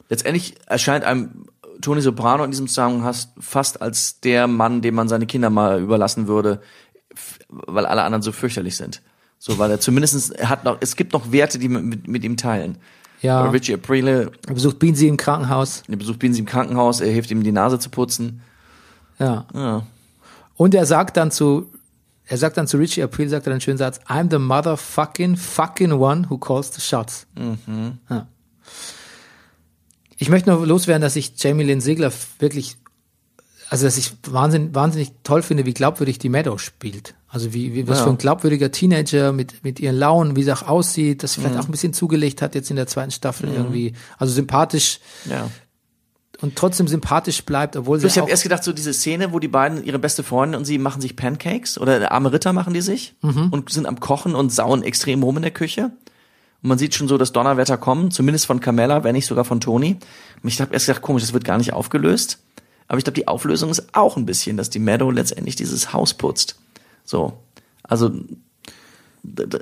Letztendlich 0.08 0.54
erscheint 0.66 1.04
einem 1.04 1.44
Tony 1.80 2.00
Soprano 2.00 2.44
in 2.44 2.50
diesem 2.50 2.68
hast- 3.04 3.32
fast 3.38 3.82
als 3.82 4.20
der 4.20 4.46
Mann, 4.46 4.80
dem 4.82 4.94
man 4.94 5.08
seine 5.08 5.26
Kinder 5.26 5.50
mal 5.50 5.80
überlassen 5.80 6.26
würde, 6.26 6.60
weil 7.48 7.86
alle 7.86 8.02
anderen 8.02 8.22
so 8.22 8.32
fürchterlich 8.32 8.76
sind. 8.76 9.02
So, 9.38 9.58
weil 9.58 9.70
er 9.70 9.78
zumindestens 9.80 10.30
er 10.30 10.48
hat 10.48 10.64
noch, 10.64 10.78
es 10.80 10.96
gibt 10.96 11.12
noch 11.12 11.30
Werte, 11.30 11.58
die 11.58 11.68
mit, 11.68 12.08
mit 12.08 12.24
ihm 12.24 12.36
teilen. 12.36 12.78
Ja. 13.20 13.40
Aber 13.40 13.52
Richie 13.52 13.74
Aprile, 13.74 14.30
Er 14.46 14.54
besucht 14.54 14.78
Beansy 14.78 15.06
im 15.08 15.16
Krankenhaus. 15.16 15.82
er 15.88 15.96
besucht 15.96 16.18
Beansy 16.18 16.40
im 16.40 16.46
Krankenhaus, 16.46 17.00
er 17.00 17.10
hilft 17.10 17.30
ihm 17.30 17.42
die 17.42 17.52
Nase 17.52 17.78
zu 17.78 17.90
putzen. 17.90 18.40
Ja. 19.18 19.46
Ja. 19.54 19.82
Und 20.56 20.74
er 20.74 20.86
sagt 20.86 21.16
dann 21.16 21.30
zu, 21.30 21.70
er 22.30 22.36
sagt 22.38 22.56
dann 22.58 22.66
zu 22.66 22.76
Richie 22.76 23.02
April, 23.02 23.28
sagt 23.28 23.46
er 23.46 23.52
einen 23.52 23.60
schönen 23.60 23.78
Satz, 23.78 24.00
I'm 24.06 24.30
the 24.30 24.38
motherfucking 24.38 25.36
fucking 25.36 25.92
one 25.92 26.28
who 26.28 26.36
calls 26.38 26.72
the 26.74 26.80
shots. 26.80 27.26
Ja. 28.10 28.26
Ich 30.16 30.28
möchte 30.28 30.50
nur 30.50 30.66
loswerden, 30.66 31.00
dass 31.02 31.16
ich 31.16 31.32
Jamie 31.36 31.64
Lynn 31.64 31.80
Sigler 31.80 32.12
wirklich, 32.38 32.76
also 33.70 33.84
dass 33.86 33.96
ich 33.96 34.12
wahnsinnig, 34.26 34.74
wahnsinnig 34.74 35.12
toll 35.22 35.42
finde, 35.42 35.64
wie 35.64 35.74
glaubwürdig 35.74 36.18
die 36.18 36.28
Meadow 36.28 36.58
spielt. 36.58 37.14
Also 37.28 37.52
wie, 37.52 37.74
wie 37.74 37.86
was 37.86 37.98
Ja. 37.98 38.04
für 38.04 38.10
ein 38.10 38.18
glaubwürdiger 38.18 38.70
Teenager 38.72 39.32
mit, 39.32 39.62
mit 39.64 39.78
ihren 39.80 39.96
Launen, 39.96 40.34
wie 40.34 40.42
sie 40.42 40.52
auch 40.52 40.62
aussieht, 40.62 41.22
dass 41.22 41.34
sie 41.34 41.40
vielleicht 41.40 41.58
auch 41.58 41.66
ein 41.66 41.70
bisschen 41.70 41.92
zugelegt 41.92 42.42
hat 42.42 42.54
jetzt 42.54 42.70
in 42.70 42.76
der 42.76 42.86
zweiten 42.86 43.10
Staffel 43.10 43.48
irgendwie. 43.52 43.92
Also 44.18 44.32
sympathisch 44.34 44.98
Ja. 45.26 45.48
Und 46.40 46.56
trotzdem 46.56 46.86
sympathisch 46.86 47.44
bleibt, 47.44 47.76
obwohl 47.76 47.98
sie 47.98 48.06
Ich 48.06 48.18
habe 48.18 48.30
erst 48.30 48.44
gedacht, 48.44 48.62
so 48.62 48.72
diese 48.72 48.92
Szene, 48.92 49.32
wo 49.32 49.38
die 49.38 49.48
beiden, 49.48 49.82
ihre 49.84 49.98
beste 49.98 50.22
Freundin 50.22 50.58
und 50.58 50.64
sie 50.64 50.78
machen 50.78 51.00
sich 51.00 51.16
Pancakes 51.16 51.78
oder 51.78 51.98
der 51.98 52.12
arme 52.12 52.32
Ritter 52.32 52.52
machen 52.52 52.74
die 52.74 52.80
sich 52.80 53.14
und 53.22 53.70
sind 53.70 53.86
am 53.86 53.98
Kochen 53.98 54.34
und 54.34 54.50
sauen 54.50 54.82
extrem 54.82 55.22
rum 55.22 55.36
in 55.36 55.42
der 55.42 55.50
Küche. 55.50 55.90
Und 56.62 56.68
man 56.68 56.78
sieht 56.78 56.94
schon 56.94 57.08
so 57.08 57.18
das 57.18 57.32
Donnerwetter 57.32 57.76
kommen, 57.76 58.10
zumindest 58.10 58.46
von 58.46 58.60
Carmella, 58.60 59.04
wenn 59.04 59.14
nicht 59.14 59.26
sogar 59.26 59.44
von 59.44 59.60
Toni. 59.60 59.96
Und 60.42 60.48
ich 60.48 60.60
habe 60.60 60.72
erst 60.72 60.86
gedacht, 60.86 61.02
komisch, 61.02 61.22
das 61.22 61.32
wird 61.32 61.44
gar 61.44 61.58
nicht 61.58 61.72
aufgelöst. 61.72 62.38
Aber 62.88 62.98
ich 62.98 63.04
glaube, 63.04 63.14
die 63.14 63.28
Auflösung 63.28 63.70
ist 63.70 63.94
auch 63.94 64.16
ein 64.16 64.26
bisschen, 64.26 64.56
dass 64.56 64.70
die 64.70 64.78
Meadow 64.78 65.10
letztendlich 65.10 65.56
dieses 65.56 65.92
Haus 65.92 66.14
putzt. 66.14 66.58
So. 67.04 67.34
Also, 67.82 68.10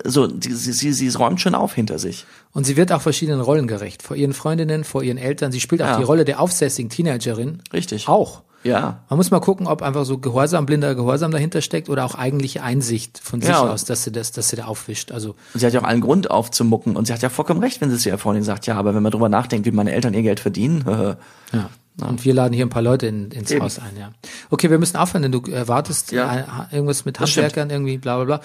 so, 0.05 0.29
sie, 0.41 0.53
sie, 0.73 0.93
sie 0.93 1.09
räumt 1.17 1.41
schon 1.41 1.55
auf 1.55 1.75
hinter 1.75 1.99
sich. 1.99 2.25
Und 2.53 2.65
sie 2.65 2.77
wird 2.77 2.93
auch 2.93 3.03
verschiedenen 3.03 3.41
Rollen 3.41 3.67
gerecht. 3.67 4.03
Vor 4.03 4.17
ihren 4.17 4.33
Freundinnen, 4.33 4.85
vor 4.85 5.03
ihren 5.03 5.19
Eltern. 5.19 5.53
Sie 5.53 5.61
spielt 5.61 5.83
auch 5.83 5.87
Ja. 5.87 5.97
die 5.99 6.03
Rolle 6.05 6.25
der 6.25 6.41
aufsässigen 6.41 6.91
Teenagerin. 6.91 7.63
Richtig. 7.73 8.09
Auch. 8.09 8.43
Ja. 8.65 9.05
Man 9.09 9.19
muss 9.19 9.31
mal 9.31 9.39
gucken, 9.41 9.67
ob 9.69 9.81
einfach 9.83 10.05
so 10.05 10.19
Gehorsam, 10.19 10.67
blinder 10.67 10.95
Gehorsam 10.97 11.31
dahinter 11.31 11.61
steckt 11.61 11.89
oder 11.89 12.05
auch 12.05 12.17
eigentliche 12.17 12.63
Einsicht 12.63 13.21
von 13.23 13.41
sich 13.41 13.51
Ja. 13.51 13.61
aus, 13.61 13.85
dass 13.85 14.03
sie 14.03 14.11
das, 14.11 14.33
dass 14.33 14.49
sie 14.49 14.57
da 14.57 14.65
aufwischt. 14.65 15.13
Also 15.13 15.37
Und 15.55 15.61
sie 15.61 15.67
hat 15.67 15.73
ja 15.73 15.81
auch 15.81 15.85
allen 15.85 16.01
Grund 16.01 16.31
aufzumucken. 16.31 16.97
Und 16.97 17.07
sie 17.07 17.13
hat 17.13 17.23
ja 17.23 17.29
vollkommen 17.29 17.61
recht, 17.61 17.81
wenn 17.81 17.91
sie 17.91 17.97
es 17.97 18.05
ja 18.05 18.17
vorhin 18.17 18.43
sagt, 18.43 18.67
ja, 18.67 18.75
aber 18.77 18.95
wenn 18.95 19.03
man 19.03 19.13
drüber 19.13 19.29
nachdenkt, 19.29 19.67
wie 19.67 19.71
meine 19.71 19.93
Eltern 19.93 20.15
ihr 20.15 20.23
Geld 20.23 20.41
verdienen, 20.41 20.85
Ja. 21.53 21.71
Und 22.01 22.25
wir 22.25 22.35
laden 22.35 22.53
hier 22.53 22.67
ein 22.67 22.71
paar 22.71 22.83
Leute 22.83 23.07
in, 23.07 23.31
ins 23.31 23.51
Eben. 23.51 23.63
Haus 23.63 23.79
ein, 23.79 23.97
ja. 23.99 24.13
Okay, 24.51 24.71
wir 24.71 24.79
müssen 24.79 24.97
aufhören, 24.99 25.23
denn 25.23 25.33
du 25.33 25.41
erwartest 25.51 26.13
Ja. 26.13 26.69
äh, 26.71 26.75
irgendwas 26.75 27.05
mit 27.07 27.19
Das 27.21 27.31
stimmt. 27.31 27.47
Handwerkern 27.47 27.71
irgendwie, 27.71 27.97
bla 27.99 28.17
bla 28.23 28.25
bla. 28.37 28.41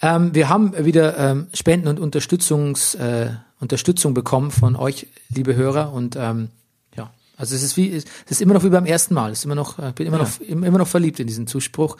Ähm, 0.00 0.34
wir 0.34 0.48
haben 0.48 0.72
wieder 0.84 1.18
ähm, 1.18 1.46
Spenden 1.52 1.88
und 1.88 2.00
Unterstützungs, 2.00 2.94
äh, 2.94 3.28
Unterstützung 3.60 4.14
bekommen 4.14 4.50
von 4.50 4.74
euch, 4.76 5.06
liebe 5.28 5.54
Hörer. 5.54 5.92
Und 5.92 6.16
ähm, 6.16 6.48
ja, 6.96 7.10
also 7.36 7.54
es 7.54 7.62
ist 7.62 7.76
wie, 7.76 7.90
es 7.94 8.04
ist 8.28 8.40
immer 8.40 8.54
noch 8.54 8.64
wie 8.64 8.70
beim 8.70 8.86
ersten 8.86 9.12
Mal. 9.14 9.32
Es 9.32 9.40
ist 9.40 9.44
immer 9.44 9.54
noch, 9.54 9.78
äh, 9.78 9.92
bin 9.94 10.06
immer 10.06 10.18
noch, 10.18 10.40
immer 10.40 10.78
noch 10.78 10.88
verliebt 10.88 11.20
in 11.20 11.26
diesen 11.26 11.46
Zuspruch. 11.46 11.96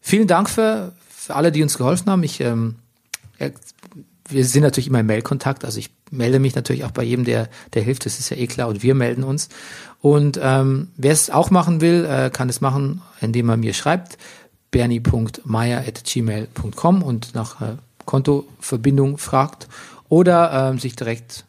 Vielen 0.00 0.28
Dank 0.28 0.48
für, 0.48 0.92
für 1.08 1.34
alle, 1.34 1.50
die 1.50 1.62
uns 1.62 1.76
geholfen 1.76 2.08
haben. 2.10 2.22
Ich 2.22 2.40
ähm, 2.40 2.76
ja, 3.40 3.48
wir 4.28 4.44
sind 4.44 4.62
natürlich 4.62 4.88
immer 4.88 5.00
im 5.00 5.06
Mailkontakt, 5.06 5.64
also 5.64 5.78
ich 5.78 5.90
melde 6.10 6.38
mich 6.38 6.54
natürlich 6.54 6.84
auch 6.84 6.90
bei 6.90 7.02
jedem, 7.02 7.24
der, 7.24 7.48
der 7.74 7.82
hilft, 7.82 8.04
das 8.06 8.18
ist 8.18 8.30
ja 8.30 8.36
eh 8.36 8.46
klar, 8.46 8.68
und 8.68 8.82
wir 8.82 8.94
melden 8.94 9.24
uns. 9.24 9.48
Und 10.00 10.38
ähm, 10.42 10.88
wer 10.96 11.12
es 11.12 11.30
auch 11.30 11.50
machen 11.50 11.80
will, 11.80 12.04
äh, 12.04 12.30
kann 12.30 12.48
es 12.48 12.60
machen, 12.60 13.02
indem 13.20 13.48
er 13.48 13.56
mir 13.56 13.74
schreibt, 13.74 14.18
bernie.meier.gmail.com 14.70 17.02
und 17.02 17.34
nach 17.34 17.60
äh, 17.60 17.76
Kontoverbindung 18.04 19.18
fragt 19.18 19.66
oder 20.08 20.70
ähm, 20.70 20.78
sich 20.78 20.96
direkt 20.96 21.44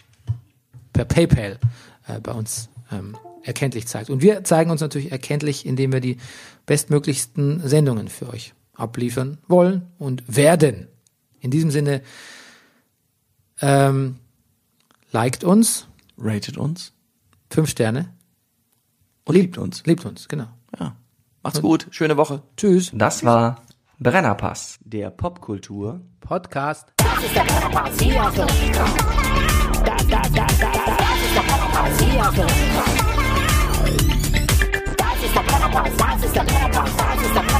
per 0.94 1.06
PayPal 1.06 1.60
äh, 2.08 2.20
bei 2.20 2.32
uns 2.32 2.70
ähm, 2.92 3.16
erkenntlich 3.44 3.88
zeigt. 3.88 4.10
Und 4.10 4.22
wir 4.22 4.44
zeigen 4.44 4.72
uns 4.72 4.82
natürlich 4.82 5.12
erkenntlich, 5.12 5.66
indem 5.66 5.94
wir 5.94 6.00
die 6.00 6.18
bestmöglichsten 6.66 7.68
Sendungen 7.68 8.08
für 8.08 8.30
euch 8.30 8.54
abliefern 8.76 9.38
wollen 9.48 9.84
und 9.98 10.24
werden. 10.28 10.88
In 11.40 11.52
diesem 11.52 11.72
Sinne, 11.72 12.02
ähm, 13.62 14.18
liked 15.12 15.44
uns, 15.44 15.88
ratet 16.18 16.58
uns 16.58 16.94
fünf 17.50 17.70
Sterne, 17.70 18.14
und 19.26 19.36
liebt 19.36 19.58
uns. 19.58 19.84
liebt 19.86 20.06
uns, 20.06 20.28
genau. 20.28 20.48
Ja. 20.80 20.96
Macht's 21.44 21.62
gut. 21.62 21.88
Schöne 21.92 22.18
Woche. 22.18 22.42
Tschüss. 22.56 22.92
Das 22.94 23.24
war 23.26 23.62
Brennerpass. 24.00 24.80
Der 24.84 25.10
Popkultur. 25.10 26.02
Podcast. 26.22 26.94
Das 26.98 27.24
ist 27.24 27.36
der 27.36 27.44
Brennerpass, 27.44 28.00
hier 28.00 28.14
du 28.14 28.42
richtig 28.44 28.72
drauf. 28.72 28.98
Das, 29.86 30.02
ist 30.02 30.12
der 30.12 30.20
Brennerpass, 31.42 32.00
hier 32.00 32.22
richtig 32.22 32.46
drauf. 32.46 32.98
Das 34.98 35.24
ist 35.24 35.36
der 35.36 35.42
Brennerpass, 35.42 35.98
das 35.98 36.24
ist 36.24 36.36
der 36.36 36.44
Brennerpass, 36.44 36.98
das 36.98 37.22
ist 37.22 37.36
der 37.36 37.42
Brennerpass. 37.42 37.57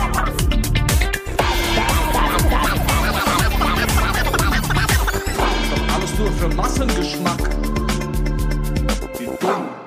nur 6.18 6.32
für 6.32 6.50
Massengeschmack. 6.56 7.50
Wie 9.20 9.26
dumm. 9.26 9.87